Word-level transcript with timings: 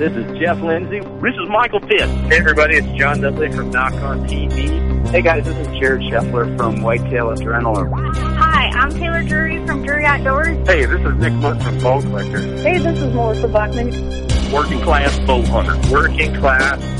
This 0.00 0.16
is 0.16 0.38
Jeff 0.38 0.58
Lindsay. 0.62 1.00
This 1.00 1.34
is 1.34 1.46
Michael 1.50 1.80
Pitt. 1.80 2.08
Hey, 2.08 2.38
everybody, 2.38 2.76
it's 2.76 2.86
John 2.98 3.20
Dudley 3.20 3.52
from 3.52 3.68
Nock 3.68 3.92
On 3.92 4.26
TV. 4.26 5.06
Hey, 5.10 5.20
guys, 5.20 5.44
this 5.44 5.54
is 5.54 5.66
Jared 5.78 6.00
Scheffler 6.00 6.56
from 6.56 6.80
Whitetail 6.80 7.26
Adrenaline. 7.26 8.16
Hi, 8.16 8.70
I'm 8.78 8.88
Taylor 8.92 9.22
Drury 9.22 9.66
from 9.66 9.84
Drury 9.84 10.06
Outdoors. 10.06 10.56
Hey, 10.66 10.86
this 10.86 11.02
is 11.02 11.14
Nick 11.16 11.34
Mundt 11.34 11.62
from 11.62 11.78
Bone 11.80 12.00
Collector. 12.00 12.38
Hey, 12.38 12.78
this 12.78 12.96
is 12.96 13.12
Melissa 13.12 13.48
Bachman. 13.48 13.90
Working 14.50 14.80
Class 14.80 15.18
Bow 15.26 15.42
Hunter. 15.42 15.76
Working 15.92 16.34
Class 16.36 16.99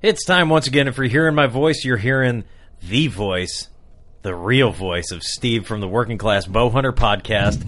It's 0.00 0.24
time 0.24 0.48
once 0.48 0.66
again. 0.68 0.86
If 0.86 0.96
you're 0.96 1.06
hearing 1.06 1.34
my 1.34 1.48
voice, 1.48 1.84
you're 1.84 1.96
hearing 1.96 2.44
the 2.82 3.08
voice, 3.08 3.68
the 4.22 4.34
real 4.34 4.70
voice 4.70 5.10
of 5.10 5.22
Steve 5.24 5.66
from 5.66 5.80
the 5.80 5.88
Working 5.88 6.18
Class 6.18 6.46
Bowhunter 6.46 6.92
podcast 6.92 7.66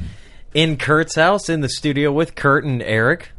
in 0.54 0.76
Kurt's 0.76 1.16
house 1.16 1.48
in 1.48 1.60
the 1.60 1.68
studio 1.68 2.12
with 2.12 2.36
Kurt 2.36 2.64
and 2.64 2.82
Eric. 2.82 3.30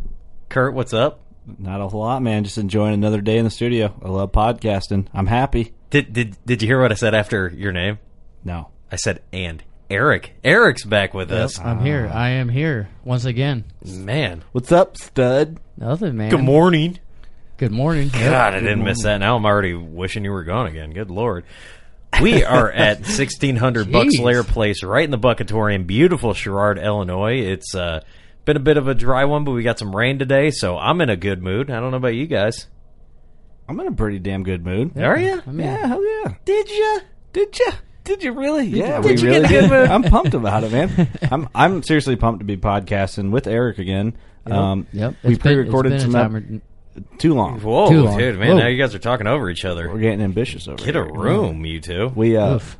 Kurt, 0.49 0.73
what's 0.73 0.93
up? 0.93 1.21
Not 1.57 1.79
a 1.79 1.87
whole 1.87 2.01
lot, 2.01 2.21
man. 2.21 2.43
Just 2.43 2.57
enjoying 2.57 2.93
another 2.93 3.21
day 3.21 3.37
in 3.37 3.45
the 3.45 3.49
studio. 3.49 3.95
I 4.03 4.09
love 4.09 4.33
podcasting. 4.33 5.07
I'm 5.13 5.27
happy. 5.27 5.73
Did 5.89 6.11
did 6.11 6.37
did 6.45 6.61
you 6.61 6.67
hear 6.67 6.81
what 6.81 6.91
I 6.91 6.95
said 6.95 7.15
after 7.15 7.47
your 7.49 7.71
name? 7.71 7.97
No. 8.43 8.69
I 8.91 8.97
said 8.97 9.21
and 9.31 9.63
Eric. 9.89 10.33
Eric's 10.43 10.83
back 10.83 11.13
with 11.13 11.31
us. 11.31 11.57
I'm 11.59 11.79
here. 11.79 12.09
Ah. 12.11 12.17
I 12.17 12.29
am 12.31 12.49
here 12.49 12.89
once 13.05 13.23
again. 13.23 13.63
Man, 13.85 14.43
What's 14.51 14.71
up, 14.71 14.97
stud? 14.97 15.59
Nothing, 15.77 16.17
man. 16.17 16.29
good 16.29 16.43
morning. 16.43 16.99
Good 17.61 17.71
morning. 17.71 18.09
Yep. 18.11 18.31
God, 18.31 18.53
I 18.55 18.59
didn't 18.59 18.83
miss 18.83 19.03
that. 19.03 19.19
Now 19.19 19.35
I'm 19.35 19.45
already 19.45 19.75
wishing 19.75 20.23
you 20.25 20.31
were 20.31 20.43
gone 20.43 20.65
again. 20.65 20.89
Good 20.93 21.11
lord. 21.11 21.43
We 22.19 22.43
are 22.43 22.71
at 22.71 22.97
1600 23.01 23.85
Jeez. 23.87 23.91
Buckslayer 23.91 24.43
Place, 24.43 24.81
right 24.83 25.05
in 25.05 25.11
the 25.11 25.19
Buckatorium, 25.19 25.85
beautiful 25.85 26.33
Sherrard, 26.33 26.79
Illinois. 26.79 27.35
It's 27.41 27.75
uh, 27.75 28.01
been 28.45 28.57
a 28.57 28.61
bit 28.61 28.77
of 28.77 28.87
a 28.87 28.95
dry 28.95 29.25
one, 29.25 29.43
but 29.43 29.51
we 29.51 29.61
got 29.61 29.77
some 29.77 29.95
rain 29.95 30.17
today, 30.17 30.49
so 30.49 30.75
I'm 30.75 31.01
in 31.01 31.11
a 31.11 31.15
good 31.15 31.43
mood. 31.43 31.69
I 31.69 31.79
don't 31.79 31.91
know 31.91 31.97
about 31.97 32.15
you 32.15 32.25
guys. 32.25 32.65
I'm 33.69 33.79
in 33.79 33.85
a 33.87 33.91
pretty 33.91 34.17
damn 34.17 34.41
good 34.41 34.65
mood. 34.65 34.97
Are 34.97 35.19
you? 35.19 35.43
I 35.45 35.51
mean, 35.51 35.67
Yeah, 35.67 35.85
hell 35.85 36.03
yeah. 36.03 36.33
Did 36.43 36.67
you? 36.67 36.99
Did 37.31 37.59
you? 37.59 37.71
Did 38.05 38.23
you 38.23 38.31
really? 38.33 38.65
Yeah, 38.65 39.01
Did 39.01 39.05
we 39.05 39.21
you 39.21 39.27
really 39.27 39.37
in 39.37 39.45
a 39.45 39.47
good 39.47 39.61
did. 39.61 39.69
mood? 39.69 39.87
I'm 39.87 40.01
pumped 40.01 40.33
about 40.33 40.63
it, 40.63 40.71
man. 40.71 41.09
I'm 41.31 41.47
I'm 41.53 41.83
seriously 41.83 42.15
pumped 42.15 42.39
to 42.39 42.45
be 42.45 42.57
podcasting 42.57 43.29
with 43.29 43.45
Eric 43.45 43.77
again. 43.77 44.17
Um, 44.47 44.87
Yep. 44.93 45.15
we 45.23 45.33
It's 45.35 45.41
pre-recorded 45.43 45.93
it's 45.93 46.03
been 46.05 46.11
some 46.11 46.35
a 46.35 46.37
ep- 46.39 46.43
time 46.47 46.61
too 47.17 47.33
long. 47.33 47.59
Whoa, 47.61 47.89
Too 47.89 48.03
long. 48.03 48.17
dude, 48.17 48.39
man! 48.39 48.49
Whoa. 48.49 48.57
Now 48.59 48.67
you 48.67 48.77
guys 48.77 48.93
are 48.95 48.99
talking 48.99 49.27
over 49.27 49.49
each 49.49 49.65
other. 49.65 49.89
We're 49.91 49.99
getting 49.99 50.21
ambitious 50.21 50.67
over 50.67 50.83
here. 50.83 50.93
Get 50.93 51.01
a 51.01 51.05
here. 51.05 51.13
room, 51.13 51.65
you 51.65 51.79
two. 51.79 52.07
We 52.15 52.35
uh, 52.37 52.55
Oof. 52.55 52.77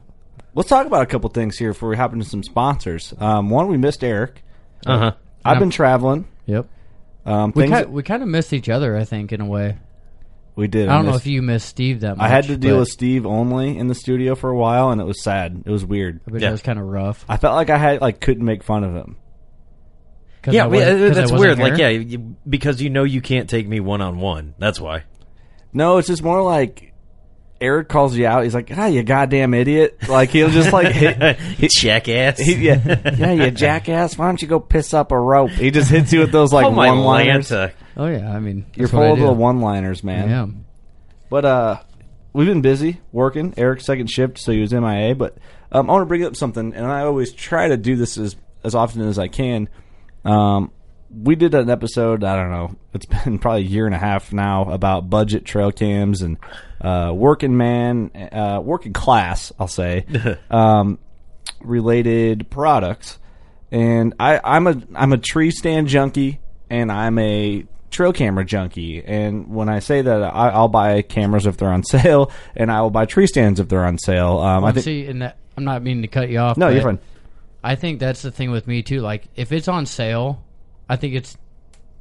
let's 0.56 0.70
talk 0.70 0.86
about 0.88 1.04
a 1.04 1.06
couple 1.06 1.30
things 1.30 1.58
here 1.58 1.72
before 1.74 1.90
we 1.90 1.96
hop 1.98 2.14
into 2.14 2.26
some 2.26 2.44
sponsors. 2.44 3.14
Um, 3.20 3.50
one, 3.50 3.68
we 3.68 3.78
missed 3.78 4.04
Eric. 4.04 4.44
Uh 4.86 4.98
huh. 4.98 5.12
I've 5.46 5.60
been 5.60 5.70
traveling. 5.72 6.28
Yep. 6.46 6.68
Um, 7.26 7.54
We 7.56 7.64
things 7.64 7.72
kind, 7.74 7.94
we 7.94 8.04
kind 8.04 8.24
of 8.24 8.30
missed 8.30 8.52
each 8.54 8.68
other, 8.70 8.96
I 8.98 9.04
think, 9.06 9.32
in 9.32 9.42
a 9.42 9.46
way. 9.46 9.78
we 10.56 10.68
did. 10.68 10.90
I 10.90 10.96
don't 10.98 11.06
know 11.06 11.12
missed- 11.14 11.26
if 11.26 11.32
you 11.32 11.42
missed 11.42 11.68
Steve 11.70 12.00
that 12.02 12.18
much. 12.18 12.26
I 12.26 12.30
had 12.30 12.46
to 12.46 12.58
deal 12.58 12.76
but 12.76 12.80
with 12.82 12.90
Steve 12.90 13.26
only 13.26 13.78
in 13.78 13.88
the 13.88 13.96
studio 13.96 14.36
for 14.36 14.50
a 14.50 14.58
while, 14.58 14.90
and 14.92 15.00
it 15.00 15.06
was 15.06 15.22
sad. 15.24 15.64
It 15.66 15.70
was 15.72 15.86
weird. 15.86 16.20
I 16.28 16.32
bet 16.32 16.42
Yeah. 16.42 16.50
it 16.50 16.52
was 16.52 16.62
kind 16.64 16.80
of 16.80 16.86
rough. 16.86 17.24
I 17.30 17.38
felt 17.38 17.56
like 17.56 17.70
I 17.70 17.78
had 17.78 18.02
like 18.02 18.20
couldn't 18.22 18.44
make 18.46 18.64
fun 18.64 18.84
of 18.84 18.94
him. 18.96 19.18
'Cause 20.42 20.54
Yeah, 20.54 20.66
I 20.66 20.68
we- 20.68 20.78
wasn't- 20.78 20.96
uh, 21.02 21.08
'cause 21.08 21.18
I 21.18 21.22
that's 21.22 21.32
wasn't 21.32 21.58
weird. 21.60 21.60
Like, 21.72 21.80
yeah, 21.80 21.90
you, 21.90 22.36
because 22.50 22.82
you 22.82 22.90
know 22.90 23.04
you 23.04 23.22
can't 23.22 23.50
take 23.50 23.68
me 23.68 23.80
one 23.80 24.02
on 24.02 24.20
one. 24.20 24.54
That's 24.60 24.80
why. 24.82 25.04
No, 25.74 25.98
it's 25.98 26.08
just 26.08 26.24
more 26.24 26.42
like 26.42 26.94
Eric 27.62 27.90
calls 27.90 28.16
you 28.18 28.26
out. 28.26 28.44
He's 28.44 28.56
like, 28.56 28.72
"Ah, 28.76 28.88
you 28.88 29.04
goddamn 29.04 29.54
idiot!" 29.54 29.98
Like 30.10 30.32
he'll 30.32 30.50
just 30.50 30.74
like 30.74 30.88
hit, 30.94 31.38
Jackass. 31.60 32.40
he, 32.40 32.56
yeah, 32.56 33.00
yeah, 33.18 33.32
you 33.34 33.52
jackass. 33.52 34.18
Why 34.18 34.26
don't 34.26 34.42
you 34.42 34.48
go 34.48 34.60
piss 34.60 34.96
up 34.96 35.12
a 35.12 35.20
rope? 35.20 35.52
He 35.52 35.70
just 35.70 35.92
hits 35.92 36.12
you 36.12 36.22
with 36.22 36.32
those 36.32 36.52
like 36.52 36.66
oh 36.68 36.72
my 36.72 36.90
one-liners. 36.90 37.52
Oh, 37.52 38.08
yeah. 38.08 38.32
I 38.34 38.40
mean, 38.40 38.66
You're 38.74 38.88
that's 38.88 38.92
full 38.92 39.14
of 39.14 39.20
the 39.20 39.32
one-liners, 39.32 40.04
man. 40.04 40.30
Yeah. 40.30 40.48
But 41.30 41.46
uh, 41.46 41.80
we've 42.34 42.48
been 42.48 42.62
busy 42.62 43.00
working. 43.12 43.54
Eric's 43.58 43.86
second 43.86 44.10
shift, 44.10 44.40
so 44.40 44.52
he 44.52 44.60
was 44.60 44.74
MIA. 44.74 45.14
But 45.14 45.38
um, 45.72 45.88
I 45.90 45.94
want 45.94 46.02
to 46.02 46.06
bring 46.08 46.24
up 46.26 46.36
something, 46.36 46.74
and 46.74 46.86
I 46.86 47.02
always 47.02 47.32
try 47.32 47.68
to 47.68 47.78
do 47.78 47.96
this 47.96 48.18
as 48.18 48.36
as 48.64 48.74
often 48.76 49.02
as 49.04 49.20
I 49.20 49.28
can. 49.28 49.70
Um, 50.26 50.72
we 51.24 51.36
did 51.36 51.54
an 51.54 51.70
episode. 51.70 52.24
I 52.24 52.36
don't 52.36 52.52
know. 52.52 52.76
It's 52.94 53.06
been 53.24 53.40
probably 53.40 53.62
a 53.62 53.66
year 53.66 53.86
and 53.86 53.96
a 53.96 54.00
half 54.00 54.32
now 54.32 54.72
about 54.72 55.10
budget 55.10 55.46
trail 55.46 55.72
cams 55.72 56.22
and 56.22 56.38
uh, 56.80 57.12
working 57.14 57.58
man, 57.58 58.12
uh, 58.32 58.62
working 58.64 58.94
class. 58.94 59.52
I'll 59.60 59.68
say 59.68 60.06
um, 60.50 61.00
related 61.62 62.50
products. 62.50 63.18
And 63.72 64.14
I, 64.20 64.40
I'm 64.44 64.68
a 64.68 64.82
I'm 64.96 65.14
a 65.14 65.18
tree 65.18 65.50
stand 65.52 65.88
junkie, 65.88 66.40
and 66.70 66.92
I'm 66.92 67.18
a 67.20 67.66
trail 67.90 68.12
camera 68.12 68.44
junkie, 68.46 69.02
and 69.04 69.48
when 69.48 69.70
I 69.70 69.80
say 69.80 70.02
that, 70.02 70.24
I, 70.24 70.50
I'll 70.50 70.68
buy 70.68 71.02
cameras 71.02 71.46
if 71.46 71.56
they're 71.56 71.72
on 71.72 71.84
sale, 71.86 72.32
and 72.56 72.70
I 72.70 72.82
will 72.82 72.90
buy 72.90 73.06
tree 73.06 73.28
stands 73.28 73.62
if 73.62 73.70
they're 73.70 73.86
on 73.86 73.98
sale. 73.98 74.40
Um, 74.40 74.64
I 74.64 74.68
Well, 74.68 74.74
think 74.74 74.84
see, 74.84 75.06
and 75.06 75.22
that, 75.22 75.38
I'm 75.56 75.64
not 75.64 75.84
meaning 75.84 76.02
to 76.02 76.10
cut 76.10 76.30
you 76.30 76.40
off. 76.40 76.58
no, 76.58 76.68
you're 76.68 76.82
fine. 76.84 77.00
I 77.64 77.76
think 77.76 78.00
that's 78.00 78.22
the 78.22 78.32
thing 78.32 78.52
with 78.52 78.68
me 78.68 78.82
too. 78.82 79.02
Like, 79.02 79.26
if 79.36 79.52
it's 79.52 79.68
on 79.68 79.86
sale, 79.86 80.44
I 80.90 80.96
think 80.96 81.14
it's 81.14 81.38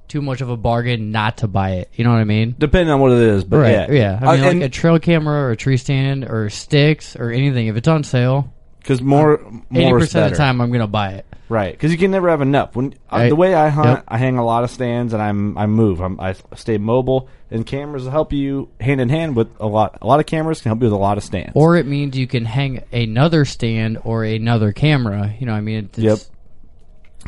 too 0.08 0.22
much 0.22 0.40
of 0.40 0.48
a 0.48 0.56
bargain 0.56 1.12
not 1.12 1.38
to 1.38 1.48
buy 1.48 1.70
it. 1.72 1.90
You 1.94 2.04
know 2.04 2.10
what 2.10 2.18
I 2.18 2.24
mean? 2.24 2.56
Depending 2.58 2.90
on 2.92 3.00
what 3.00 3.12
it 3.12 3.18
is, 3.18 3.44
but 3.44 3.58
right. 3.58 3.92
yeah, 3.92 4.18
I 4.20 4.36
mean, 4.36 4.44
Uh, 4.44 4.46
like 4.54 4.62
a 4.62 4.68
trail 4.68 4.98
camera 4.98 5.42
or 5.42 5.50
a 5.52 5.56
tree 5.56 5.76
stand 5.76 6.24
or 6.24 6.50
sticks 6.50 7.14
or 7.14 7.30
anything. 7.30 7.68
If 7.68 7.76
it's 7.76 7.86
on 7.88 8.02
sale, 8.02 8.52
because 8.78 9.00
more 9.00 9.34
eighty 9.72 9.84
more 9.88 10.00
percent 10.00 10.24
of 10.26 10.30
the 10.32 10.36
time 10.36 10.60
I'm 10.60 10.72
gonna 10.72 10.86
buy 10.88 11.10
it. 11.10 11.26
Right, 11.50 11.72
because 11.72 11.90
you 11.90 11.98
can 11.98 12.12
never 12.12 12.30
have 12.30 12.40
enough. 12.40 12.76
When 12.76 12.94
uh, 13.10 13.28
the 13.28 13.34
way 13.34 13.54
I 13.54 13.68
hunt, 13.68 13.88
Yep. 13.98 14.04
I 14.08 14.18
hang 14.18 14.38
a 14.38 14.44
lot 14.44 14.62
of 14.64 14.70
stands 14.70 15.12
and 15.12 15.20
I'm 15.20 15.58
I 15.58 15.66
move. 15.66 16.00
I'm, 16.00 16.18
I 16.20 16.34
stay 16.54 16.78
mobile, 16.78 17.28
and 17.50 17.66
cameras 17.66 18.06
help 18.06 18.32
you 18.32 18.70
hand 18.80 19.00
in 19.00 19.08
hand 19.08 19.34
with 19.34 19.48
a 19.58 19.66
lot. 19.66 19.98
A 20.00 20.06
lot 20.06 20.20
of 20.20 20.26
cameras 20.26 20.62
can 20.62 20.70
help 20.70 20.78
you 20.80 20.84
with 20.86 20.92
a 20.92 20.96
lot 20.96 21.18
of 21.18 21.24
stands. 21.24 21.50
Or 21.54 21.76
it 21.76 21.86
means 21.86 22.16
you 22.16 22.28
can 22.28 22.44
hang 22.44 22.84
another 22.92 23.44
stand 23.44 23.98
or 24.04 24.22
another 24.24 24.70
camera. 24.72 25.34
You 25.40 25.46
know, 25.46 25.52
I 25.54 25.60
mean, 25.60 25.90
it's, 25.92 25.98
Yep. 25.98 26.18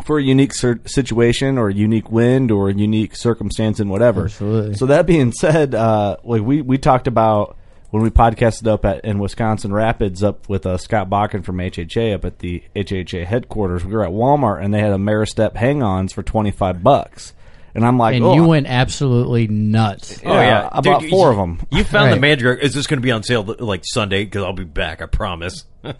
for 0.04 0.18
a 0.18 0.22
unique 0.22 0.54
cer- 0.54 0.80
situation 0.86 1.58
or 1.58 1.68
a 1.68 1.74
unique 1.74 2.10
wind 2.10 2.50
or 2.52 2.68
a 2.70 2.74
unique 2.74 3.16
circumstance 3.16 3.80
and 3.80 3.90
whatever. 3.90 4.26
Absolutely. 4.26 4.74
So 4.76 4.86
that 4.86 5.04
being 5.06 5.32
said, 5.32 5.74
uh, 5.74 6.18
like 6.22 6.42
we 6.42 6.62
we 6.62 6.78
talked 6.78 7.08
about 7.08 7.56
when 7.92 8.02
we 8.02 8.10
podcasted 8.10 8.66
up 8.66 8.84
at 8.84 9.04
in 9.04 9.18
Wisconsin 9.20 9.72
Rapids 9.72 10.22
up 10.24 10.48
with 10.48 10.66
uh, 10.66 10.76
Scott 10.78 11.08
Bakken 11.08 11.44
from 11.44 11.58
HHA 11.58 12.14
up 12.14 12.24
at 12.24 12.40
the 12.40 12.62
HHA 12.74 13.24
headquarters. 13.26 13.84
We 13.84 13.92
were 13.92 14.04
at 14.04 14.10
Walmart 14.10 14.64
and 14.64 14.72
they 14.74 14.80
had 14.80 14.92
Ameristep 14.92 15.54
hang-ons 15.54 16.12
for 16.12 16.22
twenty 16.22 16.50
five 16.50 16.82
bucks, 16.82 17.34
and 17.74 17.84
I'm 17.86 17.98
like, 17.98 18.16
and 18.16 18.24
oh, 18.24 18.34
you 18.34 18.44
went 18.46 18.66
absolutely 18.66 19.46
nuts. 19.46 20.20
Oh 20.24 20.32
yeah, 20.32 20.68
I 20.72 20.80
bought 20.80 21.02
Dude, 21.02 21.10
four 21.10 21.26
you- 21.26 21.30
of 21.32 21.36
them. 21.36 21.66
You 21.70 21.84
found 21.84 22.08
the 22.08 22.14
Right. 22.14 22.20
manager. 22.22 22.54
Is 22.54 22.74
this 22.74 22.86
going 22.86 22.98
to 22.98 23.04
be 23.04 23.12
on 23.12 23.22
sale 23.22 23.42
like 23.60 23.82
Sunday? 23.84 24.24
Because 24.24 24.42
I'll 24.42 24.52
be 24.54 24.64
back. 24.64 25.00
I 25.02 25.06
promise. 25.06 25.64
I 25.84 25.94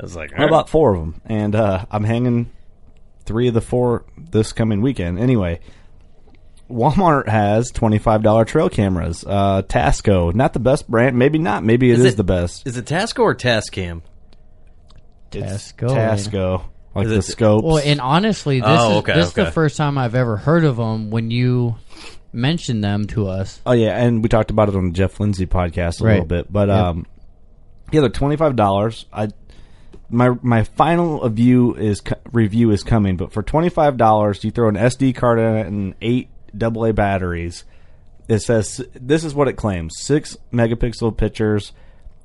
was 0.00 0.16
like, 0.16 0.32
I 0.38 0.48
bought 0.48 0.70
four 0.70 0.94
of 0.94 1.00
them, 1.00 1.20
and 1.26 1.54
uh, 1.54 1.84
I'm 1.90 2.04
hanging 2.04 2.50
three 3.26 3.48
of 3.48 3.54
the 3.54 3.60
four 3.60 4.06
this 4.16 4.52
coming 4.54 4.80
weekend. 4.80 5.18
Anyway, 5.18 5.60
Walmart 6.70 7.28
has 7.28 7.70
twenty 7.70 7.98
five 7.98 8.22
dollar 8.22 8.44
trail 8.44 8.68
cameras. 8.68 9.24
Uh, 9.26 9.62
Tasco, 9.62 10.34
not 10.34 10.52
the 10.52 10.60
best 10.60 10.88
brand, 10.88 11.18
maybe 11.18 11.38
not, 11.38 11.64
maybe 11.64 11.90
it 11.90 11.98
is 11.98 12.04
it- 12.04 12.16
the 12.16 12.24
best. 12.24 12.66
Is 12.66 12.76
it 12.76 12.84
Tasco 12.86 13.20
or 13.20 13.34
Tascam? 13.34 14.02
It's 15.32 15.72
Tasco. 15.72 15.88
Tasco, 15.88 16.62
like 16.94 17.06
Is 17.06 17.10
the 17.12 17.18
it- 17.18 17.22
scopes. 17.22 17.64
Well, 17.64 17.78
and 17.78 18.00
honestly, 18.00 18.60
this 18.60 18.68
Oh, 18.68 18.90
is 18.92 18.96
okay, 18.98 19.14
this 19.14 19.26
is 19.26 19.32
okay. 19.32 19.44
the 19.44 19.50
first 19.52 19.76
time 19.76 19.96
I've 19.98 20.14
ever 20.14 20.36
heard 20.36 20.64
of 20.64 20.76
them 20.76 21.10
when 21.10 21.30
you 21.30 21.76
mentioned 22.32 22.82
them 22.82 23.06
to 23.08 23.28
us. 23.28 23.60
Oh 23.66 23.72
yeah, 23.72 23.96
and 23.96 24.22
we 24.22 24.28
talked 24.28 24.50
about 24.50 24.68
it 24.68 24.76
on 24.76 24.86
the 24.86 24.92
Jeff 24.92 25.18
Lindsay 25.20 25.46
podcast 25.46 26.00
a 26.00 26.04
Right. 26.04 26.12
little 26.14 26.26
bit, 26.26 26.52
but 26.52 26.68
Yep. 26.68 26.76
um, 26.78 27.06
yeah, 27.92 28.00
they're 28.00 28.08
twenty 28.08 28.36
five 28.36 28.56
dollars. 28.56 29.06
I 29.12 29.28
my 30.08 30.30
my 30.42 30.64
final 30.64 31.20
review 31.20 31.74
is 31.74 32.02
review 32.32 32.72
is 32.72 32.82
coming, 32.82 33.16
but 33.16 33.32
for 33.32 33.42
twenty 33.44 33.68
five 33.68 33.96
dollars, 33.96 34.42
you 34.42 34.50
throw 34.50 34.68
an 34.68 34.76
SD 34.76 35.12
card 35.14 35.38
in 35.38 35.56
it 35.56 35.66
and 35.68 35.94
eight 36.02 36.29
AA 36.58 36.92
batteries. 36.92 37.64
It 38.28 38.40
says 38.40 38.80
this 38.94 39.24
is 39.24 39.34
what 39.34 39.48
it 39.48 39.54
claims: 39.54 39.94
six 39.98 40.36
megapixel 40.52 41.16
pictures, 41.16 41.72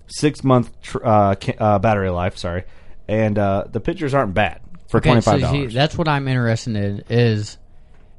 six 0.07 0.43
month 0.43 0.69
tr- 0.81 1.05
uh, 1.05 1.35
ca- 1.35 1.55
uh, 1.59 1.79
battery 1.79 2.09
life. 2.09 2.37
Sorry, 2.37 2.63
and 3.07 3.37
uh, 3.39 3.65
the 3.71 3.79
pictures 3.79 4.13
aren't 4.13 4.33
bad 4.33 4.59
for 4.89 4.97
Okay, 4.97 5.09
twenty 5.09 5.21
so 5.21 5.35
see, 5.37 5.41
dollars. 5.41 5.73
that's 5.73 5.97
what 5.97 6.07
I'm 6.07 6.27
interested 6.27 6.75
in 6.75 7.03
is 7.09 7.57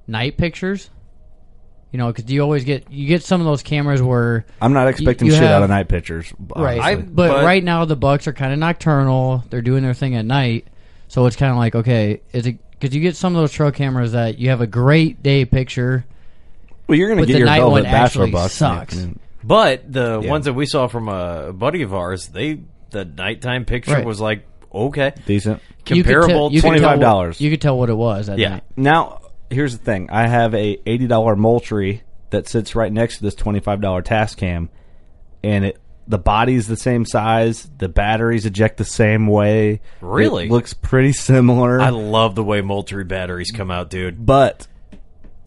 night 0.07 0.37
pictures. 0.37 0.91
You 1.93 1.99
know, 1.99 2.09
because 2.13 2.31
you 2.31 2.41
always 2.43 2.65
get 2.65 2.91
you 2.91 3.07
get 3.07 3.23
some 3.23 3.41
of 3.41 3.47
those 3.47 3.63
cameras 3.63 4.03
where 4.03 4.45
I'm 4.61 4.73
not 4.73 4.89
expecting 4.89 5.29
you 5.29 5.33
shit 5.33 5.45
out 5.45 5.49
have- 5.51 5.63
of 5.63 5.71
night 5.71 5.89
pictures. 5.89 6.33
right, 6.57 6.81
honestly. 6.81 7.03
but, 7.05 7.29
but- 7.29 7.45
right 7.45 7.63
now 7.63 7.85
the 7.85 7.97
Bucks 7.97 8.27
are 8.27 8.33
kind 8.33 8.53
of 8.53 8.59
nocturnal. 8.59 9.45
They're 9.49 9.63
doing 9.63 9.85
their 9.85 9.95
thing 9.95 10.17
at 10.17 10.25
night, 10.25 10.67
so 11.07 11.25
it's 11.27 11.37
kind 11.37 11.53
of 11.53 11.57
like 11.59 11.77
okay, 11.77 12.21
is 12.33 12.47
it 12.49 12.59
because 12.79 12.95
you 12.95 13.01
get 13.03 13.17
some 13.17 13.35
of 13.35 13.41
those 13.43 13.53
trail 13.53 13.71
cameras 13.73 14.13
that 14.13 14.39
you 14.39 14.51
have 14.51 14.61
a 14.61 14.67
great 14.67 15.23
day 15.23 15.45
picture. 15.45 16.05
well, 16.89 16.99
you're 16.99 17.09
going 17.09 17.21
to 17.21 17.27
get 17.27 17.33
the 17.35 17.39
your 17.41 17.47
night 17.47 17.59
velvet 17.59 17.73
one 17.73 17.83
bachelor 17.85 18.25
actually 18.25 18.31
bucks. 18.31 18.53
sucks. 18.55 18.97
and- 18.97 19.19
But 19.43 19.91
the 19.93 20.21
Yeah. 20.21 20.31
ones 20.31 20.45
that 20.47 20.55
we 20.55 20.67
saw 20.67 20.87
from 20.89 21.09
a 21.09 21.53
buddy 21.53 21.83
of 21.83 21.95
ours, 21.95 22.29
they 22.29 22.61
the 22.91 23.05
nighttime 23.05 23.65
picture 23.65 23.93
Right. 23.95 24.05
was 24.05 24.21
like 24.21 24.47
okay, 24.75 25.13
Decent. 25.27 25.61
You 25.89 26.03
could 26.03 26.15
comparable 26.15 26.53
you 26.53 26.61
could 26.63 26.79
tell 26.81 26.99
what- 26.99 27.01
$25. 27.01 27.41
You 27.41 27.51
could 27.51 27.61
tell 27.61 27.79
what 27.79 27.89
it 27.91 27.97
was. 27.97 28.27
That 28.27 28.39
Yeah. 28.39 28.49
night. 28.51 28.63
Now, 28.77 29.21
here's 29.51 29.77
the 29.79 29.85
thing. 29.85 30.09
I 30.11 30.27
have 30.27 30.55
a 30.55 30.79
eighty 30.87 31.07
dollar 31.07 31.35
Moultrie 31.37 32.03
that 32.31 32.49
sits 32.49 32.75
right 32.77 32.93
next 32.93 33.19
to 33.19 33.23
this 33.23 33.35
twenty 33.35 33.61
five 33.61 33.81
dollar 33.81 34.03
Tascam, 34.03 34.69
and 35.45 35.65
it 35.65 35.79
the 36.09 36.19
body's 36.19 36.67
the 36.67 36.77
same 36.77 37.05
size. 37.05 37.69
The 37.79 37.89
batteries 37.89 38.47
eject 38.47 38.77
the 38.77 38.85
same 38.85 39.27
way. 39.27 39.81
Really? 40.01 40.47
it 40.47 40.51
looks 40.51 40.75
pretty 40.75 41.13
similar. 41.13 41.81
I 41.81 41.91
love 41.91 42.35
the 42.35 42.45
way 42.45 42.61
Moultrie 42.61 43.05
batteries 43.05 43.51
come 43.51 43.71
out, 43.71 43.91
dude. 43.91 44.25
but 44.25 44.67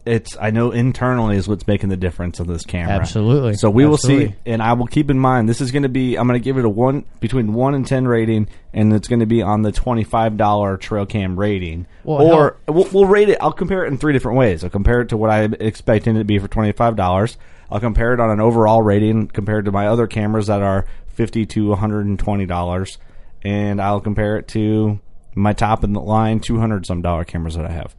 it's 0.06 0.36
I 0.40 0.50
know 0.50 0.70
internally 0.70 1.36
is 1.36 1.46
what's 1.46 1.66
making 1.66 1.90
the 1.90 1.96
difference 1.96 2.40
of 2.40 2.46
this 2.46 2.64
camera. 2.64 2.94
Absolutely. 2.94 3.54
So 3.54 3.68
we 3.70 3.86
will 3.86 3.98
see, 3.98 4.34
and 4.46 4.62
I 4.62 4.72
will 4.72 4.86
keep 4.86 5.10
in 5.10 5.18
mind 5.18 5.48
this 5.48 5.60
is 5.60 5.70
going 5.70 5.82
to 5.82 5.88
be. 5.88 6.16
I'm 6.16 6.26
going 6.26 6.40
to 6.40 6.44
give 6.44 6.56
it 6.56 6.64
a 6.64 6.68
one 6.68 7.04
between 7.20 7.52
one 7.52 7.74
and 7.74 7.86
ten 7.86 8.08
rating, 8.08 8.48
and 8.72 8.92
it's 8.92 9.08
going 9.08 9.20
to 9.20 9.26
be 9.26 9.42
on 9.42 9.62
the 9.62 9.72
twenty 9.72 10.04
five 10.04 10.36
dollar 10.36 10.76
trail 10.78 11.04
cam 11.06 11.38
rating. 11.38 11.86
Well, 12.02 12.22
or 12.22 12.56
we'll, 12.66 12.88
we'll 12.92 13.06
rate 13.06 13.28
it. 13.28 13.38
I'll 13.40 13.52
compare 13.52 13.84
it 13.84 13.88
in 13.88 13.98
three 13.98 14.12
different 14.12 14.38
ways. 14.38 14.64
I'll 14.64 14.70
compare 14.70 15.02
it 15.02 15.10
to 15.10 15.16
what 15.16 15.30
I'm 15.30 15.54
expecting 15.60 16.16
it 16.16 16.20
to 16.20 16.24
be 16.24 16.38
for 16.38 16.48
twenty 16.48 16.72
five 16.72 16.96
dollars. 16.96 17.36
I'll 17.70 17.80
compare 17.80 18.12
it 18.14 18.20
on 18.20 18.30
an 18.30 18.40
overall 18.40 18.82
rating 18.82 19.28
compared 19.28 19.64
to 19.66 19.72
my 19.72 19.86
other 19.86 20.06
cameras 20.06 20.48
that 20.48 20.62
are 20.62 20.86
fifty 21.08 21.46
to 21.46 21.68
one 21.68 21.78
hundred 21.78 22.06
and 22.06 22.18
twenty 22.18 22.46
dollars, 22.46 22.98
and 23.42 23.80
I'll 23.80 24.00
compare 24.00 24.36
it 24.36 24.48
to 24.48 25.00
my 25.34 25.52
top 25.52 25.84
in 25.84 25.92
the 25.92 26.00
line 26.00 26.40
two 26.40 26.58
hundred 26.58 26.86
some 26.86 27.02
dollar 27.02 27.24
cameras 27.24 27.54
that 27.54 27.64
I 27.66 27.70
have, 27.72 27.94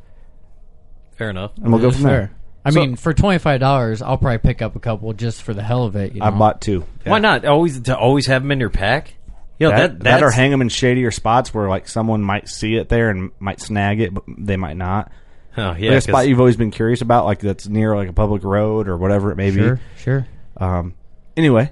Fair 1.15 1.29
enough. 1.29 1.51
and 1.57 1.71
we'll 1.71 1.81
go 1.81 1.91
from 1.91 2.03
there. 2.03 2.31
I 2.63 2.69
So- 2.71 2.79
mean, 2.81 2.95
for 2.95 3.13
twenty 3.13 3.39
five 3.39 3.59
dollars, 3.59 4.01
I'll 4.01 4.18
probably 4.18 4.38
pick 4.39 4.62
up 4.62 4.75
a 4.75 4.79
couple 4.79 5.12
just 5.13 5.41
for 5.44 5.53
the 5.53 5.63
hell 5.63 5.83
of 5.85 5.95
it. 5.95 6.13
You 6.13 6.19
know? 6.19 6.25
I 6.27 6.29
bought 6.31 6.62
two. 6.62 6.85
Why 7.06 7.19
not? 7.19 7.45
Always 7.45 7.79
to 7.81 7.97
always 7.97 8.27
have 8.27 8.41
them 8.44 8.51
in 8.51 8.59
your 8.59 8.69
pack. 8.69 9.15
You 9.59 9.69
know, 9.69 9.77
that, 9.77 10.00
that, 10.00 10.03
that 10.03 10.24
or 10.24 10.31
hang 10.31 10.50
them 10.50 10.62
in 10.62 10.69
shadier 10.69 11.12
spots 11.12 11.53
where 11.53 11.69
like 11.69 11.88
someone 11.88 12.21
might 12.24 12.50
see 12.50 12.75
it 12.75 12.89
there 12.89 13.12
and 13.12 13.29
might 13.39 13.62
snag 13.62 14.01
it, 14.01 14.12
but 14.13 14.24
they 14.27 14.57
might 14.57 14.75
not. 14.77 15.12
Oh 15.57 15.62
Like 15.71 15.80
yeah, 15.81 15.92
a 15.94 16.01
spot 16.01 16.27
you've 16.27 16.39
always 16.39 16.56
been 16.57 16.71
curious 16.71 17.01
about, 17.01 17.25
like 17.25 17.39
that's 17.39 17.68
near 17.68 17.95
like 17.95 18.07
a 18.09 18.13
public 18.13 18.44
road 18.44 18.88
or 18.88 18.98
whatever 18.98 19.31
it 19.31 19.36
may 19.36 19.51
Sure, 19.51 19.75
be. 19.75 19.81
sure. 19.98 20.27
Um, 20.57 20.94
anyway, 21.36 21.71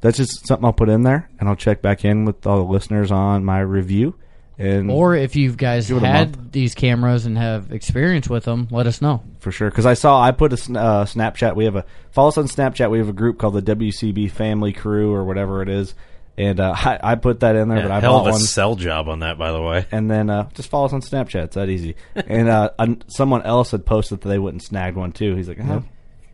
that's 0.00 0.16
just 0.16 0.46
something 0.46 0.64
I'll 0.64 0.72
put 0.72 0.88
in 0.88 1.02
there, 1.02 1.28
and 1.40 1.48
I'll 1.48 1.56
check 1.56 1.82
back 1.82 2.04
in 2.04 2.24
with 2.24 2.46
all 2.46 2.58
the 2.64 2.70
listeners 2.72 3.10
on 3.10 3.44
my 3.44 3.60
review. 3.60 4.14
And 4.58 4.90
Or 4.90 5.14
if 5.14 5.36
you 5.36 5.52
guys 5.52 5.88
Give 5.88 5.98
it 5.98 6.02
a 6.02 6.06
had 6.06 6.50
these 6.52 6.74
cameras 6.74 7.26
and 7.26 7.36
have 7.36 7.72
experience 7.72 8.26
with 8.30 8.44
them, 8.44 8.68
let 8.70 8.86
us 8.86 9.02
know. 9.02 9.22
for 9.40 9.52
sure, 9.52 9.68
because 9.70 9.84
I 9.84 9.92
saw 9.94 10.22
I 10.22 10.30
put 10.30 10.52
a 10.52 10.56
sn- 10.56 10.76
uh, 10.76 11.04
Snapchat. 11.04 11.54
We 11.56 11.66
have 11.66 11.76
a 11.76 11.84
follow 12.10 12.28
us 12.28 12.38
on 12.38 12.46
Snapchat. 12.46 12.90
We 12.90 12.96
have 12.98 13.08
a 13.10 13.12
group 13.12 13.38
called 13.38 13.52
the 13.54 13.60
WCB 13.62 14.30
Family 14.30 14.72
Crew 14.72 15.12
or 15.12 15.24
whatever 15.24 15.60
it 15.62 15.68
is, 15.68 15.94
and 16.38 16.60
uh, 16.60 16.72
I, 16.76 16.98
I 17.02 17.14
put 17.14 17.40
that 17.40 17.56
in 17.56 17.68
there. 17.68 17.78
Yeah, 17.78 17.84
but 17.84 17.90
I 17.92 18.00
hell 18.00 18.12
bought 18.12 18.20
of 18.22 18.26
a 18.28 18.30
one. 18.32 18.40
sell 18.40 18.74
job 18.76 19.08
on 19.08 19.20
that, 19.20 19.38
by 19.38 19.52
the 19.52 19.60
way. 19.62 19.86
and 19.92 20.10
then 20.10 20.28
uh, 20.30 20.48
just 20.54 20.68
follow 20.70 20.86
us 20.86 20.92
on 20.92 21.00
Snapchat. 21.00 21.44
It's 21.44 21.54
that 21.56 21.68
easy. 21.68 21.96
and 22.14 22.48
uh, 22.48 22.70
un- 22.78 23.02
someone 23.08 23.42
else 23.42 23.70
had 23.70 23.84
posted 23.86 24.20
that 24.20 24.28
they 24.28 24.38
wouldn't 24.38 24.62
snag 24.62 24.96
one 24.96 25.12
too. 25.12 25.34
He's 25.36 25.48
like, 25.48 25.58
oh, 25.60 25.84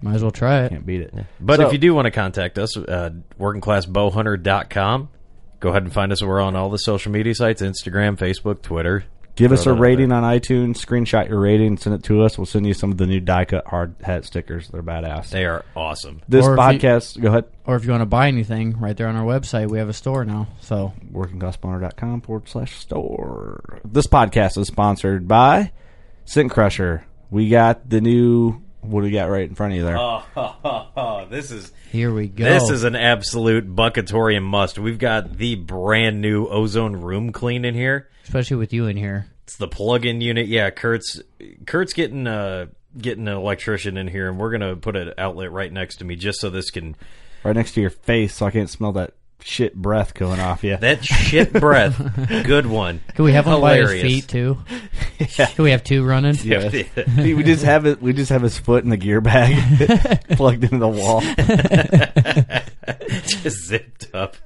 Might 0.02 0.14
as 0.16 0.23
well 0.23 0.30
try 0.32 0.64
it. 0.64 0.71
can't 0.71 0.85
beat 0.87 1.00
it. 1.02 1.14
But 1.40 1.59
So- 1.61 1.66
if 1.66 1.73
you 1.73 1.78
do 1.78 1.94
want 1.94 2.06
to 2.06 2.11
contact 2.11 2.59
us, 2.59 2.76
uh, 2.76 3.11
workingclassbowhunter.com. 3.38 5.09
Go 5.61 5.68
ahead 5.68 5.85
and 5.85 5.92
find 5.92 6.11
us. 6.11 6.21
We're 6.23 6.40
on 6.40 6.56
all 6.56 6.71
the 6.71 6.78
social 6.78 7.12
media 7.12 7.35
sites 7.35 7.62
Instagram, 7.62 8.16
Facebook, 8.18 8.62
Twitter. 8.62 9.04
Give 9.36 9.52
us 9.52 9.60
a 9.60 9.64
Throw 9.64 9.72
that 9.74 9.78
out 9.78 9.82
rating 9.82 10.12
on 10.12 10.22
iTunes, 10.22 10.76
screenshot 10.76 11.28
your 11.28 11.40
rating, 11.40 11.76
send 11.76 11.94
it 11.94 12.02
to 12.04 12.22
us. 12.22 12.36
We'll 12.38 12.46
send 12.46 12.66
you 12.66 12.74
some 12.74 12.90
of 12.92 12.98
the 12.98 13.06
new 13.06 13.20
die 13.20 13.44
cut 13.44 13.66
hard 13.66 13.94
hat 14.02 14.24
stickers. 14.24 14.68
They're 14.68 14.82
badass. 14.82 15.30
They 15.30 15.44
are 15.46 15.64
awesome. 15.74 16.20
this 16.28 16.46
Or 16.46 16.54
if 16.54 16.58
you- 16.58 16.78
podcast, 16.88 17.20
go 17.20 17.28
ahead, 17.28 17.44
Or 17.64 17.76
if 17.76 17.84
you 17.84 17.90
want 17.90 18.02
to 18.02 18.06
buy 18.06 18.28
anything, 18.28 18.78
right 18.80 18.96
there 18.96 19.08
on 19.08 19.16
our 19.16 19.24
website, 19.24 19.70
we 19.70 19.78
have 19.78 19.88
a 19.88 19.92
store 19.94 20.24
now. 20.24 20.48
So 20.60 20.92
workingclassboner.com 21.12 22.20
forward 22.22 22.48
slash 22.48 22.76
store. 22.76 23.80
This 23.84 24.06
podcast 24.06 24.58
is 24.58 24.66
sponsored 24.68 25.26
by 25.28 25.72
Scent 26.24 26.50
Crusher. 26.50 27.04
We 27.30 27.48
got 27.48 27.88
the 27.88 28.00
new, 28.00 28.60
what 28.82 29.00
do 29.00 29.04
we 29.04 29.10
got 29.10 29.30
right 29.30 29.48
in 29.48 29.54
front 29.54 29.72
of 29.72 29.78
you 29.78 29.84
there? 29.84 29.96
Oh, 29.98 31.26
this 31.30 31.50
is 31.50 31.72
here 31.90 32.12
we 32.12 32.28
go. 32.28 32.44
this 32.44 32.68
is 32.68 32.84
an 32.84 32.94
absolute 32.96 33.74
buckatorium 33.74 34.42
must. 34.42 34.78
We've 34.78 34.98
got 34.98 35.36
the 35.38 35.54
brand 35.54 36.20
new 36.20 36.46
ozone 36.46 36.96
room 36.96 37.32
clean 37.32 37.64
in 37.64 37.74
here. 37.74 38.08
especially 38.24 38.56
with 38.56 38.72
you 38.72 38.86
in 38.86 38.96
here. 38.96 39.26
It's 39.44 39.56
the 39.56 39.68
plug-in 39.68 40.20
unit. 40.20 40.46
Yeah, 40.46 40.70
Kurt's 40.70 41.20
Kurt's 41.66 41.92
getting 41.92 42.26
uh 42.26 42.66
getting 42.98 43.26
an 43.26 43.34
electrician 43.34 43.96
in 43.96 44.06
here, 44.08 44.28
and 44.28 44.38
we're 44.38 44.50
gonna 44.50 44.76
put 44.76 44.96
an 44.96 45.14
outlet 45.16 45.50
right 45.50 45.72
next 45.72 45.96
to 45.96 46.04
me 46.04 46.16
just 46.16 46.40
so 46.40 46.50
this 46.50 46.70
can. 46.70 46.96
right 47.44 47.56
next 47.56 47.72
to 47.72 47.80
your 47.80 47.90
face 47.90 48.34
so 48.34 48.46
I 48.46 48.50
can't 48.50 48.70
smell 48.70 48.92
that 48.92 49.14
shit 49.44 49.75
breath 49.75 50.14
going 50.14 50.40
off 50.40 50.64
you. 50.64 50.76
That 50.76 51.04
shit 51.04 51.52
breath. 51.52 51.96
Good 52.44 52.66
one. 52.66 53.00
Can 53.14 53.25
we 53.25 53.32
have 53.32 53.46
one 53.46 53.61
by 53.61 53.76
his 53.76 53.90
Hilarious. 53.90 54.12
feet 54.12 54.28
too? 54.28 54.58
Can 55.37 55.64
we 55.64 55.70
have 55.70 55.84
two 55.84 56.04
running? 56.04 56.37
Yeah. 56.42 56.68
we 57.16 57.42
just 57.42 57.64
have 57.64 57.87
it. 57.87 58.00
We 58.02 58.12
just 58.12 58.30
have 58.30 58.42
his 58.42 58.58
foot 58.58 58.84
in 58.84 58.90
the 58.90 58.96
gear 58.96 59.20
bag 59.20 60.26
plugged 60.37 60.64
into 60.64 60.78
the 60.78 60.88
wall. 60.88 61.20
just 63.42 63.66
zipped 63.66 64.08
up. 64.14 64.37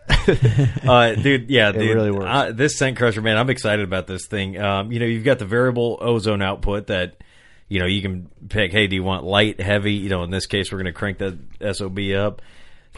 Uh, 0.87 1.15
dude, 1.15 1.51
yeah, 1.51 1.73
dude. 1.73 1.95
really 1.95 2.11
works. 2.11 2.27
Uh, 2.29 2.53
this 2.53 2.77
scent 2.79 2.97
crusher, 2.97 3.23
man, 3.23 3.39
I'm 3.39 3.51
excited 3.51 3.85
about 3.85 4.07
this 4.07 4.27
thing. 4.27 4.61
Um, 4.61 4.93
you 4.93 4.99
know, 4.99 5.07
you've 5.07 5.25
got 5.25 5.39
the 5.39 5.47
variable 5.47 5.99
ozone 6.01 6.43
output 6.43 6.89
that, 6.89 7.23
you 7.69 7.81
know, 7.81 7.87
you 7.87 8.03
can 8.03 8.29
pick, 8.49 8.73
hey, 8.73 8.87
do 8.87 8.97
you 8.97 9.03
want 9.03 9.25
light, 9.25 9.61
heavy? 9.61 9.95
You 9.95 10.09
know, 10.09 10.23
in 10.23 10.31
this 10.31 10.47
case, 10.47 10.71
we're 10.71 10.79
going 10.79 10.87
to 10.87 10.93
crank 10.93 11.19
that 11.19 11.77
SOB 11.77 11.99
up. 12.17 12.43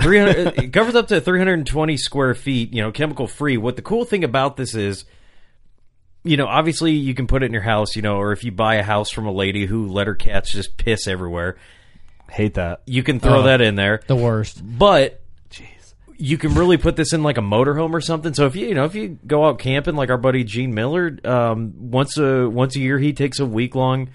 300, 0.01 0.59
it 0.59 0.73
covers 0.73 0.95
up 0.95 1.09
to 1.09 1.21
320 1.21 1.97
square 1.97 2.35
feet, 2.35 2.73
you 2.73 2.83
know, 2.83 2.91
chemical 2.93 3.27
free. 3.27 3.57
What 3.57 3.77
the 3.77 3.83
cool 3.83 4.05
thing 4.05 4.25
about 4.25 4.57
this 4.57 4.75
is, 4.75 5.05
you 6.25 6.37
know, 6.37 6.47
obviously 6.47 6.93
you 6.93 7.15
can 7.15 7.27
put 7.27 7.43
it 7.43 7.47
in 7.47 7.53
your 7.53 7.63
house, 7.63 7.97
you 7.97 8.03
know, 8.03 8.17
or 8.17 8.33
if 8.33 8.45
you 8.45 8.53
buy 8.53 8.77
a 8.77 8.83
house 8.83 9.11
from 9.11 9.27
a 9.27 9.33
lady 9.33 9.67
who 9.67 9.87
let 9.89 10.07
her 10.07 10.15
cats 10.15 10.53
just 10.53 10.77
piss 10.77 11.07
everywhere, 11.07 11.57
Hate 12.31 12.55
that. 12.55 12.83
you 12.87 13.03
can 13.03 13.21
throw 13.21 13.41
Oh. 13.41 13.43
that 13.45 13.61
in 13.61 13.75
there. 13.77 14.03
The 14.07 14.17
worst. 14.17 14.61
But 14.63 15.23
Jeez. 15.51 15.95
you 16.19 16.37
can 16.37 16.55
really 16.55 16.77
put 16.77 16.97
this 16.97 17.13
in 17.15 17.23
like 17.23 17.39
a 17.39 17.43
motorhome 17.43 17.93
or 17.93 18.01
something. 18.03 18.35
So 18.35 18.45
if 18.47 18.55
you 18.57 18.67
you 18.69 18.75
know 18.75 18.85
if 18.85 18.95
you 18.95 19.19
go 19.27 19.47
out 19.47 19.59
camping 19.59 19.97
like 19.97 20.11
our 20.11 20.19
buddy 20.19 20.45
Gene 20.45 20.75
Miller, 20.75 21.17
um, 21.25 21.73
once 21.91 22.19
a 22.19 22.49
once 22.51 22.77
a 22.77 22.81
year 22.81 22.99
he 22.99 23.13
takes 23.15 23.39
a 23.41 23.47
week 23.47 23.75
long 23.75 24.11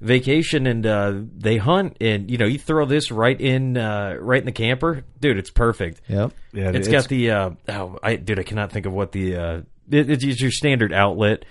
vacation 0.00 0.66
and 0.66 0.86
uh, 0.86 1.14
they 1.36 1.56
hunt 1.58 1.96
and 2.00 2.30
you 2.30 2.38
know 2.38 2.46
you 2.46 2.58
throw 2.58 2.86
this 2.86 3.10
right 3.10 3.38
in 3.38 3.76
uh, 3.76 4.16
right 4.18 4.40
in 4.40 4.46
the 4.46 4.52
camper, 4.52 5.04
dude. 5.20 5.38
It's 5.38 5.50
perfect. 5.50 6.00
Yep. 6.08 6.32
Yeah, 6.52 6.70
It's 6.74 6.88
got 6.88 7.08
the 7.08 7.30
uh, 7.30 7.50
oh, 7.68 7.98
I 8.02 8.16
dude, 8.16 8.38
I 8.38 8.42
cannot 8.42 8.72
think 8.72 8.86
of 8.86 8.92
what 8.92 9.12
the 9.12 9.36
uh, 9.36 9.60
it, 9.90 10.10
it's 10.10 10.40
your 10.40 10.50
standard 10.50 10.92
outlet. 10.92 11.44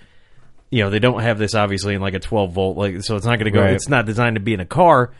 You 0.70 0.84
know, 0.84 0.90
they 0.90 0.98
don't 1.00 1.20
have 1.22 1.38
this 1.38 1.54
obviously 1.54 1.94
in 1.94 2.00
like 2.00 2.14
a 2.14 2.20
12 2.20 2.52
volt, 2.52 2.76
like 2.76 3.02
so 3.02 3.16
it's 3.16 3.26
not 3.26 3.38
going 3.38 3.46
to 3.46 3.50
go. 3.50 3.60
Right. 3.60 3.74
It's 3.74 3.88
not 3.88 4.06
designed 4.06 4.36
to 4.36 4.40
be 4.40 4.54
in 4.54 4.60
a 4.60 4.66
car, 4.66 5.12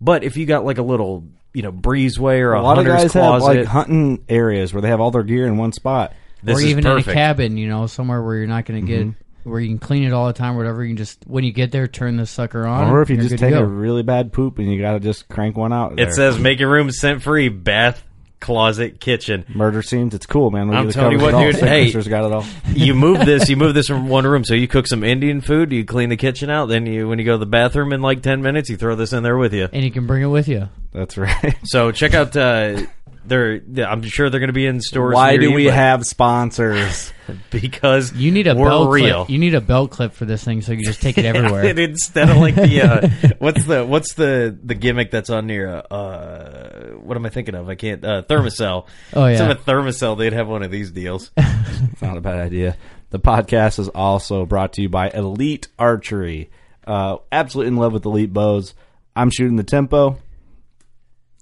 but 0.00 0.24
if 0.24 0.36
you 0.36 0.46
got 0.46 0.64
like 0.64 0.78
a 0.78 0.82
little 0.82 1.24
you 1.54 1.62
know 1.62 1.72
breezeway 1.72 2.40
or 2.40 2.54
a, 2.54 2.60
a 2.60 2.62
lot 2.62 2.78
of 2.78 2.84
guys 2.86 3.10
closet, 3.12 3.46
have 3.46 3.56
like 3.56 3.66
hunting 3.66 4.24
areas 4.28 4.72
where 4.72 4.82
they 4.82 4.88
have 4.88 5.00
all 5.00 5.10
their 5.10 5.22
gear 5.22 5.46
in 5.46 5.56
one 5.56 5.72
spot. 5.72 6.14
this 6.42 6.56
or 6.56 6.60
is 6.60 6.66
even 6.66 6.84
perfect. 6.84 7.08
in 7.08 7.12
a 7.12 7.14
cabin, 7.14 7.56
you 7.56 7.68
know, 7.68 7.86
somewhere 7.86 8.22
where 8.22 8.36
you're 8.36 8.46
not 8.46 8.64
going 8.64 8.80
to 8.80 8.86
get 8.86 9.06
Mm-hmm. 9.06 9.27
Where 9.48 9.60
you 9.60 9.68
can 9.68 9.78
clean 9.78 10.04
it 10.04 10.12
all 10.12 10.26
the 10.26 10.32
time, 10.32 10.54
or 10.54 10.58
whatever. 10.58 10.82
You 10.82 10.90
can 10.90 10.96
just 10.96 11.18
when 11.26 11.44
you 11.44 11.52
get 11.52 11.72
there, 11.72 11.86
turn 11.88 12.16
this 12.16 12.30
sucker 12.30 12.66
on. 12.66 12.88
Or 12.90 13.02
if 13.02 13.10
you 13.10 13.14
and 13.14 13.22
you're 13.22 13.30
just 13.30 13.40
good 13.40 13.50
to 13.50 13.56
take 13.56 13.62
a 13.62 13.66
really 13.66 14.02
bad 14.02 14.32
poop 14.32 14.58
and 14.58 14.72
you 14.72 14.80
got 14.80 14.92
to 14.92 15.00
just 15.00 15.28
crank 15.28 15.56
one 15.56 15.72
out. 15.72 15.92
It 15.92 15.96
there. 15.96 16.12
says 16.12 16.38
make 16.38 16.58
your 16.60 16.70
room 16.70 16.90
scent 16.90 17.22
free, 17.22 17.48
bath, 17.48 18.04
closet, 18.40 19.00
kitchen. 19.00 19.44
murder 19.54 19.82
scenes. 19.82 20.14
It's 20.14 20.26
cool, 20.26 20.50
man. 20.50 20.70
I'm 20.70 20.90
telling 20.90 21.18
you 21.18 21.24
what, 21.24 21.32
dude, 21.42 21.56
hey. 21.56 21.90
Christopher's 21.90 22.08
got 22.08 22.24
it 22.24 22.32
all. 22.32 22.44
You 22.78 22.94
move 22.94 23.26
this, 23.26 23.48
you 23.48 23.56
move 23.56 23.74
this 23.74 23.86
from 23.88 24.08
one 24.08 24.24
room. 24.24 24.44
So 24.44 24.54
you 24.54 24.68
cook 24.68 24.86
some 24.86 25.02
Indian 25.02 25.40
food, 25.40 25.72
you 25.72 25.84
clean 25.84 26.10
the 26.10 26.16
kitchen 26.16 26.48
out, 26.48 26.66
then 26.66 26.86
you 26.86 27.08
when 27.08 27.18
you 27.18 27.24
go 27.24 27.32
to 27.32 27.38
the 27.38 27.46
bathroom 27.46 27.92
in 27.92 28.00
like 28.02 28.22
10 28.22 28.40
minutes, 28.42 28.70
you 28.70 28.76
throw 28.76 28.94
this 28.94 29.12
in 29.12 29.22
there 29.24 29.36
with 29.36 29.52
you. 29.52 29.68
and 29.72 29.82
you 29.84 29.90
can 29.90 30.06
bring 30.06 30.22
it 30.22 30.26
with 30.26 30.46
you. 30.46 30.68
That's 30.92 31.18
right. 31.18 31.56
So 31.64 31.90
check 31.90 32.14
out 32.14 32.36
uh 32.36 32.82
they're 33.28 33.60
I'm 33.86 34.02
sure 34.02 34.30
they're 34.30 34.40
going 34.40 34.48
to 34.48 34.52
be 34.54 34.66
in 34.66 34.80
stores. 34.80 35.14
Why 35.14 35.32
near 35.32 35.40
do 35.40 35.48
you, 35.50 35.54
we 35.54 35.64
have 35.66 36.04
sponsors? 36.04 37.12
because 37.50 38.12
You 38.14 38.30
need 38.30 38.46
a 38.46 38.54
we're 38.54 38.68
belt 38.68 38.90
real. 38.90 39.24
clip. 39.24 39.30
You 39.30 39.38
need 39.38 39.54
a 39.54 39.60
belt 39.60 39.90
clip 39.90 40.12
for 40.14 40.24
this 40.24 40.42
thing, 40.42 40.62
so 40.62 40.72
you 40.72 40.84
just 40.84 41.02
take 41.02 41.18
it 41.18 41.24
everywhere. 41.24 41.64
And 41.64 41.78
instead 41.78 42.30
of 42.30 42.38
like 42.38 42.54
the 42.54 42.82
uh, 42.82 43.08
what's 43.38 43.64
the 43.64 43.84
what's 43.84 44.14
the 44.14 44.58
the 44.62 44.74
gimmick 44.74 45.10
that's 45.10 45.30
on 45.30 45.46
near 45.46 45.68
uh, 45.68 45.94
uh 45.94 46.80
what 46.94 47.16
am 47.16 47.26
I 47.26 47.28
thinking 47.28 47.54
of? 47.54 47.68
I 47.68 47.74
can't 47.74 48.04
uh 48.04 48.22
Thermacell. 48.22 48.86
Oh, 49.12 49.24
yeah. 49.26 49.30
Instead 49.30 49.50
of 49.50 49.58
a 49.60 49.70
Thermacell, 49.70 50.18
they'd 50.18 50.32
have 50.32 50.48
one 50.48 50.62
of 50.62 50.70
these 50.70 50.90
deals. 50.90 51.30
It's 51.36 52.02
not 52.02 52.16
a 52.16 52.20
bad 52.20 52.38
idea. 52.40 52.76
The 53.10 53.18
podcast 53.18 53.78
is 53.78 53.88
also 53.88 54.44
brought 54.44 54.74
to 54.74 54.82
you 54.82 54.88
by 54.88 55.10
Elite 55.10 55.68
Archery. 55.78 56.50
Uh, 56.86 57.18
absolutely 57.30 57.68
in 57.68 57.76
love 57.76 57.92
with 57.92 58.04
Elite 58.04 58.32
bows. 58.32 58.74
I'm 59.14 59.30
shooting 59.30 59.56
the 59.56 59.64
tempo. 59.64 60.18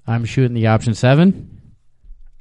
I'm 0.07 0.25
shooting 0.25 0.55
the 0.55 0.69
option 0.69 0.95
seven. 0.95 1.56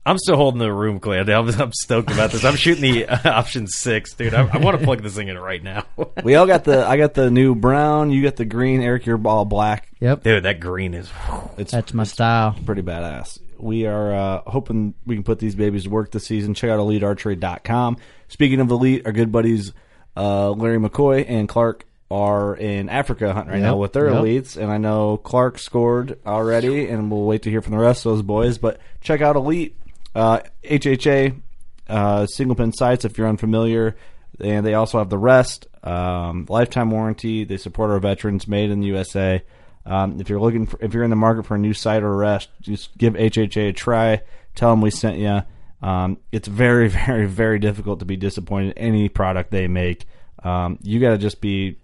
I'm 0.06 0.18
still 0.20 0.36
holding 0.36 0.60
the 0.60 0.72
room 0.72 1.00
clear. 1.00 1.22
I'm, 1.22 1.50
I'm 1.60 1.74
stoked 1.74 2.12
about 2.12 2.32
this. 2.32 2.46
I'm 2.46 2.56
shooting 2.56 2.84
the 2.84 3.06
uh, 3.08 3.32
option 3.32 3.68
six, 3.68 4.14
dude. 4.14 4.34
I, 4.34 4.48
I 4.48 4.58
want 4.58 4.78
to 4.80 4.86
plug 4.86 5.02
this 5.02 5.16
thing 5.16 5.30
in 5.30 5.38
right 5.38 5.64
now, 5.64 5.84
We 6.24 6.36
all 6.36 6.46
got 6.46 6.64
the. 6.64 6.86
I 6.88 6.98
got 6.98 7.14
the 7.16 7.32
new 7.32 7.56
brown. 7.56 8.12
You 8.12 8.22
got 8.22 8.36
the 8.36 8.46
green. 8.46 8.82
Eric, 8.82 9.06
you're 9.06 9.20
all 9.28 9.46
black. 9.46 9.88
Yep, 10.00 10.24
dude. 10.24 10.44
That 10.44 10.60
green 10.60 10.94
is. 10.94 11.10
It's 11.58 11.72
that's 11.72 11.94
my 11.94 12.04
style. 12.04 12.56
pretty 12.66 12.82
badass. 12.84 13.40
We 13.58 13.86
are 13.88 14.14
uh, 14.14 14.42
hoping 14.46 14.94
we 15.06 15.16
can 15.16 15.24
put 15.24 15.40
these 15.40 15.56
babies 15.56 15.84
to 15.86 15.90
work 15.90 16.12
this 16.12 16.26
season. 16.26 16.54
Check 16.54 16.70
out 16.70 16.80
EliteArchery.com. 16.80 17.98
Speaking 18.28 18.60
of 18.60 18.70
Elite, 18.70 19.04
our 19.06 19.12
good 19.12 19.32
buddies 19.32 19.74
uh, 20.18 20.52
Larry 20.52 20.78
McCoy 20.78 21.26
and 21.28 21.48
Clark 21.48 21.86
are 22.12 22.56
in 22.56 22.90
Africa 22.90 23.34
hunting 23.34 23.54
right 23.54 23.60
Yep, 23.60 23.66
now 23.66 23.78
with 23.78 23.94
their 23.94 24.10
yep. 24.12 24.22
elites, 24.22 24.58
and 24.62 24.72
I 24.72 24.78
know 24.78 25.18
Clark 25.18 25.58
scored 25.58 26.20
already, 26.26 26.88
and 26.90 27.10
we'll 27.12 27.24
wait 27.24 27.42
to 27.44 27.50
hear 27.50 27.62
from 27.62 27.72
the 27.72 27.80
rest 27.80 28.06
of 28.06 28.12
those 28.14 28.22
boys. 28.22 28.58
But 28.60 28.80
check 29.02 29.22
out 29.22 29.36
Elite, 29.36 29.76
uh, 30.16 30.40
HHA, 30.64 31.42
uh, 31.88 32.26
single 32.26 32.56
pin 32.56 32.72
sights 32.72 33.06
if 33.06 33.18
you're 33.18 33.28
unfamiliar, 33.28 33.96
and 34.40 34.66
they 34.66 34.74
also 34.74 34.98
have 34.98 35.10
the 35.10 35.18
rest, 35.18 35.68
um, 35.84 36.46
lifetime 36.50 36.90
warranty. 36.90 37.44
They 37.44 37.58
support 37.58 37.92
our 37.92 38.00
veterans, 38.00 38.48
made 38.48 38.72
in 38.72 38.80
the 38.80 38.88
USA. 38.88 39.44
Um, 39.86 40.20
if 40.20 40.30
you're 40.30 40.40
looking 40.40 40.66
for, 40.66 40.80
if 40.82 40.94
you're 40.94 41.04
in 41.04 41.12
the 41.12 41.16
market 41.16 41.46
for 41.46 41.56
a 41.56 41.60
new 41.60 41.74
sight 41.74 42.02
or 42.02 42.16
rest, 42.16 42.50
just 42.62 42.98
give 42.98 43.14
HHA 43.14 43.70
a 43.70 43.74
try. 43.74 44.22
Tell 44.56 44.72
them 44.72 44.82
we 44.82 44.90
sent 44.90 45.18
you. 45.18 45.42
Um, 45.82 46.18
it's 46.32 46.48
very, 46.48 46.88
very, 47.06 47.28
very 47.28 47.60
difficult 47.60 48.00
to 48.00 48.06
be 48.06 48.16
disappointed 48.16 48.78
in 48.78 48.78
any 48.78 49.10
product 49.10 49.52
they 49.52 49.68
make. 49.68 50.06
Um, 50.44 50.80
you 50.82 51.00
got 51.00 51.12
to 51.12 51.18
just 51.18 51.42
be 51.42 51.78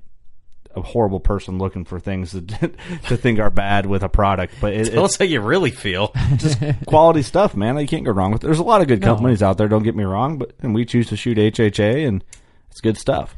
a 0.76 0.82
horrible 0.82 1.20
person 1.20 1.58
looking 1.58 1.86
for 1.86 2.00
things 2.00 2.32
to, 2.32 2.42
to 3.08 3.18
think 3.18 3.40
are 3.40 3.50
bad 3.50 3.86
with 3.86 4.04
a 4.04 4.10
product, 4.10 4.56
but 4.62 4.74
it, 4.74 4.92
Tell 4.92 5.06
it's 5.06 5.14
us 5.16 5.20
how 5.20 5.26
you 5.26 5.42
really 5.42 5.72
feel. 5.72 6.12
Just 6.38 6.60
quality 6.88 7.22
stuff, 7.22 7.56
man. 7.56 7.78
You 7.78 7.88
can't 7.88 8.06
go 8.06 8.12
wrong 8.12 8.32
with. 8.32 8.44
it. 8.44 8.48
There's 8.48 8.60
a 8.60 8.64
lot 8.64 8.82
of 8.82 8.88
good 8.88 9.02
companies 9.02 9.42
out 9.44 9.58
there. 9.58 9.68
Don't 9.68 9.84
get 9.84 9.96
me 9.96 10.04
wrong, 10.04 10.38
but 10.38 10.54
and 10.62 10.74
we 10.76 10.86
choose 10.86 11.08
to 11.10 11.16
shoot 11.18 11.38
HHA, 11.38 12.08
and 12.08 12.24
it's 12.70 12.82
good 12.82 12.98
stuff. 12.98 13.36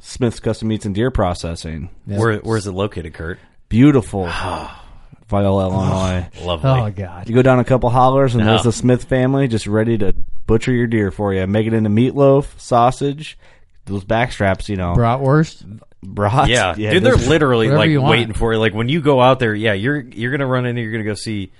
Smith's 0.00 0.40
Custom 0.40 0.68
Meats 0.68 0.86
and 0.86 0.94
Deer 0.94 1.10
Processing, 1.10 1.90
Where 2.06 2.38
where's 2.38 2.66
it 2.66 2.72
located, 2.72 3.12
Kurt? 3.14 3.38
beautiful, 3.68 4.24
Viola, 5.28 5.68
Illinois. 5.70 6.28
Lovely. 6.42 6.70
Oh 6.70 6.90
god, 6.90 7.28
You 7.28 7.34
go 7.34 7.42
down 7.42 7.58
a 7.60 7.64
couple 7.64 7.90
hollers, 7.90 8.34
and 8.34 8.44
No. 8.44 8.50
there's 8.50 8.64
the 8.64 8.72
Smith 8.72 9.04
family 9.04 9.46
just 9.48 9.66
ready 9.66 9.98
to 9.98 10.14
butcher 10.46 10.72
your 10.72 10.86
deer 10.86 11.10
for 11.10 11.32
you. 11.34 11.46
Make 11.46 11.66
it 11.66 11.74
into 11.74 11.90
meatloaf, 11.90 12.58
sausage, 12.58 13.38
those 13.84 14.04
backstraps, 14.04 14.68
you 14.68 14.76
know, 14.76 14.94
bratwurst. 14.94 15.80
Brats. 16.02 16.50
Yeah, 16.50 16.74
dude, 16.74 17.02
they're 17.02 17.16
literally 17.16 17.68
like 17.68 17.90
waiting 17.90 18.34
for 18.34 18.52
you. 18.52 18.58
Like 18.58 18.74
when 18.74 18.88
you 18.88 19.00
go 19.00 19.20
out 19.20 19.38
there, 19.38 19.54
yeah, 19.54 19.72
you're 19.72 20.00
you're 20.00 20.30
gonna 20.30 20.46
run 20.46 20.66
in. 20.66 20.76
You're 20.76 20.92
gonna 20.92 21.04
go 21.04 21.14
see. 21.14 21.52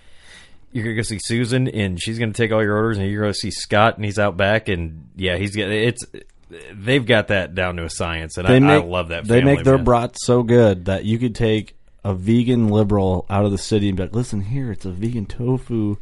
You're 0.73 0.85
gonna 0.85 0.97
go 0.97 1.03
see 1.03 1.19
Susan, 1.21 1.69
and 1.69 2.01
she's 2.01 2.19
gonna 2.19 2.33
take 2.33 2.53
all 2.53 2.63
your 2.63 2.77
orders, 2.77 2.99
and 2.99 3.11
you're 3.11 3.23
gonna 3.23 3.35
see 3.35 3.51
Scott, 3.51 3.97
and 3.97 4.05
he's 4.05 4.19
out 4.19 4.37
back, 4.37 4.69
and 4.69 5.09
yeah, 5.17 5.37
he's 5.37 5.55
got 5.55 5.69
it's. 5.69 6.05
They've 6.73 7.07
got 7.07 7.29
that 7.29 7.55
down 7.55 7.77
to 7.77 7.85
a 7.85 7.91
science, 7.91 8.37
and 8.37 8.47
I, 8.47 8.59
make, 8.59 8.83
I 8.83 8.85
love 8.85 9.09
that. 9.09 9.25
They 9.25 9.43
make 9.43 9.63
their 9.63 9.77
man. 9.77 9.85
brats 9.85 10.27
so 10.27 10.43
good 10.43 10.87
that 10.87 11.05
you 11.05 11.19
could 11.19 11.37
take 11.37 11.77
a 12.03 12.13
vegan 12.13 12.69
liberal 12.69 13.25
out 13.31 13.45
of 13.45 13.53
the 13.53 13.59
city 13.59 13.89
and 13.89 13.97
be 13.97 14.03
like, 14.05 14.15
"Listen 14.15 14.41
here, 14.41 14.73
it's 14.73 14.85
a 14.85 14.91
vegan 14.91 15.27
tofu 15.27 15.97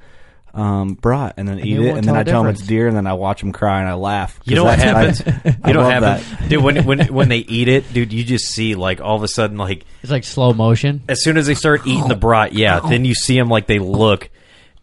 um, 0.58 0.94
brat," 0.94 1.34
and 1.36 1.46
then 1.48 1.60
eat 1.60 1.78
it, 1.78 1.94
and 1.96 2.04
then 2.04 2.16
I 2.16 2.22
tell 2.24 2.42
them 2.42 2.50
it's 2.50 2.60
difference. 2.60 2.68
deer, 2.68 2.88
and 2.88 2.96
then 2.96 3.06
I 3.06 3.12
watch 3.14 3.40
them 3.40 3.52
cry 3.52 3.80
and 3.80 3.88
I 3.88 3.94
laugh. 3.94 4.38
You 4.44 4.56
know 4.56 4.64
what 4.64 4.76
'Cause 4.78 4.84
happens? 4.84 5.18
that's- 5.24 5.56
I, 5.64 5.68
you 5.68 5.74
know 5.74 5.82
what 5.84 5.92
happens, 5.92 6.30
that. 6.38 6.48
dude? 6.48 6.62
When 6.64 6.84
when 6.84 7.00
when 7.12 7.28
they 7.28 7.38
eat 7.38 7.68
it, 7.68 7.92
dude, 7.92 8.12
you 8.12 8.24
just 8.24 8.46
see 8.46 8.74
like 8.74 9.00
all 9.00 9.16
of 9.16 9.22
a 9.22 9.28
sudden, 9.28 9.56
like 9.56 9.84
It's 10.02 10.10
like 10.12 10.24
slow 10.24 10.52
motion. 10.52 11.02
as 11.08 11.22
soon 11.22 11.36
as 11.36 11.46
they 11.46 11.54
start 11.54 11.86
eating 11.86 12.08
the 12.08 12.16
brat, 12.16 12.52
yeah, 12.52 12.80
then 12.88 13.04
you 13.04 13.14
see 13.14 13.36
them 13.38 13.48
like 13.48 13.66
they 13.66 13.78
look, 13.78 14.28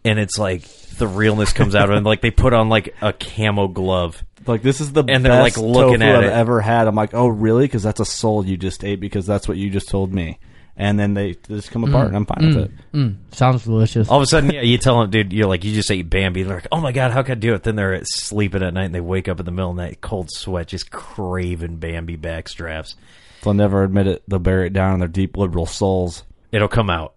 and 0.04 0.18
it's 0.18 0.38
like 0.38 0.62
the 0.98 1.06
realness 1.06 1.52
comes 1.52 1.74
out 1.74 1.90
of 1.90 1.94
them. 1.94 2.04
Like 2.04 2.22
they 2.22 2.30
put 2.30 2.52
on 2.54 2.68
like 2.68 2.94
a 3.02 3.12
camo 3.12 3.68
glove. 3.68 4.24
Like 4.46 4.62
this 4.62 4.80
is 4.80 4.92
the 4.92 5.02
And 5.02 5.24
they're, 5.24 5.32
best 5.32 5.56
like, 5.58 5.66
looking 5.66 5.98
tofu 5.98 6.04
at 6.04 6.16
I've 6.18 6.24
it. 6.24 6.32
ever 6.32 6.60
had. 6.60 6.86
I'm 6.86 6.94
like, 6.94 7.14
oh 7.14 7.26
really? 7.26 7.64
Because 7.64 7.82
that's 7.82 7.98
a 8.00 8.04
soul 8.04 8.46
you 8.46 8.56
just 8.56 8.84
ate 8.84 9.00
because 9.00 9.26
that's 9.26 9.46
what 9.48 9.56
you 9.56 9.68
just 9.70 9.88
told 9.88 10.14
me. 10.14 10.38
And 10.78 10.98
then 10.98 11.14
they 11.14 11.36
just 11.48 11.70
come 11.70 11.84
apart, 11.84 12.08
and 12.08 12.16
I'm 12.16 12.26
fine 12.26 12.48
with 12.48 12.56
it. 12.64 12.70
Mm, 12.92 13.16
sounds 13.32 13.64
delicious. 13.64 14.10
All 14.10 14.18
of 14.18 14.22
a 14.22 14.26
sudden, 14.26 14.50
yeah, 14.50 14.60
you 14.60 14.76
tell 14.76 15.00
them, 15.00 15.10
dude, 15.10 15.32
you're 15.32 15.46
like, 15.46 15.64
you 15.64 15.72
just 15.72 15.90
ate 15.90 16.10
Bambi. 16.10 16.42
They're 16.42 16.56
like, 16.56 16.68
oh 16.70 16.82
my 16.82 16.92
god, 16.92 17.12
how 17.12 17.22
can 17.22 17.32
I 17.32 17.40
do 17.40 17.54
it? 17.54 17.62
Then 17.62 17.76
they're 17.76 17.98
sleeping 18.04 18.62
at 18.62 18.74
night 18.74 18.84
and 18.84 18.94
they 18.94 19.00
wake 19.00 19.26
up 19.26 19.40
in 19.40 19.46
the 19.46 19.52
middle 19.52 19.70
of 19.70 19.76
the 19.76 19.82
night, 19.84 20.02
cold 20.02 20.30
sweat, 20.30 20.68
just 20.68 20.90
craving 20.90 21.76
Bambi 21.76 22.18
backstraps. 22.18 22.94
They'll 23.42 23.54
never 23.54 23.84
admit 23.84 24.06
it. 24.06 24.22
They'll 24.28 24.38
bury 24.38 24.66
it 24.66 24.74
down 24.74 24.94
in 24.94 24.98
their 24.98 25.08
deep 25.08 25.38
liberal 25.38 25.64
souls. 25.64 26.24
It'll 26.52 26.68
come 26.68 26.90
out. 26.90 27.14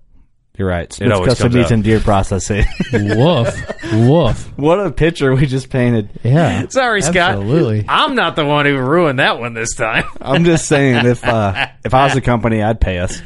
You're 0.60 0.68
right. 0.68 0.92
Smith's 0.92 1.14
always 1.14 1.30
custom 1.30 1.46
comes 1.46 1.56
meats 1.56 1.66
out. 1.68 1.72
and 1.72 1.84
deer 1.86 2.00
processing. 2.02 2.66
woof, 2.94 3.94
woof. 3.94 4.58
what 4.58 4.86
a 4.86 4.92
picture 4.92 5.34
we 5.34 5.46
just 5.46 5.70
painted. 5.70 6.10
Yeah. 6.22 6.68
Sorry, 6.70 7.02
Scott. 7.02 7.36
Absolutely. 7.36 7.86
I'm 7.88 8.14
not 8.14 8.36
the 8.36 8.46
one 8.46 8.66
who 8.66 8.78
ruined 8.78 9.20
that 9.20 9.40
one 9.40 9.54
this 9.54 9.74
time. 9.76 10.04
I'm 10.20 10.44
just 10.44 10.68
saying, 10.68 11.06
if 11.06 11.24
uh, 11.24 11.68
if 11.86 11.94
I 11.94 12.04
was 12.04 12.18
a 12.18 12.22
company, 12.22 12.62
I'd 12.62 12.82
pay 12.82 12.98
us. 12.98 13.22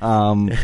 Um, 0.00 0.50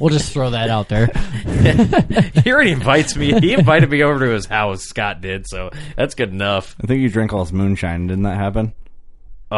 We'll 0.00 0.10
just 0.10 0.32
throw 0.32 0.50
that 0.50 0.68
out 0.68 0.88
there. 0.88 1.06
he 2.42 2.52
already 2.52 2.72
invites 2.72 3.16
me. 3.16 3.38
He 3.40 3.54
invited 3.54 3.90
me 3.90 4.02
over 4.02 4.18
to 4.26 4.30
his 4.32 4.46
house. 4.46 4.82
Scott 4.82 5.20
did, 5.20 5.46
so 5.46 5.70
that's 5.96 6.14
good 6.14 6.30
enough. 6.30 6.76
I 6.82 6.86
think 6.86 7.00
you 7.00 7.08
drank 7.08 7.32
all 7.32 7.40
his 7.40 7.52
moonshine. 7.52 8.06
Didn't 8.06 8.24
that 8.24 8.36
happen? 8.36 8.74
Uh, 9.50 9.54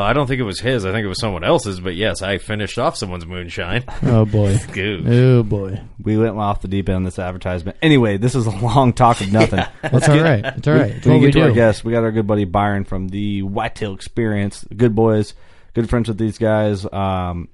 I 0.00 0.12
don't 0.14 0.26
think 0.26 0.40
it 0.40 0.44
was 0.44 0.60
his. 0.60 0.84
I 0.86 0.92
think 0.92 1.04
it 1.04 1.08
was 1.08 1.20
someone 1.20 1.44
else's. 1.44 1.78
But 1.78 1.94
yes, 1.94 2.22
I 2.22 2.38
finished 2.38 2.78
off 2.78 2.96
someone's 2.96 3.26
moonshine. 3.26 3.84
Oh 4.02 4.24
boy. 4.24 4.58
Good. 4.72 5.06
Oh 5.06 5.42
boy. 5.42 5.80
We 6.02 6.16
went 6.16 6.36
off 6.36 6.62
the 6.62 6.68
deep 6.68 6.88
end 6.88 6.96
on 6.96 7.04
this 7.04 7.18
advertisement. 7.18 7.76
Anyway, 7.82 8.16
this 8.16 8.34
is 8.34 8.46
a 8.46 8.50
long 8.50 8.92
talk 8.92 9.20
of 9.20 9.30
nothing. 9.32 9.62
That's 9.82 10.08
all 10.08 10.20
right. 10.20 10.44
It's 10.44 10.66
all 10.68 10.74
right. 10.74 10.92
It's 10.92 11.06
we 11.06 11.12
what 11.12 11.18
get 11.20 11.26
we 11.26 11.32
to 11.32 11.42
our 11.42 11.48
do. 11.48 11.54
guests. 11.54 11.84
We 11.84 11.92
got 11.92 12.02
our 12.04 12.12
good 12.12 12.26
buddy 12.26 12.44
Byron 12.44 12.84
from 12.84 13.08
the 13.08 13.42
Whitetail 13.42 13.94
Experience. 13.94 14.64
Good 14.74 14.94
boys, 14.94 15.34
good 15.74 15.88
friends 15.90 16.08
with 16.08 16.18
these 16.18 16.38
guys. 16.38 16.86
Um, 16.90 17.48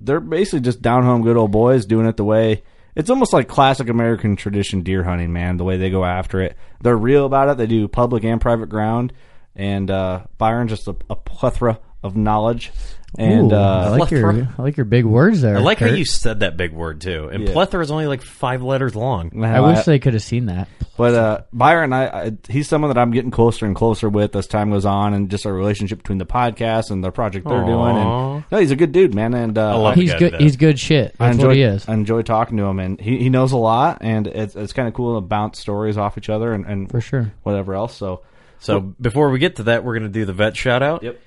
they're 0.00 0.20
basically 0.20 0.60
just 0.60 0.82
down 0.82 1.04
home, 1.04 1.22
good 1.22 1.36
old 1.36 1.52
boys 1.52 1.86
doing 1.86 2.06
it 2.06 2.16
the 2.16 2.24
way 2.24 2.62
it's 2.98 3.10
almost 3.10 3.32
like 3.32 3.46
classic 3.46 3.88
American 3.88 4.34
tradition 4.34 4.82
deer 4.82 5.04
hunting. 5.04 5.32
Man, 5.32 5.56
the 5.56 5.62
way 5.62 5.76
they 5.76 5.88
go 5.88 6.04
after 6.04 6.40
it, 6.40 6.56
they're 6.82 6.96
real 6.96 7.26
about 7.26 7.48
it. 7.48 7.56
They 7.56 7.68
do 7.68 7.86
public 7.86 8.24
and 8.24 8.40
private 8.40 8.68
ground, 8.68 9.12
and 9.54 9.88
uh, 9.88 10.24
Byron's 10.36 10.72
just 10.72 10.88
a, 10.88 10.96
a 11.08 11.14
plethora 11.14 11.78
of 12.02 12.16
knowledge. 12.16 12.72
And 13.16 13.52
Ooh, 13.52 13.56
I 13.56 13.86
uh, 13.86 13.96
like 13.98 14.10
your 14.10 14.20
plethora. 14.22 14.54
I 14.58 14.62
like 14.62 14.76
your 14.76 14.84
big 14.84 15.04
words 15.06 15.40
there. 15.40 15.56
I 15.56 15.60
like 15.60 15.78
how 15.78 15.86
Kurt. 15.88 15.98
you 15.98 16.04
said 16.04 16.40
that 16.40 16.56
big 16.58 16.72
word 16.72 17.00
too. 17.00 17.28
And 17.32 17.44
Yeah. 17.46 17.52
plethora 17.52 17.82
is 17.82 17.90
only 17.90 18.06
like 18.06 18.20
five 18.22 18.62
letters 18.62 18.94
long. 18.94 19.42
I 19.42 19.60
wish 19.60 19.84
they 19.86 19.98
could 19.98 20.12
have 20.12 20.22
seen 20.22 20.46
that. 20.46 20.68
But 20.98 21.14
uh, 21.14 21.40
Byron, 21.52 21.92
I, 21.92 22.06
I 22.26 22.32
he's 22.48 22.68
someone 22.68 22.90
that 22.90 22.98
I'm 23.00 23.10
getting 23.12 23.30
closer 23.30 23.64
and 23.66 23.74
closer 23.74 24.08
with 24.08 24.36
as 24.36 24.46
time 24.46 24.70
goes 24.70 24.84
on, 24.84 25.14
and 25.14 25.30
just 25.30 25.46
our 25.46 25.52
relationship 25.54 25.98
between 25.98 26.18
the 26.18 26.26
podcast 26.26 26.90
and 26.90 27.02
the 27.02 27.10
project 27.10 27.48
they're 27.48 27.64
doing. 27.64 27.76
Aw. 27.96 28.34
And 28.36 28.44
no, 28.50 28.58
he's 28.58 28.72
a 28.72 28.76
good 28.76 28.92
dude, 28.92 29.14
man. 29.14 29.32
And 29.32 29.56
uh, 29.56 29.70
I 29.70 29.74
love 29.76 29.94
He's 29.94 30.12
guy 30.12 30.18
good. 30.18 30.32
though. 30.34 30.38
He's 30.38 30.56
good 30.56 30.78
shit. 30.78 31.14
I 31.20 31.26
That's 31.26 31.36
enjoy 31.36 31.46
what 31.48 31.56
he 31.56 31.62
is. 31.62 31.88
I 31.88 31.94
enjoy 31.94 32.22
talking 32.22 32.56
to 32.58 32.64
him, 32.64 32.78
and 32.80 33.00
he, 33.00 33.18
he 33.18 33.30
knows 33.30 33.52
a 33.52 33.56
lot, 33.56 33.98
and 34.02 34.26
it's 34.26 34.54
it's 34.56 34.72
kind 34.72 34.86
of 34.88 34.92
cool 34.94 35.14
to 35.14 35.20
bounce 35.26 35.58
stories 35.60 35.96
off 35.96 36.18
each 36.18 36.28
other 36.28 36.52
and, 36.52 36.66
and 36.66 36.90
For 36.90 37.00
sure. 37.00 37.32
whatever 37.44 37.74
else. 37.74 37.96
So 37.96 38.22
So 38.58 38.80
before 38.80 39.30
we 39.30 39.38
get 39.38 39.56
to 39.56 39.62
that, 39.64 39.84
we're 39.84 39.94
going 39.98 40.12
to 40.12 40.18
do 40.18 40.24
the 40.26 40.32
vet 40.34 40.56
shout 40.56 40.82
out. 40.82 41.02
Yep. 41.04 41.20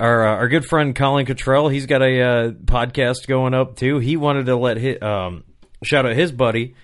Our 0.00 0.26
uh, 0.26 0.36
our 0.36 0.48
good 0.48 0.64
friend 0.64 0.96
Colin 0.96 1.26
Cottrell, 1.26 1.68
he's 1.68 1.84
got 1.84 2.00
a 2.00 2.22
uh, 2.22 2.50
podcast 2.52 3.26
going 3.28 3.52
up 3.52 3.76
too. 3.76 3.98
He 3.98 4.16
wanted 4.16 4.46
to 4.46 4.56
let 4.56 4.78
his, 4.78 5.00
um, 5.02 5.44
shout 5.84 6.06
out 6.06 6.16
his 6.16 6.32
buddy 6.32 6.74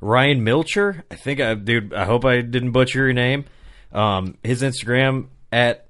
Ryan 0.00 0.44
Milcher. 0.44 1.02
I 1.10 1.16
think 1.16 1.40
I 1.40 1.54
dude. 1.54 1.92
I 1.92 2.04
hope 2.04 2.24
I 2.24 2.40
didn't 2.40 2.70
butcher 2.70 3.04
your 3.04 3.12
name. 3.12 3.46
Um, 3.92 4.38
his 4.44 4.62
Instagram 4.62 5.26
at 5.50 5.88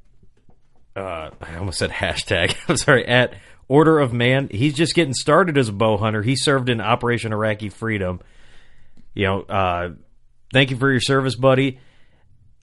uh, 0.96 1.30
I 1.40 1.56
almost 1.56 1.78
said 1.78 1.90
hashtag. 1.90 2.56
I'm 2.68 2.78
sorry 2.78 3.06
at 3.06 3.34
Order 3.68 3.98
of 4.00 4.14
Man. 4.14 4.48
He's 4.50 4.74
just 4.74 4.94
getting 4.94 5.14
started 5.14 5.58
as 5.58 5.68
a 5.68 5.72
bow 5.72 5.98
hunter. 5.98 6.22
He 6.22 6.36
served 6.36 6.70
in 6.70 6.80
Operation 6.80 7.32
Iraqi 7.32 7.68
Freedom. 7.68 8.20
You 9.14 9.26
know, 9.26 9.40
uh, 9.42 9.90
thank 10.54 10.70
you 10.70 10.78
for 10.78 10.90
your 10.90 11.00
service, 11.00 11.36
buddy. 11.36 11.80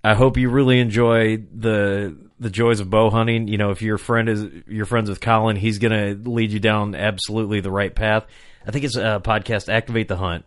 I 0.04 0.16
hope 0.16 0.38
you 0.38 0.50
really 0.50 0.80
enjoy 0.80 1.38
the 1.38 2.29
the 2.40 2.50
joys 2.50 2.80
of 2.80 2.90
bow 2.90 3.10
hunting. 3.10 3.48
You 3.48 3.58
know, 3.58 3.72
if 3.72 3.82
your 3.82 3.98
friend 3.98 4.30
is 4.30 4.46
your 4.68 4.86
friends 4.86 5.10
with 5.10 5.22
Colin, 5.22 5.56
he's 5.56 5.80
gonna 5.80 6.14
lead 6.14 6.52
you 6.52 6.60
down 6.60 6.96
absolutely 6.96 7.60
the 7.60 7.72
right 7.72 7.94
path. 7.94 8.26
I 8.66 8.72
think 8.72 8.86
it's 8.86 8.96
a 8.96 9.22
podcast, 9.24 9.72
Activate 9.72 10.08
the 10.08 10.18
Hunt. 10.18 10.46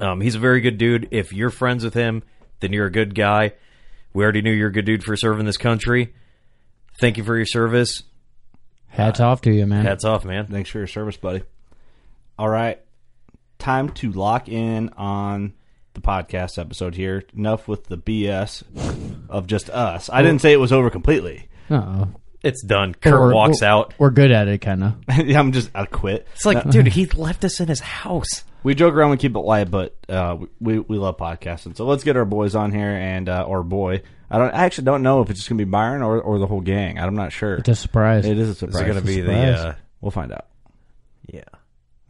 Um, 0.00 0.20
he's 0.20 0.34
a 0.34 0.38
very 0.38 0.60
good 0.60 0.78
dude. 0.78 1.08
If 1.10 1.32
you're 1.32 1.50
friends 1.50 1.84
with 1.84 1.94
him, 1.94 2.22
then 2.60 2.72
you're 2.72 2.86
a 2.86 2.92
good 2.92 3.14
guy. 3.14 3.52
We 4.12 4.24
already 4.24 4.42
knew 4.42 4.52
you're 4.52 4.68
a 4.68 4.72
good 4.72 4.84
dude 4.84 5.04
for 5.04 5.16
serving 5.16 5.46
this 5.46 5.56
country. 5.56 6.14
Thank 7.00 7.18
you 7.18 7.24
for 7.24 7.36
your 7.36 7.46
service. 7.46 8.02
Hats 8.88 9.20
off 9.20 9.42
to 9.42 9.52
you, 9.52 9.66
man. 9.66 9.84
Hats 9.84 10.04
off, 10.04 10.24
man. 10.24 10.46
thanks 10.46 10.70
for 10.70 10.78
your 10.78 10.86
service, 10.86 11.16
buddy. 11.16 11.42
All 12.38 12.48
right, 12.48 12.80
time 13.58 13.90
to 13.90 14.12
lock 14.12 14.48
in 14.48 14.90
on 14.90 15.54
the 15.94 16.00
podcast 16.00 16.58
episode 16.58 16.94
here. 16.94 17.24
Enough 17.34 17.68
with 17.68 17.86
the 17.86 17.98
BS 17.98 18.62
of 19.28 19.46
just 19.46 19.70
us. 19.70 20.08
I 20.12 20.22
didn't 20.22 20.40
say 20.40 20.52
it 20.52 20.60
was 20.60 20.72
over 20.72 20.90
completely. 20.90 21.48
Uh-oh. 21.70 22.08
It's 22.42 22.62
done. 22.62 22.94
Kurt 22.94 23.18
We're- 23.20 23.34
walks 23.34 23.60
we're- 23.60 23.70
out. 23.72 23.94
We're 23.98 24.10
good 24.10 24.30
at 24.30 24.46
it, 24.48 24.58
kind 24.58 24.84
of. 24.84 24.94
I'm 25.08 25.52
just 25.52 25.70
I 25.74 25.86
quit. 25.86 26.26
It's 26.34 26.44
like, 26.46 26.68
dude, 26.70 26.86
he 26.88 27.06
left 27.06 27.44
us 27.44 27.58
in 27.60 27.68
his 27.68 27.80
house. 27.80 28.44
We 28.62 28.74
joke 28.74 28.94
around, 28.94 29.10
we 29.10 29.16
keep 29.16 29.34
it 29.34 29.40
light, 29.40 29.70
but 29.70 29.96
uh, 30.08 30.36
we 30.60 30.78
we 30.80 30.98
love 30.98 31.16
podcasting. 31.16 31.76
So 31.76 31.86
let's 31.86 32.02
get 32.04 32.16
our 32.16 32.24
boys 32.24 32.54
on 32.56 32.72
here, 32.72 32.90
and 32.90 33.28
uh, 33.28 33.42
or 33.46 33.62
boy, 33.62 34.02
I 34.30 34.38
don't. 34.38 34.52
I 34.54 34.64
actually 34.64 34.84
don't 34.86 35.02
know 35.02 35.20
if 35.22 35.30
it's 35.30 35.38
just 35.40 35.48
gonna 35.48 35.58
be 35.58 35.64
Byron 35.64 36.02
or, 36.02 36.20
or 36.20 36.38
the 36.38 36.46
whole 36.48 36.60
gang. 36.60 36.98
I'm 36.98 37.14
not 37.14 37.32
sure. 37.32 37.54
It's 37.56 37.68
a 37.68 37.74
surprise. 37.76 38.26
It 38.26 38.38
is 38.38 38.48
a 38.48 38.54
surprise. 38.54 38.82
It's 38.82 38.90
going 38.90 39.00
to 39.00 39.06
be 39.06 39.20
the? 39.20 39.28
surprise. 39.32 39.58
Uh, 39.60 39.74
We'll 40.00 40.10
find 40.10 40.32
out. 40.32 40.46
yeah. 41.32 41.42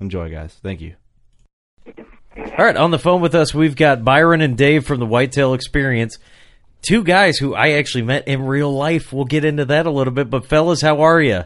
Enjoy, 0.00 0.30
guys. 0.30 0.54
Thank 0.62 0.80
you. 0.80 0.94
All 2.36 2.64
right, 2.64 2.76
on 2.76 2.90
the 2.90 2.98
phone 2.98 3.20
with 3.22 3.34
us, 3.34 3.54
we've 3.54 3.76
got 3.76 4.04
Byron 4.04 4.40
and 4.42 4.56
Dave 4.58 4.84
from 4.86 4.98
the 5.00 5.06
Whitetail 5.06 5.54
Experience. 5.54 6.18
Two 6.86 7.02
guys 7.02 7.36
who 7.36 7.52
I 7.52 7.70
actually 7.70 8.02
met 8.02 8.28
in 8.28 8.42
real 8.42 8.72
life. 8.72 9.12
We'll 9.12 9.24
get 9.24 9.44
into 9.44 9.64
that 9.64 9.86
a 9.86 9.90
little 9.90 10.12
bit. 10.12 10.30
But 10.30 10.46
fellas, 10.46 10.80
how 10.80 11.00
are 11.00 11.20
you? 11.20 11.42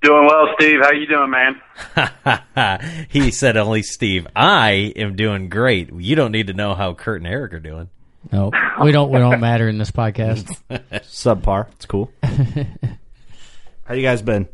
Doing 0.00 0.26
well, 0.26 0.48
Steve. 0.58 0.80
How 0.80 0.92
you 0.92 1.06
doing, 1.06 1.30
man? 1.30 3.06
he 3.10 3.30
said 3.30 3.58
only 3.58 3.82
Steve. 3.82 4.26
I 4.34 4.94
am 4.96 5.16
doing 5.16 5.50
great. 5.50 5.92
You 5.92 6.16
don't 6.16 6.32
need 6.32 6.46
to 6.46 6.54
know 6.54 6.74
how 6.74 6.94
Kurt 6.94 7.20
and 7.20 7.26
Eric 7.26 7.52
are 7.52 7.60
doing. 7.60 7.90
No, 8.32 8.50
we 8.82 8.90
don't. 8.90 9.10
We 9.10 9.18
don't 9.18 9.38
matter 9.38 9.68
in 9.68 9.76
this 9.76 9.90
podcast. 9.90 10.58
Subpar. 10.70 11.70
It's 11.72 11.84
cool. 11.84 12.10
How 12.22 13.94
you 13.94 14.02
guys 14.02 14.22
been? 14.22 14.48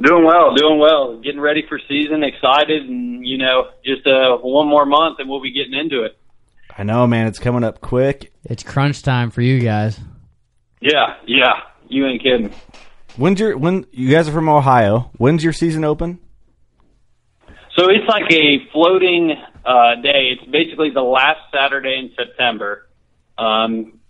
Doing 0.00 0.24
well, 0.24 0.54
doing 0.54 0.78
well. 0.78 1.18
Getting 1.18 1.40
ready 1.40 1.64
for 1.68 1.80
season, 1.88 2.22
excited, 2.22 2.88
and 2.88 3.26
you 3.26 3.38
know, 3.38 3.70
just 3.84 4.06
uh, 4.06 4.36
one 4.36 4.68
more 4.68 4.86
month, 4.86 5.18
and 5.18 5.28
we'll 5.28 5.42
be 5.42 5.52
getting 5.52 5.74
into 5.74 6.04
it. 6.04 6.16
I 6.76 6.82
know, 6.82 7.06
man. 7.06 7.26
It's 7.26 7.38
coming 7.38 7.64
up 7.64 7.80
quick. 7.80 8.32
It's 8.44 8.62
crunch 8.62 9.02
time 9.02 9.30
for 9.30 9.42
you 9.42 9.60
guys. 9.60 9.98
Yeah, 10.80 11.16
yeah. 11.26 11.60
You 11.88 12.06
ain't 12.06 12.22
kidding. 12.22 12.52
When's 13.16 13.38
your 13.38 13.56
when 13.56 13.86
you 13.92 14.10
guys 14.10 14.28
are 14.28 14.32
from 14.32 14.48
Ohio? 14.48 15.10
When's 15.18 15.44
your 15.44 15.52
season 15.52 15.84
open? 15.84 16.18
So 17.76 17.88
it's 17.88 18.08
like 18.08 18.30
a 18.30 18.68
floating 18.72 19.32
uh, 19.64 19.96
day. 20.02 20.32
It's 20.32 20.50
basically 20.50 20.90
the 20.90 21.02
last 21.02 21.40
Saturday 21.52 21.96
in 21.98 22.10
September. 22.16 22.88
Um, 23.38 24.00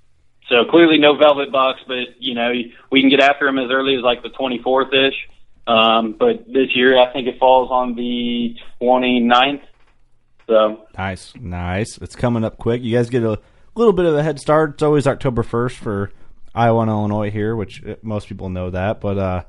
so 0.49 0.65
clearly 0.71 0.99
no 0.99 1.17
velvet 1.17 1.53
bucks, 1.53 1.81
but 1.87 2.21
you 2.21 2.35
know 2.35 2.53
we 2.91 3.01
can 3.01 3.11
get 3.11 3.21
after 3.21 3.47
them 3.47 3.59
as 3.59 3.71
early 3.71 3.97
as 3.97 4.03
like 4.03 4.23
the 4.23 4.31
24th 4.31 4.93
ish. 5.09 5.15
Um, 5.67 6.17
but 6.19 6.47
this 6.47 6.75
year 6.75 6.99
I 6.99 7.13
think 7.13 7.27
it 7.27 7.39
falls 7.39 7.71
on 7.71 7.95
the 7.95 8.57
29th. 8.81 9.63
So 10.47 10.87
Nice, 10.97 11.33
nice. 11.41 11.99
It's 11.99 12.17
coming 12.17 12.45
up 12.45 12.59
quick. 12.59 12.83
You 12.83 12.97
guys 12.97 13.11
get 13.11 13.23
a 13.23 13.39
little 13.75 13.93
bit 13.93 14.07
of 14.07 14.15
a 14.15 14.23
head 14.23 14.39
start. 14.39 14.75
It's 14.75 14.83
always 14.83 15.07
October 15.07 15.43
first 15.43 15.77
for 15.77 16.13
Iowa 16.55 16.83
and 16.83 16.91
Illinois 16.91 17.31
here, 17.31 17.57
which 17.57 17.85
uh, 17.85 17.97
most 18.03 18.29
people 18.29 18.51
know 18.51 18.71
that. 18.71 19.01
But 19.01 19.19
uh, 19.19 19.43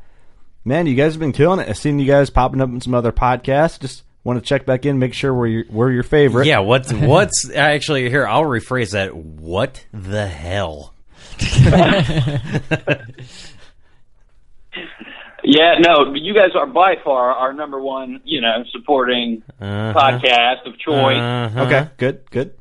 man, 0.63 0.87
you 0.87 0.95
guys 0.95 1.13
have 1.13 1.19
been 1.19 1.33
killing 1.33 1.59
it. 1.59 1.69
I've 1.69 1.77
seen 1.77 1.99
you 1.99 2.07
guys 2.07 2.29
popping 2.29 2.61
up 2.61 2.69
in 2.69 2.81
some 2.81 2.93
other 2.93 3.11
podcasts. 3.11 3.79
Just 3.79 4.03
want 4.23 4.39
to 4.39 4.45
check 4.45 4.65
back 4.65 4.85
in, 4.85 4.97
make 4.97 5.13
sure 5.13 5.33
we're 5.33 5.47
your, 5.47 5.65
we're 5.69 5.91
your 5.91 6.03
favorite. 6.03 6.47
Yeah, 6.47 6.59
what's 6.59 6.91
what's 6.93 7.49
actually 7.51 8.09
here? 8.09 8.27
I'll 8.27 8.43
rephrase 8.43 8.91
that. 8.91 9.15
What 9.15 9.85
the 9.93 10.27
hell? 10.27 10.93
yeah, 15.45 15.75
no, 15.79 16.13
you 16.13 16.33
guys 16.33 16.51
are 16.55 16.65
by 16.67 16.95
far 17.03 17.31
our 17.31 17.53
number 17.53 17.79
one, 17.79 18.21
you 18.25 18.41
know, 18.41 18.63
supporting 18.71 19.43
Uh-huh. 19.61 19.93
podcast 19.97 20.65
of 20.67 20.77
choice. 20.79 21.17
Uh-huh. 21.17 21.63
Okay. 21.65 21.89
Good. 21.97 22.29
Good. 22.31 22.53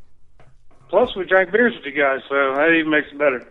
Plus, 0.90 1.14
we 1.16 1.24
drank 1.24 1.50
beers 1.50 1.74
with 1.74 1.84
you 1.92 2.00
guys, 2.00 2.20
so 2.28 2.34
that 2.54 2.70
even 2.78 2.90
makes 2.90 3.08
it 3.10 3.18
better. 3.18 3.48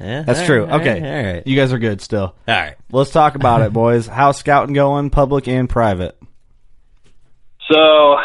Yeah, 0.00 0.22
That's 0.22 0.40
all 0.40 0.46
true. 0.46 0.64
right, 0.66 0.80
Okay. 0.80 1.00
all 1.00 1.32
right, 1.34 1.46
You 1.46 1.56
guys 1.56 1.72
are 1.72 1.78
good 1.78 2.00
still. 2.00 2.34
all 2.46 2.54
right. 2.54 2.74
Let's 2.90 3.10
talk 3.10 3.34
about 3.34 3.62
it, 3.62 3.72
boys. 3.72 4.06
How's 4.06 4.36
scouting 4.38 4.74
going, 4.74 5.10
public 5.10 5.48
and 5.48 5.68
private? 5.68 6.16
So, 7.70 8.16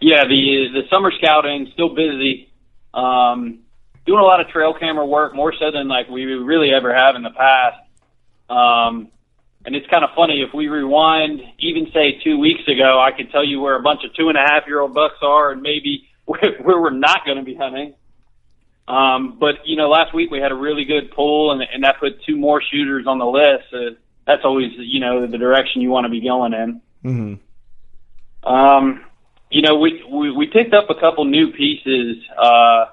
yeah, 0.00 0.24
the 0.24 0.66
the 0.72 0.82
summer 0.90 1.10
scouting 1.18 1.68
still 1.72 1.94
busy. 1.94 2.48
Um, 2.94 3.60
doing 4.06 4.18
a 4.20 4.22
lot 4.24 4.40
of 4.40 4.48
trail 4.48 4.74
camera 4.78 5.06
work, 5.06 5.34
more 5.34 5.52
so 5.58 5.70
than 5.72 5.88
like 5.88 6.08
we 6.08 6.24
really 6.24 6.70
ever 6.72 6.94
have 6.94 7.16
in 7.16 7.22
the 7.22 7.30
past. 7.30 7.78
Um, 8.50 9.08
and 9.64 9.76
it's 9.76 9.86
kind 9.88 10.04
of 10.04 10.10
funny 10.16 10.42
if 10.42 10.52
we 10.52 10.68
rewind, 10.68 11.40
even 11.58 11.86
say 11.92 12.20
two 12.24 12.38
weeks 12.38 12.66
ago, 12.66 13.00
I 13.00 13.12
could 13.16 13.30
tell 13.30 13.44
you 13.44 13.60
where 13.60 13.76
a 13.76 13.82
bunch 13.82 14.00
of 14.04 14.14
two 14.14 14.28
and 14.28 14.36
a 14.36 14.40
half 14.40 14.66
year 14.66 14.80
old 14.80 14.94
bucks 14.94 15.18
are, 15.22 15.52
and 15.52 15.62
maybe 15.62 16.08
where, 16.24 16.58
where 16.62 16.80
we're 16.80 16.90
not 16.90 17.24
going 17.24 17.38
to 17.38 17.44
be 17.44 17.54
hunting. 17.54 17.94
Um, 18.88 19.38
but 19.38 19.66
you 19.66 19.76
know, 19.76 19.88
last 19.88 20.12
week 20.12 20.30
we 20.30 20.40
had 20.40 20.50
a 20.50 20.56
really 20.56 20.84
good 20.84 21.12
pull, 21.12 21.52
and, 21.52 21.62
and 21.62 21.84
that 21.84 22.00
put 22.00 22.22
two 22.24 22.36
more 22.36 22.60
shooters 22.60 23.06
on 23.06 23.18
the 23.18 23.26
list. 23.26 23.64
So 23.70 23.96
that's 24.26 24.44
always 24.44 24.72
you 24.76 25.00
know 25.00 25.26
the 25.26 25.38
direction 25.38 25.82
you 25.82 25.90
want 25.90 26.04
to 26.04 26.10
be 26.10 26.20
going 26.20 26.52
in. 26.52 26.80
Mm-hmm. 27.04 28.52
Um, 28.52 29.04
you 29.50 29.62
know, 29.62 29.78
we, 29.78 30.02
we 30.10 30.32
we 30.32 30.46
picked 30.46 30.74
up 30.74 30.90
a 30.90 30.94
couple 30.94 31.24
new 31.24 31.52
pieces 31.52 32.16
uh, 32.36 32.86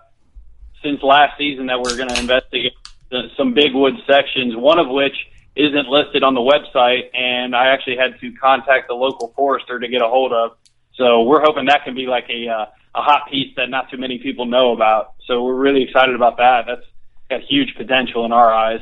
since 0.83 1.01
last 1.01 1.37
season 1.37 1.67
that 1.67 1.81
we're 1.81 1.97
going 1.97 2.09
to 2.09 2.19
investigate 2.19 2.73
the, 3.09 3.29
some 3.35 3.53
big 3.53 3.73
wood 3.73 3.95
sections. 4.05 4.55
One 4.55 4.77
of 4.77 4.87
which 4.89 5.15
isn't 5.55 5.87
listed 5.87 6.23
on 6.23 6.33
the 6.33 6.41
website, 6.41 7.09
and 7.13 7.55
I 7.55 7.67
actually 7.67 7.97
had 7.97 8.19
to 8.21 8.31
contact 8.33 8.87
the 8.87 8.93
local 8.93 9.33
forester 9.35 9.79
to 9.79 9.87
get 9.87 10.01
a 10.01 10.07
hold 10.07 10.31
of. 10.31 10.51
So 10.93 11.23
we're 11.23 11.41
hoping 11.41 11.65
that 11.65 11.83
can 11.83 11.95
be 11.95 12.07
like 12.07 12.29
a 12.29 12.47
uh, 12.49 12.65
a 12.95 13.01
hot 13.01 13.29
piece 13.31 13.55
that 13.55 13.69
not 13.69 13.89
too 13.89 13.97
many 13.97 14.19
people 14.19 14.45
know 14.45 14.71
about. 14.71 15.13
So 15.25 15.43
we're 15.43 15.55
really 15.55 15.83
excited 15.83 16.15
about 16.15 16.37
that. 16.37 16.65
That's 16.67 16.85
got 17.29 17.41
huge 17.41 17.75
potential 17.77 18.25
in 18.25 18.31
our 18.31 18.53
eyes. 18.53 18.81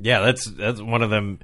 Yeah, 0.00 0.20
that's 0.20 0.44
that's 0.44 0.80
one 0.80 1.02
of 1.02 1.10
them 1.10 1.38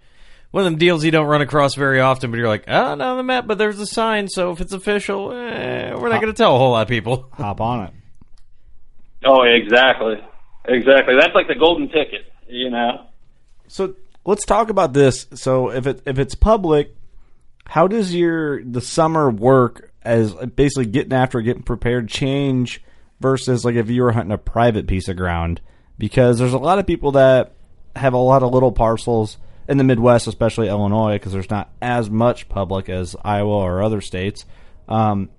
one 0.51 0.65
of 0.65 0.73
them 0.73 0.79
deals 0.79 1.05
you 1.05 1.11
don't 1.11 1.27
run 1.27 1.43
across 1.43 1.75
very 1.75 2.01
often, 2.01 2.31
but 2.31 2.39
you're 2.39 2.49
like, 2.49 2.65
oh, 2.69 2.95
not 2.95 3.01
on 3.01 3.17
the 3.19 3.23
map, 3.23 3.47
but 3.47 3.59
there's 3.59 3.79
a 3.79 3.87
sign, 3.87 4.29
so 4.29 4.51
if 4.51 4.61
it's 4.61 4.73
official, 4.73 5.33
eh, 5.33 5.95
we're 5.95 6.09
not 6.09 6.21
going 6.23 6.33
to 6.33 6.37
tell 6.37 6.55
a 6.55 6.59
whole 6.59 6.71
lot 6.71 6.83
of 6.83 6.89
people. 6.89 7.29
Hop 7.33 7.61
on 7.61 7.87
it. 7.87 7.93
Oh, 9.25 9.43
exactly, 9.43 10.15
exactly. 10.65 11.15
That's 11.21 11.35
like 11.35 11.49
the 11.49 11.55
golden 11.55 11.89
ticket, 11.89 12.33
you 12.49 12.71
know. 12.71 13.07
So 13.67 13.95
let's 14.29 14.45
talk 14.45 14.69
about 14.69 14.93
this. 14.93 15.27
So 15.35 15.71
if 15.71 15.87
it 15.87 16.03
if 16.05 16.19
it's 16.19 16.35
public, 16.35 16.95
how 17.65 17.89
does 17.89 18.15
your 18.15 18.63
the 18.63 18.83
summer 18.83 19.31
work 19.31 19.91
as 20.03 20.35
basically 20.35 20.87
getting 20.87 21.15
after 21.15 21.41
getting 21.41 21.63
prepared 21.63 22.09
change 22.09 22.83
versus 23.21 23.65
like 23.65 23.75
if 23.75 23.89
you 23.89 24.03
were 24.03 24.13
hunting 24.13 24.33
a 24.33 24.39
private 24.39 24.87
piece 24.87 25.09
of 25.09 25.17
ground? 25.17 25.63
Because 25.97 26.39
there's 26.39 26.53
a 26.53 26.59
lot 26.59 26.79
of 26.79 26.87
people 26.87 27.13
that 27.13 27.55
have 27.97 28.13
a 28.13 28.19
lot 28.19 28.43
of 28.43 28.53
little 28.53 28.71
parcels 28.71 29.39
in 29.67 29.79
the 29.79 29.85
Midwest, 29.85 30.27
especially 30.27 30.69
Illinois, 30.69 31.15
because 31.15 31.33
there's 31.33 31.51
not 31.51 31.71
as 31.81 32.11
much 32.11 32.51
public 32.51 32.91
as 32.91 33.17
Iowa 33.25 33.59
or 33.59 33.83
other 33.83 34.03
states. 34.03 34.45
Um, 34.89 35.31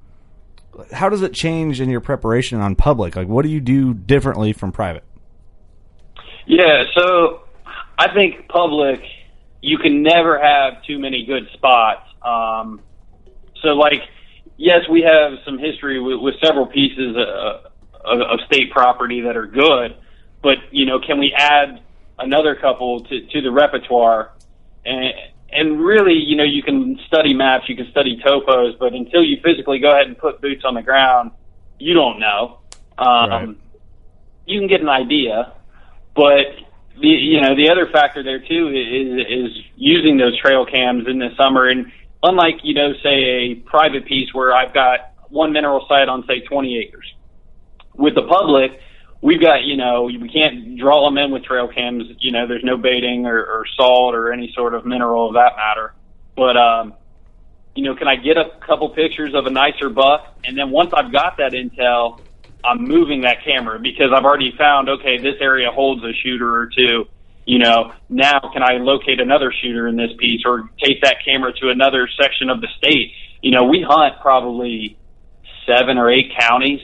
how 0.92 1.10
does 1.10 1.22
it 1.22 1.34
change 1.34 1.80
in 1.80 1.90
your 1.90 2.02
preparation 2.02 2.60
on 2.60 2.76
public? 2.76 3.16
Like, 3.16 3.28
what 3.28 3.44
do 3.44 3.50
you 3.50 3.60
do 3.60 3.94
differently 3.94 4.52
from 4.52 4.72
private? 4.72 5.04
Yeah, 6.46 6.84
so 6.96 7.42
I 8.00 8.14
think 8.14 8.48
public, 8.48 9.02
you 9.62 9.78
can 9.78 10.02
never 10.02 10.40
have 10.40 10.82
too 10.84 10.98
many 10.98 11.26
good 11.26 11.48
spots. 11.54 12.10
Um, 12.22 12.82
so, 13.62 13.70
like, 13.70 14.02
yes, 14.58 14.88
we 14.90 15.02
have 15.02 15.34
some 15.46 15.60
history 15.60 16.00
with, 16.00 16.20
with 16.20 16.36
several 16.44 16.66
pieces 16.66 17.18
uh, 17.18 17.70
of, 18.06 18.22
of 18.22 18.40
state 18.48 18.72
property 18.72 19.22
that 19.22 19.36
are 19.36 19.48
good, 19.48 19.98
but 20.42 20.58
you 20.72 20.86
know, 20.86 21.00
can 21.00 21.20
we 21.20 21.34
add 21.38 21.82
another 22.20 22.56
couple 22.56 23.02
to, 23.06 23.22
to 23.28 23.42
the 23.42 23.52
repertoire. 23.52 24.32
And, 24.86 25.14
and 25.52 25.82
really, 25.82 26.14
you 26.14 26.36
know, 26.36 26.44
you 26.44 26.62
can 26.62 27.00
study 27.08 27.34
maps, 27.34 27.68
you 27.68 27.76
can 27.76 27.90
study 27.92 28.22
topos, 28.26 28.78
but 28.78 28.94
until 28.94 29.24
you 29.24 29.38
physically 29.44 29.80
go 29.80 29.92
ahead 29.92 30.08
and 30.08 30.18
put 30.18 30.42
boots 30.42 30.64
on 30.66 30.76
the 30.76 30.82
ground, 30.82 31.32
you 31.80 31.94
don't 31.94 32.20
know. 32.20 32.60
Um, 32.98 33.30
Right. 33.30 33.58
You 34.46 34.60
can 34.60 34.68
get 34.68 34.82
an 34.82 34.90
idea, 34.90 35.54
but 36.16 36.48
the 37.00 37.08
you 37.08 37.42
know 37.42 37.56
the 37.56 37.70
other 37.70 37.88
factor 37.92 38.24
there 38.24 38.40
too 38.40 38.70
is 38.70 39.26
is 39.28 39.64
using 39.76 40.18
those 40.18 40.38
trail 40.40 40.66
cams 40.66 41.08
in 41.08 41.20
the 41.20 41.30
summer. 41.38 41.68
And 41.68 41.92
unlike 42.24 42.56
you 42.64 42.74
know 42.74 42.94
say 43.04 43.10
a 43.10 43.56
private 43.56 44.06
piece 44.06 44.34
where 44.34 44.54
I've 44.54 44.74
got 44.74 45.14
one 45.30 45.54
mineral 45.54 45.86
site 45.88 46.10
on 46.10 46.26
say 46.28 46.42
20 46.42 46.78
acres, 46.80 47.14
with 47.96 48.16
the 48.16 48.24
public, 48.24 48.80
we've 49.22 49.42
got, 49.42 49.64
you 49.64 49.78
know, 49.78 50.04
we 50.04 50.30
can't 50.30 50.78
draw 50.78 51.08
them 51.08 51.18
in 51.18 51.32
with 51.32 51.44
trail 51.44 51.68
cams. 51.68 52.06
You 52.20 52.32
know, 52.32 52.48
there's 52.48 52.64
no 52.64 52.78
baiting 52.78 53.26
or, 53.26 53.38
or 53.38 53.66
salt 53.78 54.16
or 54.16 54.32
any 54.32 54.52
sort 54.56 54.74
of 54.74 54.86
mineral 54.86 55.28
of 55.28 55.34
that 55.34 55.56
matter. 55.56 55.94
But, 56.36 56.58
um, 56.58 56.94
you 57.76 57.84
know, 57.84 57.96
can 57.96 58.08
I 58.08 58.16
get 58.16 58.38
a 58.38 58.52
couple 58.66 58.90
pictures 58.90 59.34
of 59.36 59.46
a 59.46 59.50
nicer 59.50 59.90
buck? 59.90 60.38
And 60.44 60.58
then 60.58 60.72
once 60.72 60.92
I've 60.94 61.12
got 61.12 61.38
that 61.38 61.52
intel, 61.52 62.20
I'm 62.64 62.84
moving 62.84 63.22
that 63.22 63.44
camera 63.44 63.80
because 63.80 64.12
I've 64.16 64.26
already 64.26 64.54
found, 64.58 64.90
okay, 64.90 65.18
this 65.18 65.36
area 65.40 65.70
holds 65.72 66.04
a 66.04 66.12
shooter 66.24 66.54
or 66.54 66.68
two. 66.68 67.06
You 67.46 67.60
know, 67.60 67.94
now 68.10 68.40
can 68.54 68.62
I 68.62 68.78
locate 68.78 69.20
another 69.20 69.52
shooter 69.62 69.88
in 69.88 69.96
this 69.96 70.12
piece 70.20 70.42
or 70.46 70.70
take 70.84 71.02
that 71.02 71.18
camera 71.26 71.52
to 71.62 71.70
another 71.70 72.08
section 72.22 72.50
of 72.50 72.62
the 72.62 72.68
state? 72.78 73.14
You 73.42 73.52
know, 73.52 73.64
we 73.64 73.84
hunt 73.88 74.22
probably 74.22 74.98
seven 75.66 75.98
or 75.98 76.12
eight 76.12 76.32
counties. 76.38 76.82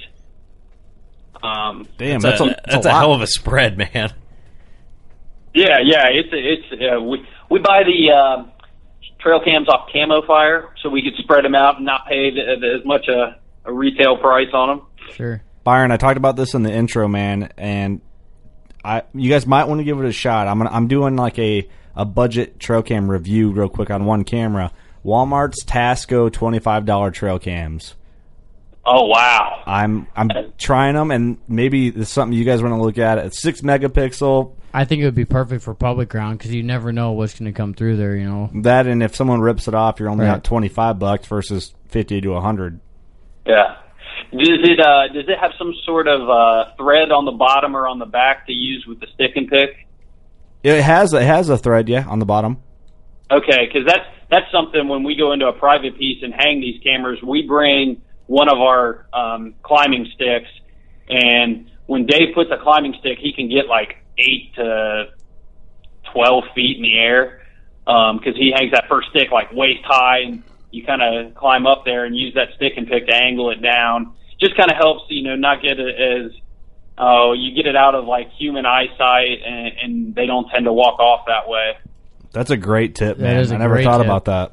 Um, 1.44 1.88
Damn, 1.98 2.20
That's, 2.22 2.40
that's, 2.40 2.42
a, 2.42 2.44
a, 2.44 2.48
that's 2.48 2.74
that's 2.74 2.86
a 2.88 2.90
a 2.90 2.94
hell 2.94 3.14
of 3.14 3.22
a 3.22 3.28
spread, 3.28 3.78
man. 3.78 4.14
Yeah, 5.54 5.78
yeah, 5.84 6.08
it's 6.10 6.30
it's 6.32 6.82
uh, 6.82 7.02
we 7.02 7.26
we 7.50 7.60
buy 7.60 7.84
the 7.84 8.12
uh, 8.12 8.44
trail 9.20 9.40
cams 9.44 9.70
off 9.70 9.90
CamoFire, 9.94 10.68
so 10.82 10.90
we 10.90 11.02
could 11.02 11.16
spread 11.24 11.46
them 11.46 11.56
out 11.56 11.78
and 11.78 11.86
not 11.86 12.08
pay 12.08 12.30
the, 12.32 12.56
the, 12.60 12.80
as 12.80 12.86
much 12.86 13.08
a, 13.08 13.40
a 13.66 13.74
retail 13.74 14.18
price 14.18 14.50
on 14.54 14.70
them. 14.70 14.88
Sure. 15.14 15.42
Byron, 15.66 15.92
I 15.92 15.98
talked 15.98 16.16
about 16.18 16.38
this 16.38 16.54
in 16.54 16.64
the 16.64 16.72
intro, 16.72 17.08
man, 17.10 17.52
and 17.58 18.00
I 18.86 19.02
you 19.14 19.30
guys 19.30 19.46
might 19.46 19.68
want 19.68 19.80
to 19.80 19.84
give 19.84 20.00
it 20.00 20.06
a 20.06 20.12
shot. 20.14 20.48
I'm 20.48 20.60
gonna, 20.60 20.70
I'm 20.70 20.88
doing 20.88 21.18
like 21.18 21.38
a 21.40 21.68
a 21.96 22.06
budget 22.06 22.60
trail 22.60 22.84
cam 22.84 23.10
review 23.12 23.52
real 23.52 23.68
quick 23.68 23.90
on 23.90 24.06
one 24.06 24.24
camera. 24.24 24.72
Walmart's 25.04 25.66
Tasco 25.66 26.32
twenty 26.32 26.60
five 26.60 26.86
dollar 26.86 27.12
trail 27.12 27.40
cams. 27.40 27.96
Oh 28.86 29.08
wow! 29.08 29.64
I'm 29.66 30.08
I'm 30.16 30.30
trying 30.60 30.94
them, 30.94 31.10
and 31.10 31.40
maybe 31.48 31.88
it's 31.88 32.12
something 32.12 32.38
you 32.38 32.46
guys 32.46 32.62
want 32.62 32.76
to 32.76 32.82
look 32.82 33.00
at. 33.00 33.18
It's 33.18 33.42
six 33.42 33.62
megapixel. 33.62 34.52
I 34.72 34.86
think 34.86 35.02
it 35.02 35.06
would 35.06 35.16
be 35.16 35.26
perfect 35.26 35.64
for 35.64 35.74
public 35.74 36.10
ground 36.10 36.38
because 36.38 36.54
you 36.54 36.62
never 36.62 36.92
know 36.94 37.14
what's 37.14 37.40
going 37.40 37.52
to 37.52 37.58
come 37.58 37.74
through 37.74 37.98
there. 37.98 38.16
You 38.16 38.26
know. 38.30 38.52
That 38.62 38.86
and 38.86 39.02
if 39.02 39.16
someone 39.16 39.42
rips 39.42 39.68
it 39.68 39.74
off, 39.74 40.00
you're 40.00 40.10
only 40.10 40.26
Right. 40.26 40.36
at 40.36 40.44
twenty 40.44 40.68
five 40.68 41.00
bucks 41.00 41.26
versus 41.26 41.74
fifty 41.88 42.22
to 42.22 42.40
hundred. 42.40 42.80
Yeah. 43.48 43.78
Does 44.32 44.60
it 44.64 44.80
uh, 44.80 45.08
does 45.14 45.26
it 45.28 45.38
have 45.40 45.52
some 45.58 45.74
sort 45.86 46.08
of 46.08 46.30
uh, 46.30 46.76
thread 46.78 47.12
on 47.12 47.26
the 47.26 47.32
bottom 47.32 47.76
or 47.76 47.88
on 47.88 48.00
the 48.00 48.06
back 48.06 48.48
to 48.48 48.54
use 48.54 48.86
with 48.88 49.00
the 49.00 49.08
stick 49.14 49.32
and 49.36 49.48
pick? 49.48 49.88
It 50.64 50.82
has 50.82 51.14
it 51.14 51.22
has 51.22 51.50
a 51.50 51.58
thread, 51.58 51.88
yeah, 51.88 52.06
on 52.08 52.20
the 52.20 52.26
bottom. 52.26 52.58
Okay, 53.32 53.68
because 53.68 53.88
that's 53.88 54.08
that's 54.30 54.52
something 54.52 54.88
when 54.88 55.04
we 55.04 55.16
go 55.16 55.32
into 55.32 55.48
a 55.48 55.54
private 55.54 55.98
piece 55.98 56.24
and 56.24 56.34
hang 56.34 56.60
these 56.60 56.82
cameras, 56.82 57.20
we 57.22 57.44
bring 57.48 58.02
one 58.28 58.50
of 58.50 58.58
our 58.58 59.06
um, 59.14 59.54
climbing 59.62 60.08
sticks, 60.16 60.50
and 61.08 61.70
when 61.86 62.06
Dave 62.06 62.34
puts 62.34 62.50
a 62.52 62.58
climbing 62.62 62.96
stick, 63.00 63.20
he 63.20 63.32
can 63.34 63.48
get 63.50 63.68
like 63.68 63.98
eight 64.18 64.54
to 64.56 65.06
twelve 66.12 66.44
feet 66.56 66.78
in 66.78 66.84
the 66.84 66.98
air 66.98 67.42
because 67.86 68.36
he 68.36 68.52
hangs 68.56 68.72
that 68.72 68.86
first 68.90 69.10
stick 69.10 69.32
like 69.32 69.52
waist 69.54 69.84
high, 69.84 70.20
and 70.20 70.44
you 70.76 70.86
kind 70.86 71.02
of 71.02 71.34
climb 71.36 71.66
up 71.66 71.86
there 71.86 72.06
and 72.06 72.16
use 72.16 72.34
that 72.34 72.50
stick 72.56 72.74
and 72.76 72.88
pick 72.88 73.08
to 73.08 73.16
angle 73.16 73.50
it 73.52 73.62
down. 73.62 74.14
Just 74.40 74.58
kind 74.58 74.70
of 74.70 74.78
helps 74.78 75.06
you 75.10 75.24
know 75.24 75.36
not 75.36 75.62
get 75.62 75.80
it 75.80 75.96
as 75.96 76.32
oh 76.98 77.34
you 77.34 77.56
get 77.56 77.66
it 77.66 77.76
out 77.76 77.96
of 77.96 78.06
like 78.06 78.30
human 78.38 78.66
eyesight, 78.66 79.40
and, 79.46 79.72
and 79.82 80.16
they 80.16 80.26
don't 80.26 80.50
tend 80.50 80.66
to 80.66 80.74
walk 80.74 81.00
off 81.00 81.26
that 81.28 81.48
way. 81.48 81.78
That's 82.34 82.52
a 82.52 82.58
great 82.58 82.96
tip, 82.96 83.18
man. 83.18 83.52
I 83.54 83.58
never 83.58 83.82
thought 83.82 84.00
tip. 84.00 84.08
about 84.08 84.26
that. 84.26 84.52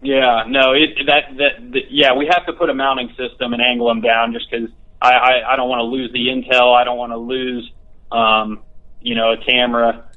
Yeah, 0.00 0.44
no, 0.48 0.72
it 0.72 0.96
that, 1.06 1.36
that 1.36 1.72
that 1.72 1.90
yeah, 1.90 2.14
we 2.14 2.26
have 2.30 2.46
to 2.46 2.54
put 2.54 2.70
a 2.70 2.74
mounting 2.74 3.10
system 3.10 3.52
and 3.52 3.60
angle 3.60 3.88
them 3.88 4.00
down 4.00 4.32
just 4.32 4.50
because 4.50 4.70
I, 5.02 5.12
I 5.12 5.52
I 5.52 5.56
don't 5.56 5.68
want 5.68 5.80
to 5.80 5.84
lose 5.84 6.10
the 6.12 6.28
intel. 6.28 6.74
I 6.74 6.84
don't 6.84 6.96
want 6.96 7.12
to 7.12 7.18
lose 7.18 7.70
um 8.10 8.62
you 9.02 9.14
know 9.14 9.32
a 9.32 9.36
camera, 9.44 10.08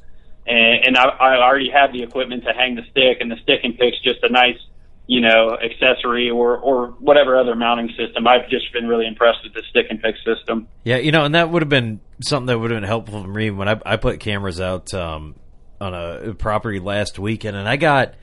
and, 0.48 0.86
and 0.86 0.98
I, 0.98 1.06
I 1.10 1.44
already 1.44 1.72
have 1.72 1.92
the 1.92 2.04
equipment 2.04 2.46
to 2.46 2.54
hang 2.54 2.76
the 2.76 2.84
stick, 2.92 3.18
and 3.20 3.30
the 3.30 3.38
stick 3.44 3.62
and 3.64 3.78
pick's 3.78 4.02
just 4.02 4.24
a 4.24 4.30
nice 4.30 4.58
you 5.12 5.20
know 5.20 5.58
accessory 5.62 6.30
or 6.30 6.58
or 6.58 6.88
whatever 7.00 7.38
other 7.38 7.54
mounting 7.54 7.90
system. 7.98 8.26
I've 8.26 8.50
just 8.50 8.72
been 8.72 8.88
really 8.88 9.06
impressed 9.06 9.40
with 9.44 9.54
the 9.54 9.62
stick 9.70 9.88
and 9.90 10.02
pick 10.02 10.16
system. 10.24 10.70
Yeah, 10.86 10.98
you 10.98 11.12
know, 11.12 11.26
and 11.26 11.36
that 11.36 11.50
would 11.50 11.62
have 11.62 11.68
been 11.68 12.00
something 12.22 12.46
that 12.46 12.58
would 12.58 12.72
have 12.72 12.80
been 12.80 12.88
helpful 12.88 13.22
for 13.22 13.28
me 13.28 13.52
when 13.52 13.68
I, 13.68 13.82
I 13.86 13.98
put 13.98 14.22
cameras 14.22 14.62
out 14.62 14.94
um, 14.94 15.36
on 15.82 15.94
a 15.94 16.34
property 16.34 16.80
last 16.80 17.20
weekend, 17.20 17.58
and 17.58 17.68
I 17.68 17.76
got, 17.76 18.14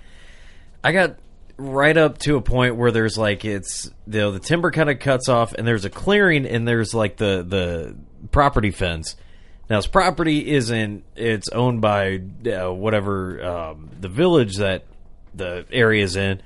I 0.83 0.92
got 0.92 1.18
right 1.59 1.94
up 1.94 2.16
to 2.20 2.37
a 2.37 2.40
point 2.40 2.77
where 2.77 2.90
there's 2.90 3.18
like 3.18 3.44
it's 3.44 3.90
you 4.07 4.20
know 4.20 4.33
the 4.33 4.40
timber 4.40 4.70
kind 4.70 4.88
of 4.88 4.98
cuts 4.98 5.29
off, 5.29 5.53
and 5.53 5.68
there's 5.68 5.85
a 5.85 5.90
clearing, 5.90 6.46
and 6.46 6.66
there's 6.66 6.94
like 6.94 7.18
the 7.18 7.44
the 7.46 7.96
property 8.33 8.70
fence. 8.70 9.14
Now, 9.68 9.77
this 9.77 9.87
property 9.87 10.53
isn't 10.53 11.05
it's 11.16 11.51
owned 11.51 11.83
by 11.83 12.22
uh, 12.51 12.72
whatever 12.72 13.44
um, 13.44 13.90
the 14.01 14.09
village 14.09 14.57
that 14.57 14.85
the 15.35 15.66
area's 15.70 16.16
in. 16.16 16.40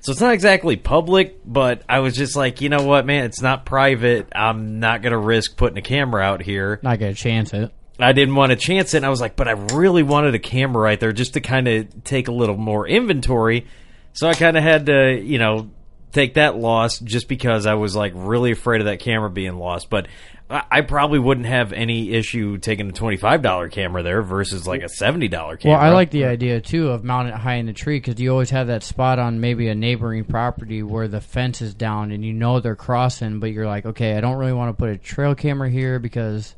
So 0.00 0.12
it's 0.12 0.20
not 0.20 0.32
exactly 0.32 0.76
public, 0.76 1.40
but 1.44 1.82
I 1.88 2.00
was 2.00 2.14
just 2.14 2.36
like, 2.36 2.60
you 2.60 2.68
know 2.68 2.84
what, 2.84 3.04
man, 3.04 3.24
it's 3.24 3.42
not 3.42 3.66
private. 3.66 4.28
I'm 4.34 4.78
not 4.78 5.02
going 5.02 5.12
to 5.12 5.18
risk 5.18 5.56
putting 5.56 5.76
a 5.78 5.82
camera 5.82 6.22
out 6.22 6.42
here. 6.42 6.78
Not 6.82 6.98
going 6.98 7.14
to 7.14 7.20
chance 7.20 7.52
it. 7.52 7.72
I 7.98 8.12
didn't 8.12 8.36
want 8.36 8.50
to 8.50 8.56
chance 8.56 8.94
it. 8.94 8.98
And 8.98 9.06
I 9.06 9.08
was 9.08 9.20
like, 9.20 9.34
but 9.34 9.48
I 9.48 9.52
really 9.52 10.04
wanted 10.04 10.34
a 10.34 10.38
camera 10.38 10.80
right 10.80 11.00
there 11.00 11.12
just 11.12 11.34
to 11.34 11.40
kind 11.40 11.66
of 11.66 12.04
take 12.04 12.28
a 12.28 12.32
little 12.32 12.56
more 12.56 12.86
inventory. 12.86 13.66
So 14.12 14.28
I 14.28 14.34
kind 14.34 14.56
of 14.56 14.62
had 14.62 14.86
to, 14.86 15.20
you 15.20 15.38
know, 15.38 15.70
take 16.12 16.34
that 16.34 16.56
loss 16.56 16.98
just 16.98 17.28
because 17.28 17.66
I 17.66 17.74
was 17.74 17.94
like 17.94 18.12
really 18.14 18.52
afraid 18.52 18.80
of 18.80 18.86
that 18.86 19.00
camera 19.00 19.30
being 19.30 19.56
lost. 19.56 19.90
But 19.90 20.08
I, 20.50 20.80
probably 20.80 21.18
wouldn't 21.18 21.46
have 21.46 21.74
any 21.74 22.12
issue 22.12 22.56
taking 22.56 22.88
a 22.88 22.92
$25 22.92 23.70
camera 23.70 24.02
there 24.02 24.22
versus 24.22 24.66
like 24.66 24.80
a 24.80 24.86
$70 24.86 25.30
camera. 25.30 25.58
Well, 25.64 25.76
I 25.76 25.90
like 25.90 26.10
the 26.10 26.24
idea 26.24 26.60
too 26.62 26.88
of 26.88 27.04
mounting 27.04 27.34
it 27.34 27.38
high 27.38 27.56
in 27.56 27.66
the 27.66 27.74
tree 27.74 27.98
because 27.98 28.18
you 28.18 28.30
always 28.30 28.48
have 28.50 28.68
that 28.68 28.82
spot 28.82 29.18
on 29.18 29.40
maybe 29.40 29.68
a 29.68 29.74
neighboring 29.74 30.24
property 30.24 30.82
where 30.82 31.06
the 31.06 31.20
fence 31.20 31.60
is 31.60 31.74
down 31.74 32.12
and 32.12 32.24
you 32.24 32.32
know 32.32 32.60
they're 32.60 32.76
crossing, 32.76 33.40
but 33.40 33.52
you're 33.52 33.66
like, 33.66 33.84
okay, 33.84 34.16
I 34.16 34.22
don't 34.22 34.38
really 34.38 34.54
want 34.54 34.74
to 34.74 34.80
put 34.80 34.88
a 34.88 34.96
trail 34.96 35.34
camera 35.34 35.68
here 35.68 35.98
because 35.98 36.54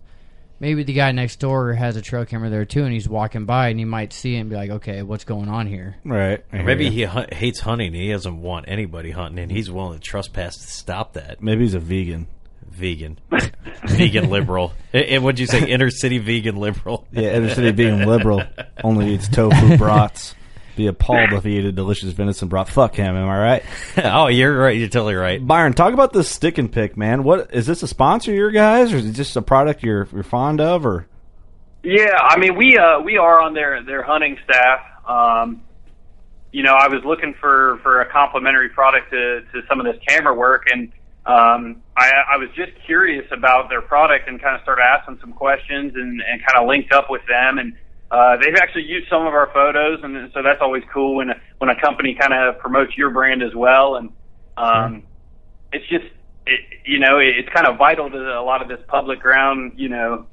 maybe 0.61 0.83
the 0.85 0.93
guy 0.93 1.11
next 1.13 1.41
door 1.41 1.73
has 1.73 1.97
a 1.97 2.03
trail 2.03 2.25
camera 2.25 2.51
there 2.51 2.65
too, 2.65 2.85
and 2.85 2.93
he's 2.93 3.09
walking 3.09 3.47
by 3.47 3.69
and 3.71 3.79
he 3.79 3.85
might 3.85 4.13
see 4.13 4.37
it 4.37 4.41
and 4.41 4.51
be 4.51 4.57
like, 4.57 4.71
okay, 4.71 5.03
what's 5.03 5.25
going 5.25 5.49
on 5.49 5.67
here? 5.67 5.97
Right. 6.05 6.45
I 6.53 6.57
Or 6.57 6.59
hear 6.59 6.67
maybe 6.67 6.85
ya. 6.85 6.91
he 6.91 7.03
hu- 7.05 7.35
hates 7.37 7.61
hunting. 7.61 7.93
He 7.95 8.11
doesn't 8.13 8.41
want 8.41 8.67
anybody 8.69 9.11
hunting, 9.11 9.41
and 9.41 9.51
he's 9.51 9.71
willing 9.71 9.99
to 9.99 10.05
trespass 10.05 10.57
to 10.57 10.63
stop 10.71 11.15
that. 11.15 11.43
Maybe 11.43 11.63
he's 11.63 11.75
a 11.75 11.81
vegan. 11.81 12.29
Vegan, 12.71 13.19
vegan 13.87 14.31
liberal. 14.31 14.73
And 14.93 15.25
what'd 15.25 15.41
you 15.41 15.47
say? 15.47 15.69
Inner 15.69 15.91
city 15.91 16.19
vegan 16.19 16.57
liberal. 16.57 17.05
Yeah, 17.11 17.35
inner 17.35 17.51
city 17.53 17.73
being 17.73 18.07
liberal 18.07 18.43
only 18.85 19.13
eats 19.15 19.29
tofu 19.29 19.77
brats. 19.77 20.35
Be 20.77 20.87
appalled 20.87 21.33
if 21.33 21.45
he 21.45 21.59
ate 21.59 21.65
a 21.65 21.73
delicious 21.73 22.13
venison 22.13 22.49
broth. 22.49 22.71
Fuck 22.71 22.95
him. 22.95 23.17
Am 23.17 23.29
I 23.29 23.39
right? 23.39 23.63
oh, 24.05 24.29
you're 24.29 24.57
right. 24.57 24.77
You're 24.77 24.89
totally 24.89 25.15
right. 25.15 25.45
Byron, 25.45 25.73
talk 25.75 25.93
about 25.93 26.13
this 26.13 26.29
stick 26.29 26.59
and 26.59 26.71
pick, 26.71 26.97
man. 26.97 27.23
What 27.23 27.53
is 27.55 27.67
this 27.67 27.83
a 27.83 27.89
sponsor 27.89 28.31
of 28.31 28.37
your 28.37 28.51
guys, 28.51 28.93
or 28.93 28.97
is 28.97 29.07
it 29.07 29.13
just 29.13 29.37
a 29.37 29.43
product 29.43 29.83
you're 29.83 30.09
you're 30.13 30.23
fond 30.23 30.61
of, 30.61 30.87
or 30.87 31.07
Yeah, 31.83 32.17
I 32.19 32.39
mean 32.39 32.57
we 32.57 32.79
uh 32.79 33.01
we 33.01 33.19
are 33.19 33.41
on 33.41 33.55
their 33.55 33.83
their 33.83 34.03
hunting 34.03 34.39
staff. 34.45 34.81
Um 35.09 35.63
you 36.53 36.63
know, 36.65 36.75
I 36.75 36.89
was 36.89 37.05
looking 37.05 37.35
for 37.41 37.79
for 37.83 38.01
a 38.01 38.11
complimentary 38.11 38.71
product 38.71 39.11
to 39.11 39.43
to 39.53 39.63
some 39.69 39.81
of 39.81 39.87
this 39.87 40.01
camera 40.09 40.35
work 40.35 40.67
and 40.73 40.93
um 41.27 41.83
I 41.97 42.11
I 42.33 42.37
was 42.39 42.49
just 42.57 42.73
curious 42.87 43.27
about 43.31 43.69
their 43.69 43.83
product 43.83 44.29
and 44.29 44.41
kind 44.41 44.57
of 44.57 44.63
started 44.63 44.83
asking 44.83 45.19
some 45.21 45.33
questions 45.33 45.93
and 45.95 46.23
and 46.23 46.41
kind 46.47 46.59
of 46.59 46.67
linked 46.67 46.93
up 46.93 47.11
with 47.11 47.23
them 47.29 47.59
and 47.59 47.75
uh 48.11 48.37
they've 48.43 48.57
actually 48.57 48.85
used 48.85 49.09
some 49.09 49.27
of 49.27 49.35
our 49.35 49.49
photos 49.53 50.01
and 50.03 50.31
so 50.35 50.43
that's 50.43 50.61
always 50.61 50.83
cool 50.93 51.17
when 51.17 51.31
a, 51.31 51.35
when 51.59 51.71
a 51.71 51.81
company 51.81 52.17
kind 52.19 52.33
of 52.35 52.59
promotes 52.59 52.97
your 52.97 53.11
brand 53.11 53.43
as 53.43 53.55
well 53.55 53.97
and 53.97 54.11
um 54.57 55.05
it's 55.73 55.89
just 55.89 56.05
it, 56.47 56.61
you 56.85 56.99
know, 56.99 57.19
it, 57.19 57.35
it's 57.39 57.49
kind 57.55 57.67
of 57.67 57.79
vital 57.79 58.11
to 58.11 58.17
a 58.17 58.43
lot 58.43 58.63
of 58.63 58.69
this 58.69 58.81
public 58.89 59.21
ground, 59.21 59.73
you 59.77 59.89
know, 59.89 60.27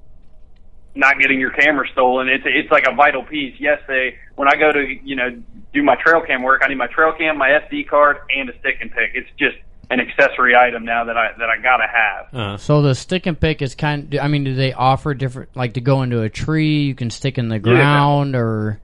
not 0.96 1.20
getting 1.20 1.40
your 1.40 1.52
camera 1.52 1.88
stolen. 1.92 2.28
It's 2.28 2.44
it's 2.46 2.72
like 2.72 2.86
a 2.88 2.96
vital 2.96 3.24
piece. 3.24 3.54
Yes, 3.60 3.80
they 3.88 4.16
when 4.36 4.48
I 4.48 4.56
go 4.56 4.72
to 4.72 4.84
you 5.04 5.16
know 5.16 5.30
do 5.74 5.84
my 5.84 5.96
trail 5.96 6.22
cam 6.26 6.42
work, 6.42 6.62
I 6.63 6.70
need 6.70 6.78
my 6.78 6.88
trail 6.88 7.13
cam, 7.16 7.38
my 7.38 7.50
SD 7.50 7.88
card, 7.88 8.18
and 8.36 8.50
a 8.50 8.58
stick 8.60 8.78
and 8.82 8.90
pick. 8.92 9.12
It's 9.13 9.30
just 9.38 9.58
an 9.89 10.00
accessory 10.00 10.56
item 10.56 10.84
now 10.84 11.06
that 11.06 11.17
I 11.17 11.32
that 11.38 11.50
I 11.50 11.58
gotta 11.62 11.88
have. 11.88 12.34
Uh, 12.34 12.58
So 12.58 12.82
the 12.82 12.93
stick 12.93 13.26
and 13.26 13.39
pick 13.39 13.62
is 13.62 13.76
kind. 13.76 14.17
I 14.21 14.28
mean, 14.28 14.43
do 14.43 14.54
they 14.54 14.73
offer 14.73 15.13
different, 15.13 15.56
like 15.56 15.73
to 15.73 15.82
go 15.82 16.04
into 16.04 16.21
a 16.21 16.30
tree? 16.30 16.82
You 16.84 16.95
can 16.95 17.10
stick 17.10 17.38
in 17.38 17.47
the 17.47 17.60
ground, 17.60 18.36
or 18.36 18.80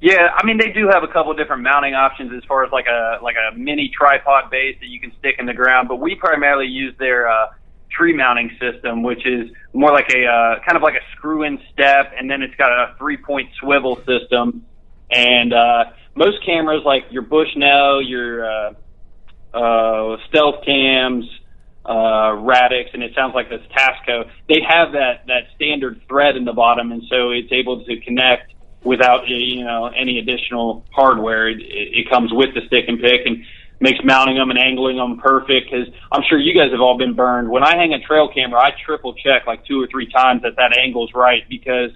Yeah, 0.00 0.28
I 0.34 0.44
mean 0.44 0.58
they 0.58 0.72
do 0.72 0.88
have 0.88 1.04
a 1.04 1.08
couple 1.08 1.30
of 1.30 1.38
different 1.38 1.62
mounting 1.62 1.94
options 1.94 2.32
as 2.36 2.42
far 2.44 2.64
as 2.64 2.72
like 2.72 2.86
a 2.86 3.18
like 3.22 3.36
a 3.36 3.56
mini 3.56 3.90
tripod 3.96 4.50
base 4.50 4.76
that 4.80 4.88
you 4.88 5.00
can 5.00 5.12
stick 5.18 5.36
in 5.38 5.46
the 5.46 5.54
ground, 5.54 5.88
but 5.88 5.96
we 5.96 6.16
primarily 6.16 6.66
use 6.66 6.94
their 6.98 7.28
uh, 7.28 7.46
tree 7.90 8.12
mounting 8.12 8.50
system, 8.60 9.02
which 9.02 9.24
is 9.24 9.50
more 9.72 9.92
like 9.92 10.12
a 10.12 10.26
uh, 10.26 10.58
kind 10.64 10.76
of 10.76 10.82
like 10.82 10.94
a 10.94 11.16
screw-in 11.16 11.60
step, 11.72 12.12
and 12.18 12.28
then 12.28 12.42
it's 12.42 12.54
got 12.56 12.72
a 12.72 12.94
three-point 12.98 13.48
swivel 13.60 13.96
system. 14.04 14.64
And 15.10 15.52
uh, 15.52 15.84
most 16.16 16.44
cameras, 16.44 16.82
like 16.84 17.04
your 17.10 17.22
Bushnell, 17.22 18.02
your 18.02 18.44
uh, 18.44 18.72
uh, 19.56 20.16
stealth 20.28 20.64
cams, 20.64 21.24
uh, 21.86 22.36
Radix, 22.36 22.90
and 22.92 23.02
it 23.02 23.12
sounds 23.14 23.34
like 23.34 23.48
this 23.48 23.62
Tasco, 23.72 24.28
they 24.48 24.60
have 24.68 24.92
that 24.92 25.26
that 25.26 25.48
standard 25.54 26.02
thread 26.08 26.36
in 26.36 26.44
the 26.44 26.52
bottom, 26.52 26.92
and 26.92 27.02
so 27.08 27.30
it's 27.30 27.52
able 27.52 27.84
to 27.84 28.00
connect 28.00 28.52
without 28.84 29.26
you 29.28 29.64
know 29.64 29.86
any 29.86 30.18
additional 30.18 30.84
hardware. 30.92 31.48
It, 31.48 31.60
it 31.60 32.10
comes 32.10 32.30
with 32.32 32.54
the 32.54 32.60
stick 32.66 32.84
and 32.88 33.00
pick 33.00 33.24
and 33.24 33.44
makes 33.80 33.98
mounting 34.04 34.36
them 34.36 34.50
and 34.50 34.58
angling 34.58 34.96
them 34.96 35.18
perfect. 35.18 35.70
Because 35.70 35.88
I'm 36.12 36.22
sure 36.28 36.38
you 36.38 36.54
guys 36.54 36.70
have 36.72 36.80
all 36.80 36.98
been 36.98 37.14
burned. 37.14 37.48
When 37.48 37.62
I 37.62 37.76
hang 37.76 37.94
a 37.94 38.00
trail 38.00 38.28
camera, 38.32 38.60
I 38.60 38.70
triple 38.84 39.14
check 39.14 39.46
like 39.46 39.64
two 39.64 39.82
or 39.82 39.86
three 39.86 40.10
times 40.10 40.42
that 40.42 40.56
that 40.56 40.76
angle's 40.76 41.12
right 41.14 41.48
because 41.48 41.90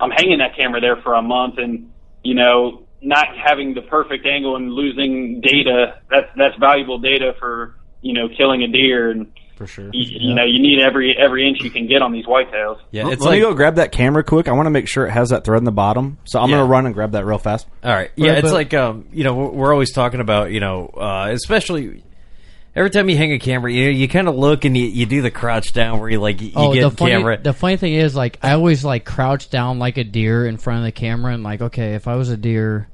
I'm 0.00 0.10
hanging 0.10 0.38
that 0.38 0.56
camera 0.56 0.80
there 0.80 0.96
for 0.96 1.14
a 1.14 1.22
month 1.22 1.58
and 1.58 1.92
you 2.22 2.34
know 2.34 2.85
not 3.02 3.26
having 3.36 3.74
the 3.74 3.82
perfect 3.82 4.26
angle 4.26 4.56
and 4.56 4.72
losing 4.72 5.40
data 5.40 5.98
that's 6.10 6.28
that's 6.36 6.56
valuable 6.58 6.98
data 6.98 7.34
for 7.38 7.74
you 8.02 8.12
know 8.14 8.28
killing 8.36 8.62
a 8.62 8.68
deer 8.68 9.10
and 9.10 9.26
for 9.56 9.66
sure? 9.66 9.88
you, 9.92 10.18
you 10.28 10.34
know 10.34 10.44
you 10.44 10.58
need 10.60 10.80
every 10.82 11.16
every 11.18 11.48
inch 11.48 11.62
you 11.62 11.70
can 11.70 11.86
get 11.86 12.02
on 12.02 12.12
these 12.12 12.26
whitetails. 12.26 12.78
yeah, 12.90 13.04
Let 13.04 13.14
it's 13.14 13.24
me 13.26 13.40
go 13.40 13.54
grab 13.54 13.76
that 13.76 13.90
camera 13.92 14.22
quick. 14.22 14.48
I 14.48 14.52
want 14.52 14.66
to 14.66 14.70
make 14.70 14.86
sure 14.88 15.06
it 15.06 15.12
has 15.12 15.30
that 15.30 15.44
thread 15.44 15.58
in 15.58 15.64
the 15.64 15.72
bottom. 15.72 16.18
So 16.24 16.38
I'm 16.40 16.50
Yeah. 16.50 16.56
gonna 16.58 16.68
run 16.68 16.84
and 16.86 16.94
grab 16.94 17.12
that 17.12 17.24
real 17.24 17.38
fast. 17.38 17.66
All 17.82 17.92
right. 17.94 18.10
Yeah, 18.16 18.32
But- 18.32 18.38
it's 18.38 18.48
but- 18.48 18.54
like 18.54 18.74
um, 18.74 19.06
you 19.12 19.24
know, 19.24 19.34
we're 19.34 19.48
we're 19.50 19.72
always 19.72 19.92
talking 19.92 20.20
about, 20.20 20.50
you 20.50 20.60
know, 20.60 20.88
uh, 20.96 21.28
especially 21.32 22.02
every 22.76 22.90
time 22.90 23.08
you 23.08 23.16
hang 23.16 23.32
a 23.32 23.38
camera, 23.40 23.72
you 23.72 23.88
you 23.88 24.06
kind 24.06 24.28
of 24.28 24.36
look 24.36 24.64
and 24.64 24.76
you, 24.76 24.84
you 24.86 25.06
do 25.06 25.22
the 25.22 25.30
crouch 25.32 25.72
down 25.72 25.98
where 25.98 26.08
you 26.08 26.20
like 26.20 26.40
you 26.40 26.52
oh, 26.54 26.72
get 26.72 26.82
the 26.82 26.90
funny, 26.96 27.10
camera. 27.12 27.38
the 27.42 27.52
funny 27.52 27.76
thing 27.76 27.94
is, 27.94 28.14
like, 28.14 28.38
I 28.42 28.52
always 28.52 28.84
like 28.84 29.04
crouch 29.04 29.50
down 29.50 29.78
like 29.80 29.96
a 29.96 30.04
deer 30.04 30.46
in 30.46 30.58
front 30.58 30.78
of 30.80 30.84
the 30.84 30.92
camera, 30.92 31.32
and 31.34 31.42
like, 31.42 31.60
okay, 31.62 31.94
if 31.94 32.06
I 32.06 32.14
was 32.14 32.28
a 32.30 32.36
deer, 32.36 32.88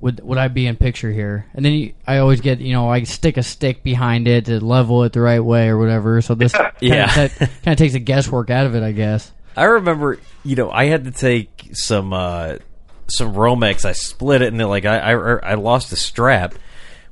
would 0.00 0.20
would 0.24 0.38
I 0.38 0.48
be 0.48 0.66
in 0.66 0.76
picture 0.76 1.12
here? 1.12 1.46
And 1.54 1.64
then 1.64 1.72
you, 1.74 1.92
I 2.06 2.18
always 2.18 2.40
get, 2.40 2.60
you 2.60 2.72
know, 2.72 2.88
I 2.88 3.02
stick 3.04 3.36
a 3.36 3.42
stick 3.42 3.82
behind 3.82 4.26
it 4.26 4.46
to 4.46 4.58
level 4.64 5.04
it 5.04 5.12
the 5.12 5.20
right 5.20 5.40
way 5.44 5.68
or 5.68 5.76
whatever. 5.78 6.22
So 6.22 6.34
this 6.34 6.52
kind 6.54 6.72
Yeah. 6.80 7.24
of 7.24 7.38
kind 7.38 7.50
of 7.66 7.76
takes 7.76 7.92
the 7.92 7.98
guesswork 8.00 8.48
out 8.50 8.64
of 8.66 8.74
it, 8.74 8.82
I 8.82 8.92
guess. 8.92 9.30
I 9.56 9.64
remember, 9.64 10.18
you 10.42 10.56
know, 10.56 10.70
I 10.70 10.86
had 10.86 11.04
to 11.04 11.10
take 11.10 11.68
some 11.74 12.14
uh, 12.14 12.56
some 13.08 13.34
Romex. 13.34 13.84
I 13.84 13.92
split 13.92 14.40
it 14.40 14.48
and 14.48 14.58
then 14.58 14.68
like 14.68 14.86
I, 14.86 14.98
I 15.12 15.12
I 15.50 15.54
lost 15.54 15.90
the 15.90 15.96
strap, 15.96 16.54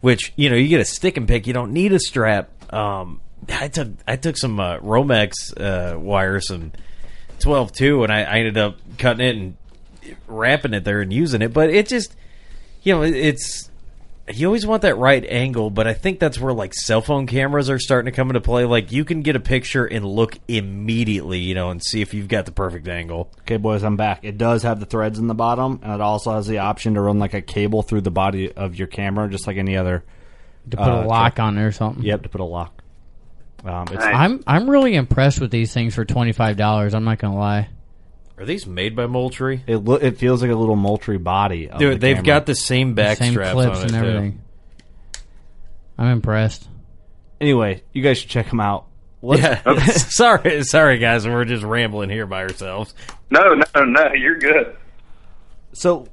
which 0.01 0.33
you 0.37 0.51
know 0.51 0.57
you 0.57 0.69
get 0.69 0.81
a 0.81 0.85
stick 0.85 1.17
and 1.17 1.27
pick. 1.27 1.47
You 1.47 1.53
don't 1.53 1.73
need 1.73 1.93
a 1.93 1.99
strap. 1.99 2.51
Um, 2.73 3.21
I 3.49 3.69
took 3.69 3.89
I 4.07 4.17
took 4.17 4.37
some 4.37 4.61
uh, 4.61 4.79
Romex 4.79 5.33
uh, 5.57 5.99
wire, 5.99 6.41
some 6.41 6.73
twelve 7.41 7.73
two, 7.73 8.03
and 8.03 8.13
I, 8.13 8.23
I 8.23 8.39
ended 8.39 8.59
up 8.59 8.77
cutting 8.99 9.27
it 9.27 9.37
and 9.37 9.57
wrapping 10.27 10.75
it 10.75 10.85
there 10.85 11.01
and 11.01 11.13
using 11.13 11.43
it. 11.43 11.53
But 11.53 11.71
it 11.71 11.89
just, 11.89 12.15
you 12.83 12.95
know, 12.95 13.03
it, 13.03 13.15
it's 13.15 13.68
you 14.33 14.47
always 14.47 14.67
want 14.67 14.83
that 14.83 14.97
right 14.97 15.25
angle, 15.25 15.71
but 15.71 15.87
I 15.87 15.95
think 15.95 16.19
that's 16.19 16.39
where 16.39 16.53
like 16.53 16.75
cell 16.75 17.01
phone 17.01 17.27
cameras 17.27 17.71
are 17.71 17.79
starting 17.79 18.11
to 18.13 18.17
come 18.17 18.29
into 18.29 18.41
play. 18.41 18.65
Like 18.65 18.93
you 18.93 19.05
can 19.05 19.23
get 19.23 19.37
a 19.37 19.41
picture 19.41 19.85
and 19.85 20.05
look 20.05 20.39
immediately, 20.49 21.39
you 21.39 21.55
know, 21.55 21.71
and 21.71 21.83
see 21.83 22.01
if 22.01 22.15
you've 22.15 22.29
got 22.29 22.47
the 22.47 22.53
perfect 22.53 22.89
angle. 22.89 23.31
Okay, 23.41 23.57
boys, 23.57 23.83
I'm 23.83 23.97
back. 23.97 24.21
It 24.25 24.39
does 24.39 24.63
have 24.63 24.81
the 24.81 24.87
threads 24.87 25.19
in 25.19 25.27
the 25.27 25.35
bottom, 25.35 25.81
and 25.83 25.93
it 25.93 26.01
also 26.01 26.33
has 26.33 26.47
the 26.47 26.59
option 26.59 26.95
to 26.95 27.01
run 27.01 27.19
like 27.19 27.35
a 27.35 27.43
cable 27.43 27.83
through 27.83 28.03
the 28.03 28.11
body 28.11 28.53
of 28.53 28.77
your 28.77 28.89
camera, 28.89 29.29
just 29.31 29.47
like 29.47 29.57
any 29.57 29.77
other. 29.77 30.05
To 30.71 30.77
put 30.77 30.89
Uh, 30.89 31.03
a 31.03 31.07
lock 31.07 31.39
on 31.41 31.57
it 31.57 31.63
or 31.63 31.73
something. 31.73 32.05
Yep, 32.05 32.25
to 32.25 32.29
put 32.29 32.41
a 32.41 32.45
lock. 32.45 32.83
Um, 33.65 33.85
it's, 33.91 33.95
Nice. 33.95 34.15
I'm 34.15 34.45
I'm 34.47 34.71
really 34.71 34.95
impressed 34.95 35.41
with 35.41 35.51
these 35.51 35.73
things 35.73 35.95
for 35.95 36.05
twenty 36.05 36.33
five 36.33 36.57
dollars. 36.57 36.95
I'm 36.95 37.05
not 37.05 37.19
gonna 37.19 37.39
lie. 37.39 37.69
Are 38.39 38.45
these 38.45 38.67
made 38.67 38.95
by 38.95 39.07
Moultrie? 39.07 39.63
it 39.67 39.79
lo- 39.79 39.97
it 39.97 40.19
feels 40.19 40.43
like 40.43 40.51
a 40.51 40.55
little 40.55 40.77
Moultrie 40.77 41.19
body. 41.19 41.69
Of 41.71 41.79
Dude, 41.79 41.95
the 41.95 41.99
they've 41.99 42.17
camera. 42.17 42.27
got 42.27 42.47
the 42.47 42.55
same 42.55 42.91
The 42.91 42.95
back 43.03 43.19
same 43.19 43.33
straps 43.33 43.53
clips 43.53 43.79
on 43.79 43.85
it 43.85 43.93
and 43.93 43.97
everything. 43.97 44.41
I'm 45.99 46.09
impressed. 46.13 46.69
Anyway, 47.41 47.83
you 47.93 48.03
guys 48.03 48.19
should 48.19 48.31
check 48.31 48.49
them 48.51 48.61
out. 48.61 48.87
Let's- 49.23 49.43
Yeah. 49.43 49.87
sorry, 49.97 50.63
sorry 50.65 50.99
guys, 50.99 51.27
we're 51.27 51.45
just 51.45 51.65
rambling 51.65 52.11
here 52.11 52.27
by 52.27 52.43
ourselves. 52.43 52.95
No, 53.31 53.41
no, 53.55 53.85
no, 53.85 54.13
you're 54.15 54.39
good. 54.39 54.77
So 55.73 56.07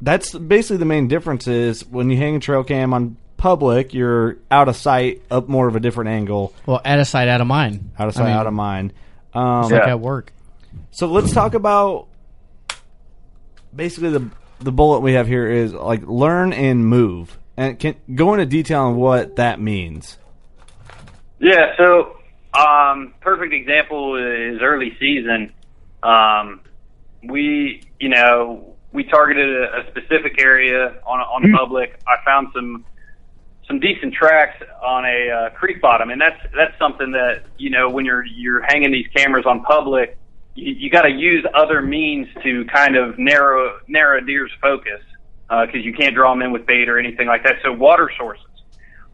that's 0.00 0.32
basically 0.34 0.78
the 0.78 0.84
main 0.86 1.08
difference 1.08 1.46
is 1.46 1.86
when 1.86 2.08
you 2.10 2.16
hang 2.16 2.36
a 2.36 2.40
trail 2.40 2.64
cam 2.64 2.92
on 2.94 3.16
public, 3.36 3.92
you're 3.92 4.38
out 4.50 4.68
of 4.68 4.76
sight, 4.76 5.22
up 5.30 5.48
more 5.48 5.68
of 5.68 5.76
a 5.76 5.80
different 5.80 6.08
angle, 6.10 6.54
Well, 6.64 6.80
out 6.84 6.98
of 6.98 7.06
sight, 7.06 7.28
out 7.28 7.40
of 7.42 7.46
mind. 7.46 7.90
out 7.98 8.08
of 8.08 8.14
I 8.16 8.18
sight, 8.20 8.24
mean, 8.28 8.34
out 8.36 8.46
of 8.46 8.54
mind. 8.54 8.92
Um, 9.34 9.62
It's 9.64 9.70
like 9.72 9.82
Yeah. 9.84 9.90
at 9.90 10.00
work. 10.00 10.32
So 10.90 11.06
let's 11.06 11.32
talk 11.32 11.54
about 11.54 12.08
basically 13.74 14.10
the 14.10 14.30
the 14.60 14.72
bullet 14.72 15.00
we 15.00 15.12
have 15.12 15.26
here 15.26 15.46
is 15.50 15.72
like 15.72 16.02
learn 16.06 16.52
and 16.52 16.86
move, 16.86 17.38
and 17.56 17.78
can 17.78 17.96
go 18.14 18.32
into 18.34 18.46
detail 18.46 18.82
on 18.82 18.96
what 18.96 19.36
that 19.36 19.60
means. 19.60 20.18
Yeah, 21.38 21.76
so 21.76 22.16
um, 22.54 23.14
perfect 23.20 23.52
example 23.52 24.16
is 24.16 24.60
early 24.62 24.96
season. 24.98 25.52
Um, 26.02 26.60
we, 27.22 27.82
you 28.00 28.08
know, 28.08 28.76
we 28.92 29.04
targeted 29.04 29.54
a, 29.54 29.80
a 29.80 29.90
specific 29.90 30.40
area 30.40 31.00
on 31.06 31.20
on 31.20 31.52
public. 31.52 32.00
I 32.06 32.24
found 32.24 32.48
some 32.54 32.84
some 33.66 33.80
decent 33.80 34.14
tracks 34.14 34.62
on 34.82 35.04
a 35.04 35.30
uh, 35.30 35.50
creek 35.50 35.80
bottom, 35.80 36.10
and 36.10 36.20
that's 36.20 36.40
that's 36.54 36.78
something 36.78 37.12
that 37.12 37.44
you 37.58 37.70
know 37.70 37.90
when 37.90 38.04
you're 38.04 38.24
you're 38.24 38.62
hanging 38.62 38.92
these 38.92 39.08
cameras 39.14 39.44
on 39.44 39.62
public, 39.62 40.16
you, 40.56 40.72
you 40.74 40.90
got 40.90 41.02
to 41.02 41.10
use 41.10 41.44
other 41.54 41.80
means 41.80 42.26
to 42.42 42.64
kind 42.66 42.96
of 42.96 43.18
narrow 43.18 43.78
narrow 43.86 44.20
deer's 44.20 44.50
focus 44.60 45.02
uh, 45.48 45.66
because 45.66 45.84
you 45.84 45.92
can't 45.92 46.14
draw 46.14 46.32
them 46.32 46.42
in 46.42 46.52
with 46.52 46.66
bait 46.66 46.88
or 46.88 46.98
anything 46.98 47.28
like 47.28 47.44
that. 47.44 47.56
So 47.62 47.72
water 47.72 48.10
sources. 48.18 48.44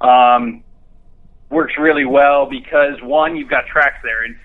Um, 0.00 0.64
works 1.50 1.74
really 1.78 2.06
well 2.06 2.46
because 2.46 3.00
one, 3.02 3.36
you've 3.36 3.50
got 3.50 3.66
tracks 3.66 3.98
there, 4.02 4.24
and 4.24 4.36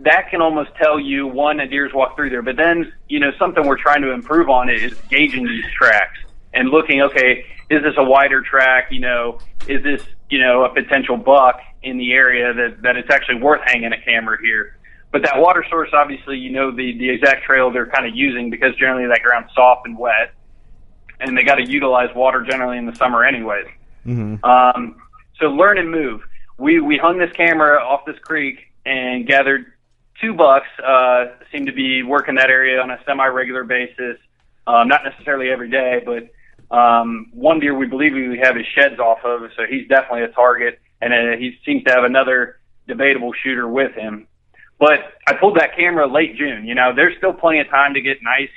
that 0.00 0.30
can 0.30 0.40
almost 0.40 0.70
tell 0.76 0.98
you 0.98 1.26
one 1.26 1.60
a 1.60 1.68
deer's 1.68 1.92
walked 1.92 2.16
through 2.16 2.30
there. 2.30 2.42
But 2.42 2.56
then, 2.56 2.92
you 3.08 3.20
know, 3.20 3.30
something 3.38 3.66
we're 3.66 3.80
trying 3.80 4.02
to 4.02 4.12
improve 4.12 4.48
on 4.48 4.70
is 4.70 4.94
gauging 5.10 5.46
these 5.46 5.64
tracks 5.76 6.18
and 6.54 6.70
looking. 6.70 7.02
Okay, 7.02 7.44
is 7.70 7.82
this 7.82 7.94
a 7.98 8.04
wider 8.04 8.40
track? 8.40 8.90
You 8.90 9.00
know, 9.00 9.38
is 9.68 9.82
this 9.82 10.02
you 10.30 10.40
know 10.40 10.64
a 10.64 10.72
potential 10.72 11.16
buck 11.16 11.60
in 11.82 11.98
the 11.98 12.12
area 12.12 12.52
that 12.54 12.82
that 12.82 12.96
it's 12.96 13.10
actually 13.10 13.40
worth 13.40 13.60
hanging 13.64 13.92
a 13.92 14.00
camera 14.00 14.38
here? 14.42 14.77
But 15.10 15.22
that 15.22 15.38
water 15.38 15.64
source, 15.70 15.88
obviously, 15.92 16.36
you 16.36 16.50
know 16.50 16.70
the 16.70 16.96
the 16.98 17.08
exact 17.08 17.44
trail 17.44 17.70
they're 17.70 17.86
kind 17.86 18.06
of 18.06 18.14
using 18.14 18.50
because 18.50 18.74
generally 18.76 19.08
that 19.08 19.22
ground's 19.22 19.52
soft 19.54 19.86
and 19.86 19.98
wet, 19.98 20.32
and 21.20 21.36
they 21.36 21.42
got 21.42 21.56
to 21.56 21.68
utilize 21.68 22.14
water 22.14 22.42
generally 22.48 22.76
in 22.76 22.86
the 22.86 22.94
summer 22.94 23.24
anyways. 23.24 23.66
Mm-hmm. 24.06 24.44
Um, 24.44 24.96
so 25.40 25.46
learn 25.46 25.78
and 25.78 25.90
move. 25.90 26.20
We 26.58 26.80
we 26.80 26.98
hung 26.98 27.18
this 27.18 27.32
camera 27.32 27.82
off 27.82 28.04
this 28.04 28.18
creek 28.18 28.58
and 28.84 29.26
gathered 29.26 29.66
two 30.20 30.34
bucks. 30.34 30.68
Uh, 30.84 31.26
seem 31.50 31.66
to 31.66 31.72
be 31.72 32.02
working 32.02 32.34
that 32.34 32.50
area 32.50 32.80
on 32.80 32.90
a 32.90 32.98
semi-regular 33.06 33.64
basis. 33.64 34.18
Um, 34.66 34.88
not 34.88 35.02
necessarily 35.04 35.50
every 35.50 35.70
day, 35.70 36.02
but 36.04 36.76
um, 36.76 37.30
one 37.32 37.60
deer 37.60 37.74
we 37.74 37.86
believe 37.86 38.12
we 38.12 38.38
have 38.42 38.56
his 38.56 38.66
sheds 38.74 38.98
off 38.98 39.24
of, 39.24 39.50
so 39.56 39.64
he's 39.68 39.88
definitely 39.88 40.24
a 40.24 40.28
target. 40.28 40.78
And 41.00 41.12
uh, 41.14 41.38
he 41.38 41.58
seems 41.64 41.84
to 41.84 41.92
have 41.92 42.04
another 42.04 42.60
debatable 42.86 43.32
shooter 43.42 43.66
with 43.66 43.94
him. 43.94 44.26
But 44.78 45.00
I 45.26 45.34
pulled 45.34 45.56
that 45.56 45.76
camera 45.76 46.06
late 46.06 46.36
June. 46.36 46.64
You 46.66 46.74
know, 46.74 46.92
there's 46.94 47.16
still 47.18 47.32
plenty 47.32 47.60
of 47.60 47.68
time 47.68 47.94
to 47.94 48.00
get 48.00 48.18
nice 48.22 48.50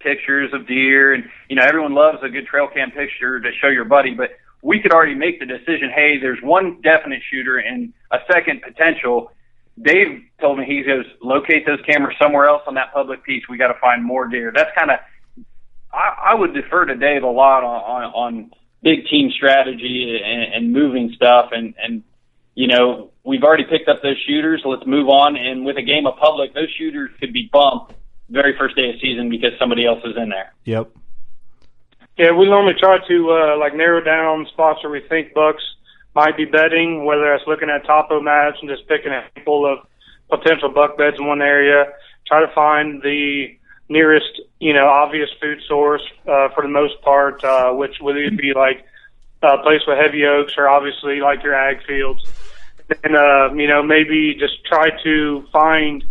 pictures 0.00 0.50
of 0.52 0.66
deer, 0.66 1.14
and 1.14 1.24
you 1.48 1.56
know, 1.56 1.62
everyone 1.64 1.94
loves 1.94 2.18
a 2.22 2.28
good 2.28 2.46
trail 2.46 2.68
cam 2.72 2.90
picture 2.90 3.40
to 3.40 3.50
show 3.60 3.68
your 3.68 3.84
buddy. 3.84 4.14
But 4.14 4.30
we 4.62 4.80
could 4.80 4.92
already 4.92 5.14
make 5.14 5.40
the 5.40 5.46
decision. 5.46 5.90
Hey, 5.94 6.18
there's 6.20 6.40
one 6.42 6.80
definite 6.82 7.22
shooter 7.30 7.58
and 7.58 7.92
a 8.10 8.18
second 8.30 8.62
potential. 8.62 9.32
Dave 9.80 10.22
told 10.40 10.58
me 10.58 10.66
he 10.66 10.82
goes 10.82 11.06
locate 11.22 11.64
those 11.66 11.80
cameras 11.88 12.16
somewhere 12.20 12.46
else 12.46 12.62
on 12.66 12.74
that 12.74 12.92
public 12.92 13.24
piece. 13.24 13.42
We 13.48 13.56
got 13.56 13.68
to 13.68 13.80
find 13.80 14.04
more 14.04 14.28
deer. 14.28 14.52
That's 14.54 14.70
kind 14.76 14.90
of 14.90 14.98
I, 15.92 16.32
I 16.32 16.34
would 16.34 16.54
defer 16.54 16.84
to 16.84 16.96
Dave 16.96 17.22
a 17.22 17.26
lot 17.26 17.64
on 17.64 17.80
on, 17.80 18.04
on 18.12 18.50
big 18.82 19.06
team 19.06 19.30
strategy 19.30 20.20
and, 20.22 20.54
and 20.54 20.72
moving 20.72 21.12
stuff 21.16 21.50
and 21.52 21.74
and 21.82 22.02
you 22.54 22.68
know 22.68 23.11
we've 23.24 23.42
already 23.42 23.64
picked 23.64 23.88
up 23.88 24.02
those 24.02 24.18
shooters. 24.26 24.62
Let's 24.64 24.86
move 24.86 25.08
on. 25.08 25.36
And 25.36 25.64
with 25.64 25.76
a 25.76 25.82
game 25.82 26.06
of 26.06 26.16
public, 26.16 26.54
those 26.54 26.70
shooters 26.76 27.10
could 27.20 27.32
be 27.32 27.48
bumped 27.52 27.94
very 28.28 28.56
first 28.58 28.76
day 28.76 28.90
of 28.90 28.96
season 29.00 29.28
because 29.28 29.50
somebody 29.58 29.86
else 29.86 30.00
is 30.04 30.16
in 30.16 30.30
there. 30.30 30.52
Yep. 30.64 30.90
Yeah, 32.18 32.32
we 32.32 32.46
normally 32.46 32.74
try 32.78 32.98
to 33.08 33.30
uh, 33.30 33.58
like 33.58 33.74
narrow 33.74 34.02
down 34.02 34.46
spots 34.52 34.82
where 34.82 34.92
we 34.92 35.00
think 35.08 35.32
bucks 35.34 35.62
might 36.14 36.36
be 36.36 36.44
bedding, 36.44 37.04
whether 37.04 37.30
that's 37.30 37.46
looking 37.46 37.70
at 37.70 37.86
topo 37.86 38.20
maps 38.20 38.58
and 38.60 38.68
just 38.68 38.86
picking 38.86 39.12
a 39.12 39.24
handful 39.34 39.66
of 39.66 39.78
potential 40.28 40.68
buck 40.68 40.98
beds 40.98 41.16
in 41.18 41.26
one 41.26 41.40
area. 41.40 41.86
Try 42.26 42.44
to 42.44 42.52
find 42.54 43.02
the 43.02 43.56
nearest, 43.88 44.40
you 44.60 44.72
know, 44.72 44.86
obvious 44.86 45.30
food 45.40 45.58
source 45.66 46.02
uh, 46.26 46.48
for 46.54 46.62
the 46.62 46.68
most 46.68 47.00
part, 47.02 47.42
uh, 47.44 47.72
which 47.72 47.96
would 48.00 48.16
either 48.16 48.36
be 48.36 48.52
like 48.54 48.84
a 49.42 49.58
place 49.58 49.80
with 49.86 49.98
heavy 49.98 50.24
oaks 50.24 50.54
or 50.56 50.68
obviously 50.68 51.20
like 51.20 51.42
your 51.42 51.54
ag 51.54 51.84
fields. 51.86 52.24
And, 53.04 53.16
uh, 53.16 53.50
you 53.54 53.68
know, 53.68 53.82
maybe 53.82 54.34
just 54.34 54.64
try 54.64 54.90
to 55.02 55.46
find 55.52 56.04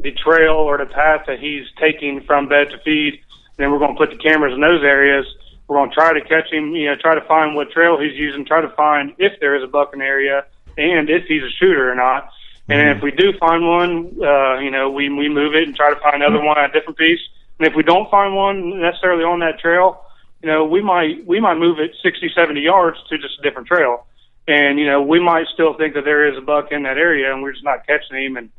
the 0.00 0.12
trail 0.12 0.54
or 0.54 0.78
the 0.78 0.86
path 0.86 1.22
that 1.26 1.38
he's 1.38 1.66
taking 1.80 2.22
from 2.22 2.48
bed 2.48 2.70
to 2.70 2.78
feed. 2.78 3.20
Then 3.56 3.70
we're 3.70 3.78
going 3.78 3.94
to 3.94 3.98
put 3.98 4.10
the 4.10 4.16
cameras 4.16 4.54
in 4.54 4.60
those 4.60 4.82
areas. 4.82 5.26
We're 5.68 5.76
going 5.76 5.90
to 5.90 5.94
try 5.94 6.12
to 6.12 6.20
catch 6.20 6.52
him, 6.52 6.74
you 6.74 6.86
know, 6.86 6.96
try 6.96 7.14
to 7.14 7.20
find 7.22 7.54
what 7.54 7.70
trail 7.70 7.98
he's 8.00 8.14
using, 8.14 8.44
try 8.44 8.60
to 8.60 8.70
find 8.70 9.14
if 9.18 9.38
there 9.40 9.56
is 9.56 9.62
a 9.62 9.66
buck 9.66 9.92
in 9.92 10.00
the 10.00 10.04
area 10.04 10.44
and 10.76 11.08
if 11.08 11.26
he's 11.26 11.42
a 11.42 11.50
shooter 11.50 11.90
or 11.90 11.94
not. 11.94 12.30
And 12.68 12.96
if 12.96 13.02
we 13.02 13.10
do 13.10 13.32
find 13.38 13.66
one, 13.66 14.16
uh, 14.22 14.58
you 14.58 14.70
know, 14.70 14.88
we 14.88 15.10
we 15.10 15.28
move 15.28 15.54
it 15.54 15.64
and 15.64 15.76
try 15.76 15.92
to 15.92 16.00
find 16.00 16.22
another 16.22 16.42
one 16.42 16.56
on 16.56 16.70
a 16.70 16.72
different 16.72 16.96
piece. 16.96 17.20
And 17.58 17.68
if 17.68 17.74
we 17.74 17.82
don't 17.82 18.10
find 18.10 18.34
one 18.34 18.80
necessarily 18.80 19.24
on 19.24 19.40
that 19.40 19.58
trail, 19.58 20.04
you 20.42 20.48
know, 20.48 20.64
we 20.64 20.80
might 20.80 21.26
we 21.26 21.38
might 21.40 21.58
move 21.58 21.78
it 21.78 21.94
60, 22.02 22.30
70 22.34 22.60
yards 22.60 22.98
to 23.08 23.18
just 23.18 23.38
a 23.38 23.42
different 23.42 23.68
trail. 23.68 24.06
And 24.48 24.78
you 24.78 24.86
know, 24.86 25.02
we 25.02 25.20
might 25.20 25.46
still 25.54 25.74
think 25.74 25.94
that 25.94 26.04
there 26.04 26.28
is 26.30 26.36
a 26.36 26.40
buck 26.40 26.72
in 26.72 26.82
that 26.82 26.98
area, 26.98 27.32
and 27.32 27.42
we're 27.42 27.52
just 27.52 27.64
not 27.64 27.86
catching 27.86 28.16
him. 28.16 28.36
And 28.36 28.50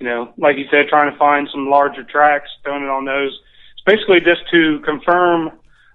you 0.00 0.06
know, 0.06 0.32
like 0.38 0.56
you 0.56 0.64
said, 0.70 0.88
trying 0.88 1.12
to 1.12 1.18
find 1.18 1.48
some 1.52 1.68
larger 1.68 2.04
tracks, 2.04 2.48
throwing 2.62 2.84
it 2.84 2.88
on 2.88 3.04
those. 3.04 3.38
It's 3.74 3.84
basically 3.84 4.20
just 4.20 4.48
to 4.50 4.80
confirm 4.80 5.52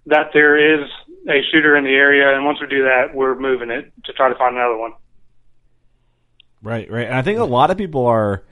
that 0.08 0.32
there 0.34 0.82
is 0.82 0.88
a 1.27 1.41
shooter 1.51 1.75
in 1.75 1.84
the 1.84 1.91
area, 1.91 2.36
and 2.36 2.45
once 2.45 2.60
we 2.62 2.67
do 2.67 2.84
that, 2.84 3.13
we're 3.13 3.38
moving 3.38 3.69
it 3.69 3.91
to 4.06 4.13
try 4.13 4.30
to 4.30 4.36
find 4.36 4.56
another 4.56 4.77
one. 4.77 4.93
Right, 6.62 6.89
right. 6.91 7.08
And 7.08 7.15
I 7.15 7.21
think 7.21 7.39
a 7.39 7.43
lot 7.43 7.71
of 7.71 7.77
people 7.77 8.06
are 8.06 8.43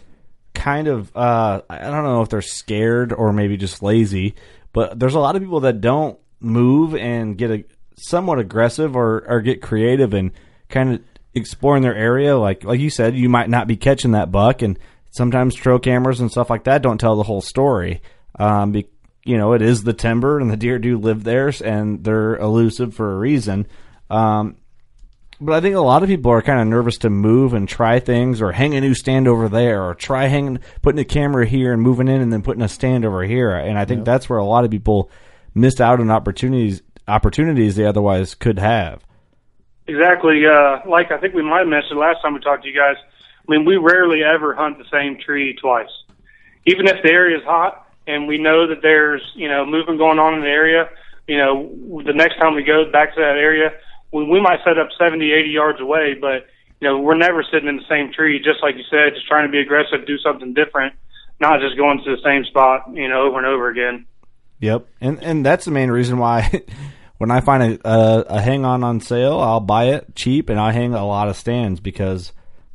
kind 0.55 0.87
of 0.87 1.15
uh 1.15 1.61
I 1.69 1.77
don't 1.77 2.03
know 2.03 2.21
if 2.21 2.29
they're 2.29 2.41
scared 2.41 3.13
or 3.13 3.31
maybe 3.31 3.55
just 3.55 3.81
lazy, 3.81 4.35
but 4.73 4.99
there's 4.99 5.13
a 5.13 5.19
lot 5.19 5.35
of 5.35 5.41
people 5.41 5.61
that 5.61 5.79
don't 5.79 6.19
move 6.39 6.95
and 6.95 7.37
get 7.37 7.51
a 7.51 7.63
somewhat 7.97 8.39
aggressive 8.39 8.95
or 8.95 9.23
or 9.27 9.41
get 9.41 9.61
creative 9.61 10.13
and 10.13 10.31
kind 10.69 10.93
of 10.93 11.01
exploring 11.33 11.83
their 11.83 11.95
area 11.95 12.37
like 12.37 12.63
like 12.63 12.79
you 12.79 12.89
said 12.89 13.15
you 13.15 13.29
might 13.29 13.49
not 13.49 13.67
be 13.67 13.77
catching 13.77 14.11
that 14.11 14.31
buck 14.31 14.61
and 14.61 14.79
sometimes 15.11 15.53
trail 15.55 15.79
cameras 15.79 16.19
and 16.19 16.31
stuff 16.31 16.49
like 16.49 16.63
that 16.63 16.81
don't 16.81 16.99
tell 16.99 17.15
the 17.15 17.23
whole 17.23 17.41
story 17.41 18.01
um 18.39 18.71
be, 18.71 18.87
you 19.23 19.37
know 19.37 19.53
it 19.53 19.61
is 19.61 19.83
the 19.83 19.93
timber 19.93 20.39
and 20.39 20.49
the 20.49 20.57
deer 20.57 20.79
do 20.79 20.97
live 20.97 21.23
there 21.23 21.51
and 21.63 22.03
they're 22.03 22.35
elusive 22.37 22.93
for 22.93 23.11
a 23.13 23.17
reason 23.19 23.67
um 24.09 24.55
but 25.41 25.53
I 25.53 25.61
think 25.61 25.75
a 25.75 25.79
lot 25.79 26.03
of 26.03 26.09
people 26.09 26.31
are 26.31 26.41
kind 26.41 26.59
of 26.59 26.67
nervous 26.67 26.97
to 26.97 27.09
move 27.09 27.53
and 27.53 27.67
try 27.67 27.99
things, 27.99 28.41
or 28.41 28.51
hang 28.51 28.75
a 28.75 28.81
new 28.81 28.93
stand 28.93 29.25
over 29.25 29.47
there, 29.47 29.83
or 29.85 29.95
try 29.95 30.25
hanging, 30.25 30.59
putting 30.81 30.99
a 30.99 31.05
camera 31.05 31.45
here 31.45 31.71
and 31.71 31.81
moving 31.81 32.09
in, 32.09 32.19
and 32.19 32.33
then 32.33 32.41
putting 32.41 32.61
a 32.61 32.67
stand 32.67 33.05
over 33.05 33.23
here. 33.23 33.51
And 33.51 33.77
I 33.79 33.85
think 33.85 33.99
Yep. 33.99 34.05
that's 34.05 34.29
where 34.29 34.39
a 34.39 34.43
lot 34.43 34.65
of 34.65 34.71
people 34.71 35.09
missed 35.55 35.79
out 35.79 36.01
on 36.01 36.11
opportunities 36.11 36.81
opportunities 37.07 37.75
they 37.75 37.85
otherwise 37.85 38.35
could 38.35 38.59
have. 38.59 39.01
Exactly. 39.89 40.45
Uh, 40.45 40.79
like 40.87 41.11
I 41.11 41.17
think 41.17 41.33
we 41.33 41.41
might 41.41 41.59
have 41.59 41.67
mentioned 41.67 41.99
last 41.99 42.21
time 42.21 42.35
we 42.35 42.39
talked 42.39 42.63
to 42.63 42.69
you 42.69 42.75
guys. 42.75 42.95
I 43.01 43.51
mean, 43.51 43.65
we 43.65 43.77
rarely 43.77 44.23
ever 44.23 44.53
hunt 44.53 44.77
the 44.77 44.85
same 44.91 45.17
tree 45.17 45.55
twice. 45.59 45.89
Even 46.67 46.87
if 46.87 47.01
the 47.01 47.09
area 47.09 47.37
is 47.37 47.43
hot 47.43 47.87
and 48.05 48.27
we 48.27 48.37
know 48.37 48.67
that 48.67 48.83
there's 48.83 49.23
you 49.35 49.47
know 49.47 49.65
movement 49.65 49.97
going 49.97 50.19
on 50.19 50.35
in 50.35 50.41
the 50.41 50.47
area, 50.47 50.89
you 51.27 51.37
know, 51.37 52.01
the 52.05 52.13
next 52.13 52.37
time 52.37 52.53
we 52.53 52.63
go 52.63 52.91
back 52.91 53.15
to 53.15 53.21
that 53.21 53.37
area, 53.37 53.71
we, 54.11 54.25
we 54.25 54.39
might 54.39 54.59
set 54.63 54.77
up 54.77 54.89
70, 54.97 55.31
80 55.31 55.49
yards 55.49 55.81
away, 55.81 56.13
but 56.13 56.45
you 56.79 56.87
know, 56.87 56.99
we're 56.99 57.17
never 57.17 57.43
sitting 57.43 57.67
in 57.67 57.77
the 57.77 57.87
same 57.89 58.13
tree. 58.13 58.37
Just 58.37 58.61
like 58.61 58.75
you 58.75 58.83
said, 58.91 59.15
just 59.15 59.27
trying 59.27 59.47
to 59.47 59.51
be 59.51 59.59
aggressive, 59.59 60.05
do 60.05 60.19
something 60.19 60.53
different, 60.53 60.93
not 61.39 61.59
just 61.61 61.77
going 61.77 62.03
to 62.03 62.15
the 62.15 62.21
same 62.23 62.45
spot, 62.45 62.89
you 62.93 63.09
know, 63.09 63.23
over 63.23 63.37
and 63.39 63.47
over 63.47 63.69
again. 63.69 64.05
Yep, 64.59 64.87
and 65.01 65.23
and 65.23 65.45
that's 65.45 65.65
the 65.65 65.71
main 65.71 65.89
reason 65.89 66.19
why 66.19 66.63
when 67.19 67.29
I 67.29 67.39
find 67.41 67.61
a 67.83 67.87
a, 67.87 68.19
a 68.37 68.41
hang 68.41 68.65
on 68.65 68.83
on 68.83 68.99
sale, 68.99 69.39
I'll 69.39 69.59
buy 69.59 69.85
it 69.89 70.15
cheap 70.15 70.49
and 70.49 70.59
I 70.59 70.71
hang 70.71 70.93
a 70.95 71.05
lot 71.05 71.29
of 71.29 71.37
stands 71.37 71.79
because, 71.79 72.33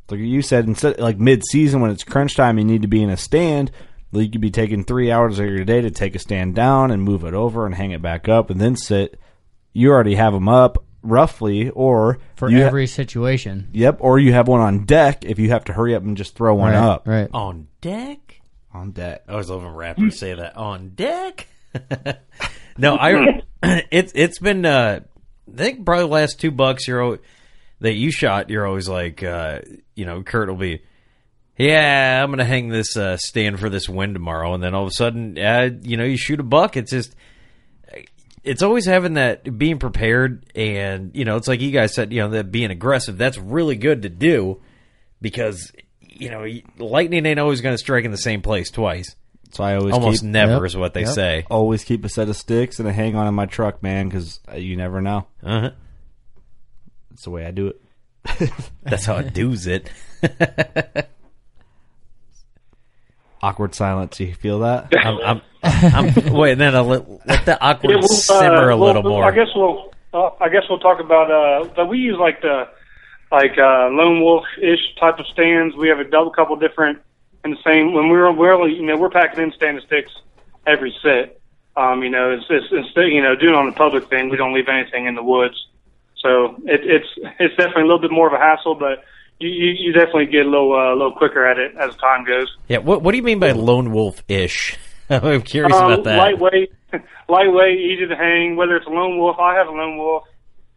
like 0.09 0.21
you 0.21 0.41
said, 0.41 0.65
instead 0.65 0.97
like 0.99 1.19
mid 1.19 1.43
season 1.45 1.81
when 1.81 1.91
it's 1.91 2.03
crunch 2.05 2.35
time, 2.35 2.57
you 2.57 2.63
need 2.63 2.81
to 2.83 2.87
be 2.87 3.03
in 3.03 3.09
a 3.09 3.17
stand. 3.17 3.69
You 4.13 4.29
could 4.29 4.39
be 4.39 4.49
taking 4.51 4.85
three 4.85 5.11
hours 5.11 5.39
of 5.39 5.45
your 5.45 5.65
day 5.65 5.81
to 5.81 5.91
take 5.91 6.15
a 6.15 6.19
stand 6.19 6.55
down 6.55 6.89
and 6.89 7.03
move 7.03 7.25
it 7.25 7.33
over 7.33 7.65
and 7.65 7.75
hang 7.75 7.91
it 7.91 8.01
back 8.01 8.29
up 8.29 8.49
and 8.49 8.61
then 8.61 8.77
sit. 8.77 9.19
You 9.73 9.91
already 9.91 10.15
have 10.15 10.31
them 10.31 10.47
up 10.47 10.81
roughly, 11.03 11.69
or 11.71 12.19
for 12.37 12.49
you 12.49 12.61
ha- 12.61 12.67
every 12.67 12.87
situation. 12.87 13.67
Yep, 13.73 13.97
or 13.99 14.17
you 14.17 14.31
have 14.31 14.47
one 14.47 14.61
on 14.61 14.85
deck 14.85 15.25
if 15.25 15.37
you 15.37 15.49
have 15.49 15.65
to 15.65 15.73
hurry 15.73 15.93
up 15.95 16.03
and 16.03 16.15
just 16.15 16.33
throw 16.35 16.55
one 16.55 16.71
Right, 16.71 16.79
up. 16.81 17.07
right. 17.07 17.27
On 17.33 17.67
deck? 17.81 18.39
On 18.73 18.91
deck. 18.91 19.23
I 19.27 19.35
was 19.35 19.49
hoping 19.49 19.67
rappers 19.67 20.17
say 20.17 20.33
that. 20.33 20.55
On 20.55 20.89
deck? 20.95 21.47
no, 22.77 22.95
I. 22.95 23.41
It's 23.89 24.11
it's 24.13 24.37
been. 24.37 24.63
Uh, 24.63 24.99
I 25.51 25.57
think 25.57 25.85
probably 25.85 26.03
the 26.03 26.11
last 26.11 26.39
two 26.39 26.51
bucks 26.51 26.87
you're 26.87 27.19
that 27.79 27.93
you 27.93 28.11
shot. 28.11 28.51
You're 28.51 28.67
always 28.67 28.87
like, 28.87 29.23
uh, 29.23 29.61
you 29.95 30.05
know, 30.05 30.21
Kurt 30.21 30.49
will 30.49 30.55
be. 30.55 30.83
Yeah, 31.57 32.21
I'm 32.21 32.29
gonna 32.31 32.45
hang 32.45 32.69
this 32.69 32.97
uh, 32.97 33.17
stand 33.17 33.59
for 33.59 33.69
this 33.69 33.87
win 33.87 34.13
tomorrow, 34.13 34.53
and 34.53 34.61
then 34.61 34.75
all 34.75 34.83
of 34.83 34.89
a 34.89 34.91
sudden, 34.91 35.37
uh, 35.39 35.69
you 35.81 35.97
know, 35.97 36.03
you 36.03 36.17
shoot 36.17 36.39
a 36.39 36.43
buck. 36.43 36.75
It's 36.75 36.91
just, 36.91 37.15
it's 38.43 38.61
always 38.61 38.85
having 38.85 39.13
that 39.13 39.57
being 39.57 39.79
prepared, 39.79 40.45
and 40.53 41.11
you 41.15 41.23
know, 41.23 41.37
it's 41.37 41.47
like 41.47 41.61
you 41.61 41.71
guys 41.71 41.95
said, 41.95 42.11
you 42.11 42.19
know, 42.19 42.29
that 42.31 42.51
being 42.51 42.71
aggressive. 42.71 43.17
That's 43.17 43.37
really 43.37 43.77
good 43.77 44.01
to 44.01 44.09
do 44.09 44.61
because 45.21 45.71
you 46.01 46.29
know, 46.29 46.45
lightning 46.77 47.25
ain't 47.25 47.39
always 47.39 47.61
gonna 47.61 47.77
strike 47.77 48.03
in 48.05 48.11
the 48.11 48.17
same 48.17 48.41
place 48.41 48.69
twice. 48.69 49.15
So 49.55 49.63
I 49.63 49.75
always 49.77 49.93
almost 49.93 50.21
keep- 50.21 50.29
never 50.31 50.51
Yep. 50.55 50.63
is 50.65 50.75
what 50.75 50.93
they 50.93 51.03
Yep. 51.05 51.09
say. 51.13 51.45
Always 51.49 51.85
keep 51.85 52.03
a 52.03 52.09
set 52.09 52.27
of 52.27 52.35
sticks 52.35 52.77
and 52.77 52.89
a 52.89 52.91
hang 52.91 53.15
on 53.15 53.25
in 53.25 53.33
my 53.33 53.45
truck, 53.45 53.81
man, 53.81 54.09
because 54.09 54.41
you 54.53 54.75
never 54.75 54.99
know. 55.01 55.27
Uh-huh. 55.41 55.69
That's 57.09 57.23
the 57.23 57.29
way 57.29 57.45
I 57.45 57.51
do 57.51 57.67
it. 57.67 57.81
That's 58.83 59.05
how 59.05 59.15
I 59.15 59.21
do's 59.23 59.65
it. 59.65 59.89
Awkward 63.41 63.75
silence. 63.75 64.17
Do 64.17 64.25
you 64.25 64.33
feel 64.33 64.59
that? 64.59 64.91
I'm, 65.05 65.41
I'm, 65.63 66.13
I'm 66.25 66.33
wait. 66.33 66.55
Then 66.55 66.75
I'll 66.75 66.83
let, 66.83 67.07
let 67.27 67.45
the 67.45 67.57
awkward 67.61 67.91
Yeah, 67.91 67.97
we'll, 68.01 68.05
uh, 68.05 68.07
simmer 68.07 68.69
a 68.71 68.75
we'll- 68.77 68.87
little 68.87 69.03
we'll- 69.03 69.13
more. 69.13 69.23
I 69.25 69.31
guess 69.35 69.47
we'll. 69.55 69.93
Uh, 70.13 70.31
I 70.41 70.49
guess 70.49 70.63
we'll 70.69 70.79
talk 70.79 70.99
about. 70.99 71.29
Uh, 71.79 71.85
we 71.85 71.97
use 71.99 72.17
like 72.19 72.41
the 72.41 72.67
like 73.31 73.57
uh, 73.57 73.87
lone 73.91 74.21
wolf 74.21 74.43
ish 74.61 74.79
type 74.99 75.19
of 75.19 75.25
stands. 75.27 75.75
We 75.77 75.87
have 75.89 75.99
a 75.99 76.03
double 76.09 76.31
couple 76.31 76.55
different 76.57 76.99
in 77.45 77.51
the 77.51 77.57
same. 77.63 77.93
When 77.93 78.09
we're 78.09 78.31
we're 78.31 78.67
you 78.67 78.85
know 78.85 78.97
we're 78.97 79.09
packing 79.09 79.43
in 79.43 79.51
stand 79.53 79.77
of 79.77 79.83
sticks 79.85 80.11
every 80.67 80.93
set. 81.01 81.39
Um, 81.77 82.03
you 82.03 82.09
know, 82.09 82.31
it's, 82.31 82.45
it's, 82.49 82.67
it's 82.71 82.89
you 82.95 83.21
know 83.21 83.35
doing 83.35 83.53
on 83.53 83.65
the 83.67 83.71
public 83.73 84.09
thing. 84.09 84.29
We 84.29 84.37
don't 84.37 84.53
leave 84.53 84.67
anything 84.67 85.05
in 85.05 85.15
the 85.15 85.23
woods. 85.23 85.55
So 86.17 86.55
it, 86.65 86.81
it's 86.83 87.07
it's 87.39 87.55
definitely 87.55 87.83
a 87.83 87.85
little 87.85 87.99
bit 88.01 88.11
more 88.11 88.27
of 88.27 88.33
a 88.33 88.37
hassle, 88.43 88.75
but 88.75 89.03
you, 89.39 89.49
you, 89.49 89.71
you 89.77 89.93
definitely 89.93 90.25
get 90.27 90.45
a 90.45 90.49
little 90.49 90.73
uh, 90.73 90.91
a 90.93 90.95
little 90.95 91.13
quicker 91.13 91.45
at 91.45 91.59
it 91.59 91.75
as 91.77 91.95
time 91.97 92.25
goes. 92.25 92.47
Yeah. 92.67 92.79
What 92.79 93.01
What 93.01 93.11
do 93.11 93.17
you 93.17 93.23
mean 93.23 93.39
by 93.39 93.51
lone 93.51 93.91
wolf 93.91 94.23
ish? 94.27 94.77
I'm 95.09 95.41
curious 95.43 95.75
Um, 95.75 95.91
about 95.91 96.03
that. 96.05 96.17
Lightweight, 96.17 96.73
lightweight, 97.29 97.79
easy 97.79 98.07
to 98.07 98.15
hang. 98.15 98.55
Whether 98.55 98.77
it's 98.77 98.87
a 98.87 98.89
lone 98.89 99.19
wolf, 99.19 99.37
I 99.39 99.53
have 99.55 99.67
a 99.67 99.71
lone 99.71 99.97
wolf. 99.97 100.23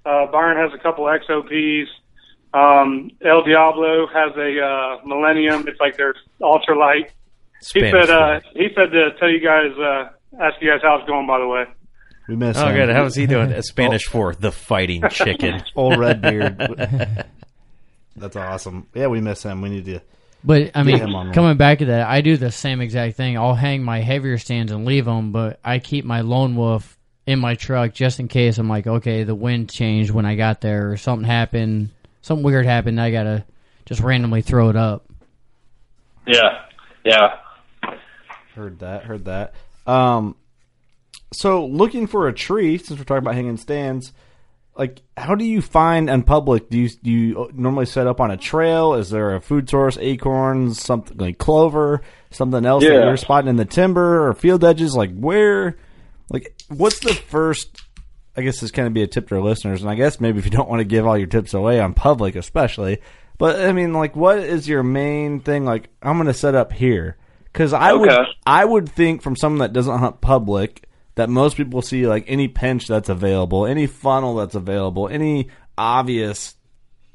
Uh, 0.04 0.26
Byron 0.26 0.56
has 0.58 0.78
a 0.78 0.82
couple 0.82 1.04
XOPs. 1.04 1.86
Um, 2.54 3.10
El 3.24 3.42
Diablo 3.44 4.06
has 4.06 4.32
a 4.36 4.60
uh, 4.64 5.06
Millennium. 5.06 5.66
It's 5.68 5.78
like 5.80 5.96
their 5.96 6.14
ultralight. 6.40 7.10
He 7.72 7.80
said 7.80 8.08
uh, 8.10 8.40
he 8.54 8.68
said 8.74 8.90
to 8.92 9.10
tell 9.18 9.28
you 9.30 9.40
guys, 9.40 9.72
uh, 9.78 10.08
ask 10.40 10.60
you 10.60 10.70
guys 10.70 10.80
how 10.82 10.96
it's 10.98 11.06
going. 11.08 11.26
By 11.26 11.38
the 11.40 11.46
way, 11.48 11.64
We 12.28 12.36
miss 12.36 12.56
Oh, 12.56 12.66
him. 12.68 12.74
good. 12.76 12.88
How's 12.94 13.14
he 13.16 13.26
doing? 13.26 13.52
A 13.52 13.62
Spanish 13.62 14.04
for 14.04 14.34
the 14.34 14.52
fighting 14.52 15.02
chicken. 15.10 15.62
Old 15.76 15.98
Redbeard. 15.98 16.56
That's 18.16 18.36
awesome. 18.36 18.86
Yeah, 18.94 19.08
we 19.08 19.20
miss 19.20 19.42
him. 19.42 19.60
We 19.60 19.68
need 19.70 19.84
to. 19.86 20.00
But 20.44 20.70
I 20.74 20.84
mean, 20.84 20.98
him 20.98 21.12
one. 21.12 21.32
coming 21.32 21.56
back 21.56 21.80
to 21.80 21.86
that, 21.86 22.06
I 22.08 22.20
do 22.20 22.36
the 22.36 22.52
same 22.52 22.80
exact 22.80 23.16
thing. 23.16 23.36
I'll 23.36 23.54
hang 23.54 23.82
my 23.82 24.00
heavier 24.00 24.38
stands 24.38 24.70
and 24.72 24.84
leave 24.84 25.04
them, 25.04 25.32
but 25.32 25.58
I 25.64 25.80
keep 25.80 26.04
my 26.04 26.20
lone 26.20 26.54
wolf 26.54 26.96
in 27.26 27.40
my 27.40 27.56
truck 27.56 27.92
just 27.92 28.20
in 28.20 28.28
case. 28.28 28.56
I'm 28.58 28.68
like, 28.68 28.86
okay, 28.86 29.24
the 29.24 29.34
wind 29.34 29.68
changed 29.68 30.12
when 30.12 30.24
I 30.24 30.36
got 30.36 30.60
there, 30.60 30.92
or 30.92 30.96
something 30.96 31.26
happened, 31.26 31.90
something 32.20 32.44
weird 32.44 32.66
happened. 32.66 33.00
I 33.00 33.10
gotta 33.10 33.44
just 33.84 34.00
randomly 34.00 34.42
throw 34.42 34.68
it 34.68 34.76
up. 34.76 35.06
Yeah, 36.26 36.62
yeah. 37.04 37.38
Heard 38.54 38.80
that. 38.80 39.04
Heard 39.04 39.24
that. 39.26 39.54
Um, 39.86 40.36
so 41.32 41.66
looking 41.66 42.06
for 42.06 42.28
a 42.28 42.34
tree, 42.34 42.78
since 42.78 42.98
we're 42.98 43.04
talking 43.04 43.18
about 43.18 43.34
hanging 43.34 43.56
stands, 43.56 44.12
like 44.76 45.02
how 45.16 45.34
do 45.34 45.44
you 45.44 45.60
find 45.60 46.08
in 46.08 46.22
public? 46.22 46.70
Do 46.70 46.78
you 46.78 46.88
do 46.88 47.10
you 47.10 47.50
normally 47.52 47.86
set 47.86 48.06
up 48.06 48.20
on 48.20 48.30
a 48.30 48.36
trail? 48.36 48.94
Is 48.94 49.10
there 49.10 49.34
a 49.34 49.40
food 49.40 49.68
source, 49.68 49.98
acorns, 50.00 50.80
something 50.80 51.16
like 51.16 51.38
clover, 51.38 52.02
something 52.30 52.64
else 52.64 52.84
that 52.84 53.04
you're 53.04 53.16
spotting 53.16 53.48
in 53.48 53.56
the 53.56 53.64
timber 53.64 54.28
or 54.28 54.34
field 54.34 54.64
edges? 54.64 54.94
Like 54.94 55.16
where? 55.18 55.76
Like 56.30 56.54
what's 56.68 57.00
the 57.00 57.12
first? 57.12 57.82
I 58.38 58.42
guess 58.42 58.60
this 58.60 58.70
kind 58.70 58.86
of 58.86 58.94
be 58.94 59.02
a 59.02 59.08
tip 59.08 59.28
to 59.28 59.34
our 59.34 59.42
listeners, 59.42 59.82
and 59.82 59.90
I 59.90 59.96
guess 59.96 60.20
maybe 60.20 60.38
if 60.38 60.44
you 60.44 60.52
don't 60.52 60.68
want 60.68 60.78
to 60.78 60.84
give 60.84 61.04
all 61.04 61.18
your 61.18 61.26
tips 61.26 61.54
away 61.54 61.80
on 61.80 61.92
public, 61.92 62.36
especially. 62.36 63.00
But 63.36 63.60
I 63.60 63.72
mean, 63.72 63.92
like, 63.92 64.14
what 64.14 64.38
is 64.38 64.68
your 64.68 64.84
main 64.84 65.40
thing? 65.40 65.64
Like, 65.64 65.88
I'm 66.00 66.18
going 66.18 66.28
to 66.28 66.32
set 66.34 66.54
up 66.54 66.72
here 66.72 67.16
because 67.52 67.72
I 67.72 67.92
would, 67.92 68.12
I 68.46 68.64
would 68.64 68.88
think 68.88 69.22
from 69.22 69.34
someone 69.34 69.58
that 69.58 69.72
doesn't 69.72 69.98
hunt 69.98 70.20
public 70.20 70.88
that 71.16 71.28
most 71.28 71.56
people 71.56 71.82
see 71.82 72.06
like 72.06 72.26
any 72.28 72.46
pinch 72.46 72.86
that's 72.86 73.08
available, 73.08 73.66
any 73.66 73.88
funnel 73.88 74.36
that's 74.36 74.54
available, 74.54 75.08
any 75.08 75.48
obvious 75.76 76.54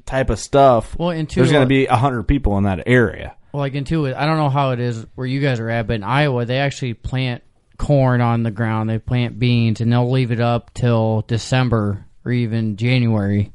type 0.04 0.28
of 0.28 0.38
stuff. 0.38 0.94
Well, 0.98 1.08
and 1.08 1.26
two, 1.26 1.40
there's 1.40 1.50
going 1.50 1.62
uh, 1.62 1.64
to 1.64 1.68
be 1.68 1.86
a 1.86 1.96
hundred 1.96 2.24
people 2.24 2.58
in 2.58 2.64
that 2.64 2.82
area. 2.86 3.34
Well, 3.50 3.62
like 3.62 3.74
into 3.74 4.04
it, 4.04 4.14
I 4.14 4.26
don't 4.26 4.36
know 4.36 4.50
how 4.50 4.72
it 4.72 4.80
is 4.80 5.06
where 5.14 5.26
you 5.26 5.40
guys 5.40 5.58
are 5.58 5.70
at, 5.70 5.86
but 5.86 5.94
in 5.94 6.02
Iowa, 6.02 6.44
they 6.44 6.58
actually 6.58 6.92
plant 6.92 7.42
corn 7.84 8.22
on 8.22 8.42
the 8.42 8.50
ground. 8.50 8.88
They 8.88 8.98
plant 8.98 9.38
beans, 9.38 9.80
and 9.80 9.92
they'll 9.92 10.10
leave 10.10 10.30
it 10.30 10.40
up 10.40 10.72
till 10.72 11.22
December 11.26 12.06
or 12.24 12.32
even 12.32 12.76
January. 12.76 13.52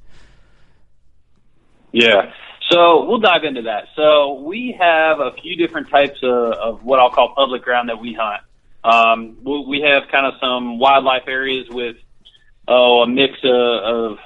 Yeah. 1.91 2.31
So 2.69 3.05
we'll 3.05 3.19
dive 3.19 3.43
into 3.43 3.63
that. 3.63 3.85
So 3.95 4.41
we 4.41 4.75
have 4.79 5.19
a 5.19 5.31
few 5.41 5.55
different 5.55 5.89
types 5.89 6.19
of, 6.21 6.53
of 6.53 6.83
what 6.83 6.99
I'll 6.99 7.09
call 7.09 7.33
public 7.35 7.63
ground 7.63 7.89
that 7.89 7.99
we 7.99 8.13
hunt. 8.13 8.43
Um, 8.83 9.37
we 9.43 9.81
have 9.81 10.03
kind 10.11 10.27
of 10.27 10.33
some 10.39 10.77
wildlife 10.77 11.27
areas 11.27 11.67
with 11.69 11.97
oh 12.67 13.01
a 13.01 13.07
mix 13.07 13.33
of, 13.43 13.51
of 13.51 14.17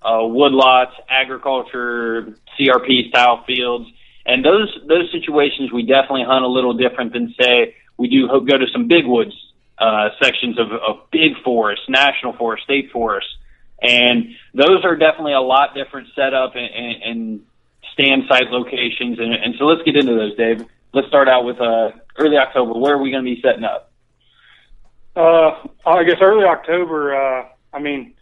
uh, 0.00 0.32
woodlots, 0.32 0.92
agriculture, 1.08 2.36
CRP 2.58 3.08
style 3.08 3.44
fields, 3.44 3.90
and 4.24 4.44
those 4.44 4.72
those 4.88 5.10
situations 5.12 5.72
we 5.72 5.82
definitely 5.82 6.24
hunt 6.26 6.44
a 6.44 6.48
little 6.48 6.72
different 6.74 7.12
than 7.12 7.34
say 7.38 7.74
we 7.98 8.08
do 8.08 8.28
go 8.28 8.58
to 8.58 8.66
some 8.72 8.88
big 8.88 9.06
woods 9.06 9.34
uh, 9.78 10.08
sections 10.22 10.58
of, 10.58 10.72
of 10.72 11.10
big 11.10 11.32
forests, 11.44 11.84
national 11.88 12.32
forest, 12.34 12.64
state 12.64 12.90
forests, 12.92 13.30
and 13.80 14.34
those 14.54 14.84
are 14.84 14.96
definitely 14.96 15.34
a 15.34 15.40
lot 15.40 15.74
different 15.74 16.08
setup 16.14 16.54
and, 16.54 16.70
and, 16.74 17.02
and 17.02 17.40
stand 17.92 18.22
site 18.28 18.50
locations. 18.50 19.18
And, 19.18 19.34
and 19.34 19.54
so 19.58 19.64
let's 19.64 19.82
get 19.82 19.96
into 19.96 20.14
those, 20.14 20.36
Dave. 20.36 20.64
Let's 20.92 21.08
start 21.08 21.28
out 21.28 21.44
with 21.44 21.60
uh, 21.60 21.90
early 22.18 22.36
October. 22.38 22.78
Where 22.78 22.94
are 22.94 23.02
we 23.02 23.10
going 23.10 23.24
to 23.24 23.34
be 23.34 23.40
setting 23.42 23.64
up? 23.64 23.92
Uh, 25.14 25.66
I 25.86 26.04
guess 26.04 26.16
early 26.20 26.44
October. 26.44 27.14
Uh, 27.14 27.48
I 27.72 27.78
mean, 27.78 28.14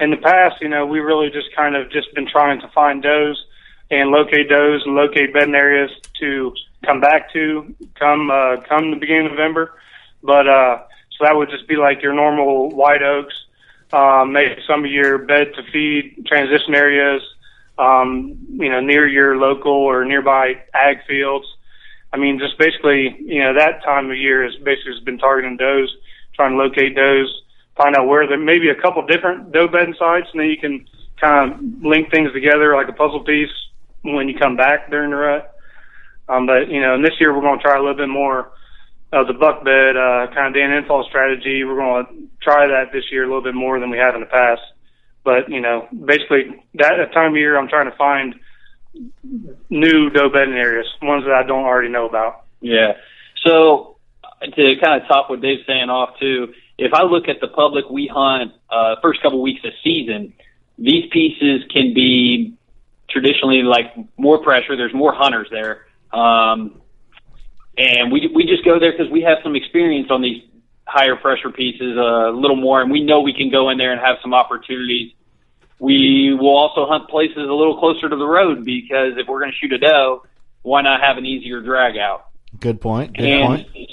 in 0.00 0.10
the 0.10 0.16
past, 0.16 0.56
you 0.60 0.68
know, 0.68 0.86
we 0.86 1.00
really 1.00 1.30
just 1.30 1.54
kind 1.54 1.76
of 1.76 1.90
just 1.90 2.14
been 2.14 2.26
trying 2.26 2.60
to 2.60 2.68
find 2.68 3.02
does 3.02 3.42
and 3.90 4.10
locate 4.10 4.48
does 4.48 4.82
and 4.84 4.94
locate 4.94 5.32
bedding 5.32 5.54
areas 5.54 5.90
to 6.20 6.54
come 6.84 7.00
back 7.00 7.32
to 7.32 7.74
come 7.98 8.30
uh, 8.30 8.56
come 8.68 8.90
the 8.90 8.96
beginning 8.96 9.26
of 9.26 9.32
November. 9.32 9.72
But 10.22 10.48
uh, 10.48 10.82
so 11.10 11.24
that 11.24 11.36
would 11.36 11.50
just 11.50 11.68
be 11.68 11.76
like 11.76 12.02
your 12.02 12.14
normal 12.14 12.70
white 12.70 13.02
oaks, 13.02 13.34
um, 13.92 14.32
maybe 14.32 14.60
some 14.66 14.84
of 14.84 14.90
your 14.90 15.18
bed 15.18 15.52
to 15.54 15.62
feed 15.70 16.26
transition 16.26 16.74
areas, 16.74 17.22
um, 17.78 18.36
you 18.48 18.68
know, 18.68 18.80
near 18.80 19.06
your 19.06 19.36
local 19.36 19.72
or 19.72 20.04
nearby 20.04 20.54
ag 20.72 20.98
fields. 21.06 21.46
I 22.12 22.16
mean, 22.16 22.38
just 22.38 22.58
basically, 22.58 23.16
you 23.20 23.40
know, 23.40 23.54
that 23.54 23.82
time 23.82 24.10
of 24.10 24.16
year 24.16 24.44
is 24.44 24.54
basically 24.56 24.92
has 24.94 25.04
been 25.04 25.18
targeting 25.18 25.56
does, 25.56 25.94
trying 26.34 26.52
to 26.52 26.56
locate 26.56 26.94
does, 26.94 27.28
find 27.76 27.96
out 27.96 28.06
where 28.06 28.26
there 28.26 28.38
maybe 28.38 28.68
a 28.68 28.80
couple 28.80 29.04
different 29.06 29.52
doe 29.52 29.68
bedding 29.68 29.94
sites, 29.98 30.28
and 30.32 30.40
then 30.40 30.48
you 30.48 30.56
can 30.56 30.86
kind 31.20 31.52
of 31.52 31.82
link 31.84 32.10
things 32.10 32.32
together 32.32 32.74
like 32.74 32.88
a 32.88 32.92
puzzle 32.92 33.24
piece 33.24 33.50
when 34.02 34.28
you 34.28 34.38
come 34.38 34.56
back 34.56 34.90
during 34.90 35.10
the 35.10 35.16
rut. 35.16 35.53
Um, 36.28 36.46
but 36.46 36.68
you 36.70 36.80
know, 36.80 36.94
and 36.94 37.04
this 37.04 37.14
year 37.20 37.34
we're 37.34 37.42
going 37.42 37.58
to 37.58 37.62
try 37.62 37.76
a 37.76 37.80
little 37.80 37.96
bit 37.96 38.08
more 38.08 38.52
of 39.12 39.26
the 39.26 39.34
buck 39.34 39.64
bed 39.64 39.96
uh, 39.96 40.26
kind 40.34 40.48
of 40.48 40.54
Dan 40.54 40.70
Infalt 40.70 41.06
strategy. 41.06 41.64
We're 41.64 41.76
going 41.76 42.06
to 42.06 42.12
try 42.42 42.66
that 42.66 42.92
this 42.92 43.04
year 43.10 43.24
a 43.24 43.26
little 43.26 43.42
bit 43.42 43.54
more 43.54 43.78
than 43.78 43.90
we 43.90 43.98
have 43.98 44.14
in 44.14 44.20
the 44.20 44.26
past. 44.26 44.62
But 45.22 45.48
you 45.48 45.60
know, 45.60 45.88
basically 45.92 46.62
that 46.74 47.12
time 47.12 47.32
of 47.32 47.36
year, 47.36 47.58
I'm 47.58 47.68
trying 47.68 47.90
to 47.90 47.96
find 47.96 48.34
new 49.70 50.10
doe 50.10 50.30
bedding 50.30 50.54
areas, 50.54 50.86
ones 51.02 51.24
that 51.24 51.34
I 51.34 51.42
don't 51.42 51.64
already 51.64 51.88
know 51.88 52.08
about. 52.08 52.44
Yeah. 52.60 52.92
So 53.44 53.96
to 54.42 54.76
kind 54.82 55.02
of 55.02 55.08
top 55.08 55.30
what 55.30 55.40
Dave's 55.40 55.66
saying 55.66 55.90
off 55.90 56.18
too, 56.18 56.52
if 56.78 56.92
I 56.92 57.02
look 57.04 57.28
at 57.28 57.40
the 57.40 57.48
public 57.48 57.88
we 57.90 58.10
hunt 58.12 58.52
uh, 58.70 58.96
first 59.02 59.22
couple 59.22 59.40
weeks 59.42 59.64
of 59.64 59.72
season, 59.82 60.32
these 60.78 61.04
pieces 61.10 61.62
can 61.72 61.94
be 61.94 62.54
traditionally 63.08 63.62
like 63.62 63.94
more 64.16 64.42
pressure. 64.42 64.76
There's 64.76 64.94
more 64.94 65.14
hunters 65.14 65.48
there, 65.50 65.83
um, 66.14 66.80
and 67.76 68.12
we 68.12 68.30
we 68.34 68.44
just 68.44 68.64
go 68.64 68.78
there 68.78 68.92
because 68.92 69.10
we 69.10 69.22
have 69.22 69.38
some 69.42 69.56
experience 69.56 70.08
on 70.10 70.22
these 70.22 70.42
higher 70.86 71.16
pressure 71.16 71.50
pieces 71.50 71.96
uh, 71.96 72.30
a 72.30 72.36
little 72.36 72.56
more, 72.56 72.80
and 72.80 72.90
we 72.90 73.02
know 73.02 73.20
we 73.20 73.34
can 73.34 73.50
go 73.50 73.70
in 73.70 73.78
there 73.78 73.92
and 73.92 74.00
have 74.00 74.16
some 74.22 74.34
opportunities. 74.34 75.12
We 75.80 76.36
will 76.38 76.56
also 76.56 76.86
hunt 76.86 77.08
places 77.08 77.36
a 77.36 77.52
little 77.52 77.78
closer 77.78 78.08
to 78.08 78.16
the 78.16 78.26
road 78.26 78.64
because 78.64 79.14
if 79.16 79.26
we're 79.26 79.40
going 79.40 79.50
to 79.50 79.56
shoot 79.58 79.72
a 79.72 79.78
doe, 79.78 80.24
why 80.62 80.82
not 80.82 81.00
have 81.00 81.18
an 81.18 81.26
easier 81.26 81.60
drag 81.60 81.96
out? 81.96 82.26
Good 82.60 82.80
point. 82.80 83.16
Good 83.16 83.26
and 83.26 83.44
point. 83.44 83.90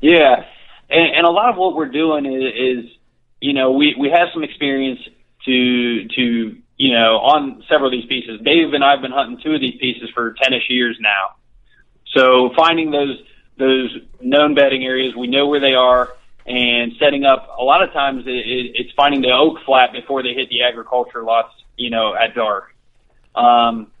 yeah, 0.00 0.44
and, 0.88 1.16
and 1.16 1.26
a 1.26 1.30
lot 1.30 1.50
of 1.50 1.56
what 1.56 1.74
we're 1.74 1.90
doing 1.90 2.24
is, 2.24 2.84
is, 2.84 2.90
you 3.40 3.52
know, 3.52 3.72
we 3.72 3.96
we 3.98 4.10
have 4.10 4.28
some 4.32 4.44
experience 4.44 5.00
to 5.44 6.08
to 6.08 6.56
you 6.76 6.92
know 6.92 7.18
on 7.18 7.64
several 7.68 7.88
of 7.88 7.92
these 7.92 8.06
pieces. 8.06 8.40
Dave 8.44 8.72
and 8.72 8.84
I've 8.84 9.02
been 9.02 9.12
hunting 9.12 9.40
two 9.42 9.54
of 9.54 9.60
these 9.60 9.76
pieces 9.80 10.08
for 10.14 10.34
ten-ish 10.40 10.68
years 10.68 10.96
now. 11.00 11.34
So 12.14 12.50
finding 12.56 12.90
those 12.90 13.18
those 13.58 13.96
known 14.20 14.54
bedding 14.54 14.84
areas, 14.84 15.14
we 15.16 15.26
know 15.26 15.48
where 15.48 15.60
they 15.60 15.74
are, 15.74 16.14
and 16.46 16.92
setting 16.98 17.24
up. 17.24 17.56
A 17.58 17.62
lot 17.62 17.82
of 17.82 17.92
times, 17.92 18.24
it, 18.26 18.30
it, 18.30 18.72
it's 18.74 18.92
finding 18.96 19.20
the 19.20 19.32
oak 19.32 19.58
flat 19.66 19.92
before 19.92 20.22
they 20.22 20.32
hit 20.34 20.48
the 20.48 20.62
agriculture 20.62 21.22
lots. 21.22 21.52
You 21.76 21.90
know, 21.90 22.14
at 22.14 22.34
dark. 22.34 22.74
Um, 23.34 23.92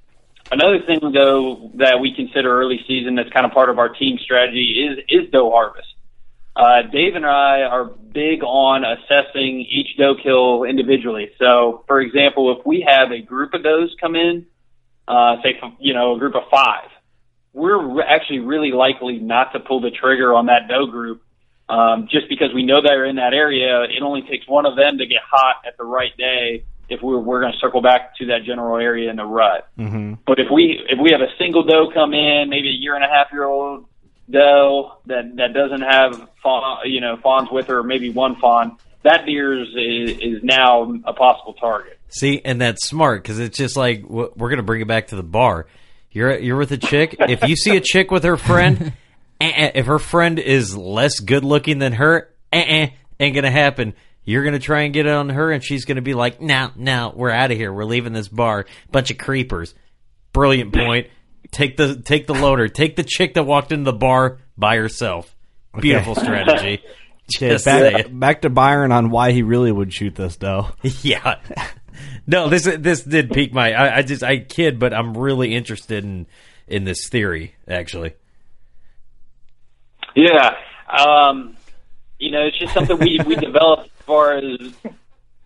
Another 0.50 0.80
thing, 0.80 1.00
though, 1.12 1.70
that 1.74 2.00
we 2.00 2.14
consider 2.14 2.58
early 2.58 2.80
season 2.88 3.16
that's 3.16 3.28
kind 3.30 3.44
of 3.44 3.52
part 3.52 3.68
of 3.68 3.78
our 3.78 3.90
team 3.90 4.18
strategy 4.18 4.88
is 4.88 5.04
is 5.08 5.30
doe 5.30 5.50
harvest. 5.50 5.88
Uh, 6.56 6.82
Dave 6.90 7.14
and 7.14 7.26
I 7.26 7.62
are 7.62 7.84
big 7.84 8.42
on 8.42 8.82
assessing 8.84 9.60
each 9.60 9.96
doe 9.98 10.14
kill 10.20 10.64
individually. 10.64 11.30
So, 11.38 11.84
for 11.86 12.00
example, 12.00 12.56
if 12.58 12.66
we 12.66 12.86
have 12.88 13.12
a 13.12 13.20
group 13.20 13.52
of 13.52 13.62
does 13.62 13.94
come 14.00 14.16
in, 14.16 14.46
uh, 15.06 15.36
say, 15.42 15.60
you 15.80 15.92
know, 15.92 16.16
a 16.16 16.18
group 16.18 16.34
of 16.34 16.44
five, 16.50 16.88
we're 17.52 18.02
actually 18.02 18.40
really 18.40 18.72
likely 18.72 19.18
not 19.18 19.52
to 19.52 19.60
pull 19.60 19.80
the 19.80 19.90
trigger 19.90 20.34
on 20.34 20.46
that 20.46 20.68
doe 20.68 20.86
group 20.86 21.22
um, 21.68 22.08
just 22.10 22.28
because 22.28 22.48
we 22.54 22.64
know 22.64 22.80
they're 22.82 23.04
in 23.04 23.16
that 23.16 23.34
area. 23.34 23.82
It 23.84 24.02
only 24.02 24.22
takes 24.22 24.48
one 24.48 24.66
of 24.66 24.76
them 24.76 24.98
to 24.98 25.06
get 25.06 25.20
hot 25.28 25.56
at 25.66 25.76
the 25.76 25.84
right 25.84 26.16
day 26.16 26.64
if 26.88 27.02
we're, 27.02 27.18
we're 27.18 27.40
going 27.40 27.52
to 27.52 27.58
circle 27.58 27.82
back 27.82 28.16
to 28.16 28.26
that 28.26 28.44
general 28.44 28.78
area 28.78 29.10
in 29.10 29.16
the 29.16 29.24
rut. 29.24 29.68
Mm-hmm. 29.78 30.14
But 30.26 30.38
if 30.38 30.46
we 30.52 30.80
if 30.88 30.98
we 30.98 31.10
have 31.12 31.20
a 31.20 31.30
single 31.38 31.64
doe 31.64 31.90
come 31.92 32.14
in, 32.14 32.46
maybe 32.48 32.68
a 32.68 32.78
year 32.78 32.94
and 32.94 33.04
a 33.04 33.08
half 33.08 33.26
year 33.32 33.44
old 33.44 33.86
doe 34.30 34.98
that 35.06 35.36
that 35.36 35.52
doesn't 35.52 35.82
have 35.82 36.28
fawn, 36.42 36.80
you 36.86 37.00
know 37.00 37.16
fawns 37.22 37.48
with 37.50 37.66
her, 37.66 37.80
or 37.80 37.82
maybe 37.82 38.10
one 38.10 38.36
fawn, 38.36 38.78
that 39.02 39.26
deer 39.26 39.60
is, 39.60 39.68
is 39.68 40.18
is 40.18 40.42
now 40.42 40.94
a 41.04 41.12
possible 41.12 41.54
target. 41.54 41.98
See, 42.08 42.40
and 42.42 42.60
that's 42.60 42.86
smart 42.86 43.22
because 43.22 43.38
it's 43.38 43.58
just 43.58 43.76
like 43.76 44.04
we're 44.08 44.48
gonna 44.48 44.62
bring 44.62 44.80
it 44.80 44.88
back 44.88 45.08
to 45.08 45.16
the 45.16 45.22
bar. 45.22 45.66
You're 46.10 46.38
you're 46.38 46.56
with 46.56 46.72
a 46.72 46.78
chick. 46.78 47.16
If 47.18 47.42
you 47.48 47.56
see 47.56 47.76
a 47.76 47.80
chick 47.80 48.10
with 48.10 48.24
her 48.24 48.36
friend, 48.36 48.92
eh-eh, 49.40 49.72
if 49.74 49.86
her 49.86 49.98
friend 49.98 50.38
is 50.38 50.76
less 50.76 51.20
good 51.20 51.44
looking 51.44 51.78
than 51.78 51.92
her, 51.94 52.30
eh-eh, 52.52 52.90
ain't 53.20 53.34
gonna 53.34 53.50
happen. 53.50 53.94
You're 54.24 54.44
gonna 54.44 54.58
try 54.58 54.82
and 54.82 54.92
get 54.92 55.06
it 55.06 55.12
on 55.12 55.30
her, 55.30 55.50
and 55.50 55.62
she's 55.62 55.84
gonna 55.84 56.02
be 56.02 56.14
like, 56.14 56.40
"No, 56.40 56.70
no, 56.76 57.12
we're 57.14 57.30
out 57.30 57.50
of 57.50 57.56
here. 57.56 57.72
We're 57.72 57.84
leaving 57.84 58.12
this 58.12 58.28
bar. 58.28 58.66
Bunch 58.90 59.10
of 59.10 59.18
creepers." 59.18 59.74
Brilliant 60.32 60.74
point. 60.74 61.08
Take 61.50 61.76
the 61.76 62.00
take 62.00 62.26
the 62.26 62.34
loader. 62.34 62.68
Take 62.68 62.96
the 62.96 63.04
chick 63.04 63.34
that 63.34 63.44
walked 63.44 63.72
into 63.72 63.90
the 63.90 63.96
bar 63.96 64.38
by 64.56 64.76
herself. 64.76 65.34
Beautiful 65.78 66.14
strategy. 66.14 66.82
Just 67.30 67.66
back, 67.66 68.06
back 68.10 68.42
to 68.42 68.50
Byron 68.50 68.90
on 68.90 69.10
why 69.10 69.32
he 69.32 69.42
really 69.42 69.70
would 69.70 69.92
shoot 69.92 70.14
this 70.14 70.36
though. 70.36 70.68
yeah. 71.02 71.36
No, 72.26 72.50
this 72.50 72.64
this 72.64 73.02
did 73.02 73.30
pique 73.30 73.54
my. 73.54 73.72
I, 73.72 73.96
I 73.98 74.02
just 74.02 74.22
I 74.22 74.38
kid, 74.38 74.78
but 74.78 74.92
I'm 74.92 75.16
really 75.16 75.54
interested 75.54 76.04
in 76.04 76.26
in 76.66 76.84
this 76.84 77.08
theory 77.08 77.54
actually. 77.66 78.12
Yeah. 80.14 80.54
Um, 80.88 81.56
you 82.18 82.30
know, 82.30 82.46
it's 82.46 82.58
just 82.58 82.74
something 82.74 82.98
we 82.98 83.20
we 83.26 83.36
developed 83.36 83.86
as 83.86 84.04
far 84.04 84.36
as 84.36 84.44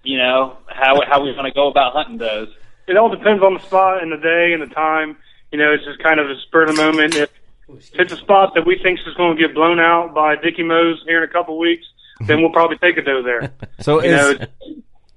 you 0.02 0.18
know 0.18 0.56
how 0.66 1.00
how 1.06 1.22
we 1.22 1.32
want 1.32 1.46
to 1.46 1.52
go 1.52 1.68
about 1.68 1.92
hunting 1.92 2.18
those. 2.18 2.48
It 2.88 2.96
all 2.96 3.10
depends 3.10 3.42
on 3.42 3.54
the 3.54 3.60
spot 3.60 4.02
and 4.02 4.10
the 4.10 4.16
day 4.16 4.52
and 4.52 4.62
the 4.62 4.74
time. 4.74 5.16
You 5.52 5.58
know, 5.58 5.72
it's 5.72 5.84
just 5.84 6.02
kind 6.02 6.18
of 6.18 6.28
a 6.28 6.34
spur 6.40 6.62
of 6.64 6.74
the 6.74 6.82
moment. 6.82 7.14
If 7.14 7.30
if 7.68 8.00
it's 8.00 8.12
a 8.12 8.16
spot 8.16 8.54
that 8.54 8.66
we 8.66 8.78
think 8.82 8.98
is 9.06 9.14
going 9.14 9.36
to 9.36 9.40
get 9.40 9.54
blown 9.54 9.78
out 9.78 10.14
by 10.14 10.36
Dickie 10.36 10.64
Mose 10.64 11.02
here 11.06 11.22
in 11.22 11.28
a 11.28 11.32
couple 11.32 11.58
weeks, 11.58 11.86
then 12.26 12.40
we'll 12.40 12.52
probably 12.52 12.78
take 12.78 12.96
a 12.96 13.02
doe 13.02 13.22
there. 13.22 13.52
So 13.80 14.02
You 14.02 14.14
is 14.14 14.38
know, 14.40 14.46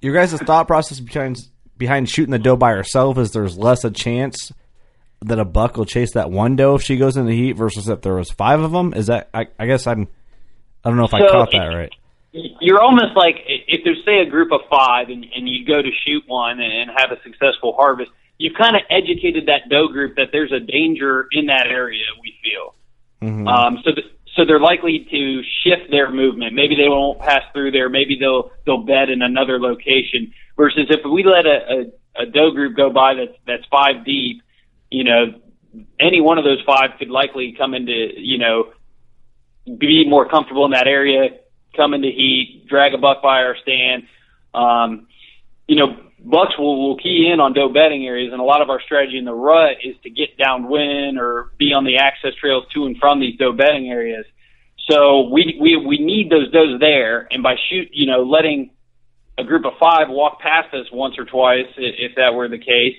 your 0.06 0.14
guys' 0.14 0.40
thought 0.40 0.68
process 0.68 1.00
behind 1.00 1.48
behind 1.78 2.08
shooting 2.08 2.32
the 2.32 2.40
doe 2.40 2.56
by 2.56 2.72
herself 2.72 3.18
is 3.18 3.32
there's 3.32 3.58
less 3.58 3.84
a 3.84 3.90
chance 3.90 4.52
that 5.22 5.40
a 5.40 5.46
buck 5.46 5.78
will 5.78 5.86
chase 5.86 6.14
that 6.14 6.30
one 6.30 6.56
doe 6.56 6.76
if 6.76 6.84
she 6.84 6.96
goes 6.96 7.18
in 7.18 7.26
the 7.26 7.36
heat 7.36 7.54
versus 7.54 7.90
if 7.90 8.02
there 8.02 8.14
was 8.14 8.30
five 8.30 8.60
of 8.62 8.72
them? 8.72 8.94
Is 8.94 9.08
that 9.08 9.30
I, 9.34 9.48
I 9.58 9.66
guess 9.66 9.88
I'm 9.88 10.08
I 10.84 10.90
don't 10.90 10.98
know 10.98 11.06
if 11.06 11.14
I 11.16 11.22
caught 11.28 11.52
that 11.52 11.66
right. 11.66 11.92
you're 12.32 12.82
almost 12.82 13.16
like 13.16 13.38
if 13.48 13.82
there's 13.84 14.04
say 14.06 14.20
a 14.20 14.30
group 14.30 14.52
of 14.52 14.62
five 14.70 15.10
and, 15.10 15.26
and 15.36 15.50
you 15.50 15.66
go 15.66 15.82
to 15.82 15.90
shoot 16.06 16.24
one 16.28 16.60
and 16.60 16.92
have 16.96 17.12
a 17.12 17.20
successful 17.24 17.74
harvest, 17.74 18.12
you've 18.38 18.54
kind 18.54 18.76
of 18.76 18.84
educated 18.92 19.48
that 19.48 19.70
doe 19.72 19.88
group 19.88 20.18
that 20.18 20.28
there's 20.32 20.52
a 20.52 20.60
danger 20.60 21.28
in 21.32 21.48
that 21.48 21.66
area. 21.66 22.06
We 22.22 22.36
feel 22.44 22.76
um, 23.48 23.80
so. 23.84 23.92
Th- 23.92 24.06
so 24.36 24.44
they're 24.46 24.60
likely 24.60 25.08
to 25.10 25.42
shift 25.64 25.90
their 25.90 26.12
movement. 26.12 26.54
Maybe 26.54 26.76
they 26.76 26.90
won't 26.90 27.20
pass 27.20 27.42
through 27.54 27.72
there. 27.72 27.90
Maybe 27.90 28.18
they'll 28.20 28.52
they'll 28.66 28.84
bed 28.84 29.10
in 29.10 29.22
another 29.22 29.60
location. 29.60 30.34
Versus 30.58 30.88
if 30.90 31.02
we 31.06 31.24
let 31.24 31.46
a, 31.46 31.92
a, 32.20 32.24
a 32.24 32.26
doe 32.26 32.52
group 32.52 32.76
go 32.76 32.92
by 32.92 33.14
that's 33.14 33.38
that's 33.48 33.66
five 33.72 34.06
deep, 34.06 34.42
you 34.92 35.04
know, 35.04 35.40
any 36.00 36.22
one 36.22 36.38
of 36.38 36.44
those 36.44 36.62
five 36.66 36.92
could 37.00 37.10
likely 37.10 37.56
come 37.58 37.74
into 37.74 38.10
you 38.18 38.38
know 38.38 38.74
be 39.78 40.08
more 40.08 40.28
comfortable 40.28 40.66
in 40.66 40.72
that 40.72 40.88
area, 40.88 41.30
come 41.76 41.94
into 41.94 42.10
heat, 42.10 42.66
drag 42.68 42.94
a 42.94 42.98
buck 42.98 43.22
by 43.22 43.44
our 43.44 43.56
stand. 43.62 44.04
Um, 44.54 45.08
you 45.68 45.76
know, 45.76 45.98
bucks 46.26 46.58
will, 46.58 46.88
will 46.88 46.98
key 46.98 47.30
in 47.32 47.40
on 47.40 47.54
doe 47.54 47.70
bedding 47.70 48.06
areas, 48.06 48.32
and 48.32 48.42
a 48.42 48.44
lot 48.44 48.62
of 48.62 48.70
our 48.70 48.82
strategy 48.82 49.18
in 49.18 49.26
the 49.26 49.34
rut 49.34 49.78
is 49.84 49.96
to 50.04 50.10
get 50.10 50.38
downwind 50.38 51.20
or 51.20 51.52
be 51.58 51.74
on 51.74 51.86
the 51.86 51.98
access 51.98 52.34
trails 52.40 52.66
to 52.74 52.86
and 52.86 52.98
from 52.98 53.20
these 53.20 53.38
doe 53.38 53.54
bedding 53.54 53.90
areas. 53.90 54.26
So 54.90 55.30
we 55.30 55.58
we 55.60 55.78
we 55.78 55.98
need 55.98 56.30
those 56.30 56.52
does 56.52 56.80
there, 56.80 57.28
and 57.32 57.42
by 57.42 57.56
shoot, 57.70 57.90
you 57.92 58.08
know, 58.08 58.24
letting 58.24 58.72
a 59.38 59.44
group 59.44 59.66
of 59.66 59.74
five 59.80 60.10
walk 60.10 60.40
past 60.40 60.74
us 60.74 60.86
once 60.92 61.16
or 61.18 61.26
twice, 61.26 61.68
if 61.78 62.16
that 62.16 62.34
were 62.34 62.48
the 62.48 62.58
case, 62.58 62.96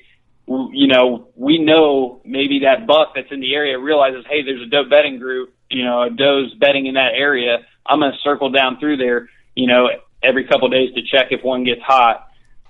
you 0.46 0.86
know, 0.86 1.28
we 1.34 1.58
know 1.58 2.20
maybe 2.24 2.60
that 2.60 2.86
buck 2.86 3.12
that's 3.14 3.30
in 3.30 3.40
the 3.40 3.54
area 3.54 3.78
realizes, 3.78 4.24
hey, 4.28 4.42
there's 4.42 4.62
a 4.62 4.66
doe 4.66 4.88
bedding 4.88 5.18
group, 5.18 5.54
you 5.70 5.84
know, 5.84 6.02
a 6.02 6.10
doe's 6.10 6.52
bedding 6.54 6.86
in 6.86 6.94
that 6.94 7.12
area. 7.14 7.58
I'm 7.86 8.00
going 8.00 8.12
to 8.12 8.18
circle 8.22 8.50
down 8.50 8.78
through 8.78 8.98
there, 8.98 9.28
you 9.54 9.66
know, 9.66 9.88
every 10.22 10.44
couple 10.46 10.66
of 10.66 10.72
days 10.72 10.94
to 10.94 11.02
check 11.02 11.28
if 11.30 11.42
one 11.42 11.64
gets 11.64 11.82
hot. 11.82 12.25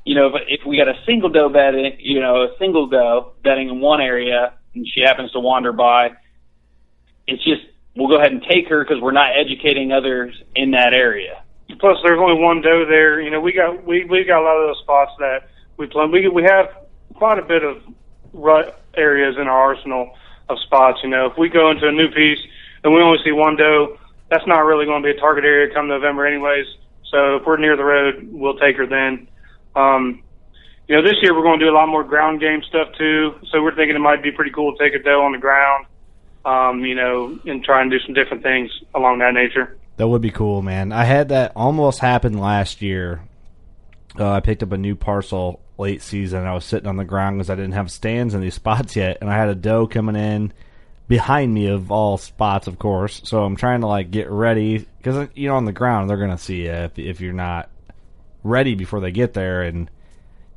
You 0.06 0.14
know, 0.14 0.28
if, 0.28 0.34
if 0.60 0.66
we 0.66 0.78
got 0.78 0.88
a 0.88 0.94
single 1.04 1.28
doe 1.28 1.48
bedding, 1.48 1.96
you 1.98 2.20
know, 2.20 2.44
a 2.44 2.56
single 2.58 2.86
doe 2.86 3.32
bedding 3.42 3.68
in 3.68 3.80
one 3.80 4.00
area 4.00 4.54
and 4.74 4.86
she 4.86 5.00
happens 5.00 5.32
to 5.32 5.40
wander 5.40 5.72
by, 5.72 6.12
it's 7.26 7.42
just, 7.42 7.62
we'll 7.96 8.06
go 8.08 8.16
ahead 8.16 8.30
and 8.30 8.42
take 8.48 8.68
her 8.68 8.84
because 8.84 9.02
we're 9.02 9.10
not 9.10 9.36
educating 9.36 9.90
others 9.90 10.32
in 10.54 10.70
that 10.70 10.94
area. 10.94 11.42
plus 11.80 11.98
there's 12.04 12.20
only 12.20 12.40
one 12.40 12.62
doe 12.62 12.86
there. 12.88 13.20
You 13.20 13.30
know, 13.30 13.40
we 13.40 13.52
got 13.52 13.84
we 13.84 14.04
we've 14.04 14.28
got 14.28 14.40
a 14.40 14.44
lot 14.44 14.56
of 14.56 14.68
those 14.68 14.82
spots 14.82 15.12
that 15.18 15.48
we 15.76 15.86
play. 15.88 16.06
We 16.06 16.28
we 16.28 16.44
have 16.44 16.86
quite 17.14 17.38
a 17.40 17.42
bit 17.42 17.64
of 17.64 17.82
rut 18.32 18.80
areas 18.96 19.36
in 19.40 19.48
our 19.48 19.60
arsenal 19.74 20.14
of 20.48 20.58
spots. 20.60 21.00
You 21.02 21.10
know, 21.10 21.26
if 21.26 21.36
we 21.36 21.48
go 21.48 21.70
into 21.70 21.88
a 21.88 21.92
new 21.92 22.08
piece 22.08 22.38
and 22.84 22.94
we 22.94 23.00
only 23.00 23.18
see 23.24 23.32
one 23.32 23.56
doe, 23.56 23.98
that's 24.30 24.46
not 24.46 24.60
really 24.60 24.84
going 24.86 25.02
to 25.02 25.06
be 25.12 25.16
a 25.16 25.20
target 25.20 25.44
area 25.44 25.72
come 25.74 25.88
November, 25.88 26.26
anyways. 26.26 26.66
So 27.10 27.36
if 27.36 27.46
we're 27.46 27.56
near 27.56 27.76
the 27.76 27.84
road, 27.84 28.28
we'll 28.30 28.58
take 28.58 28.76
her 28.76 28.86
then. 28.86 29.28
Um, 29.76 30.22
you 30.88 30.96
know, 30.96 31.02
this 31.02 31.16
year 31.22 31.34
we're 31.34 31.42
going 31.42 31.58
to 31.58 31.66
do 31.66 31.70
a 31.70 31.74
lot 31.74 31.88
more 31.88 32.04
ground 32.04 32.40
game 32.40 32.62
stuff 32.68 32.88
too. 32.96 33.34
So 33.50 33.62
we're 33.62 33.74
thinking 33.74 33.96
it 33.96 34.00
might 34.00 34.22
be 34.22 34.32
pretty 34.32 34.52
cool 34.52 34.76
to 34.76 34.82
take 34.82 34.98
a 34.98 35.02
doe 35.02 35.22
on 35.22 35.32
the 35.32 35.38
ground. 35.38 35.86
Um, 36.44 36.84
you 36.84 36.94
know, 36.94 37.38
and 37.44 37.64
try 37.64 37.82
and 37.82 37.90
do 37.90 37.98
some 38.06 38.14
different 38.14 38.44
things 38.44 38.70
along 38.94 39.18
that 39.18 39.34
nature. 39.34 39.76
That 39.96 40.06
would 40.06 40.22
be 40.22 40.30
cool, 40.30 40.62
man. 40.62 40.92
I 40.92 41.04
had 41.04 41.30
that 41.30 41.52
almost 41.56 41.98
happen 41.98 42.38
last 42.38 42.82
year. 42.82 43.22
Uh, 44.18 44.30
I 44.30 44.40
picked 44.40 44.62
up 44.62 44.70
a 44.70 44.78
new 44.78 44.94
parcel 44.94 45.60
late 45.76 46.02
season. 46.02 46.46
I 46.46 46.54
was 46.54 46.64
sitting 46.64 46.88
on 46.88 46.96
the 46.96 47.04
ground 47.04 47.36
because 47.36 47.50
I 47.50 47.56
didn't 47.56 47.72
have 47.72 47.90
stands 47.90 48.32
in 48.32 48.40
these 48.40 48.54
spots 48.62 48.94
yet, 48.94 49.18
and 49.20 49.28
I 49.28 49.36
had 49.36 49.48
a 49.48 49.56
doe 49.56 49.88
coming 49.88 50.14
in 50.14 50.52
behind 51.08 51.52
me 51.52 51.66
of 51.66 51.90
all 51.90 52.16
spots, 52.16 52.68
of 52.68 52.78
course. 52.78 53.22
So 53.24 53.42
I'm 53.42 53.56
trying 53.56 53.80
to 53.80 53.86
like 53.88 54.12
get 54.12 54.30
ready 54.30 54.86
because 54.98 55.28
you 55.34 55.48
know 55.48 55.56
on 55.56 55.64
the 55.64 55.72
ground 55.72 56.08
they're 56.08 56.16
gonna 56.16 56.38
see 56.38 56.64
you 56.64 56.70
if 56.70 56.98
if 56.98 57.20
you're 57.20 57.32
not 57.32 57.70
ready 58.46 58.74
before 58.74 59.00
they 59.00 59.10
get 59.10 59.34
there, 59.34 59.62
and 59.62 59.90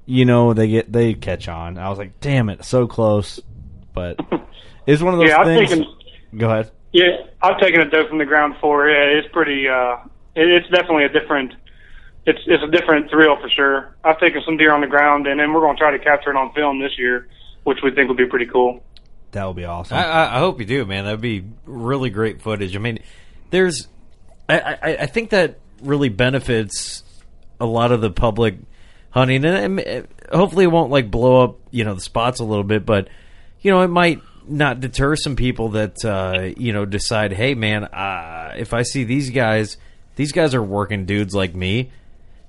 you 0.05 0.25
know 0.25 0.53
they 0.53 0.67
get 0.67 0.91
they 0.91 1.13
catch 1.13 1.47
on. 1.47 1.77
I 1.77 1.89
was 1.89 1.97
like, 1.97 2.19
damn 2.19 2.49
it, 2.49 2.63
so 2.65 2.87
close, 2.87 3.39
but 3.93 4.19
it's 4.85 5.01
one 5.01 5.13
of 5.13 5.19
those 5.19 5.29
Yeah, 5.29 5.39
I've 5.39 5.45
things. 5.47 5.69
taken- 5.69 5.95
Go 6.37 6.49
ahead. 6.49 6.71
Yeah, 6.91 7.17
I've 7.41 7.59
taken 7.59 7.81
a 7.81 7.89
doe 7.89 8.07
from 8.07 8.17
the 8.19 8.25
ground 8.25 8.53
before. 8.55 8.87
Yeah, 8.89 9.19
it's 9.19 9.27
pretty. 9.33 9.67
uh 9.67 9.97
it, 10.35 10.47
It's 10.47 10.69
definitely 10.69 11.05
a 11.05 11.09
different. 11.09 11.53
It's 12.25 12.39
it's 12.45 12.63
a 12.63 12.67
different 12.67 13.09
thrill 13.09 13.35
for 13.41 13.49
sure. 13.49 13.95
I've 14.03 14.19
taken 14.19 14.41
some 14.45 14.57
deer 14.57 14.73
on 14.73 14.81
the 14.81 14.87
ground, 14.87 15.25
and 15.27 15.39
then 15.39 15.53
we're 15.53 15.61
going 15.61 15.75
to 15.75 15.79
try 15.79 15.91
to 15.91 15.99
capture 15.99 16.29
it 16.31 16.35
on 16.35 16.51
film 16.53 16.79
this 16.79 16.97
year, 16.97 17.27
which 17.63 17.79
we 17.83 17.91
think 17.91 18.07
would 18.09 18.17
be 18.17 18.25
pretty 18.27 18.45
cool. 18.45 18.83
That 19.31 19.45
would 19.45 19.55
be 19.55 19.65
awesome. 19.65 19.97
I, 19.97 20.03
I, 20.05 20.35
I 20.35 20.39
hope 20.39 20.59
you 20.59 20.65
do, 20.65 20.85
man. 20.85 21.05
That'd 21.05 21.21
be 21.21 21.45
really 21.65 22.09
great 22.09 22.41
footage. 22.41 22.75
I 22.75 22.79
mean, 22.79 22.99
there's, 23.51 23.87
I, 24.47 24.59
I, 24.59 24.97
I 25.01 25.05
think 25.05 25.29
that 25.31 25.59
really 25.83 26.09
benefits 26.09 27.03
a 27.59 27.65
lot 27.65 27.91
of 27.91 28.01
the 28.01 28.11
public 28.11 28.55
hunting, 29.11 29.43
and 29.45 30.07
hopefully 30.31 30.65
it 30.65 30.69
won't 30.71 30.91
like 30.91 31.09
blow 31.09 31.43
up, 31.43 31.57
you 31.71 31.83
know, 31.83 31.93
the 31.93 32.01
spots 32.01 32.39
a 32.39 32.43
little 32.43 32.63
bit, 32.63 32.85
but 32.85 33.07
you 33.61 33.71
know, 33.71 33.81
it 33.81 33.89
might 33.89 34.21
not 34.47 34.79
deter 34.79 35.15
some 35.15 35.35
people 35.35 35.69
that 35.69 36.03
uh, 36.03 36.53
you 36.57 36.73
know 36.73 36.85
decide, 36.85 37.33
hey, 37.33 37.53
man, 37.53 37.85
uh, 37.85 38.53
if 38.57 38.73
I 38.73 38.83
see 38.83 39.03
these 39.03 39.29
guys, 39.29 39.77
these 40.15 40.31
guys 40.31 40.55
are 40.55 40.63
working 40.63 41.05
dudes 41.05 41.33
like 41.33 41.55
me. 41.55 41.91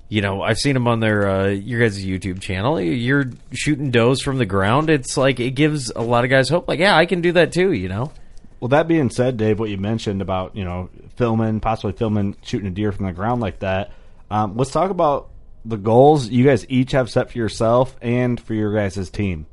You 0.09 0.21
know, 0.21 0.41
I've 0.41 0.57
seen 0.57 0.73
them 0.73 0.87
on 0.87 0.99
their 0.99 1.29
uh, 1.29 1.47
your 1.47 1.79
guys' 1.79 2.03
YouTube 2.03 2.41
channel. 2.41 2.81
You're 2.81 3.31
shooting 3.53 3.91
does 3.91 4.21
from 4.21 4.37
the 4.37 4.45
ground. 4.45 4.89
It's 4.89 5.15
like 5.15 5.39
it 5.39 5.51
gives 5.51 5.89
a 5.89 6.01
lot 6.01 6.25
of 6.25 6.29
guys 6.29 6.49
hope. 6.49 6.67
Like, 6.67 6.79
yeah, 6.79 6.97
I 6.97 7.05
can 7.05 7.21
do 7.21 7.31
that 7.33 7.53
too. 7.53 7.71
You 7.71 7.87
know. 7.87 8.11
Well, 8.59 8.69
that 8.69 8.87
being 8.87 9.09
said, 9.09 9.37
Dave, 9.37 9.59
what 9.59 9.69
you 9.69 9.77
mentioned 9.77 10.21
about 10.21 10.55
you 10.55 10.65
know 10.65 10.89
filming, 11.15 11.59
possibly 11.59 11.93
filming, 11.93 12.35
shooting 12.43 12.67
a 12.67 12.71
deer 12.71 12.91
from 12.91 13.05
the 13.05 13.13
ground 13.13 13.41
like 13.41 13.59
that. 13.59 13.91
Um, 14.31 14.55
let's 14.55 14.71
talk 14.71 14.91
about 14.91 15.29
the 15.65 15.75
goals 15.75 16.29
you 16.29 16.45
guys 16.45 16.65
each 16.69 16.93
have 16.93 17.09
set 17.09 17.31
for 17.31 17.37
yourself 17.37 17.95
and 18.01 18.39
for 18.39 18.53
your 18.53 18.73
guys' 18.73 19.09
team. 19.09 19.45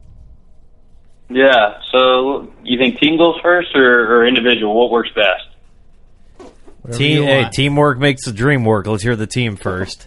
Yeah. 1.29 1.81
So 1.91 2.53
you 2.63 2.79
think 2.79 3.01
team 3.01 3.19
goals 3.19 3.41
first 3.43 3.75
or, 3.75 4.21
or 4.21 4.27
individual? 4.27 4.79
What 4.79 4.93
works 4.93 5.11
best? 5.15 6.53
Whatever 6.83 6.97
Team, 6.97 7.23
hey, 7.25 7.49
teamwork 7.53 7.99
makes 7.99 8.25
the 8.25 8.33
dream 8.33 8.65
work. 8.65 8.87
Let's 8.87 9.03
hear 9.03 9.17
the 9.17 9.27
team 9.27 9.57
first. 9.57 10.07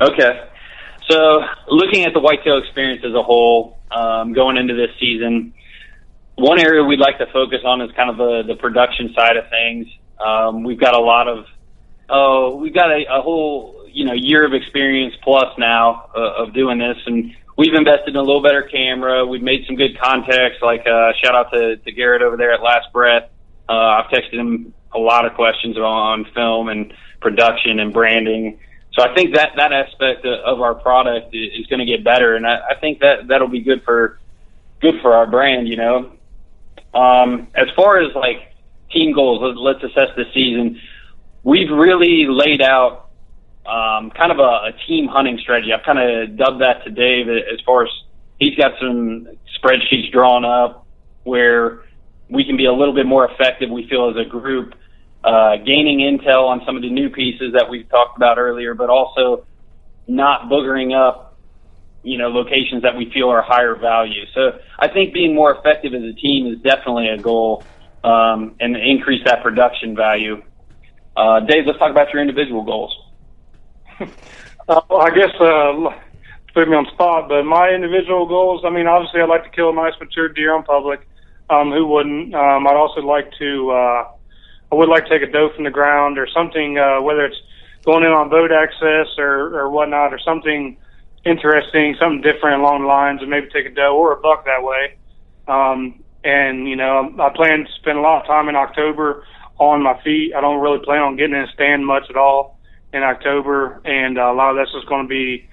Okay. 0.00 0.48
So 1.10 1.40
looking 1.68 2.04
at 2.04 2.14
the 2.14 2.20
whitetail 2.20 2.58
experience 2.58 3.02
as 3.04 3.12
a 3.12 3.22
whole, 3.22 3.78
um, 3.90 4.32
going 4.32 4.56
into 4.56 4.74
this 4.74 4.90
season, 5.00 5.52
one 6.36 6.60
area 6.60 6.84
we'd 6.84 7.00
like 7.00 7.18
to 7.18 7.26
focus 7.32 7.58
on 7.64 7.82
is 7.82 7.90
kind 7.96 8.10
of 8.10 8.16
the, 8.16 8.44
the 8.46 8.54
production 8.54 9.12
side 9.14 9.36
of 9.36 9.50
things. 9.50 9.88
Um, 10.24 10.62
we've 10.62 10.80
got 10.80 10.94
a 10.94 11.00
lot 11.00 11.26
of, 11.28 11.46
oh, 12.08 12.56
we've 12.56 12.74
got 12.74 12.90
a, 12.90 13.04
a 13.10 13.20
whole, 13.20 13.85
you 13.96 14.04
know, 14.04 14.12
year 14.12 14.44
of 14.44 14.52
experience 14.52 15.14
plus 15.22 15.56
now 15.58 16.10
uh, 16.14 16.42
of 16.42 16.52
doing 16.52 16.78
this 16.78 16.98
and 17.06 17.34
we've 17.56 17.72
invested 17.72 18.10
in 18.10 18.16
a 18.16 18.22
little 18.22 18.42
better 18.42 18.62
camera. 18.62 19.24
We've 19.24 19.42
made 19.42 19.64
some 19.66 19.76
good 19.76 19.98
contacts 19.98 20.58
like, 20.60 20.86
uh, 20.86 21.12
shout 21.22 21.34
out 21.34 21.50
to, 21.52 21.76
to 21.76 21.92
Garrett 21.92 22.22
over 22.22 22.36
there 22.36 22.52
at 22.52 22.62
Last 22.62 22.92
Breath. 22.92 23.30
Uh, 23.68 23.72
I've 23.72 24.10
texted 24.10 24.34
him 24.34 24.74
a 24.94 24.98
lot 24.98 25.24
of 25.24 25.34
questions 25.34 25.76
on 25.78 26.26
film 26.34 26.68
and 26.68 26.92
production 27.20 27.80
and 27.80 27.92
branding. 27.92 28.58
so 28.92 29.02
I 29.02 29.14
think 29.14 29.34
that 29.34 29.52
that 29.56 29.72
aspect 29.72 30.24
of 30.26 30.60
our 30.60 30.74
product 30.74 31.34
is 31.34 31.66
going 31.66 31.80
to 31.80 31.86
get 31.86 32.04
better, 32.04 32.36
and 32.36 32.46
I, 32.46 32.58
I 32.70 32.74
think 32.80 33.00
that 33.00 33.28
that'll 33.28 33.48
be 33.48 33.60
good 33.60 33.82
for 33.82 34.18
good 34.80 35.00
for 35.02 35.14
our 35.14 35.26
brand. 35.26 35.68
You 35.68 35.76
know, 35.76 36.12
um, 36.94 37.48
as 37.54 37.66
far 37.74 37.98
as 38.00 38.14
like 38.14 38.54
team 38.92 39.12
goals, 39.12 39.42
let- 39.42 39.56
let's 39.56 39.82
assess 39.82 40.14
the 40.16 40.24
season. 40.32 40.80
We've 41.42 41.70
really 41.70 42.26
laid 42.28 42.62
out 42.62 43.05
um, 43.66 44.10
kind 44.10 44.32
of 44.32 44.38
a, 44.38 44.42
a 44.42 44.72
team 44.86 45.08
hunting 45.08 45.38
strategy. 45.38 45.72
I've 45.72 45.84
kind 45.84 45.98
of 45.98 46.36
dubbed 46.36 46.60
that 46.60 46.84
to 46.84 46.90
Dave 46.90 47.28
as 47.28 47.60
far 47.64 47.84
as 47.84 47.90
he's 48.38 48.54
got 48.56 48.72
some 48.80 49.28
spreadsheets 49.58 50.12
drawn 50.12 50.44
up 50.44 50.86
where 51.24 51.82
we 52.28 52.44
can 52.44 52.56
be 52.56 52.66
a 52.66 52.72
little 52.72 52.94
bit 52.94 53.06
more 53.06 53.28
effective. 53.30 53.70
We 53.70 53.88
feel 53.88 54.10
as 54.10 54.16
a 54.16 54.28
group, 54.28 54.74
uh, 55.24 55.56
gaining 55.56 55.98
intel 56.00 56.48
on 56.48 56.62
some 56.64 56.76
of 56.76 56.82
the 56.82 56.90
new 56.90 57.10
pieces 57.10 57.52
that 57.54 57.68
we've 57.68 57.88
talked 57.88 58.16
about 58.16 58.38
earlier, 58.38 58.74
but 58.74 58.90
also 58.90 59.44
not 60.06 60.42
boogering 60.42 60.94
up, 60.96 61.38
you 62.02 62.18
know, 62.18 62.28
locations 62.28 62.82
that 62.82 62.96
we 62.96 63.10
feel 63.10 63.28
are 63.28 63.42
higher 63.42 63.74
value. 63.74 64.24
So 64.34 64.60
I 64.78 64.88
think 64.88 65.12
being 65.12 65.34
more 65.34 65.54
effective 65.56 65.94
as 65.94 66.02
a 66.02 66.12
team 66.12 66.46
is 66.46 66.60
definitely 66.60 67.08
a 67.08 67.18
goal, 67.18 67.64
um, 68.04 68.54
and 68.60 68.76
increase 68.76 69.24
that 69.24 69.42
production 69.42 69.96
value. 69.96 70.42
Uh, 71.16 71.40
Dave, 71.40 71.66
let's 71.66 71.78
talk 71.78 71.90
about 71.90 72.12
your 72.12 72.22
individual 72.22 72.62
goals. 72.62 72.94
Uh, 74.68 74.80
I 74.98 75.10
guess 75.10 75.30
uh, 75.38 75.94
put 76.52 76.68
me 76.68 76.74
on 76.74 76.86
spot, 76.92 77.28
but 77.28 77.44
my 77.44 77.70
individual 77.70 78.26
goals. 78.26 78.62
I 78.66 78.70
mean, 78.70 78.88
obviously, 78.88 79.20
I'd 79.20 79.28
like 79.28 79.44
to 79.44 79.50
kill 79.50 79.70
a 79.70 79.72
nice 79.72 79.92
mature 80.00 80.28
deer 80.28 80.56
on 80.56 80.64
public. 80.64 81.06
Um, 81.48 81.70
who 81.70 81.86
wouldn't? 81.86 82.34
Um, 82.34 82.66
I'd 82.66 82.74
also 82.74 83.00
like 83.00 83.30
to. 83.38 83.70
Uh, 83.70 84.08
I 84.72 84.74
would 84.74 84.88
like 84.88 85.04
to 85.04 85.10
take 85.10 85.22
a 85.22 85.30
doe 85.30 85.50
from 85.54 85.62
the 85.62 85.70
ground 85.70 86.18
or 86.18 86.26
something, 86.34 86.78
uh, 86.78 87.00
whether 87.00 87.24
it's 87.24 87.36
going 87.84 88.02
in 88.02 88.10
on 88.10 88.28
boat 88.28 88.50
access 88.50 89.06
or 89.18 89.56
or 89.56 89.70
whatnot, 89.70 90.12
or 90.12 90.18
something 90.18 90.76
interesting, 91.24 91.94
something 92.00 92.22
different 92.22 92.60
along 92.60 92.80
the 92.80 92.88
lines, 92.88 93.20
and 93.20 93.30
maybe 93.30 93.46
take 93.52 93.66
a 93.66 93.70
doe 93.72 93.96
or 93.96 94.14
a 94.14 94.20
buck 94.20 94.46
that 94.46 94.64
way. 94.64 94.98
Um, 95.46 96.02
and 96.24 96.66
you 96.66 96.74
know, 96.74 97.14
I 97.20 97.28
plan 97.28 97.66
to 97.66 97.72
spend 97.78 97.98
a 97.98 98.00
lot 98.00 98.22
of 98.22 98.26
time 98.26 98.48
in 98.48 98.56
October 98.56 99.24
on 99.58 99.80
my 99.80 100.02
feet. 100.02 100.34
I 100.34 100.40
don't 100.40 100.60
really 100.60 100.84
plan 100.84 101.02
on 101.02 101.14
getting 101.14 101.36
in 101.36 101.42
a 101.42 101.52
stand 101.52 101.86
much 101.86 102.10
at 102.10 102.16
all 102.16 102.55
in 102.92 103.02
October, 103.02 103.80
and 103.84 104.18
uh, 104.18 104.32
a 104.32 104.34
lot 104.34 104.50
of 104.50 104.56
that's 104.56 104.72
just 104.72 104.86
going 104.88 105.04
to 105.04 105.08
be 105.08 105.48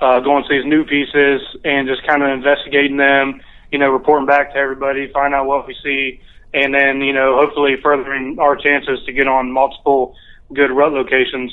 uh, 0.00 0.20
going 0.20 0.44
to 0.44 0.48
these 0.48 0.64
new 0.64 0.84
pieces 0.84 1.42
and 1.64 1.88
just 1.88 2.06
kind 2.06 2.22
of 2.22 2.30
investigating 2.30 2.96
them. 2.96 3.40
You 3.72 3.78
know, 3.78 3.90
reporting 3.90 4.26
back 4.26 4.52
to 4.52 4.56
everybody, 4.56 5.10
find 5.12 5.34
out 5.34 5.46
what 5.46 5.66
we 5.66 5.76
see, 5.82 6.20
and 6.54 6.72
then 6.72 7.00
you 7.00 7.12
know, 7.12 7.36
hopefully 7.36 7.76
furthering 7.82 8.38
our 8.38 8.56
chances 8.56 9.00
to 9.06 9.12
get 9.12 9.28
on 9.28 9.52
multiple 9.52 10.14
good 10.54 10.70
rut 10.70 10.92
locations. 10.92 11.52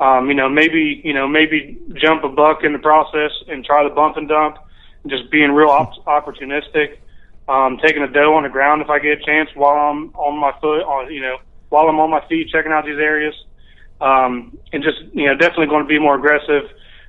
Um, 0.00 0.28
you 0.28 0.34
know, 0.34 0.48
maybe 0.48 1.00
you 1.04 1.12
know 1.12 1.28
maybe 1.28 1.78
jump 1.94 2.24
a 2.24 2.28
buck 2.28 2.64
in 2.64 2.72
the 2.72 2.78
process 2.78 3.30
and 3.48 3.64
try 3.64 3.84
the 3.84 3.94
bump 3.94 4.16
and 4.16 4.28
dump, 4.28 4.56
just 5.06 5.30
being 5.30 5.52
real 5.52 5.68
op- 5.68 6.04
opportunistic. 6.06 6.98
Um, 7.48 7.78
taking 7.82 8.02
a 8.02 8.06
doe 8.06 8.34
on 8.34 8.44
the 8.44 8.48
ground 8.48 8.82
if 8.82 8.88
I 8.88 9.00
get 9.00 9.20
a 9.20 9.24
chance 9.24 9.50
while 9.54 9.74
I'm 9.74 10.14
on 10.14 10.38
my 10.38 10.52
foot, 10.60 10.82
on 10.82 11.12
you 11.12 11.20
know, 11.20 11.38
while 11.68 11.88
I'm 11.88 11.98
on 11.98 12.08
my 12.08 12.24
feet 12.28 12.48
checking 12.50 12.72
out 12.72 12.84
these 12.86 12.98
areas 12.98 13.34
um, 14.02 14.56
and 14.72 14.82
just 14.82 14.98
you 15.14 15.26
know 15.26 15.34
definitely 15.36 15.66
going 15.66 15.84
to 15.84 15.88
be 15.88 15.98
more 15.98 16.16
aggressive 16.16 16.64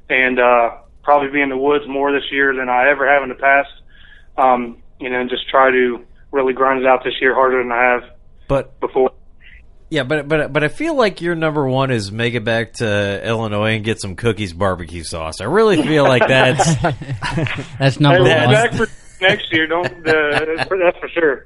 and 0.09 0.39
uh, 0.39 0.77
probably 1.03 1.29
be 1.29 1.41
in 1.41 1.49
the 1.49 1.57
woods 1.57 1.85
more 1.87 2.11
this 2.11 2.29
year 2.31 2.53
than 2.55 2.69
I 2.69 2.89
ever 2.89 3.11
have 3.11 3.23
in 3.23 3.29
the 3.29 3.35
past. 3.35 3.69
Um, 4.37 4.77
you 4.99 5.09
know, 5.09 5.19
and 5.19 5.29
just 5.29 5.49
try 5.49 5.71
to 5.71 6.05
really 6.31 6.53
grind 6.53 6.79
it 6.81 6.87
out 6.87 7.03
this 7.03 7.13
year 7.21 7.35
harder 7.35 7.61
than 7.61 7.71
I 7.71 7.83
have 7.83 8.03
But 8.47 8.79
before. 8.79 9.11
yeah, 9.89 10.03
but 10.03 10.27
but 10.27 10.51
but 10.53 10.63
I 10.63 10.67
feel 10.69 10.95
like 10.95 11.21
your 11.21 11.35
number 11.35 11.67
one 11.67 11.91
is 11.91 12.11
make 12.11 12.33
it 12.33 12.43
back 12.43 12.73
to 12.75 13.21
Illinois 13.27 13.75
and 13.75 13.83
get 13.85 13.99
some 14.01 14.15
cookies 14.15 14.53
barbecue 14.53 15.03
sauce. 15.03 15.41
I 15.41 15.45
really 15.45 15.81
feel 15.83 16.03
like 16.03 16.27
that's 16.27 16.75
That's 17.79 17.99
number 17.99 18.23
Hey, 18.25 18.45
one. 18.45 18.53
back 18.55 18.73
for 18.73 18.87
next 19.21 19.51
year, 19.53 19.67
don't 19.67 19.85
uh, 19.87 19.91
that's 20.55 20.67
for- 20.67 20.77
that's 20.77 20.97
for 20.97 21.09
sure. 21.09 21.45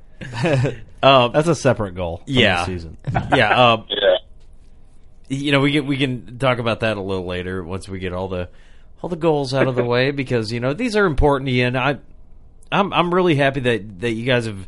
um, 1.04 1.32
That's 1.34 1.48
a 1.48 1.56
separate 1.56 1.94
goal. 1.96 2.18
From 2.18 2.26
Yeah. 2.34 2.60
the 2.62 2.66
season. 2.66 2.98
yeah. 3.36 3.72
Um, 3.74 3.86
Yeah. 3.90 4.07
You 5.30 5.52
know, 5.52 5.60
we 5.60 5.72
get 5.72 5.86
we 5.86 5.98
can 5.98 6.38
talk 6.38 6.60
about 6.60 6.80
that 6.82 6.98
a 6.98 7.02
little 7.02 7.26
later 7.26 7.64
once 7.64 7.88
we 7.90 8.00
get 8.00 8.14
all 8.14 8.28
the 8.28 8.50
all 9.02 9.10
the 9.10 9.16
goals 9.16 9.54
out 9.54 9.68
of 9.68 9.76
the 9.76 9.84
way 9.84 10.12
because 10.24 10.52
you 10.52 10.60
know 10.60 10.74
these 10.74 10.96
are 10.96 11.06
important 11.06 11.48
to 11.48 11.54
you, 11.54 11.66
and 11.66 11.78
I 11.78 11.98
I'm 12.72 12.92
I'm 12.94 13.14
really 13.14 13.36
happy 13.36 13.60
that 13.62 14.00
that 14.02 14.12
you 14.12 14.26
guys 14.26 14.46
have 14.46 14.68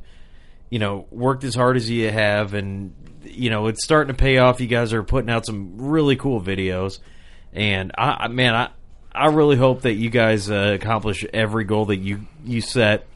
you 0.70 0.80
know 0.80 1.06
worked 1.12 1.44
as 1.44 1.56
hard 1.56 1.78
as 1.78 1.90
you 1.90 2.10
have, 2.12 2.54
and 2.54 2.94
you 3.24 3.50
know 3.50 3.68
it's 3.68 3.84
starting 3.84 4.14
to 4.14 4.18
pay 4.20 4.38
off. 4.38 4.60
You 4.62 4.68
guys 4.68 4.94
are 4.94 5.04
putting 5.04 5.30
out 5.30 5.46
some 5.46 5.74
really 5.78 6.16
cool 6.16 6.42
videos, 6.42 7.00
and 7.54 7.92
I 7.98 8.26
I- 8.26 8.28
man 8.28 8.56
I. 8.56 8.70
I 9.12 9.26
really 9.30 9.58
hope 9.58 9.82
that 9.82 9.96
you 9.96 10.12
guys 10.12 10.52
uh, 10.52 10.78
accomplish 10.80 11.26
every 11.34 11.64
goal 11.64 11.86
that 11.88 11.98
you, 11.98 12.28
you 12.46 12.62
set 12.62 13.08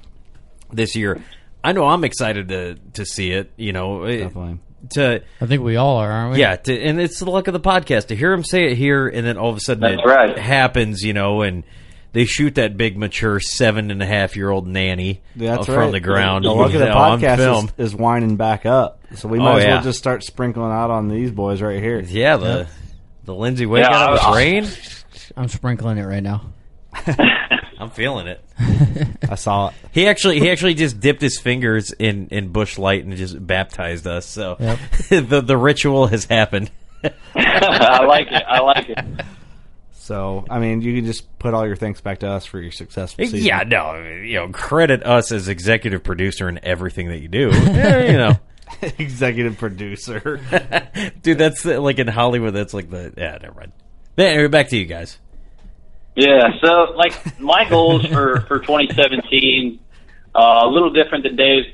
this 0.72 0.96
year. 0.96 1.22
I 1.64 1.72
know 1.72 1.86
I'm 1.88 2.04
excited 2.04 2.48
to 2.50 2.76
to 2.94 3.06
see 3.06 3.32
it. 3.32 3.52
You 3.58 3.74
know, 3.74 4.04
it- 4.06 4.18
Definitely. 4.18 4.58
To 4.92 5.24
I 5.42 5.46
think 5.46 5.64
we 5.64 5.76
all 5.78 5.98
are, 5.98 6.12
aren't 6.12 6.34
we? 6.34 6.40
yeah, 6.40 6.56
to, 6.56 6.82
and 6.82 7.00
it's 7.00 7.20
the 7.20 7.30
luck 7.30 7.48
of 7.48 7.54
the 7.54 7.60
podcast 7.60 8.08
to 8.08 8.16
hear 8.16 8.34
him 8.34 8.44
say 8.44 8.66
it 8.72 8.78
here, 8.78 9.08
and 9.08 9.26
then 9.26 9.38
all 9.38 9.50
of 9.50 9.58
a 9.58 9.60
sudden 9.60 9.82
That's 9.82 10.02
it 10.02 10.06
right. 10.08 10.38
happens, 10.38 11.02
you 11.02 11.14
know, 11.14 11.42
and 11.42 11.64
they 12.12 12.26
shoot 12.26 12.56
that 12.56 12.78
big, 12.78 12.98
mature 12.98 13.40
seven 13.40 13.90
and 13.90 14.02
a 14.04 14.06
half 14.06 14.36
year 14.36 14.50
old 14.50 14.68
nanny 14.68 15.22
That's 15.36 15.68
uh, 15.68 15.72
right. 15.72 15.84
from 15.86 15.92
the 15.92 16.00
ground. 16.00 16.46
The 16.46 16.52
luck 16.52 16.74
of 16.74 16.80
the 16.80 16.86
know, 16.90 16.96
podcast 16.96 17.38
film. 17.38 17.66
is, 17.78 17.94
is 17.94 17.96
winding 17.96 18.36
back 18.36 18.66
up, 18.66 19.00
so 19.16 19.28
we 19.28 19.40
might 19.40 19.54
Oh, 19.54 19.58
as 19.58 19.64
yeah. 19.64 19.74
well 19.76 19.84
just 19.84 20.00
start 20.00 20.24
sprinkling 20.24 20.72
out 20.72 20.92
on 20.92 21.08
these 21.08 21.32
boys 21.32 21.62
right 21.62 21.82
here. 21.82 22.00
Yeah, 22.02 22.38
the 22.38 22.68
the 23.24 23.34
Lindsay 23.34 23.66
Wake 23.66 23.84
Yeah, 23.84 23.96
out 23.98 24.14
of 24.14 24.20
I- 24.20 24.36
rain. 24.38 24.68
I'm 25.38 25.48
sprinkling 25.48 25.98
it 25.98 26.04
right 26.04 26.22
now. 26.22 26.52
I'm 27.84 27.90
feeling 27.92 28.28
it. 28.28 28.44
I 29.30 29.36
saw 29.36 29.70
it. 29.70 29.74
He 29.92 30.08
actually 30.08 30.40
he 30.40 30.50
actually 30.50 30.74
just 30.74 31.00
dipped 31.00 31.22
his 31.22 31.40
fingers 31.40 31.92
in 31.92 32.28
in 32.30 32.50
Busch 32.50 32.78
Light 32.78 33.04
and 33.06 33.16
just 33.16 33.46
baptized 33.46 34.08
us. 34.08 34.26
So 34.26 34.58
Yep. 34.60 34.80
the 35.30 35.42
the 35.42 35.58
ritual 35.58 36.08
has 36.08 36.26
happened. 36.26 36.72
I 37.36 38.06
like 38.06 38.32
it. 38.32 38.44
I 38.48 38.60
like 38.62 38.90
it. 38.90 39.00
So 39.92 40.46
I 40.50 40.60
mean, 40.60 40.82
you 40.82 40.96
can 40.96 41.06
just 41.06 41.38
put 41.40 41.54
all 41.54 41.66
your 41.66 41.76
thanks 41.76 42.02
back 42.02 42.20
to 42.20 42.28
us 42.30 42.46
for 42.46 42.60
your 42.60 42.72
successful 42.72 43.24
season. 43.26 43.40
Yeah, 43.46 43.64
no, 43.64 43.96
you 44.02 44.36
know, 44.36 44.50
credit 44.50 45.04
us 45.04 45.32
as 45.32 45.48
executive 45.48 46.04
producer 46.04 46.50
in 46.50 46.60
everything 46.64 47.08
that 47.10 47.20
you 47.20 47.28
do. 47.28 47.50
Yeah, 47.54 48.00
you 48.06 48.18
know. 48.18 48.34
executive 48.98 49.58
producer. 49.58 50.40
Dude, 51.22 51.38
that's 51.38 51.66
uh, 51.66 51.80
like 51.80 52.00
in 52.00 52.08
Hollywood. 52.08 52.54
That's 52.54 52.74
like 52.74 52.90
the 52.90 53.14
yeah. 53.16 53.38
Never 53.42 53.54
mind. 53.56 53.72
Yeah, 54.18 54.26
Anyway, 54.26 54.48
back 54.48 54.70
to 54.70 54.78
you 54.78 54.86
guys. 54.86 55.18
Yeah, 56.16 56.50
so 56.64 56.94
like 56.96 57.40
my 57.40 57.68
goals 57.68 58.06
for 58.06 58.42
for 58.42 58.60
2017, 58.60 59.80
uh, 60.36 60.40
a 60.64 60.68
little 60.68 60.92
different 60.92 61.24
than 61.24 61.36
Dave's. 61.36 61.68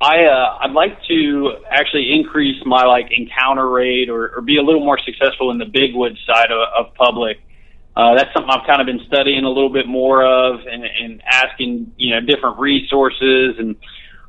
I 0.00 0.24
uh, 0.24 0.58
I'd 0.60 0.72
like 0.72 0.98
to 1.08 1.56
actually 1.70 2.12
increase 2.12 2.60
my 2.66 2.84
like 2.84 3.06
encounter 3.10 3.66
rate 3.68 4.10
or, 4.10 4.36
or 4.36 4.42
be 4.42 4.58
a 4.58 4.62
little 4.62 4.84
more 4.84 4.98
successful 4.98 5.50
in 5.50 5.58
the 5.58 5.64
big 5.64 5.94
wood 5.94 6.18
side 6.26 6.50
of, 6.50 6.86
of 6.86 6.94
public. 6.94 7.38
Uh, 7.96 8.14
that's 8.16 8.32
something 8.34 8.50
I've 8.50 8.66
kind 8.66 8.80
of 8.80 8.86
been 8.86 9.06
studying 9.06 9.44
a 9.44 9.48
little 9.48 9.72
bit 9.72 9.86
more 9.86 10.26
of 10.26 10.60
and, 10.66 10.84
and 10.84 11.22
asking 11.24 11.92
you 11.96 12.14
know 12.14 12.20
different 12.20 12.58
resources 12.58 13.56
and 13.58 13.76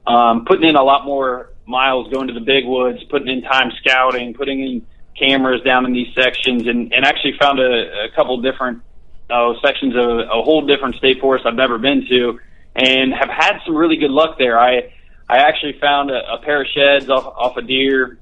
um, 0.08 0.46
putting 0.46 0.70
in 0.70 0.76
a 0.76 0.84
lot 0.84 1.04
more 1.04 1.50
miles 1.66 2.10
going 2.14 2.28
to 2.28 2.34
the 2.34 2.40
big 2.40 2.66
woods, 2.66 3.04
putting 3.10 3.28
in 3.28 3.42
time 3.42 3.72
scouting, 3.82 4.34
putting 4.34 4.62
in 4.62 4.86
cameras 5.20 5.62
down 5.64 5.86
in 5.86 5.94
these 5.94 6.14
sections, 6.14 6.68
and, 6.68 6.94
and 6.94 7.06
actually 7.06 7.34
found 7.40 7.60
a, 7.60 8.06
a 8.06 8.16
couple 8.16 8.40
different 8.40 8.82
uh, 9.30 9.54
sections 9.64 9.96
of 9.96 10.20
a 10.20 10.42
whole 10.44 10.66
different 10.66 10.96
state 10.96 11.20
forest 11.20 11.46
I've 11.46 11.56
never 11.56 11.78
been 11.78 12.06
to, 12.08 12.40
and 12.76 13.14
have 13.14 13.30
had 13.30 13.60
some 13.66 13.76
really 13.76 13.98
good 13.98 14.12
luck 14.12 14.38
there. 14.38 14.60
I 14.60 14.94
I 15.28 15.38
actually 15.38 15.80
found 15.80 16.12
a, 16.12 16.34
a 16.34 16.38
pair 16.40 16.62
of 16.62 16.68
sheds 16.68 17.10
off, 17.10 17.26
off 17.26 17.58
a 17.58 17.62
deer, 17.62 18.20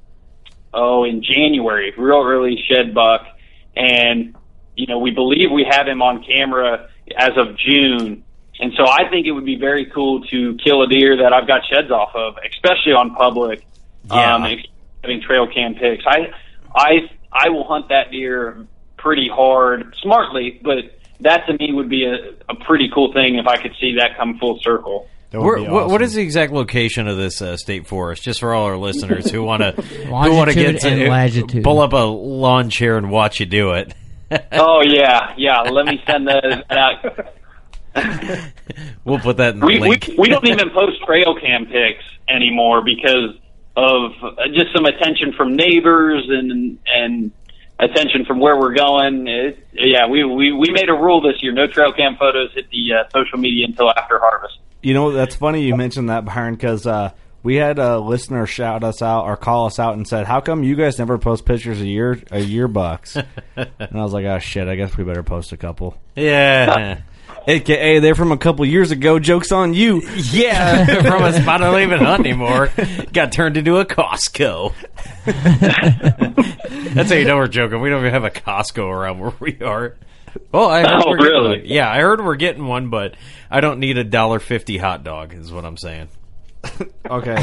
oh, 0.73 1.03
in 1.03 1.21
January, 1.23 1.93
real 1.97 2.23
early 2.23 2.63
shed 2.69 2.93
buck, 2.93 3.25
and 3.75 4.35
you 4.75 4.87
know 4.87 4.99
we 4.99 5.11
believe 5.11 5.51
we 5.51 5.65
have 5.69 5.87
him 5.87 6.01
on 6.01 6.23
camera 6.23 6.89
as 7.17 7.31
of 7.37 7.57
June. 7.57 8.23
And 8.59 8.71
so 8.77 8.85
I 8.87 9.09
think 9.09 9.25
it 9.25 9.31
would 9.31 9.45
be 9.45 9.55
very 9.55 9.87
cool 9.87 10.21
to 10.25 10.55
kill 10.63 10.83
a 10.83 10.87
deer 10.87 11.17
that 11.17 11.33
I've 11.33 11.47
got 11.47 11.61
sheds 11.65 11.89
off 11.89 12.15
of, 12.15 12.35
especially 12.49 12.93
on 12.93 13.15
public, 13.15 13.65
Yeah. 14.05 14.35
um, 14.35 14.43
having 15.01 15.21
trail 15.21 15.47
cam 15.51 15.73
pics. 15.73 16.03
I, 16.07 16.31
I, 16.73 17.09
I 17.31 17.49
will 17.49 17.63
hunt 17.63 17.89
that 17.89 18.11
deer 18.11 18.67
pretty 19.03 19.29
hard, 19.31 19.93
smartly, 20.01 20.61
but 20.63 20.97
that 21.19 21.45
to 21.47 21.53
me 21.57 21.73
would 21.73 21.89
be 21.89 22.05
a, 22.05 22.31
a 22.51 22.55
pretty 22.55 22.89
cool 22.93 23.11
thing 23.13 23.35
if 23.35 23.45
I 23.45 23.57
could 23.61 23.73
see 23.79 23.95
that 23.99 24.17
come 24.17 24.39
full 24.39 24.59
circle. 24.61 25.07
That 25.31 25.39
would 25.39 25.45
Where, 25.45 25.57
be 25.57 25.63
what, 25.63 25.85
what 25.87 25.95
awesome. 25.95 26.03
is 26.03 26.13
the 26.13 26.21
exact 26.21 26.53
location 26.53 27.07
of 27.07 27.17
this 27.17 27.41
uh, 27.41 27.57
state 27.57 27.85
forest? 27.87 28.23
Just 28.23 28.39
for 28.39 28.53
all 28.53 28.65
our 28.65 28.77
listeners 28.77 29.29
who 29.29 29.43
want 29.43 29.61
to 29.61 29.71
who 29.81 30.11
want 30.11 30.49
to 30.49 30.55
get 30.55 30.79
to 30.81 31.09
latitude. 31.09 31.63
pull 31.63 31.81
up 31.81 31.93
a 31.93 31.97
lawn 31.97 32.69
chair 32.69 32.97
and 32.97 33.11
watch 33.11 33.39
you 33.39 33.45
do 33.45 33.71
it. 33.71 33.93
oh 34.53 34.81
yeah, 34.85 35.33
yeah. 35.37 35.61
Let 35.61 35.85
me 35.85 36.01
send 36.07 36.27
that 36.27 36.65
out. 36.71 37.35
We'll 39.05 39.19
put 39.19 39.37
that 39.37 39.53
in 39.53 39.59
the 39.59 39.65
we, 39.65 39.79
we 39.79 39.89
link. 39.89 40.09
we 40.17 40.29
don't 40.29 40.47
even 40.47 40.69
post 40.71 41.03
trail 41.05 41.35
cam 41.39 41.65
pics 41.65 42.03
anymore 42.27 42.83
because 42.83 43.35
of 43.75 44.11
uh, 44.23 44.47
just 44.53 44.73
some 44.73 44.85
attention 44.85 45.33
from 45.33 45.55
neighbors 45.55 46.25
and 46.29 46.79
and 46.85 47.31
attention 47.83 48.25
from 48.25 48.39
where 48.39 48.57
we're 48.57 48.73
going. 48.73 49.27
It, 49.27 49.67
yeah, 49.73 50.07
we, 50.07 50.23
we 50.23 50.51
we 50.51 50.71
made 50.71 50.89
a 50.89 50.93
rule 50.93 51.21
this 51.21 51.41
year: 51.41 51.51
no 51.51 51.67
trail 51.67 51.91
cam 51.91 52.15
photos 52.17 52.51
hit 52.53 52.69
the 52.69 52.93
uh, 52.93 53.09
social 53.13 53.37
media 53.37 53.65
until 53.67 53.89
after 53.89 54.19
harvest. 54.19 54.57
You 54.81 54.93
know, 54.93 55.11
that's 55.11 55.35
funny 55.35 55.63
you 55.63 55.75
mentioned 55.75 56.09
that, 56.09 56.25
Byron, 56.25 56.55
because 56.55 56.85
uh, 56.85 57.11
we 57.41 57.55
had 57.55 57.79
a 57.79 57.99
listener 57.99 58.45
shout 58.45 58.83
us 58.83 59.01
out 59.01 59.25
or 59.25 59.37
call 59.37 59.65
us 59.67 59.79
out 59.79 59.95
and 59.95 60.07
said, 60.07 60.25
"How 60.25 60.41
come 60.41 60.63
you 60.63 60.75
guys 60.75 60.97
never 60.97 61.17
post 61.17 61.45
pictures 61.45 61.79
of 61.79 61.87
your 61.87 62.13
a 62.13 62.43
yearbucks?" 62.43 63.25
and 63.55 63.69
I 63.79 64.03
was 64.03 64.13
like, 64.13 64.25
"Oh 64.25 64.39
shit, 64.39 64.67
I 64.67 64.75
guess 64.75 64.97
we 64.97 65.03
better 65.03 65.23
post 65.23 65.51
a 65.51 65.57
couple." 65.57 65.97
Yeah. 66.15 67.01
AKA, 67.47 67.99
they're 67.99 68.15
from 68.15 68.31
a 68.31 68.37
couple 68.37 68.65
years 68.65 68.91
ago. 68.91 69.19
Jokes 69.19 69.51
on 69.51 69.73
you. 69.73 70.01
Yeah, 70.31 70.85
from 71.01 71.23
a 71.23 71.33
spot 71.33 71.61
I 71.61 71.71
don't 71.71 71.81
even 71.81 71.99
hunt 71.99 72.25
anymore. 72.25 72.69
Got 73.11 73.31
turned 73.31 73.57
into 73.57 73.77
a 73.79 73.85
Costco. 73.85 74.73
That's 76.93 77.09
how 77.11 77.15
you 77.17 77.25
know 77.25 77.37
we're 77.37 77.47
joking. 77.47 77.81
We 77.81 77.89
don't 77.89 77.99
even 78.01 78.13
have 78.13 78.23
a 78.23 78.29
Costco 78.29 78.87
around 78.89 79.19
where 79.19 79.33
we 79.39 79.59
are. 79.61 79.95
Well, 80.51 80.69
I 80.69 80.81
heard 80.81 81.03
Oh, 81.05 81.09
we're 81.09 81.17
really? 81.17 81.57
one. 81.59 81.65
Yeah, 81.65 81.89
I 81.91 81.99
heard 81.99 82.23
we're 82.23 82.35
getting 82.35 82.65
one, 82.65 82.89
but 82.89 83.15
I 83.51 83.59
don't 83.61 83.79
need 83.79 83.97
a 83.97 84.03
dollar 84.03 84.39
fifty 84.39 84.77
hot 84.77 85.03
dog. 85.03 85.33
Is 85.33 85.51
what 85.51 85.65
I'm 85.65 85.77
saying. 85.77 86.09
Okay. 87.09 87.37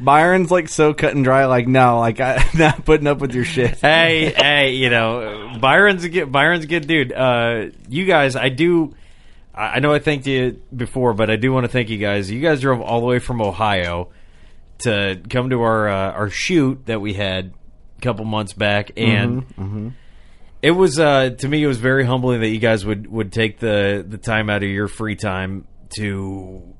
Byron's 0.00 0.50
like 0.50 0.68
so 0.68 0.92
cut 0.92 1.14
and 1.14 1.22
dry. 1.24 1.46
Like, 1.46 1.68
no, 1.68 2.00
like 2.00 2.20
I'm 2.20 2.42
not 2.58 2.84
putting 2.84 3.06
up 3.06 3.18
with 3.18 3.32
your 3.34 3.44
shit. 3.44 3.78
hey, 3.78 4.32
hey, 4.36 4.72
you 4.72 4.90
know, 4.90 5.56
Byron's 5.60 6.02
a 6.04 6.08
good, 6.08 6.32
Byron's 6.32 6.64
a 6.64 6.66
good 6.66 6.86
dude. 6.86 7.12
Uh, 7.12 7.66
you 7.88 8.04
guys, 8.06 8.34
I 8.36 8.48
do. 8.48 8.94
I 9.54 9.62
I 9.62 9.78
know 9.80 9.92
I 9.92 9.98
thanked 9.98 10.26
you 10.26 10.60
before, 10.74 11.14
but 11.14 11.30
I 11.30 11.36
do 11.36 11.52
want 11.52 11.64
to 11.64 11.68
thank 11.68 11.88
you 11.90 11.98
guys. 11.98 12.30
You 12.30 12.40
guys 12.40 12.60
drove 12.60 12.80
all 12.80 13.00
the 13.00 13.06
way 13.06 13.18
from 13.18 13.40
Ohio 13.42 14.10
to 14.78 15.20
come 15.28 15.50
to 15.50 15.60
our 15.62 15.88
uh, 15.88 16.12
our 16.12 16.30
shoot 16.30 16.86
that 16.86 17.00
we 17.00 17.14
had 17.14 17.52
a 17.98 18.00
couple 18.00 18.24
months 18.24 18.52
back, 18.52 18.92
and 18.96 19.44
it 20.62 20.70
was 20.72 20.98
uh, 20.98 21.30
to 21.30 21.48
me 21.48 21.62
it 21.62 21.66
was 21.66 21.78
very 21.78 22.04
humbling 22.04 22.40
that 22.40 22.48
you 22.48 22.58
guys 22.58 22.84
would 22.84 23.06
would 23.10 23.32
take 23.32 23.58
the 23.58 24.04
the 24.06 24.18
time 24.18 24.50
out 24.50 24.62
of 24.62 24.68
your 24.70 24.88
free 24.88 25.16
time 25.16 25.66
to 25.96 26.74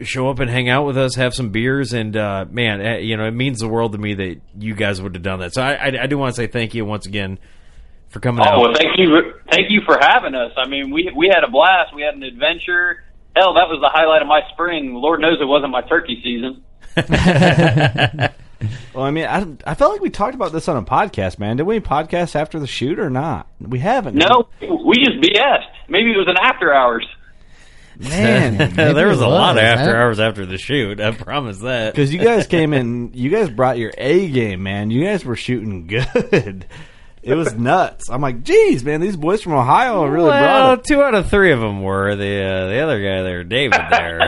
show 0.00 0.28
up 0.28 0.40
and 0.40 0.50
hang 0.50 0.68
out 0.68 0.84
with 0.86 0.96
us, 0.96 1.14
have 1.14 1.34
some 1.34 1.50
beers, 1.50 1.92
and 1.92 2.16
uh, 2.16 2.44
man, 2.50 2.80
eh, 2.80 2.98
you 2.98 3.16
know, 3.16 3.24
it 3.24 3.32
means 3.34 3.60
the 3.60 3.68
world 3.68 3.92
to 3.92 3.98
me 3.98 4.14
that 4.14 4.40
you 4.58 4.74
guys 4.74 5.00
would 5.00 5.14
have 5.14 5.22
done 5.22 5.38
that. 5.40 5.54
So 5.54 5.62
I, 5.62 5.74
I, 5.74 6.02
I 6.02 6.06
do 6.06 6.18
want 6.18 6.34
to 6.34 6.36
say 6.40 6.46
thank 6.48 6.74
you 6.74 6.84
once 6.84 7.06
again 7.06 7.38
for 8.12 8.20
coming 8.20 8.44
Oh 8.46 8.50
out. 8.50 8.60
well, 8.60 8.74
thank 8.74 8.96
you, 8.98 9.32
thank 9.50 9.70
you 9.70 9.80
for 9.84 9.98
having 10.00 10.34
us. 10.34 10.52
I 10.56 10.68
mean, 10.68 10.90
we 10.90 11.10
we 11.16 11.28
had 11.28 11.42
a 11.44 11.50
blast. 11.50 11.94
We 11.94 12.02
had 12.02 12.14
an 12.14 12.22
adventure. 12.22 13.02
Hell, 13.34 13.54
that 13.54 13.68
was 13.68 13.80
the 13.80 13.88
highlight 13.92 14.22
of 14.22 14.28
my 14.28 14.42
spring. 14.52 14.94
Lord 14.94 15.20
knows 15.20 15.38
it 15.40 15.44
wasn't 15.46 15.72
my 15.72 15.82
turkey 15.82 16.20
season. 16.22 16.62
Well, 18.94 19.04
I 19.04 19.10
mean, 19.10 19.24
I, 19.24 19.44
I 19.66 19.74
felt 19.74 19.90
like 19.92 20.00
we 20.02 20.10
talked 20.10 20.36
about 20.36 20.52
this 20.52 20.68
on 20.68 20.76
a 20.76 20.84
podcast, 20.84 21.40
man. 21.40 21.56
Did 21.56 21.64
we 21.64 21.80
podcast 21.80 22.36
after 22.36 22.60
the 22.60 22.66
shoot 22.68 23.00
or 23.00 23.10
not? 23.10 23.48
We 23.58 23.80
haven't. 23.80 24.14
No, 24.14 24.48
we 24.60 24.94
just 25.04 25.16
BS'd. 25.20 25.66
Maybe 25.88 26.12
it 26.12 26.16
was 26.16 26.28
an 26.28 26.36
after 26.40 26.72
hours. 26.72 27.04
man. 27.98 28.56
there 28.76 29.08
was 29.08 29.20
it 29.20 29.26
a 29.26 29.28
lot 29.28 29.56
of 29.58 29.64
after 29.64 29.90
huh? 29.96 30.02
hours 30.02 30.20
after 30.20 30.46
the 30.46 30.58
shoot. 30.58 31.00
I 31.00 31.10
promise 31.10 31.58
that. 31.58 31.92
Because 31.94 32.12
you 32.12 32.20
guys 32.20 32.46
came 32.46 32.72
in, 32.72 33.10
you 33.14 33.30
guys 33.30 33.50
brought 33.50 33.78
your 33.78 33.92
A 33.98 34.28
game, 34.28 34.62
man. 34.62 34.92
You 34.92 35.04
guys 35.04 35.24
were 35.24 35.34
shooting 35.34 35.88
good. 35.88 36.66
It 37.22 37.34
was 37.34 37.54
nuts. 37.54 38.10
I'm 38.10 38.20
like, 38.20 38.42
geez, 38.42 38.82
man, 38.84 39.00
these 39.00 39.16
boys 39.16 39.42
from 39.42 39.52
Ohio 39.52 40.02
are 40.02 40.10
really 40.10 40.30
well, 40.30 40.40
brought 40.74 40.78
it. 40.80 40.84
two 40.84 41.00
out 41.02 41.14
of 41.14 41.30
three 41.30 41.52
of 41.52 41.60
them 41.60 41.80
were 41.82 42.16
the 42.16 42.42
uh, 42.42 42.66
the 42.68 42.80
other 42.80 43.00
guy 43.00 43.22
there, 43.22 43.44
David. 43.44 43.80
There, 43.90 44.18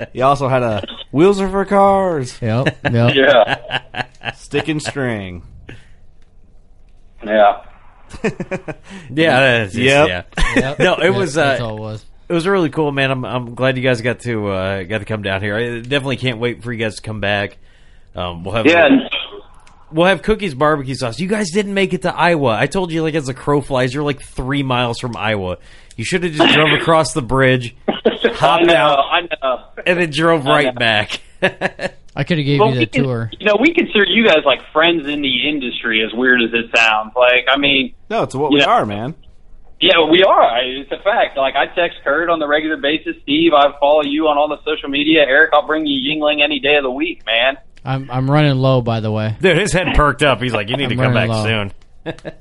he 0.12 0.20
also 0.20 0.48
had 0.48 0.62
a 0.62 0.84
wheels 1.12 1.40
are 1.40 1.48
for 1.48 1.64
cars, 1.64 2.38
Yep. 2.42 2.78
Yep. 2.92 3.14
Yeah, 3.14 4.32
stick 4.34 4.68
and 4.68 4.82
string. 4.82 5.42
yeah. 7.24 7.64
yeah, 9.10 9.64
just, 9.64 9.76
Yep. 9.76 10.08
yeah. 10.08 10.22
Yep. 10.56 10.78
No, 10.80 10.94
it 10.96 11.04
Yep, 11.04 11.14
was, 11.14 11.34
That's 11.34 11.60
uh, 11.60 11.66
all 11.68 11.76
it 11.76 11.80
was. 11.80 12.04
It 12.28 12.32
was 12.32 12.46
really 12.46 12.70
cool, 12.70 12.92
man. 12.92 13.10
I'm 13.10 13.24
I'm 13.24 13.54
glad 13.54 13.76
you 13.76 13.82
guys 13.82 14.02
got 14.02 14.20
to 14.20 14.48
uh, 14.48 14.82
got 14.84 14.98
to 14.98 15.04
come 15.04 15.22
down 15.22 15.42
here. 15.42 15.56
I 15.56 15.80
definitely 15.80 16.16
can't 16.18 16.38
wait 16.38 16.62
for 16.62 16.72
you 16.72 16.78
guys 16.78 16.96
to 16.96 17.02
come 17.02 17.20
back. 17.20 17.56
Um, 18.14 18.44
we'll 18.44 18.54
have 18.54 18.66
Yeah, 18.66 18.86
and 18.86 19.02
we'll 19.92 20.06
have 20.06 20.22
cookies, 20.22 20.54
barbecue 20.54 20.94
sauce. 20.94 21.18
You 21.20 21.28
guys 21.28 21.50
didn't 21.50 21.74
make 21.74 21.92
it 21.94 22.02
to 22.02 22.14
Iowa. 22.14 22.56
I 22.58 22.66
told 22.66 22.90
you, 22.92 23.02
like 23.02 23.14
as 23.14 23.28
a 23.28 23.34
crow 23.34 23.60
flies, 23.60 23.92
you're 23.94 24.02
like 24.04 24.22
three 24.22 24.62
miles 24.62 24.98
from 24.98 25.16
Iowa. 25.16 25.58
You 25.96 26.04
should 26.04 26.22
have 26.24 26.32
just 26.32 26.54
drove 26.54 26.72
across 26.72 27.12
the 27.12 27.22
bridge, 27.22 27.76
I 27.88 27.94
hopped 28.34 28.66
know, 28.66 28.74
out, 28.74 28.98
I 28.98 29.20
know. 29.22 29.64
and 29.86 30.00
then 30.00 30.10
drove 30.10 30.44
right 30.46 30.74
back. 30.74 31.20
I 32.16 32.24
could 32.24 32.38
have 32.38 32.44
gave 32.46 32.60
Well, 32.60 32.72
you 32.74 32.80
the 32.80 32.86
can- 32.86 33.04
tour. 33.04 33.30
You 33.38 33.46
know, 33.46 33.56
we 33.60 33.72
consider 33.74 34.04
you 34.06 34.26
guys 34.26 34.44
like 34.44 34.60
friends 34.72 35.06
in 35.08 35.22
the 35.22 35.48
industry. 35.48 36.02
As 36.04 36.12
weird 36.12 36.42
as 36.42 36.50
it 36.52 36.74
sounds, 36.74 37.12
like 37.16 37.46
I 37.48 37.56
mean, 37.58 37.94
No, 38.08 38.22
it's 38.22 38.34
what 38.34 38.50
we 38.52 38.60
Yeah. 38.60 38.66
are, 38.66 38.86
man. 38.86 39.14
yeah, 39.80 40.04
we 40.10 40.22
are. 40.22 40.58
It's 40.64 40.90
a 40.92 40.98
fact. 41.02 41.36
Like 41.36 41.54
I 41.56 41.66
text 41.74 41.98
Kurt 42.04 42.28
on 42.28 42.38
the 42.38 42.48
regular 42.48 42.76
basis. 42.76 43.16
Steve, 43.22 43.52
I 43.54 43.72
follow 43.78 44.02
you 44.02 44.26
on 44.28 44.36
all 44.38 44.48
the 44.48 44.58
social 44.64 44.88
media. 44.88 45.20
Eric, 45.26 45.50
I'll 45.52 45.66
bring 45.66 45.86
you 45.86 45.98
Yuengling 46.14 46.42
any 46.42 46.58
day 46.60 46.76
of 46.76 46.82
the 46.82 46.90
week, 46.90 47.24
man. 47.26 47.56
I'm 47.94 48.10
I'm 48.10 48.30
running 48.30 48.56
low, 48.56 48.80
by 48.80 49.00
the 49.00 49.10
way. 49.10 49.36
Dude, 49.40 49.56
his 49.56 49.72
head 49.72 49.94
perked 49.94 50.22
up. 50.22 50.40
He's 50.40 50.52
like, 50.52 50.68
"You 50.68 50.76
need 50.76 50.88
to 50.90 50.94
I'm 50.94 51.00
come 51.00 51.14
back 51.14 51.28
running 51.28 51.72
low. 52.04 52.14
soon." 52.14 52.32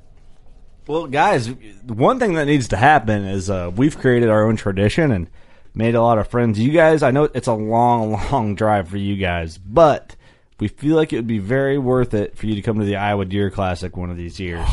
Well, 0.87 1.05
guys, 1.07 1.47
one 1.85 2.19
thing 2.19 2.33
that 2.33 2.45
needs 2.45 2.69
to 2.69 2.77
happen 2.77 3.23
is 3.25 3.49
uh, 3.49 3.69
we've 3.75 3.97
created 3.97 4.29
our 4.29 4.47
own 4.47 4.55
tradition 4.55 5.11
and 5.11 5.29
made 5.75 5.93
a 5.93 6.01
lot 6.01 6.17
of 6.17 6.27
friends. 6.27 6.59
You 6.59 6.71
guys, 6.71 7.03
I 7.03 7.11
know 7.11 7.25
it's 7.25 7.47
a 7.47 7.53
long, 7.53 8.19
long 8.31 8.55
drive 8.55 8.89
for 8.89 8.97
you 8.97 9.15
guys, 9.15 9.57
but 9.59 10.15
we 10.59 10.67
feel 10.67 10.95
like 10.95 11.13
it 11.13 11.17
would 11.17 11.27
be 11.27 11.37
very 11.39 11.77
worth 11.77 12.13
it 12.15 12.35
for 12.37 12.47
you 12.47 12.55
to 12.55 12.61
come 12.63 12.79
to 12.79 12.85
the 12.85 12.95
Iowa 12.95 13.25
Deer 13.25 13.51
Classic 13.51 13.95
one 13.95 14.09
of 14.09 14.17
these 14.17 14.39
years. 14.39 14.67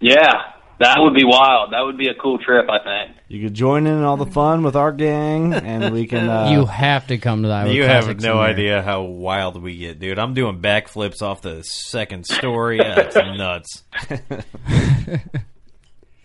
Yeah, 0.00 0.52
that 0.82 0.96
would 0.98 1.14
be 1.14 1.24
wild. 1.24 1.72
That 1.72 1.80
would 1.80 1.96
be 1.96 2.08
a 2.08 2.14
cool 2.14 2.38
trip. 2.38 2.68
I 2.68 2.78
think. 2.78 3.16
You 3.28 3.42
could 3.44 3.54
join 3.54 3.86
in 3.86 4.02
all 4.02 4.16
the 4.16 4.26
fun 4.26 4.62
with 4.62 4.76
our 4.76 4.92
gang, 4.92 5.54
and 5.54 5.92
we 5.92 6.06
can. 6.06 6.28
Uh, 6.28 6.50
you 6.50 6.66
have 6.66 7.06
to 7.06 7.18
come 7.18 7.42
to 7.42 7.48
that. 7.48 7.68
You 7.70 7.84
have 7.84 8.06
no 8.06 8.18
somewhere. 8.18 8.48
idea 8.48 8.82
how 8.82 9.02
wild 9.02 9.60
we 9.62 9.76
get, 9.76 9.98
dude. 10.00 10.18
I'm 10.18 10.34
doing 10.34 10.60
backflips 10.60 11.22
off 11.22 11.40
the 11.40 11.62
second 11.62 12.26
story. 12.26 12.78
That's 12.82 13.16
nuts. 13.16 13.84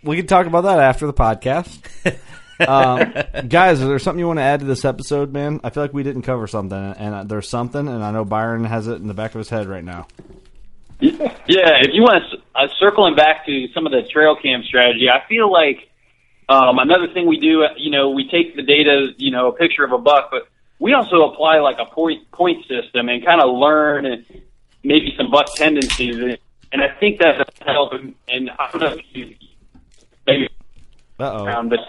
we 0.03 0.17
can 0.17 0.27
talk 0.27 0.47
about 0.47 0.61
that 0.61 0.79
after 0.79 1.07
the 1.07 1.13
podcast. 1.13 1.79
um, 2.67 3.47
guys, 3.47 3.79
is 3.79 3.87
there 3.87 3.99
something 3.99 4.19
you 4.19 4.27
want 4.27 4.39
to 4.39 4.43
add 4.43 4.61
to 4.61 4.65
this 4.65 4.83
episode, 4.83 5.31
man? 5.31 5.59
I 5.63 5.69
feel 5.69 5.83
like 5.83 5.93
we 5.93 6.03
didn't 6.03 6.23
cover 6.23 6.47
something, 6.47 6.77
and 6.77 7.15
uh, 7.15 7.23
there's 7.23 7.47
something, 7.47 7.87
and 7.87 8.03
I 8.03 8.11
know 8.11 8.25
Byron 8.25 8.65
has 8.65 8.87
it 8.87 8.95
in 8.95 9.07
the 9.07 9.13
back 9.13 9.35
of 9.35 9.39
his 9.39 9.49
head 9.49 9.67
right 9.67 9.83
now. 9.83 10.07
Yeah, 10.99 11.19
if 11.47 11.93
you 11.93 12.01
want 12.01 12.23
to 12.31 12.37
uh, 12.55 12.67
circling 12.79 13.15
back 13.15 13.45
to 13.45 13.67
some 13.73 13.85
of 13.85 13.91
the 13.91 14.01
trail 14.03 14.35
cam 14.35 14.63
strategy, 14.63 15.07
I 15.09 15.27
feel 15.27 15.51
like 15.51 15.89
um, 16.49 16.79
another 16.79 17.07
thing 17.13 17.27
we 17.27 17.39
do, 17.39 17.63
uh, 17.63 17.69
you 17.77 17.91
know, 17.91 18.09
we 18.09 18.29
take 18.29 18.55
the 18.55 18.63
data, 18.63 19.13
you 19.17 19.31
know, 19.31 19.49
a 19.49 19.53
picture 19.53 19.83
of 19.83 19.91
a 19.91 19.97
buck, 19.97 20.29
but 20.31 20.47
we 20.79 20.93
also 20.93 21.29
apply 21.29 21.59
like 21.59 21.77
a 21.79 21.85
point 21.85 22.29
point 22.31 22.65
system 22.67 23.09
and 23.09 23.23
kind 23.23 23.41
of 23.41 23.55
learn 23.55 24.05
and 24.05 24.25
maybe 24.83 25.13
some 25.17 25.29
buck 25.29 25.53
tendencies, 25.55 26.37
and, 26.71 26.81
I 26.81 26.89
think 26.99 27.19
that 27.19 27.49
help. 27.65 27.93
And, 27.93 28.15
and 28.27 28.49
I 28.51 28.71
don't 28.71 28.81
know 28.81 28.87
if 28.93 29.15
you 29.15 29.35
maybe 30.25 30.49
around, 31.19 31.69
but 31.69 31.79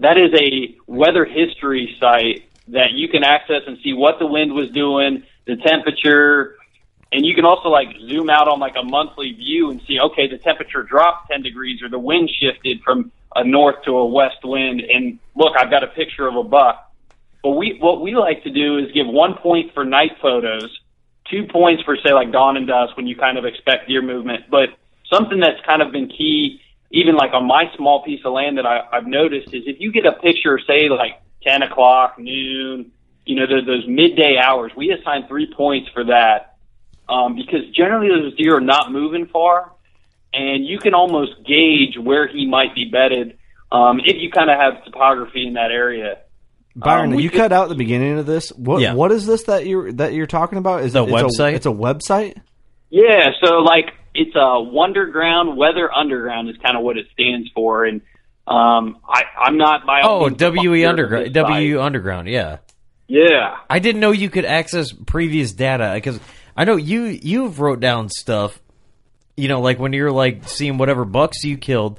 that 0.00 0.18
is 0.18 0.32
a 0.34 0.76
weather 0.86 1.24
history 1.24 1.96
site 2.00 2.48
that 2.68 2.92
you 2.92 3.08
can 3.08 3.24
access 3.24 3.62
and 3.66 3.78
see 3.82 3.92
what 3.92 4.18
the 4.18 4.26
wind 4.26 4.52
was 4.52 4.70
doing, 4.70 5.22
the 5.46 5.56
temperature, 5.56 6.56
and 7.14 7.24
you 7.24 7.32
can 7.32 7.44
also 7.44 7.68
like 7.68 7.94
zoom 8.08 8.28
out 8.28 8.48
on 8.48 8.58
like 8.58 8.74
a 8.76 8.82
monthly 8.82 9.30
view 9.30 9.70
and 9.70 9.80
see, 9.86 10.00
okay, 10.00 10.26
the 10.26 10.36
temperature 10.36 10.82
dropped 10.82 11.30
10 11.30 11.42
degrees 11.42 11.80
or 11.80 11.88
the 11.88 11.98
wind 11.98 12.28
shifted 12.28 12.82
from 12.82 13.12
a 13.36 13.44
north 13.44 13.76
to 13.84 13.92
a 13.92 14.04
west 14.04 14.38
wind. 14.42 14.80
And 14.80 15.20
look, 15.36 15.54
I've 15.56 15.70
got 15.70 15.84
a 15.84 15.86
picture 15.86 16.26
of 16.26 16.34
a 16.34 16.42
buck. 16.42 16.92
But 17.40 17.50
we, 17.50 17.78
what 17.80 18.00
we 18.00 18.16
like 18.16 18.42
to 18.42 18.50
do 18.50 18.78
is 18.78 18.90
give 18.90 19.06
one 19.06 19.34
point 19.34 19.74
for 19.74 19.84
night 19.84 20.16
photos, 20.20 20.76
two 21.30 21.46
points 21.46 21.84
for 21.84 21.96
say 22.04 22.12
like 22.12 22.32
dawn 22.32 22.56
and 22.56 22.66
dusk 22.66 22.96
when 22.96 23.06
you 23.06 23.14
kind 23.14 23.38
of 23.38 23.44
expect 23.44 23.86
deer 23.86 24.02
movement. 24.02 24.50
But 24.50 24.70
something 25.12 25.38
that's 25.38 25.64
kind 25.64 25.82
of 25.82 25.92
been 25.92 26.08
key, 26.08 26.62
even 26.90 27.14
like 27.14 27.32
on 27.32 27.46
my 27.46 27.70
small 27.76 28.02
piece 28.02 28.24
of 28.24 28.32
land 28.32 28.58
that 28.58 28.66
I, 28.66 28.80
I've 28.92 29.06
noticed 29.06 29.54
is 29.54 29.62
if 29.66 29.76
you 29.78 29.92
get 29.92 30.04
a 30.04 30.14
picture, 30.14 30.58
say 30.66 30.88
like 30.88 31.22
10 31.44 31.62
o'clock, 31.62 32.18
noon, 32.18 32.90
you 33.24 33.36
know, 33.36 33.46
those, 33.46 33.66
those 33.66 33.86
midday 33.86 34.36
hours, 34.36 34.72
we 34.76 34.90
assign 34.90 35.28
three 35.28 35.52
points 35.54 35.88
for 35.94 36.02
that. 36.06 36.53
Um, 37.08 37.36
because 37.36 37.68
generally 37.76 38.08
those 38.08 38.34
deer 38.36 38.56
are 38.56 38.60
not 38.60 38.90
moving 38.90 39.26
far 39.26 39.72
and 40.32 40.64
you 40.66 40.78
can 40.78 40.94
almost 40.94 41.32
gauge 41.46 41.96
where 42.02 42.26
he 42.26 42.46
might 42.46 42.74
be 42.74 42.86
bedded, 42.90 43.36
um, 43.70 44.00
if 44.04 44.16
you 44.16 44.30
kind 44.30 44.50
of 44.50 44.58
have 44.58 44.84
topography 44.84 45.46
in 45.46 45.54
that 45.54 45.70
area. 45.70 46.18
Byron, 46.76 47.12
Um, 47.12 47.20
you 47.20 47.30
could- 47.30 47.38
cut 47.38 47.52
out 47.52 47.68
the 47.68 47.74
beginning 47.76 48.18
of 48.18 48.26
this. 48.26 48.48
What 48.56 48.80
Yeah. 48.80 48.94
what 48.94 49.12
is 49.12 49.26
this 49.26 49.44
that 49.44 49.66
you're 49.66 49.92
that 49.92 50.12
you're 50.12 50.26
talking 50.26 50.58
about? 50.58 50.82
Is 50.82 50.92
The 50.94 51.04
it, 51.04 51.10
it's 51.12 51.38
A, 51.38 51.42
website? 51.42 51.52
it's 51.54 51.66
a 51.66 51.70
website. 51.70 52.36
Yeah, 52.90 53.30
so 53.44 53.58
like 53.58 53.92
it's 54.14 54.34
a 54.34 54.38
Wunderground 54.60 55.56
Weather 55.56 55.92
Underground 55.92 56.48
is 56.48 56.56
kind 56.64 56.76
of 56.76 56.82
what 56.82 56.96
it 56.96 57.06
stands 57.12 57.48
for, 57.54 57.84
and 57.84 58.00
um, 58.48 58.96
I 59.08 59.22
I'm 59.44 59.56
not 59.56 59.86
by 59.86 60.00
Oh, 60.02 60.28
WE 60.30 60.84
Underground. 60.84 61.26
this 61.26 61.34
site. 61.42 61.50
WE 61.62 61.76
Underground. 61.78 62.28
Yeah. 62.28 62.56
Yeah, 63.06 63.56
I 63.68 63.78
didn't 63.80 64.00
know 64.00 64.12
you 64.12 64.30
could 64.30 64.44
access 64.46 64.90
previous 64.92 65.52
data 65.52 65.92
because 65.94 66.18
I 66.56 66.64
know 66.64 66.76
you 66.76 67.04
you've 67.04 67.60
wrote 67.60 67.80
down 67.80 68.08
stuff. 68.08 68.60
You 69.36 69.48
know, 69.48 69.60
like 69.60 69.78
when 69.78 69.92
you're 69.92 70.12
like 70.12 70.48
seeing 70.48 70.78
whatever 70.78 71.04
bucks 71.04 71.44
you 71.44 71.56
killed. 71.56 71.98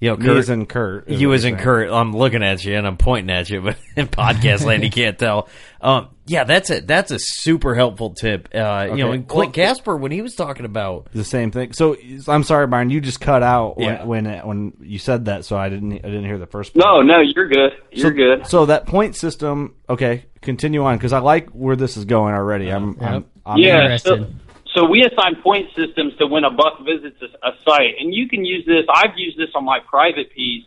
You 0.00 0.10
know, 0.10 0.16
Me 0.16 0.26
Kurt, 0.26 0.36
as 0.38 0.50
in 0.50 0.66
Kurt, 0.66 1.08
You 1.08 1.28
what 1.28 1.34
as 1.36 1.44
in. 1.44 1.56
Kurt. 1.56 1.88
I'm 1.90 2.12
looking 2.14 2.42
at 2.42 2.62
you 2.64 2.74
and 2.76 2.86
I'm 2.86 2.96
pointing 2.98 3.34
at 3.34 3.48
you, 3.48 3.60
but 3.62 3.76
in 3.96 4.06
podcast 4.08 4.64
land 4.66 4.82
you 4.84 4.90
can't 4.90 5.18
tell. 5.18 5.48
Um, 5.80 6.08
yeah, 6.26 6.44
that's 6.44 6.68
a 6.70 6.80
that's 6.80 7.10
a 7.10 7.18
super 7.18 7.74
helpful 7.74 8.10
tip. 8.14 8.48
Uh, 8.54 8.88
You 8.90 8.96
know, 8.96 9.08
Okay. 9.08 9.14
and 9.14 9.28
Clint 9.28 9.56
Well, 9.56 9.66
Casper 9.66 9.96
when 9.96 10.10
he 10.10 10.20
was 10.20 10.34
talking 10.34 10.64
about 10.66 11.08
the 11.12 11.24
same 11.24 11.50
thing. 11.50 11.72
So 11.72 11.96
I'm 12.28 12.42
sorry, 12.42 12.66
Byron. 12.66 12.90
You 12.90 13.00
just 13.00 13.20
cut 13.20 13.42
out 13.42 13.76
when 13.78 13.86
Yeah. 13.86 14.04
when, 14.04 14.24
when 14.46 14.72
you 14.80 14.98
said 14.98 15.26
that, 15.26 15.44
so 15.44 15.56
I 15.56 15.68
didn't 15.68 15.92
I 15.92 16.08
didn't 16.08 16.24
hear 16.24 16.38
the 16.38 16.46
first. 16.46 16.74
Part. 16.74 16.84
No, 16.84 17.02
no, 17.02 17.20
you're 17.20 17.48
good. 17.48 17.72
You're 17.92 18.10
so, 18.10 18.14
good. 18.16 18.46
So 18.46 18.66
that 18.66 18.86
point 18.86 19.16
system. 19.16 19.74
Okay, 19.88 20.24
continue 20.42 20.82
on 20.84 20.96
because 20.96 21.12
I 21.12 21.18
like 21.20 21.50
where 21.50 21.76
this 21.76 21.96
is 21.96 22.04
going 22.04 22.34
already. 22.34 22.70
I'm, 22.70 22.98
I'm, 23.00 23.24
I'm 23.46 23.58
yeah. 23.58 23.96
So, 23.98 24.26
so 24.74 24.84
we 24.86 25.04
assign 25.04 25.40
point 25.42 25.68
systems 25.74 26.16
to 26.16 26.26
when 26.26 26.44
a 26.44 26.50
buck 26.50 26.84
visits 26.84 27.20
a, 27.22 27.48
a 27.48 27.52
site, 27.64 27.94
and 28.00 28.12
you 28.12 28.28
can 28.28 28.44
use 28.44 28.64
this. 28.66 28.84
I've 28.92 29.16
used 29.16 29.38
this 29.38 29.50
on 29.54 29.64
my 29.64 29.78
private 29.80 30.32
piece, 30.34 30.64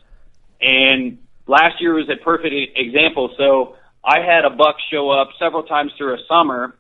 and 0.62 1.20
last 1.45 1.82
year 1.82 1.93
was 1.93 2.10
a 2.10 2.24
perfect 2.24 2.53
example. 2.76 3.34
So 3.38 3.76
I 4.03 4.20
had 4.20 4.45
a 4.45 4.49
buck 4.49 4.76
show 4.91 5.10
up 5.10 5.30
several 5.39 5.64
times 5.64 5.91
through 5.97 6.16
a 6.16 6.20
summer. 6.28 6.76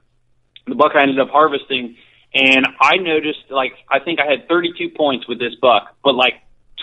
The 0.65 0.75
buck 0.75 0.93
I 0.95 1.03
ended 1.03 1.19
up 1.19 1.29
harvesting, 1.29 1.97
and 2.33 2.65
I 2.81 2.97
noticed 2.97 3.49
like 3.49 3.73
I 3.89 3.99
think 3.99 4.19
I 4.19 4.29
had 4.29 4.47
32 4.47 4.89
points 4.95 5.27
with 5.27 5.39
this 5.39 5.55
buck, 5.61 5.95
but 6.03 6.15
like 6.15 6.33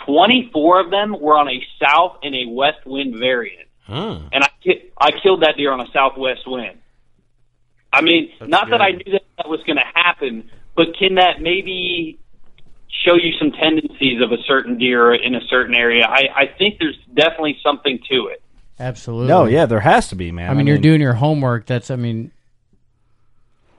24 0.06 0.80
of 0.80 0.90
them 0.90 1.16
were 1.20 1.38
on 1.38 1.48
a 1.48 1.62
south 1.80 2.18
and 2.22 2.34
a 2.34 2.46
west 2.48 2.84
wind 2.84 3.14
variant 3.18 3.68
hmm. 3.86 4.26
and 4.32 4.44
I 4.44 4.48
I 4.98 5.10
killed 5.22 5.42
that 5.42 5.56
deer 5.56 5.72
on 5.72 5.80
a 5.80 5.90
southwest 5.92 6.46
wind. 6.46 6.78
I 7.92 8.00
mean, 8.00 8.32
not 8.40 8.70
that 8.70 8.80
I 8.80 8.90
knew 8.90 9.12
that 9.12 9.23
that 9.36 9.48
was 9.48 9.60
going 9.66 9.76
to 9.76 9.84
happen, 9.94 10.50
but 10.76 10.96
can 10.98 11.16
that 11.16 11.40
maybe 11.40 12.18
show 13.04 13.14
you 13.14 13.32
some 13.38 13.50
tendencies 13.52 14.22
of 14.22 14.32
a 14.32 14.42
certain 14.46 14.78
deer 14.78 15.14
in 15.14 15.34
a 15.34 15.40
certain 15.48 15.74
area? 15.74 16.04
I, 16.06 16.28
I 16.34 16.46
think 16.58 16.76
there's 16.78 16.98
definitely 17.14 17.58
something 17.62 17.98
to 18.10 18.28
it. 18.28 18.42
Absolutely. 18.78 19.28
No, 19.28 19.46
yeah, 19.46 19.66
there 19.66 19.80
has 19.80 20.08
to 20.08 20.16
be, 20.16 20.32
man. 20.32 20.50
I 20.50 20.54
mean, 20.54 20.66
you're 20.66 20.78
doing 20.78 21.00
your 21.00 21.12
homework. 21.14 21.66
That's, 21.66 21.90
I 21.90 21.96
mean, 21.96 22.32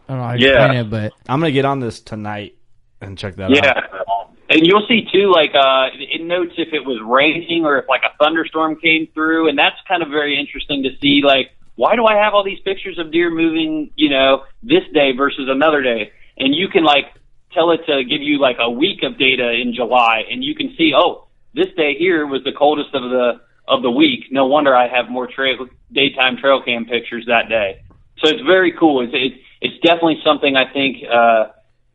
I 0.07 0.13
don't 0.13 0.21
know 0.21 0.27
how 0.27 0.33
to 0.33 0.39
Yeah. 0.39 0.47
explain 0.47 0.71
it, 0.77 0.89
but 0.89 1.13
I'm 1.27 1.39
gonna 1.39 1.51
get 1.51 1.65
on 1.65 1.79
this 1.79 1.99
tonight 1.99 2.55
and 3.01 3.17
check 3.17 3.35
that 3.35 3.51
Yeah. 3.51 3.71
out. 3.71 4.29
And 4.47 4.61
you'll 4.65 4.85
see 4.87 5.07
too, 5.11 5.31
like 5.33 5.51
uh, 5.55 5.89
it 5.93 6.21
notes 6.21 6.53
if 6.57 6.71
it 6.71 6.85
was 6.85 7.01
raining 7.03 7.65
or 7.65 7.79
if 7.79 7.85
like 7.89 8.03
a 8.03 8.15
thunderstorm 8.23 8.75
came 8.79 9.07
through, 9.13 9.49
and 9.49 9.57
that's 9.57 9.75
kind 9.87 10.03
of 10.03 10.09
very 10.09 10.39
interesting 10.39 10.83
to 10.83 10.91
see. 11.01 11.23
Like, 11.23 11.49
why 11.76 11.95
do 11.95 12.05
I 12.05 12.15
have 12.15 12.34
all 12.34 12.43
these 12.43 12.59
pictures 12.59 12.97
of 12.97 13.11
deer 13.11 13.30
moving, 13.30 13.91
you 13.95 14.09
know, 14.09 14.43
this 14.63 14.84
day 14.93 15.11
versus 15.15 15.47
another 15.49 15.82
day? 15.82 16.11
And 16.38 16.55
you 16.55 16.67
can 16.67 16.84
like 16.84 17.05
tell 17.53 17.71
it 17.71 17.82
to 17.88 18.03
give 18.03 18.21
you 18.21 18.39
like 18.39 18.57
a 18.59 18.69
week 18.69 19.03
of 19.03 19.17
data 19.17 19.51
in 19.51 19.73
July, 19.73 20.23
and 20.30 20.43
you 20.43 20.55
can 20.55 20.73
see, 20.78 20.93
oh, 20.95 21.28
this 21.53 21.67
day 21.78 21.95
here 21.97 22.26
was 22.28 22.43
the 22.43 22.51
coldest 22.51 22.93
of 22.93 23.03
the 23.03 23.41
of 23.67 23.82
the 23.82 23.91
week. 23.91 24.26
No 24.32 24.45
wonder 24.45 24.76
I 24.76 24.88
have 24.88 25.09
more 25.09 25.28
trail 25.28 25.67
daytime 25.91 26.38
trail 26.38 26.61
cam 26.63 26.86
pictures 26.86 27.26
that 27.28 27.49
day. 27.49 27.82
So 28.23 28.30
it's 28.30 28.41
very 28.41 28.73
cool. 28.78 29.01
It's 29.01 29.13
it, 29.13 29.39
it's 29.61 29.82
definitely 29.82 30.21
something 30.23 30.55
I 30.55 30.71
think. 30.71 30.97
uh 31.09 31.47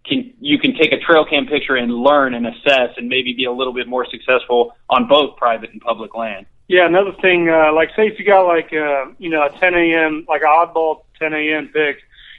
can 0.06 0.32
you 0.40 0.58
can 0.58 0.74
take 0.74 0.92
a 0.92 0.98
trail 0.98 1.24
cam 1.28 1.46
picture 1.46 1.76
and 1.76 1.92
learn 1.92 2.34
and 2.34 2.46
assess 2.46 2.96
and 2.96 3.08
maybe 3.08 3.34
be 3.34 3.44
a 3.44 3.52
little 3.52 3.72
bit 3.72 3.86
more 3.86 4.06
successful 4.10 4.72
on 4.88 5.06
both 5.06 5.36
private 5.36 5.70
and 5.72 5.80
public 5.80 6.14
land. 6.14 6.46
Yeah, 6.70 6.86
another 6.86 7.10
thing, 7.20 7.50
uh, 7.50 7.72
like 7.74 7.88
say 7.96 8.06
if 8.06 8.16
you 8.20 8.24
got 8.24 8.46
like 8.46 8.72
uh, 8.72 9.06
you 9.18 9.28
know 9.28 9.42
a 9.42 9.50
10 9.50 9.74
a.m. 9.74 10.24
like 10.28 10.42
an 10.42 10.46
oddball 10.46 11.02
10 11.18 11.34
a.m. 11.34 11.66
pic, 11.66 11.96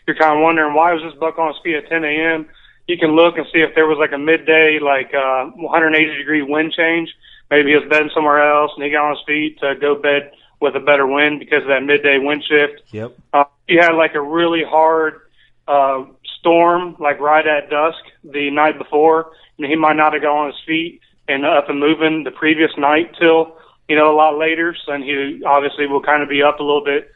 you're 0.08 0.16
kind 0.16 0.38
of 0.38 0.42
wondering 0.42 0.74
why 0.74 0.94
was 0.94 1.04
this 1.04 1.20
buck 1.20 1.38
on 1.38 1.50
his 1.50 1.62
feet 1.62 1.76
at 1.76 1.90
10 1.90 2.06
a.m. 2.06 2.48
You 2.88 2.98
can 2.98 3.12
look 3.12 3.36
and 3.36 3.46
see 3.52 3.60
if 3.60 3.76
there 3.76 3.88
was 3.88 3.98
like 3.98 4.14
a 4.14 4.18
midday 4.18 4.80
like 4.80 5.14
uh, 5.14 5.48
180 5.48 6.18
degree 6.18 6.44
wind 6.44 6.72
change. 6.72 7.14
Maybe 7.50 7.72
he 7.72 7.76
was 7.76 7.84
bedding 7.90 8.10
somewhere 8.16 8.40
else 8.40 8.72
and 8.78 8.86
he 8.86 8.90
got 8.90 9.04
on 9.04 9.18
his 9.18 9.26
feet 9.28 9.60
to 9.60 9.76
go 9.76 9.96
bed 9.96 10.32
with 10.62 10.78
a 10.78 10.80
better 10.80 11.06
wind 11.06 11.40
because 11.40 11.64
of 11.64 11.68
that 11.68 11.84
midday 11.84 12.18
wind 12.18 12.46
shift. 12.48 12.84
Yep. 12.94 13.18
Uh, 13.34 13.44
you 13.68 13.82
had 13.82 13.96
like 13.96 14.16
a 14.16 14.22
really 14.22 14.64
hard 14.64 15.28
uh, 15.68 16.06
storm, 16.40 16.96
like 17.02 17.20
right 17.20 17.46
at 17.46 17.70
dusk 17.70 18.00
the 18.24 18.50
night 18.50 18.78
before, 18.78 19.34
and 19.58 19.68
he 19.68 19.76
might 19.76 19.98
not 19.98 20.14
have 20.14 20.22
gone 20.22 20.46
on 20.46 20.52
his 20.54 20.62
feet 20.66 21.02
and 21.28 21.46
up 21.46 21.68
and 21.68 21.82
moving 21.82 22.24
the 22.24 22.32
previous 22.32 22.72
night 22.78 23.14
till 23.20 23.58
you 23.92 23.98
know 23.98 24.10
a 24.10 24.16
lot 24.16 24.38
later. 24.39 24.74
So 24.74 24.94
then 24.94 25.04
he 25.04 25.44
obviously 25.46 25.86
will 25.86 26.02
kind 26.02 26.24
of 26.24 26.30
be 26.30 26.42
up 26.42 26.62
a 26.62 26.64
little 26.64 26.84
bit 26.86 27.12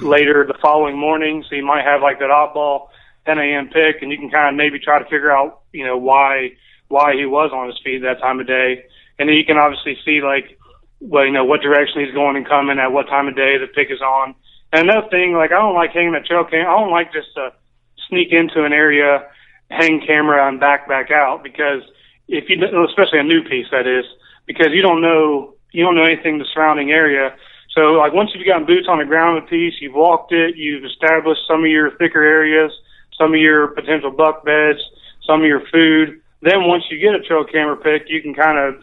later 0.00 0.44
the 0.44 0.58
following 0.60 0.98
morning. 0.98 1.44
So 1.48 1.54
you 1.54 1.64
might 1.64 1.84
have 1.84 2.02
like 2.02 2.18
that 2.18 2.30
oddball 2.30 2.88
10 3.26 3.38
a.m. 3.38 3.68
pic, 3.68 4.02
and 4.02 4.10
you 4.10 4.18
can 4.18 4.28
kind 4.28 4.48
of 4.48 4.56
maybe 4.56 4.80
try 4.80 4.98
to 4.98 5.04
figure 5.04 5.30
out 5.30 5.60
you 5.72 5.86
know 5.86 5.96
why 5.96 6.50
why 6.88 7.14
he 7.14 7.26
was 7.26 7.52
on 7.54 7.68
his 7.68 7.78
feet 7.84 8.02
that 8.02 8.18
time 8.18 8.40
of 8.40 8.48
day, 8.48 8.84
and 9.20 9.28
then 9.28 9.36
you 9.36 9.44
can 9.44 9.56
obviously 9.56 9.96
see 10.04 10.20
like 10.20 10.58
well 10.98 11.24
you 11.24 11.30
know 11.30 11.44
what 11.44 11.62
direction 11.62 12.04
he's 12.04 12.12
going 12.12 12.34
and 12.34 12.48
coming 12.48 12.80
at 12.80 12.90
what 12.90 13.06
time 13.06 13.28
of 13.28 13.36
day 13.36 13.56
the 13.58 13.68
pic 13.68 13.88
is 13.92 14.00
on. 14.00 14.34
And 14.72 14.90
another 14.90 15.06
thing, 15.08 15.32
like 15.32 15.52
I 15.52 15.62
don't 15.62 15.76
like 15.76 15.92
hanging 15.92 16.16
a 16.16 16.22
trail 16.22 16.42
cam. 16.42 16.66
I 16.66 16.76
don't 16.76 16.90
like 16.90 17.12
just 17.12 17.32
to 17.36 17.52
sneak 18.08 18.32
into 18.32 18.64
an 18.64 18.72
area, 18.72 19.30
hang 19.70 20.02
camera, 20.04 20.48
and 20.48 20.58
back 20.58 20.88
back 20.88 21.12
out 21.12 21.44
because 21.44 21.82
if 22.26 22.50
you, 22.50 22.58
especially 22.84 23.20
a 23.20 23.22
new 23.22 23.44
piece 23.44 23.66
that 23.70 23.86
is, 23.86 24.04
because 24.44 24.72
you 24.72 24.82
don't 24.82 25.00
know 25.00 25.55
you 25.76 25.84
don't 25.84 25.94
know 25.94 26.08
anything 26.08 26.38
the 26.38 26.48
surrounding 26.54 26.90
area. 26.90 27.36
So 27.76 28.00
like 28.00 28.14
once 28.14 28.30
you've 28.32 28.46
gotten 28.46 28.64
boots 28.64 28.88
on 28.88 28.98
the 28.98 29.04
ground 29.04 29.36
with 29.36 29.50
piece, 29.50 29.74
you've 29.78 29.92
walked 29.92 30.32
it, 30.32 30.56
you've 30.56 30.86
established 30.86 31.42
some 31.46 31.60
of 31.60 31.70
your 31.70 31.90
thicker 31.98 32.24
areas, 32.24 32.72
some 33.18 33.34
of 33.34 33.40
your 33.40 33.68
potential 33.68 34.10
buck 34.10 34.42
beds, 34.42 34.80
some 35.26 35.42
of 35.42 35.46
your 35.46 35.60
food. 35.68 36.22
Then 36.40 36.64
once 36.64 36.84
you 36.88 36.96
get 36.98 37.12
a 37.12 37.20
trail 37.20 37.44
camera 37.44 37.76
pic, 37.76 38.08
you 38.08 38.22
can 38.22 38.32
kind 38.32 38.56
of 38.56 38.80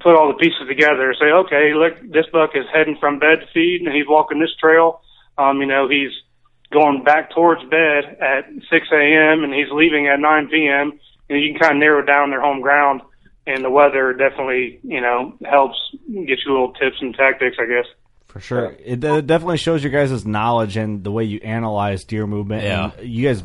put 0.00 0.16
all 0.16 0.26
the 0.26 0.34
pieces 0.34 0.66
together 0.66 1.10
and 1.10 1.16
say, 1.20 1.30
okay, 1.30 1.70
look, 1.72 1.94
this 2.10 2.26
buck 2.32 2.50
is 2.56 2.66
heading 2.74 2.96
from 2.98 3.20
bed 3.20 3.38
to 3.38 3.46
feed 3.54 3.82
and 3.86 3.94
he's 3.94 4.08
walking 4.08 4.40
this 4.40 4.56
trail. 4.58 5.02
Um, 5.38 5.60
you 5.60 5.66
know, 5.66 5.86
he's 5.88 6.10
going 6.72 7.04
back 7.04 7.30
towards 7.30 7.62
bed 7.70 8.18
at 8.18 8.50
6 8.50 8.86
a.m. 8.90 9.44
and 9.44 9.54
he's 9.54 9.70
leaving 9.70 10.08
at 10.08 10.18
9 10.18 10.48
p.m. 10.48 10.98
And 11.30 11.40
you 11.40 11.52
can 11.52 11.60
kind 11.60 11.76
of 11.76 11.78
narrow 11.78 12.04
down 12.04 12.30
their 12.30 12.42
home 12.42 12.60
ground. 12.60 13.02
And 13.46 13.64
the 13.64 13.70
weather 13.70 14.12
definitely, 14.14 14.80
you 14.82 15.00
know, 15.00 15.34
helps 15.44 15.76
get 16.08 16.38
you 16.44 16.52
little 16.52 16.72
tips 16.72 16.96
and 17.00 17.14
tactics, 17.14 17.56
I 17.60 17.66
guess. 17.66 17.86
For 18.26 18.40
sure, 18.40 18.74
it, 18.84 19.00
definitely 19.00 19.58
shows 19.58 19.84
your 19.84 19.92
guys' 19.92 20.26
knowledge 20.26 20.76
and 20.76 21.04
the 21.04 21.12
way 21.12 21.24
you 21.24 21.38
analyze 21.44 22.04
deer 22.04 22.26
movement. 22.26 22.64
Yeah. 22.64 22.90
and 22.98 23.08
you 23.08 23.28
guys, 23.28 23.44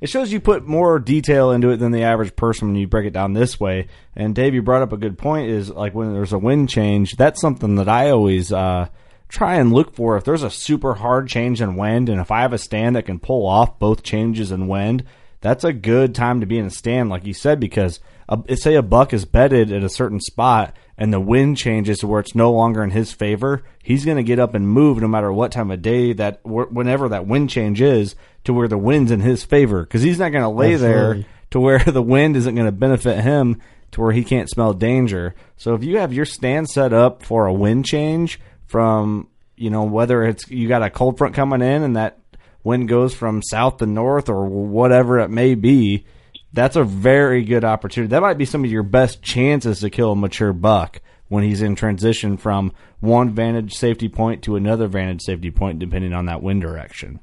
it 0.00 0.08
shows 0.08 0.32
you 0.32 0.40
put 0.40 0.66
more 0.66 0.98
detail 0.98 1.50
into 1.50 1.70
it 1.70 1.76
than 1.76 1.92
the 1.92 2.04
average 2.04 2.34
person 2.34 2.68
when 2.68 2.76
you 2.76 2.86
break 2.86 3.06
it 3.06 3.12
down 3.12 3.32
this 3.32 3.60
way. 3.60 3.88
And 4.16 4.34
Dave, 4.34 4.54
you 4.54 4.62
brought 4.62 4.82
up 4.82 4.92
a 4.92 4.96
good 4.96 5.18
point. 5.18 5.50
Is 5.50 5.68
like 5.68 5.94
when 5.94 6.14
there's 6.14 6.32
a 6.32 6.38
wind 6.38 6.70
change, 6.70 7.16
that's 7.16 7.40
something 7.40 7.74
that 7.74 7.88
I 7.88 8.10
always 8.10 8.50
uh, 8.50 8.88
try 9.28 9.56
and 9.56 9.72
look 9.72 9.94
for. 9.94 10.16
If 10.16 10.24
there's 10.24 10.42
a 10.42 10.50
super 10.50 10.94
hard 10.94 11.28
change 11.28 11.60
in 11.60 11.76
wind, 11.76 12.08
and 12.08 12.20
if 12.20 12.30
I 12.30 12.42
have 12.42 12.52
a 12.52 12.58
stand 12.58 12.96
that 12.96 13.06
can 13.06 13.18
pull 13.18 13.46
off 13.46 13.78
both 13.78 14.02
changes 14.02 14.52
in 14.52 14.68
wind, 14.68 15.04
that's 15.40 15.64
a 15.64 15.72
good 15.72 16.14
time 16.14 16.40
to 16.40 16.46
be 16.46 16.58
in 16.58 16.66
a 16.66 16.70
stand, 16.70 17.10
like 17.10 17.26
you 17.26 17.34
said, 17.34 17.60
because 17.60 18.00
a, 18.28 18.56
say 18.56 18.74
a 18.74 18.82
buck 18.82 19.12
is 19.12 19.24
bedded 19.24 19.72
at 19.72 19.82
a 19.82 19.88
certain 19.88 20.20
spot 20.20 20.74
and 20.96 21.12
the 21.12 21.20
wind 21.20 21.56
changes 21.56 21.98
to 21.98 22.06
where 22.06 22.20
it's 22.20 22.34
no 22.34 22.52
longer 22.52 22.82
in 22.82 22.90
his 22.90 23.12
favor, 23.12 23.64
he's 23.82 24.04
going 24.04 24.16
to 24.16 24.22
get 24.22 24.38
up 24.38 24.54
and 24.54 24.68
move 24.68 25.00
no 25.00 25.08
matter 25.08 25.32
what 25.32 25.52
time 25.52 25.70
of 25.70 25.82
day 25.82 26.12
that 26.12 26.40
whenever 26.44 27.08
that 27.08 27.26
wind 27.26 27.50
change 27.50 27.80
is 27.80 28.14
to 28.44 28.52
where 28.52 28.68
the 28.68 28.78
wind's 28.78 29.10
in 29.10 29.20
his 29.20 29.44
favor 29.44 29.82
because 29.82 30.02
he's 30.02 30.18
not 30.18 30.30
going 30.30 30.44
to 30.44 30.48
lay 30.48 30.76
there 30.76 31.24
to 31.50 31.60
where 31.60 31.78
the 31.86 32.02
wind 32.02 32.36
isn't 32.36 32.54
going 32.54 32.66
to 32.66 32.72
benefit 32.72 33.22
him 33.22 33.60
to 33.90 34.00
where 34.00 34.12
he 34.12 34.24
can't 34.24 34.50
smell 34.50 34.72
danger. 34.72 35.34
So 35.56 35.74
if 35.74 35.84
you 35.84 35.98
have 35.98 36.12
your 36.12 36.24
stand 36.24 36.68
set 36.68 36.92
up 36.92 37.22
for 37.22 37.46
a 37.46 37.52
wind 37.52 37.86
change 37.86 38.40
from, 38.66 39.28
you 39.56 39.70
know, 39.70 39.84
whether 39.84 40.24
it's 40.24 40.48
you 40.50 40.68
got 40.68 40.82
a 40.82 40.90
cold 40.90 41.18
front 41.18 41.34
coming 41.34 41.62
in 41.62 41.82
and 41.82 41.96
that 41.96 42.18
wind 42.64 42.88
goes 42.88 43.14
from 43.14 43.42
south 43.42 43.76
to 43.76 43.86
north 43.86 44.28
or 44.28 44.46
whatever 44.46 45.20
it 45.20 45.30
may 45.30 45.54
be, 45.54 46.06
that's 46.54 46.76
a 46.76 46.84
very 46.84 47.44
good 47.44 47.64
opportunity. 47.64 48.10
That 48.10 48.22
might 48.22 48.38
be 48.38 48.44
some 48.46 48.64
of 48.64 48.70
your 48.70 48.82
best 48.82 49.20
chances 49.22 49.80
to 49.80 49.90
kill 49.90 50.12
a 50.12 50.16
mature 50.16 50.52
buck 50.52 51.00
when 51.28 51.42
he's 51.44 51.60
in 51.62 51.74
transition 51.74 52.36
from 52.36 52.72
one 53.00 53.30
vantage 53.30 53.74
safety 53.74 54.08
point 54.08 54.42
to 54.44 54.56
another 54.56 54.86
vantage 54.86 55.22
safety 55.22 55.50
point, 55.50 55.78
depending 55.78 56.12
on 56.14 56.26
that 56.26 56.42
wind 56.42 56.62
direction. 56.62 57.20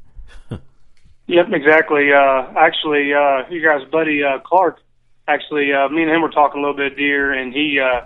Yep, 1.27 1.45
exactly. 1.53 2.09
Uh, 2.11 2.47
actually, 2.57 3.13
uh, 3.13 3.47
you 3.49 3.63
guys' 3.63 3.87
buddy 3.89 4.21
uh, 4.21 4.39
Clark, 4.39 4.79
actually, 5.29 5.71
uh, 5.71 5.87
me 5.87 6.01
and 6.01 6.11
him 6.11 6.21
were 6.21 6.29
talking 6.31 6.59
a 6.59 6.61
little 6.61 6.75
bit 6.75 6.91
of 6.91 6.97
deer, 6.97 7.31
and 7.31 7.53
he 7.53 7.79
uh, 7.79 8.01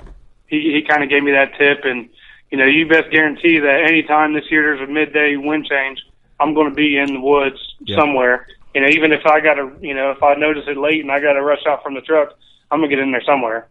he 0.45 0.57
he 0.75 0.85
kind 0.87 1.01
of 1.03 1.09
gave 1.09 1.23
me 1.23 1.31
that 1.31 1.57
tip. 1.57 1.85
And 1.85 2.07
you 2.51 2.57
know, 2.59 2.65
you 2.65 2.87
best 2.87 3.09
guarantee 3.11 3.57
that 3.59 3.85
anytime 3.89 4.33
this 4.33 4.43
year 4.51 4.61
there's 4.77 4.87
a 4.87 4.91
midday 4.91 5.37
wind 5.37 5.65
change, 5.65 5.99
I'm 6.39 6.53
going 6.53 6.69
to 6.69 6.75
be 6.75 6.97
in 6.97 7.15
the 7.15 7.19
woods 7.19 7.57
Yeah. 7.79 7.97
somewhere. 7.97 8.45
You 8.75 8.81
know, 8.81 8.87
even 8.89 9.11
if 9.13 9.25
I 9.25 9.39
got 9.39 9.55
to, 9.55 9.71
you 9.81 9.93
know, 9.95 10.11
if 10.11 10.21
I 10.21 10.35
notice 10.35 10.65
it 10.67 10.77
late 10.77 11.01
and 11.01 11.11
I 11.11 11.19
got 11.19 11.33
to 11.33 11.41
rush 11.41 11.65
out 11.67 11.81
from 11.81 11.95
the 11.95 12.01
truck, 12.01 12.33
I'm 12.69 12.79
gonna 12.79 12.89
get 12.89 12.99
in 12.99 13.11
there 13.11 13.23
somewhere. 13.25 13.67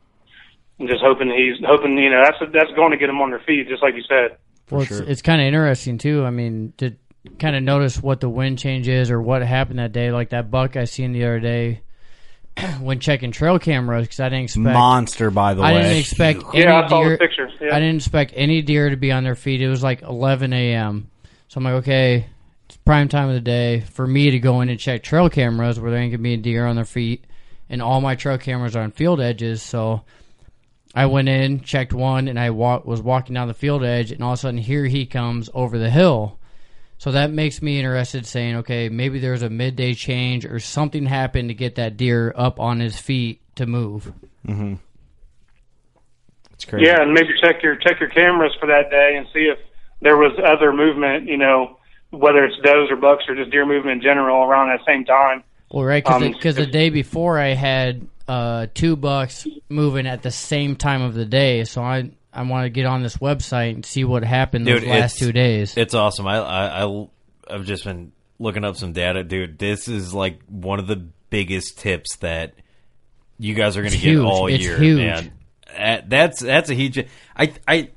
I'm 0.80 0.88
just 0.88 1.02
hoping 1.02 1.28
he's 1.30 1.64
hoping, 1.64 1.96
you 1.96 2.10
know, 2.10 2.24
that's 2.24 2.38
that's 2.52 2.72
going 2.74 2.90
to 2.90 2.96
get 2.96 3.06
them 3.06 3.20
on 3.20 3.30
their 3.30 3.38
feet, 3.46 3.68
just 3.68 3.82
like 3.82 3.94
you 3.94 4.02
said. 4.08 4.38
Well, 4.70 4.80
it's, 4.82 4.90
it's 4.90 5.22
kind 5.22 5.40
of 5.40 5.46
interesting 5.46 5.98
too. 5.98 6.24
I 6.24 6.30
mean, 6.30 6.72
to 6.78 6.96
kind 7.38 7.54
of 7.54 7.62
notice 7.62 8.02
what 8.02 8.20
the 8.20 8.28
wind 8.28 8.58
change 8.58 8.88
is 8.88 9.10
or 9.10 9.20
what 9.20 9.42
happened 9.42 9.78
that 9.78 9.92
day. 9.92 10.10
Like 10.10 10.30
that 10.30 10.50
buck 10.50 10.76
I 10.76 10.84
seen 10.84 11.12
the 11.12 11.24
other 11.24 11.38
day 11.40 11.82
when 12.80 12.98
checking 12.98 13.30
trail 13.30 13.58
cameras 13.58 14.06
because 14.06 14.20
I 14.20 14.28
didn't 14.30 14.44
expect 14.44 14.64
Monster, 14.74 15.30
by 15.30 15.54
the 15.54 15.62
I 15.62 15.72
way. 15.74 15.82
didn't 15.82 15.98
expect 15.98 16.42
any 16.54 16.64
Yeah, 16.64 16.82
I 16.82 16.88
saw 16.88 17.02
the 17.02 17.08
deer. 17.10 17.18
pictures. 17.18 17.52
Yeah. 17.60 17.76
I 17.76 17.78
didn't 17.80 17.96
expect 17.96 18.32
any 18.36 18.62
deer 18.62 18.90
to 18.90 18.96
be 18.96 19.12
on 19.12 19.22
their 19.24 19.34
feet. 19.34 19.60
It 19.62 19.68
was 19.68 19.82
like 19.82 20.02
11 20.02 20.52
a.m. 20.52 21.10
So 21.48 21.58
I'm 21.58 21.64
like, 21.64 21.74
okay, 21.74 22.16
it's 22.16 22.26
prime 22.84 23.08
time 23.08 23.28
of 23.28 23.34
the 23.34 23.40
day 23.40 23.80
for 23.80 24.06
me 24.06 24.30
to 24.30 24.38
go 24.38 24.60
in 24.60 24.68
and 24.68 24.78
check 24.78 25.02
trail 25.02 25.30
cameras 25.30 25.80
where 25.80 25.90
there 25.90 26.00
ain't 26.00 26.12
gonna 26.12 26.22
be 26.22 26.34
a 26.34 26.38
deer 26.38 26.66
on 26.66 26.76
their 26.76 26.84
feet, 26.84 27.24
and 27.68 27.80
all 27.80 28.00
my 28.00 28.14
trail 28.14 28.38
cameras 28.38 28.76
are 28.76 28.82
on 28.82 28.90
field 28.90 29.20
edges. 29.20 29.62
So 29.62 30.02
I 30.94 31.06
went 31.06 31.28
in, 31.28 31.60
checked 31.60 31.92
one, 31.92 32.28
and 32.28 32.38
I 32.38 32.50
wa- 32.50 32.82
was 32.84 33.02
walking 33.02 33.34
down 33.34 33.48
the 33.48 33.54
field 33.54 33.82
edge, 33.84 34.12
and 34.12 34.22
all 34.22 34.32
of 34.32 34.38
a 34.38 34.42
sudden 34.42 34.58
here 34.58 34.84
he 34.86 35.06
comes 35.06 35.50
over 35.54 35.78
the 35.78 35.90
hill. 35.90 36.38
So 36.98 37.10
that 37.10 37.30
makes 37.30 37.60
me 37.60 37.78
interested, 37.78 38.24
saying, 38.24 38.56
okay, 38.56 38.88
maybe 38.88 39.18
there's 39.18 39.42
a 39.42 39.50
midday 39.50 39.94
change 39.94 40.46
or 40.46 40.60
something 40.60 41.06
happened 41.06 41.48
to 41.48 41.54
get 41.54 41.74
that 41.74 41.96
deer 41.96 42.32
up 42.36 42.60
on 42.60 42.80
his 42.80 42.98
feet 42.98 43.40
to 43.56 43.66
move. 43.66 44.12
Mm-hmm. 44.46 44.74
It's 46.52 46.64
crazy. 46.64 46.86
Yeah, 46.86 47.02
and 47.02 47.12
maybe 47.12 47.28
check 47.40 47.62
your 47.62 47.76
check 47.76 47.98
your 47.98 48.08
cameras 48.10 48.52
for 48.60 48.66
that 48.66 48.90
day 48.90 49.16
and 49.16 49.26
see 49.32 49.46
if 49.52 49.58
there 50.00 50.16
was 50.16 50.32
other 50.42 50.72
movement. 50.72 51.26
You 51.26 51.36
know, 51.36 51.78
whether 52.18 52.44
it's 52.44 52.56
does 52.62 52.90
or 52.90 52.96
bucks 52.96 53.24
or 53.28 53.34
just 53.34 53.50
deer 53.50 53.66
movement 53.66 53.96
in 53.96 54.02
general 54.02 54.42
around 54.44 54.68
that 54.68 54.84
same 54.86 55.04
time. 55.04 55.42
Well, 55.70 55.84
right, 55.84 56.04
because 56.04 56.56
Um, 56.58 56.64
the 56.64 56.66
day 56.70 56.90
before 56.90 57.38
I 57.38 57.48
had 57.54 58.06
uh, 58.28 58.66
two 58.74 58.96
bucks 58.96 59.46
moving 59.68 60.06
at 60.06 60.22
the 60.22 60.30
same 60.30 60.76
time 60.76 61.02
of 61.02 61.14
the 61.14 61.24
day, 61.24 61.64
so 61.64 61.82
I 61.82 62.10
I 62.32 62.42
want 62.42 62.64
to 62.64 62.70
get 62.70 62.86
on 62.86 63.02
this 63.02 63.16
website 63.18 63.74
and 63.74 63.84
see 63.84 64.04
what 64.04 64.24
happened 64.24 64.66
those 64.66 64.84
last 64.84 65.18
two 65.18 65.32
days. 65.32 65.76
It's 65.76 65.94
awesome. 65.94 66.26
I, 66.26 66.36
I 66.38 66.84
I 66.84 67.06
I've 67.50 67.64
just 67.64 67.84
been 67.84 68.12
looking 68.38 68.64
up 68.64 68.76
some 68.76 68.92
data, 68.92 69.22
dude. 69.24 69.58
This 69.58 69.88
is 69.88 70.12
like 70.14 70.40
one 70.48 70.78
of 70.78 70.86
the 70.86 70.96
biggest 71.30 71.78
tips 71.78 72.16
that 72.18 72.54
you 73.38 73.54
guys 73.54 73.76
are 73.76 73.82
going 73.82 73.92
to 73.92 73.98
get 73.98 74.04
huge. 74.10 74.24
all 74.24 74.46
It's 74.46 74.62
year, 74.64 74.78
huge. 74.78 74.98
man. 74.98 75.32
That's 76.08 76.40
that's 76.40 76.70
a 76.70 76.74
huge. 76.74 77.04
I 77.36 77.52
I 77.66 77.90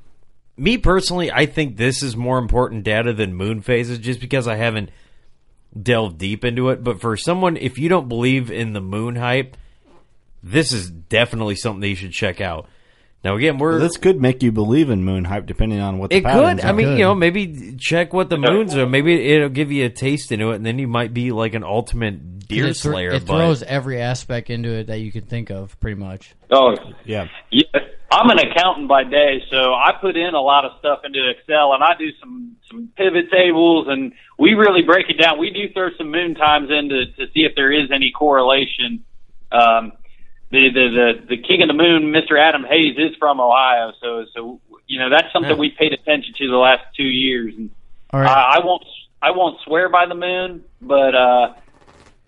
me 0.57 0.77
personally, 0.77 1.31
I 1.31 1.45
think 1.45 1.77
this 1.77 2.03
is 2.03 2.17
more 2.17 2.39
important 2.39 2.83
data 2.83 3.13
than 3.13 3.33
moon 3.33 3.61
phases, 3.61 3.99
just 3.99 4.19
because 4.19 4.47
I 4.47 4.55
haven't 4.55 4.89
delved 5.79 6.17
deep 6.17 6.43
into 6.43 6.69
it. 6.69 6.83
But 6.83 6.99
for 6.99 7.15
someone, 7.15 7.57
if 7.57 7.77
you 7.77 7.89
don't 7.89 8.09
believe 8.09 8.51
in 8.51 8.73
the 8.73 8.81
moon 8.81 9.15
hype, 9.15 9.55
this 10.43 10.71
is 10.71 10.89
definitely 10.89 11.55
something 11.55 11.81
that 11.81 11.89
you 11.89 11.95
should 11.95 12.11
check 12.11 12.41
out. 12.41 12.67
Now, 13.23 13.35
again, 13.35 13.57
we're 13.57 13.79
This 13.79 13.97
could 13.97 14.21
make 14.21 14.43
you 14.43 14.51
believe 14.51 14.89
in 14.89 15.03
moon 15.03 15.25
hype, 15.25 15.47
depending 15.47 15.79
on 15.79 15.97
what 15.97 16.11
the 16.11 16.17
it 16.17 16.23
patterns 16.23 16.61
could. 16.61 16.69
I 16.69 16.71
mean, 16.71 16.87
Could. 16.87 16.97
you 16.99 17.03
know, 17.03 17.15
maybe 17.15 17.75
check 17.77 18.13
what 18.13 18.29
the 18.29 18.37
moons 18.37 18.75
are. 18.75 18.87
Maybe 18.87 19.33
it'll 19.33 19.49
give 19.49 19.71
you 19.71 19.85
a 19.85 19.89
taste 19.89 20.31
into 20.31 20.51
it, 20.51 20.55
and 20.57 20.65
then 20.65 20.77
you 20.77 20.87
might 20.87 21.13
be 21.13 21.31
like 21.31 21.53
an 21.55 21.63
ultimate 21.63 22.39
deer 22.47 22.67
it, 22.67 22.77
thro- 22.77 22.91
slayer. 22.93 23.09
it 23.09 23.25
but 23.25 23.35
throws 23.37 23.63
every 23.63 23.99
aspect 24.01 24.49
into 24.49 24.71
it 24.71 24.87
that 24.87 24.99
you 24.99 25.11
could 25.11 25.27
think 25.27 25.49
of, 25.49 25.77
pretty 25.79 25.99
much. 25.99 26.35
Oh, 26.51 26.75
yeah. 27.05 27.27
Yeah, 27.51 27.63
I'm 28.09 28.29
an 28.29 28.39
accountant 28.39 28.87
by 28.87 29.03
day, 29.03 29.43
so 29.49 29.73
I 29.73 29.91
put 29.99 30.15
in 30.15 30.33
a 30.33 30.41
lot 30.41 30.63
of 30.63 30.71
stuff 30.79 30.99
into 31.03 31.29
Excel, 31.29 31.73
and 31.73 31.83
I 31.83 31.93
do 31.97 32.09
some 32.19 32.55
some 32.69 32.89
pivot 32.95 33.29
tables, 33.29 33.87
and 33.89 34.13
we 34.39 34.53
really 34.53 34.81
break 34.81 35.09
it 35.09 35.21
down. 35.21 35.39
We 35.39 35.49
do 35.49 35.71
throw 35.73 35.89
some 35.97 36.11
moon 36.11 36.35
times 36.35 36.69
in 36.69 36.89
to, 36.89 37.05
to 37.17 37.31
see 37.33 37.41
if 37.41 37.55
there 37.55 37.71
is 37.71 37.91
any 37.91 38.11
correlation. 38.11 39.03
Um, 39.51 39.91
the, 40.51 40.69
the 40.73 40.87
the 40.89 41.35
the 41.35 41.37
king 41.37 41.61
of 41.61 41.67
the 41.67 41.73
moon, 41.73 42.13
Mr. 42.13 42.39
Adam 42.39 42.63
Hayes, 42.63 42.95
is 42.97 43.15
from 43.17 43.41
Ohio, 43.41 43.91
so 44.01 44.25
so 44.33 44.61
you 44.87 44.99
know 44.99 45.09
that's 45.09 45.31
something 45.33 45.57
we 45.57 45.71
paid 45.71 45.91
attention 45.91 46.33
to 46.37 46.47
the 46.47 46.55
last 46.55 46.83
two 46.95 47.03
years. 47.03 47.53
And 47.57 47.69
All 48.11 48.21
right. 48.21 48.29
I, 48.29 48.57
I 48.57 48.65
won't 48.65 48.85
I 49.21 49.31
won't 49.31 49.59
swear 49.65 49.89
by 49.89 50.05
the 50.05 50.15
moon, 50.15 50.63
but 50.81 51.13
uh, 51.13 51.53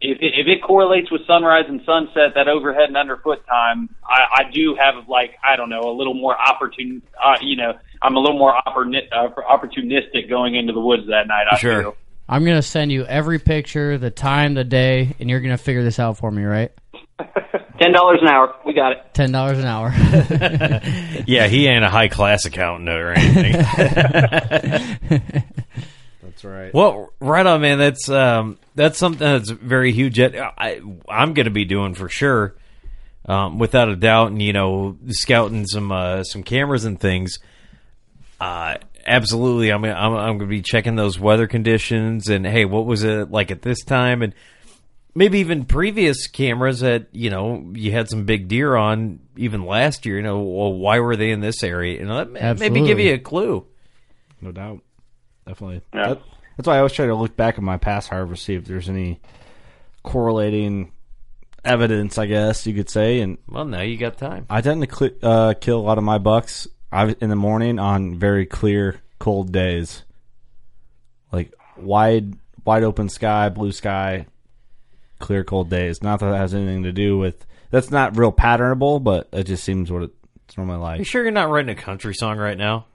if 0.01 0.17
it, 0.21 0.33
if 0.39 0.47
it 0.47 0.61
correlates 0.63 1.11
with 1.11 1.25
sunrise 1.27 1.65
and 1.67 1.81
sunset, 1.85 2.33
that 2.35 2.47
overhead 2.47 2.85
and 2.89 2.95
underfoot 2.97 3.45
time, 3.47 3.89
I, 4.03 4.43
I 4.47 4.51
do 4.51 4.75
have 4.79 5.07
like 5.09 5.35
I 5.43 5.55
don't 5.55 5.69
know 5.69 5.81
a 5.81 5.95
little 5.95 6.13
more 6.13 6.35
opportun. 6.35 7.01
Uh, 7.23 7.35
you 7.41 7.55
know, 7.57 7.73
I'm 8.01 8.15
a 8.15 8.19
little 8.19 8.37
more 8.37 8.53
opportuni- 8.65 9.07
uh, 9.11 9.27
opportunistic 9.49 10.29
going 10.29 10.55
into 10.55 10.71
the 10.73 10.79
woods 10.79 11.07
that 11.07 11.27
night. 11.27 11.45
I 11.51 11.57
Sure. 11.57 11.81
feel. 11.81 11.95
I'm 12.27 12.45
gonna 12.45 12.61
send 12.61 12.91
you 12.91 13.05
every 13.05 13.39
picture, 13.39 13.97
the 13.97 14.11
time, 14.11 14.53
the 14.53 14.63
day, 14.63 15.15
and 15.19 15.29
you're 15.29 15.39
gonna 15.41 15.57
figure 15.57 15.83
this 15.83 15.99
out 15.99 16.17
for 16.17 16.29
me, 16.31 16.43
right? 16.43 16.71
Ten 17.81 17.91
dollars 17.91 18.19
an 18.21 18.27
hour, 18.27 18.53
we 18.65 18.73
got 18.73 18.91
it. 18.91 18.99
Ten 19.13 19.31
dollars 19.31 19.57
an 19.57 19.65
hour. 19.65 19.89
yeah, 21.25 21.47
he 21.47 21.67
ain't 21.67 21.83
a 21.83 21.89
high 21.89 22.07
class 22.09 22.45
accountant 22.45 22.87
or 22.89 23.11
anything. 23.13 23.55
That's 26.41 26.45
right. 26.45 26.73
well, 26.73 27.11
right 27.19 27.45
on, 27.45 27.59
man. 27.59 27.79
That's 27.79 28.07
um, 28.07 28.57
that's 28.73 28.97
something 28.97 29.19
that's 29.19 29.49
very 29.49 29.91
huge. 29.91 30.17
That 30.17 30.35
I 30.57 30.79
I'm 31.09 31.33
going 31.33 31.45
to 31.45 31.51
be 31.51 31.65
doing 31.65 31.95
for 31.95 32.07
sure, 32.07 32.55
um, 33.25 33.59
without 33.59 33.89
a 33.89 33.95
doubt. 33.97 34.31
And 34.31 34.41
you 34.41 34.53
know, 34.53 34.97
scouting 35.09 35.67
some 35.67 35.91
uh, 35.91 36.23
some 36.23 36.43
cameras 36.43 36.85
and 36.85 36.97
things. 36.97 37.39
Uh, 38.39 38.77
absolutely. 39.05 39.69
I'm 39.69 39.83
I'm, 39.83 40.13
I'm 40.13 40.37
going 40.37 40.39
to 40.39 40.45
be 40.45 40.61
checking 40.61 40.95
those 40.95 41.19
weather 41.19 41.45
conditions 41.45 42.29
and 42.29 42.47
hey, 42.47 42.63
what 42.63 42.85
was 42.85 43.03
it 43.03 43.29
like 43.29 43.51
at 43.51 43.61
this 43.61 43.83
time 43.83 44.21
and 44.21 44.33
maybe 45.13 45.39
even 45.39 45.65
previous 45.65 46.27
cameras 46.27 46.79
that 46.79 47.07
you 47.11 47.29
know 47.29 47.69
you 47.73 47.91
had 47.91 48.09
some 48.09 48.23
big 48.23 48.47
deer 48.47 48.77
on 48.77 49.19
even 49.35 49.65
last 49.65 50.05
year. 50.05 50.15
You 50.15 50.23
know, 50.23 50.39
well, 50.39 50.71
why 50.71 50.99
were 50.99 51.17
they 51.17 51.31
in 51.31 51.41
this 51.41 51.63
area? 51.63 51.99
You 51.99 52.05
know, 52.05 52.17
that 52.17 52.31
may- 52.31 52.69
maybe 52.69 52.87
give 52.87 52.99
you 52.99 53.13
a 53.15 53.19
clue. 53.19 53.65
No 54.39 54.53
doubt. 54.53 54.79
Definitely. 55.49 55.81
Yeah. 55.93 56.09
That- 56.09 56.21
that's 56.57 56.67
why 56.67 56.75
I 56.75 56.77
always 56.79 56.91
try 56.91 57.05
to 57.05 57.15
look 57.15 57.37
back 57.37 57.55
at 57.57 57.63
my 57.63 57.77
past 57.77 58.09
harvest, 58.09 58.43
see 58.43 58.53
if 58.53 58.65
there's 58.65 58.89
any 58.89 59.21
correlating 60.03 60.91
evidence, 61.63 62.17
I 62.17 62.25
guess 62.25 62.67
you 62.67 62.73
could 62.73 62.89
say. 62.89 63.21
And 63.21 63.37
Well, 63.47 63.63
now 63.65 63.81
you 63.81 63.97
got 63.97 64.17
time. 64.17 64.45
I 64.49 64.59
tend 64.61 64.81
to 64.87 64.93
cl- 64.93 65.11
uh, 65.23 65.53
kill 65.59 65.79
a 65.79 65.81
lot 65.81 65.97
of 65.97 66.03
my 66.03 66.17
bucks 66.17 66.67
in 67.21 67.29
the 67.29 67.35
morning 67.37 67.79
on 67.79 68.15
very 68.19 68.45
clear, 68.45 68.99
cold 69.19 69.51
days. 69.53 70.03
Like 71.31 71.53
wide, 71.77 72.33
wide 72.65 72.83
open 72.83 73.07
sky, 73.09 73.47
blue 73.49 73.71
sky, 73.71 74.25
clear, 75.19 75.43
cold 75.45 75.69
days. 75.69 76.03
Not 76.03 76.19
that 76.19 76.29
that 76.31 76.37
has 76.37 76.53
anything 76.53 76.83
to 76.83 76.91
do 76.91 77.17
with. 77.17 77.45
That's 77.71 77.89
not 77.89 78.17
real 78.17 78.31
patternable, 78.33 79.01
but 79.03 79.29
it 79.31 79.43
just 79.45 79.63
seems 79.63 79.91
what 79.91 80.03
it's 80.03 80.57
normally 80.57 80.79
like. 80.79 80.95
You 80.97 81.01
like. 81.03 81.07
sure 81.07 81.23
you're 81.23 81.31
not 81.31 81.49
writing 81.49 81.69
a 81.69 81.75
country 81.79 82.13
song 82.15 82.37
right 82.37 82.57
now? 82.57 82.85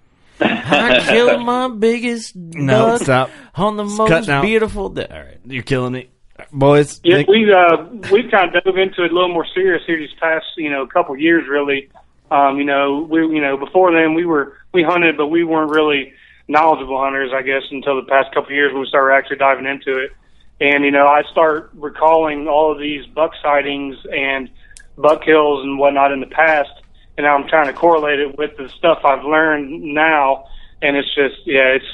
I 0.41 1.01
killed 1.09 1.43
my 1.43 1.68
biggest 1.68 2.35
No, 2.37 2.87
buck 2.87 3.03
stop. 3.03 3.30
on 3.55 3.76
the 3.76 3.85
It's 3.85 3.97
most 3.97 4.09
cutting 4.09 4.30
out. 4.30 4.43
beautiful 4.43 4.89
day. 4.91 5.07
All 5.11 5.18
right. 5.20 5.39
You're 5.45 5.62
killing 5.62 5.93
me, 5.93 6.09
boys. 6.53 7.01
Yeah, 7.05 7.18
Nick- 7.18 7.28
we 7.28 7.53
uh 7.53 7.85
we've 8.12 8.30
kind 8.30 8.55
of 8.55 8.64
dove 8.64 8.76
into 8.76 9.05
it 9.05 9.11
a 9.11 9.14
little 9.14 9.32
more 9.32 9.47
serious 9.55 9.82
here 9.87 9.99
these 9.99 10.09
past 10.20 10.47
you 10.57 10.70
know 10.70 10.87
couple 10.87 11.16
years 11.16 11.49
really. 11.49 11.89
Um, 12.30 12.59
you 12.59 12.64
know 12.64 13.07
we 13.09 13.20
you 13.20 13.41
know 13.41 13.57
before 13.57 13.93
then 13.93 14.14
we 14.14 14.24
were 14.24 14.57
we 14.72 14.82
hunted 14.82 15.16
but 15.16 15.28
we 15.28 15.45
weren't 15.45 15.70
really 15.70 16.12
knowledgeable 16.49 16.99
hunters 16.99 17.30
I 17.35 17.43
guess 17.43 17.62
until 17.70 17.97
the 17.97 18.09
past 18.09 18.32
couple 18.35 18.53
years 18.53 18.72
when 18.72 18.80
we 18.80 18.89
started 18.89 19.14
actually 19.14 19.37
diving 19.37 19.66
into 19.66 19.99
it. 19.99 20.12
And 20.61 20.85
you 20.85 20.91
know 20.91 21.07
I 21.07 21.22
start 21.30 21.70
recalling 21.74 22.49
all 22.49 22.72
of 22.72 22.78
these 22.78 23.07
buck 23.07 23.32
sightings 23.43 23.97
and 24.12 24.49
buck 24.97 25.24
kills 25.24 25.62
and 25.64 25.78
whatnot 25.78 26.12
in 26.12 26.20
the 26.20 26.26
past, 26.26 26.70
and 27.17 27.27
I'm 27.27 27.47
trying 27.49 27.67
to 27.67 27.73
correlate 27.73 28.21
it 28.21 28.37
with 28.39 28.57
the 28.57 28.69
stuff 28.69 29.01
I've 29.05 29.25
learned 29.25 29.83
now, 29.83 30.47
and 30.83 30.97
it's 30.97 31.15
just 31.15 31.37
yeah 31.47 31.77
it's 31.77 31.85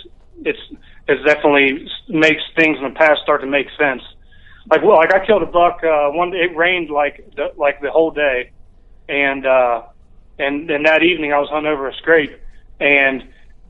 it's 0.44 0.80
it's 1.08 1.24
definitely 1.24 1.88
makes 2.08 2.42
things 2.56 2.78
in 2.78 2.84
the 2.84 2.94
past 2.94 3.22
start 3.22 3.40
to 3.42 3.46
make 3.46 3.66
sense 3.78 4.02
like 4.70 4.82
well, 4.82 4.96
like 4.96 5.14
I 5.14 5.24
killed 5.24 5.42
a 5.42 5.46
buck 5.46 5.82
uh, 5.84 6.10
one. 6.10 6.34
It 6.34 6.56
rained 6.56 6.90
like 6.90 7.24
the, 7.36 7.52
like 7.56 7.80
the 7.80 7.90
whole 7.90 8.10
day, 8.10 8.50
and 9.08 9.46
uh, 9.46 9.82
and 10.38 10.68
then 10.68 10.84
that 10.84 11.02
evening 11.02 11.32
I 11.32 11.38
was 11.38 11.48
hunting 11.50 11.72
over 11.72 11.88
a 11.88 11.94
scrape, 11.94 12.38
and 12.78 13.22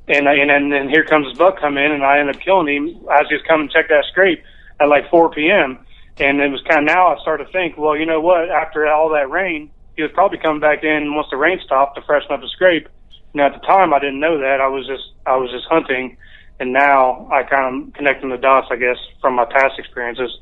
and 0.08 0.28
I- 0.28 0.34
and 0.34 0.72
then 0.72 0.88
here 0.88 1.04
comes 1.04 1.26
this 1.28 1.38
buck 1.38 1.60
come 1.60 1.78
in, 1.78 1.92
and 1.92 2.04
I 2.04 2.18
ended 2.18 2.36
up 2.36 2.42
killing 2.42 2.68
him. 2.68 3.02
Was 3.04 3.26
just 3.30 3.46
coming 3.46 3.68
to 3.68 3.72
check 3.72 3.88
that 3.88 4.04
scrape 4.10 4.42
at 4.80 4.88
like 4.88 5.08
4 5.10 5.30
p.m. 5.30 5.78
And 6.18 6.40
it 6.40 6.50
was 6.50 6.60
kind 6.68 6.80
of 6.80 6.84
now 6.94 7.06
I 7.08 7.20
started 7.22 7.46
to 7.46 7.52
think, 7.52 7.78
well, 7.78 7.96
you 7.96 8.04
know 8.04 8.20
what? 8.20 8.50
After 8.50 8.86
all 8.86 9.08
that 9.10 9.30
rain, 9.30 9.70
he 10.00 10.02
was 10.02 10.12
probably 10.14 10.38
coming 10.38 10.60
back 10.62 10.82
in 10.82 11.14
once 11.14 11.28
the 11.30 11.36
rain 11.36 11.60
stopped 11.62 11.94
to 11.96 12.02
freshen 12.02 12.32
up 12.32 12.40
the 12.40 12.48
scrape. 12.48 12.88
Now 13.34 13.48
at 13.48 13.52
the 13.52 13.66
time 13.66 13.92
I 13.92 13.98
didn't 13.98 14.18
know 14.18 14.38
that. 14.38 14.58
I 14.62 14.66
was 14.68 14.86
just 14.86 15.12
I 15.26 15.36
was 15.36 15.50
just 15.50 15.66
hunting, 15.68 16.16
and 16.58 16.72
now 16.72 17.28
I 17.30 17.42
kind 17.42 17.88
of 17.88 17.92
connecting 17.92 18.30
the 18.30 18.38
dots, 18.38 18.68
I 18.70 18.76
guess, 18.76 18.96
from 19.20 19.34
my 19.34 19.44
past 19.44 19.78
experiences. 19.78 20.38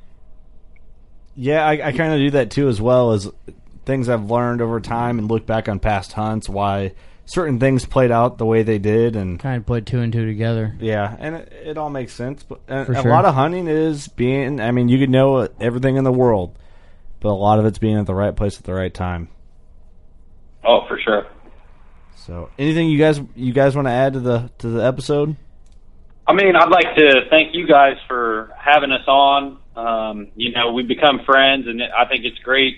Yeah, 1.34 1.66
I, 1.66 1.88
I 1.88 1.92
kind 1.92 2.12
of 2.12 2.20
do 2.20 2.30
that 2.30 2.52
too, 2.52 2.68
as 2.68 2.80
well 2.80 3.10
as 3.12 3.28
things 3.84 4.08
I've 4.08 4.30
learned 4.30 4.60
over 4.60 4.80
time 4.80 5.18
and 5.18 5.28
look 5.28 5.44
back 5.44 5.68
on 5.68 5.80
past 5.80 6.12
hunts, 6.12 6.48
why 6.48 6.92
certain 7.24 7.58
things 7.58 7.84
played 7.84 8.12
out 8.12 8.38
the 8.38 8.46
way 8.46 8.62
they 8.62 8.78
did, 8.78 9.16
and 9.16 9.40
kind 9.40 9.56
of 9.56 9.66
put 9.66 9.86
two 9.86 9.98
and 9.98 10.12
two 10.12 10.24
together. 10.24 10.76
yeah, 10.78 11.16
and 11.18 11.34
it, 11.34 11.52
it 11.64 11.78
all 11.78 11.90
makes 11.90 12.12
sense. 12.12 12.44
But 12.44 12.60
and 12.68 12.86
For 12.86 12.92
a 12.92 13.02
lot 13.02 13.24
of 13.24 13.34
hunting 13.34 13.66
is 13.66 14.06
being. 14.06 14.60
I 14.60 14.70
mean, 14.70 14.88
you 14.88 14.98
could 14.98 15.10
know 15.10 15.48
everything 15.60 15.96
in 15.96 16.04
the 16.04 16.12
world, 16.12 16.56
but 17.18 17.30
a 17.30 17.32
lot 17.32 17.58
of 17.58 17.66
it's 17.66 17.78
being 17.78 17.98
at 17.98 18.06
the 18.06 18.14
right 18.14 18.34
place 18.36 18.56
at 18.56 18.64
the 18.64 18.74
right 18.74 18.94
time. 18.94 19.28
Oh, 20.64 20.86
for 20.88 20.98
sure. 20.98 21.26
So, 22.16 22.50
anything 22.58 22.90
you 22.90 22.98
guys 22.98 23.20
you 23.34 23.52
guys 23.52 23.74
want 23.74 23.88
to 23.88 23.92
add 23.92 24.14
to 24.14 24.20
the 24.20 24.50
to 24.58 24.68
the 24.68 24.84
episode? 24.84 25.36
I 26.26 26.34
mean, 26.34 26.56
I'd 26.56 26.68
like 26.68 26.94
to 26.96 27.22
thank 27.30 27.54
you 27.54 27.66
guys 27.66 27.96
for 28.06 28.52
having 28.58 28.92
us 28.92 29.06
on. 29.06 29.58
Um, 29.74 30.28
you 30.34 30.52
know, 30.52 30.72
we've 30.72 30.88
become 30.88 31.20
friends, 31.24 31.66
and 31.66 31.80
I 31.82 32.04
think 32.06 32.24
it's 32.24 32.38
great. 32.40 32.74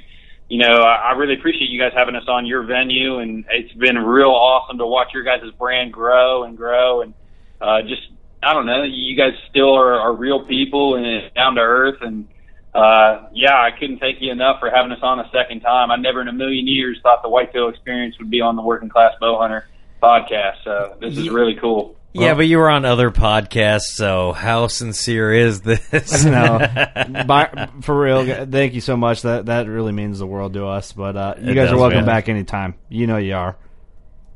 You 0.48 0.58
know, 0.58 0.82
I 0.82 1.10
I 1.10 1.12
really 1.12 1.34
appreciate 1.34 1.68
you 1.68 1.80
guys 1.80 1.92
having 1.96 2.14
us 2.14 2.28
on 2.28 2.46
your 2.46 2.62
venue, 2.62 3.18
and 3.18 3.44
it's 3.50 3.72
been 3.72 3.98
real 3.98 4.30
awesome 4.30 4.78
to 4.78 4.86
watch 4.86 5.08
your 5.14 5.24
guys' 5.24 5.50
brand 5.58 5.92
grow 5.92 6.44
and 6.44 6.56
grow, 6.56 7.02
and 7.02 7.14
uh, 7.60 7.82
just 7.82 8.02
I 8.42 8.54
don't 8.54 8.66
know, 8.66 8.84
you 8.84 9.16
guys 9.16 9.32
still 9.50 9.74
are, 9.74 10.00
are 10.00 10.14
real 10.14 10.46
people 10.46 10.94
and 10.96 11.34
down 11.34 11.56
to 11.56 11.60
earth, 11.60 11.98
and 12.00 12.28
uh, 12.74 13.28
yeah, 13.32 13.54
I 13.56 13.70
couldn't 13.78 13.98
thank 13.98 14.18
you 14.20 14.30
enough 14.30 14.60
for 14.60 14.70
having 14.70 14.92
us 14.92 15.00
on 15.02 15.18
a 15.20 15.28
second 15.32 15.60
time. 15.60 15.90
I 15.90 15.96
never 15.96 16.20
in 16.20 16.28
a 16.28 16.32
million 16.32 16.66
years 16.66 16.98
thought 17.02 17.22
the 17.22 17.28
Whitetail 17.28 17.68
Experience 17.68 18.16
would 18.18 18.30
be 18.30 18.40
on 18.40 18.56
the 18.56 18.62
Working 18.62 18.88
Class 18.88 19.12
Bow 19.20 19.38
Hunter 19.40 19.66
podcast, 20.02 20.62
so 20.64 20.96
this 21.00 21.18
is 21.18 21.28
really 21.28 21.56
cool. 21.60 21.96
yeah, 22.12 22.34
but 22.34 22.46
you 22.46 22.58
were 22.58 22.70
on 22.70 22.84
other 22.84 23.10
podcasts, 23.10 23.94
so 23.94 24.32
how 24.32 24.66
sincere 24.68 25.32
is 25.32 25.60
this? 25.62 26.24
no, 26.24 26.58
by, 27.26 27.68
for 27.82 27.98
real. 28.00 28.46
Thank 28.46 28.74
you 28.74 28.80
so 28.80 28.96
much. 28.96 29.22
That 29.22 29.46
that 29.46 29.66
really 29.66 29.92
means 29.92 30.18
the 30.20 30.26
world 30.26 30.54
to 30.54 30.66
us. 30.66 30.92
But 30.92 31.16
uh, 31.16 31.34
you 31.40 31.50
It 31.50 31.54
guys 31.54 31.70
are 31.72 31.76
welcome 31.78 31.98
man. 31.98 32.06
back 32.06 32.28
anytime. 32.28 32.74
You 32.88 33.06
know 33.08 33.16
you 33.16 33.34
are. 33.34 33.56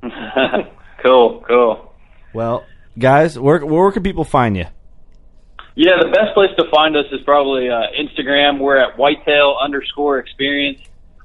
cool, 1.02 1.42
cool. 1.46 1.92
Well, 2.32 2.64
guys, 2.98 3.38
where 3.38 3.64
where 3.64 3.92
can 3.92 4.02
people 4.02 4.24
find 4.24 4.56
you? 4.56 4.66
Yeah, 5.76 5.98
the 6.00 6.08
best 6.08 6.34
place 6.34 6.50
to 6.56 6.70
find 6.70 6.96
us 6.96 7.06
is 7.10 7.20
probably 7.24 7.68
uh, 7.68 7.90
Instagram. 7.98 8.60
We're 8.60 8.78
at 8.78 8.96
whitetail 8.96 9.56
underscore 9.60 10.18
experience. 10.18 10.78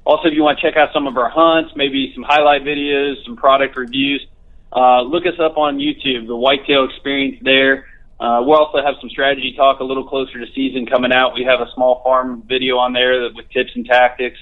Also, 0.05 0.27
if 0.27 0.33
you 0.33 0.41
want 0.41 0.57
to 0.57 0.65
check 0.65 0.75
out 0.75 0.89
some 0.91 1.05
of 1.05 1.17
our 1.17 1.29
hunts, 1.29 1.73
maybe 1.75 2.11
some 2.15 2.23
highlight 2.23 2.63
videos, 2.63 3.23
some 3.25 3.35
product 3.37 3.77
reviews, 3.77 4.25
uh, 4.73 5.01
look 5.01 5.27
us 5.27 5.39
up 5.39 5.57
on 5.57 5.77
YouTube, 5.77 6.25
the 6.25 6.35
Whitetail 6.35 6.85
Experience 6.85 7.37
there. 7.43 7.85
Uh, 8.19 8.41
we'll 8.41 8.57
also 8.57 8.79
have 8.83 8.95
some 8.99 9.09
strategy 9.11 9.53
talk 9.55 9.81
a 9.81 9.83
little 9.83 10.07
closer 10.07 10.39
to 10.39 10.51
season 10.53 10.87
coming 10.87 11.13
out. 11.13 11.35
We 11.35 11.43
have 11.43 11.61
a 11.61 11.71
small 11.75 12.01
farm 12.03 12.43
video 12.47 12.77
on 12.77 12.93
there 12.93 13.21
that, 13.21 13.35
with 13.35 13.49
tips 13.51 13.69
and 13.75 13.85
tactics, 13.85 14.39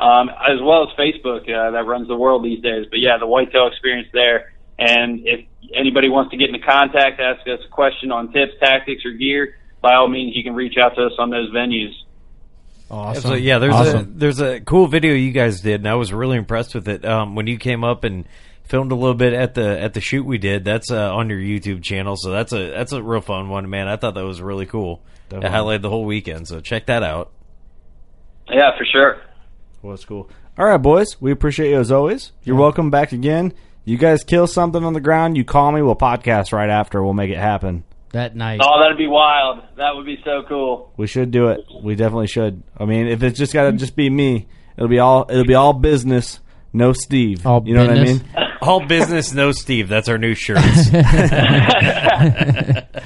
um, 0.00 0.30
as 0.30 0.60
well 0.62 0.82
as 0.82 0.88
Facebook 0.98 1.42
uh, 1.42 1.70
that 1.70 1.86
runs 1.86 2.08
the 2.08 2.16
world 2.16 2.44
these 2.44 2.60
days. 2.60 2.86
But 2.90 2.98
yeah, 2.98 3.18
the 3.18 3.26
Whitetail 3.26 3.68
Experience 3.68 4.08
there. 4.12 4.52
And 4.78 5.20
if 5.24 5.46
anybody 5.74 6.08
wants 6.08 6.30
to 6.32 6.36
get 6.36 6.48
into 6.48 6.64
contact, 6.64 7.20
ask 7.20 7.46
us 7.46 7.60
a 7.64 7.70
question 7.70 8.10
on 8.10 8.32
tips, 8.32 8.52
tactics, 8.60 9.04
or 9.04 9.12
gear, 9.12 9.56
by 9.80 9.94
all 9.94 10.08
means, 10.08 10.34
you 10.36 10.42
can 10.42 10.54
reach 10.54 10.76
out 10.80 10.94
to 10.96 11.02
us 11.06 11.12
on 11.18 11.30
those 11.30 11.50
venues. 11.50 11.92
Awesome. 12.90 13.22
So, 13.22 13.34
yeah, 13.34 13.58
there's 13.58 13.94
a 13.94 14.06
there's 14.08 14.40
a 14.40 14.60
cool 14.60 14.86
video 14.86 15.14
you 15.14 15.32
guys 15.32 15.60
did, 15.60 15.80
and 15.80 15.88
I 15.88 15.94
was 15.94 16.12
really 16.12 16.36
impressed 16.36 16.74
with 16.74 16.88
it. 16.88 17.04
Um, 17.04 17.34
when 17.34 17.46
you 17.46 17.58
came 17.58 17.82
up 17.82 18.04
and 18.04 18.26
filmed 18.64 18.92
a 18.92 18.94
little 18.94 19.14
bit 19.14 19.32
at 19.32 19.54
the 19.54 19.80
at 19.80 19.94
the 19.94 20.00
shoot 20.00 20.24
we 20.24 20.38
did, 20.38 20.64
that's 20.64 20.90
uh, 20.90 21.14
on 21.14 21.30
your 21.30 21.38
YouTube 21.38 21.82
channel. 21.82 22.16
So 22.16 22.30
that's 22.30 22.52
a 22.52 22.70
that's 22.70 22.92
a 22.92 23.02
real 23.02 23.20
fun 23.20 23.48
one, 23.48 23.68
man. 23.68 23.88
I 23.88 23.96
thought 23.96 24.14
that 24.14 24.24
was 24.24 24.40
really 24.40 24.66
cool. 24.66 25.02
It 25.30 25.42
highlighted 25.42 25.82
the 25.82 25.90
whole 25.90 26.04
weekend, 26.04 26.46
so 26.46 26.60
check 26.60 26.86
that 26.86 27.02
out. 27.02 27.32
Yeah, 28.48 28.76
for 28.78 28.84
sure. 28.84 29.20
Well, 29.82 29.92
that's 29.92 30.04
cool. 30.04 30.30
All 30.56 30.66
right, 30.66 30.76
boys. 30.76 31.20
We 31.20 31.32
appreciate 31.32 31.70
you 31.70 31.80
as 31.80 31.90
always. 31.90 32.32
You're 32.44 32.56
welcome 32.56 32.90
back 32.90 33.12
again. 33.12 33.54
You 33.84 33.98
guys 33.98 34.24
kill 34.24 34.46
something 34.46 34.82
on 34.82 34.94
the 34.94 35.00
ground, 35.00 35.36
you 35.36 35.44
call 35.44 35.72
me. 35.72 35.82
We'll 35.82 35.96
podcast 35.96 36.52
right 36.52 36.70
after. 36.70 37.02
We'll 37.02 37.12
make 37.12 37.30
it 37.30 37.38
happen. 37.38 37.84
That 38.12 38.34
night. 38.34 38.60
Oh, 38.62 38.80
that'd 38.80 38.96
be 38.96 39.08
wild. 39.08 39.62
That 39.76 39.96
would 39.96 40.06
be 40.06 40.18
so 40.24 40.44
cool. 40.48 40.92
We 40.96 41.06
should 41.06 41.30
do 41.30 41.48
it. 41.48 41.60
We 41.82 41.96
definitely 41.96 42.28
should. 42.28 42.62
I 42.78 42.84
mean, 42.84 43.08
if 43.08 43.22
it's 43.22 43.38
just 43.38 43.52
got 43.52 43.64
to 43.64 43.72
just 43.72 43.96
be 43.96 44.08
me, 44.08 44.46
it'll 44.76 44.88
be 44.88 45.00
all 45.00 45.26
it'll 45.28 45.44
be 45.44 45.54
all 45.54 45.72
business, 45.72 46.40
no 46.72 46.92
Steve. 46.92 47.44
All 47.46 47.62
you 47.66 47.74
know 47.74 47.88
business? 47.88 48.22
what 48.22 48.38
I 48.38 48.40
mean? 48.40 48.50
All 48.64 48.86
business, 48.86 49.34
no 49.34 49.52
Steve. 49.52 49.90
That's 49.90 50.08
our 50.08 50.16
new 50.16 50.34
shirts. 50.34 50.88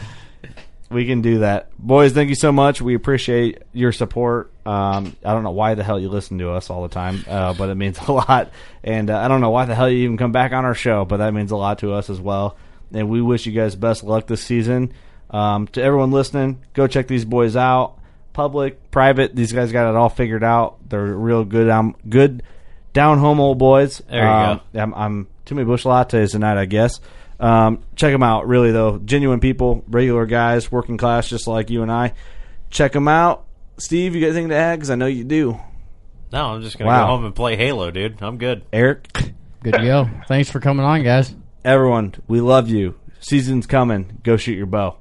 We 0.90 1.04
can 1.04 1.20
do 1.20 1.40
that, 1.40 1.68
boys. 1.78 2.12
Thank 2.12 2.30
you 2.30 2.34
so 2.34 2.50
much. 2.50 2.80
We 2.80 2.94
appreciate 2.94 3.62
your 3.72 3.92
support. 3.92 4.50
Um, 4.68 5.16
I 5.24 5.32
don't 5.32 5.44
know 5.44 5.52
why 5.52 5.74
the 5.74 5.82
hell 5.82 5.98
you 5.98 6.10
listen 6.10 6.38
to 6.40 6.50
us 6.50 6.68
all 6.68 6.82
the 6.82 6.90
time, 6.90 7.24
uh, 7.26 7.54
but 7.54 7.70
it 7.70 7.74
means 7.76 7.98
a 8.06 8.12
lot. 8.12 8.50
And 8.84 9.08
uh, 9.08 9.18
I 9.18 9.26
don't 9.28 9.40
know 9.40 9.48
why 9.48 9.64
the 9.64 9.74
hell 9.74 9.88
you 9.88 10.04
even 10.04 10.18
come 10.18 10.32
back 10.32 10.52
on 10.52 10.66
our 10.66 10.74
show, 10.74 11.06
but 11.06 11.18
that 11.18 11.32
means 11.32 11.52
a 11.52 11.56
lot 11.56 11.78
to 11.78 11.94
us 11.94 12.10
as 12.10 12.20
well. 12.20 12.56
And 12.92 13.08
we 13.08 13.22
wish 13.22 13.46
you 13.46 13.52
guys 13.52 13.74
best 13.74 14.04
luck 14.04 14.26
this 14.26 14.42
season. 14.42 14.92
Um, 15.30 15.68
to 15.68 15.82
everyone 15.82 16.10
listening, 16.10 16.60
go 16.74 16.86
check 16.86 17.06
these 17.06 17.24
boys 17.24 17.56
out. 17.56 17.98
Public, 18.34 18.90
private, 18.90 19.34
these 19.34 19.52
guys 19.52 19.72
got 19.72 19.88
it 19.88 19.96
all 19.96 20.10
figured 20.10 20.44
out. 20.44 20.76
They're 20.86 21.02
real 21.02 21.44
good. 21.44 21.70
Um, 21.70 21.96
good 22.06 22.42
down 22.92 23.18
home 23.18 23.40
old 23.40 23.58
boys. 23.58 24.02
There 24.10 24.22
you 24.22 24.28
Um, 24.28 24.60
I'm, 24.74 24.94
I'm 24.94 25.26
too 25.46 25.54
many 25.54 25.64
Busch 25.64 25.84
Lattes 25.84 26.32
tonight, 26.32 26.58
I 26.58 26.66
guess. 26.66 27.00
Um, 27.40 27.82
check 27.96 28.12
them 28.12 28.22
out, 28.22 28.46
really 28.46 28.70
though. 28.70 28.98
Genuine 28.98 29.40
people, 29.40 29.82
regular 29.88 30.26
guys, 30.26 30.70
working 30.70 30.98
class, 30.98 31.26
just 31.26 31.46
like 31.46 31.70
you 31.70 31.82
and 31.82 31.90
I. 31.90 32.12
Check 32.70 32.92
them 32.92 33.08
out. 33.08 33.46
Steve, 33.78 34.14
you 34.14 34.20
got 34.20 34.28
anything 34.28 34.48
to 34.50 34.54
add? 34.56 34.76
Because 34.76 34.90
I 34.90 34.94
know 34.96 35.06
you 35.06 35.24
do. 35.24 35.58
no, 36.32 36.46
I'm 36.54 36.62
just 36.62 36.78
gonna 36.78 36.90
Wow. 36.90 37.02
go 37.04 37.06
home 37.16 37.24
and 37.24 37.34
play 37.34 37.56
Halo, 37.56 37.90
dude. 37.90 38.20
I'm 38.22 38.36
good. 38.38 38.62
Eric, 38.72 39.12
Good 39.62 39.72
to 39.74 39.82
go. 39.84 40.08
Thanks 40.28 40.50
for 40.50 40.60
coming 40.60 40.84
on, 40.84 41.02
guys. 41.02 41.34
everyone, 41.64 42.14
we 42.28 42.40
love 42.40 42.68
you. 42.68 42.94
Season's 43.20 43.66
coming. 43.66 44.20
Go 44.22 44.36
shoot 44.36 44.56
your 44.56 44.66
bow. 44.66 44.97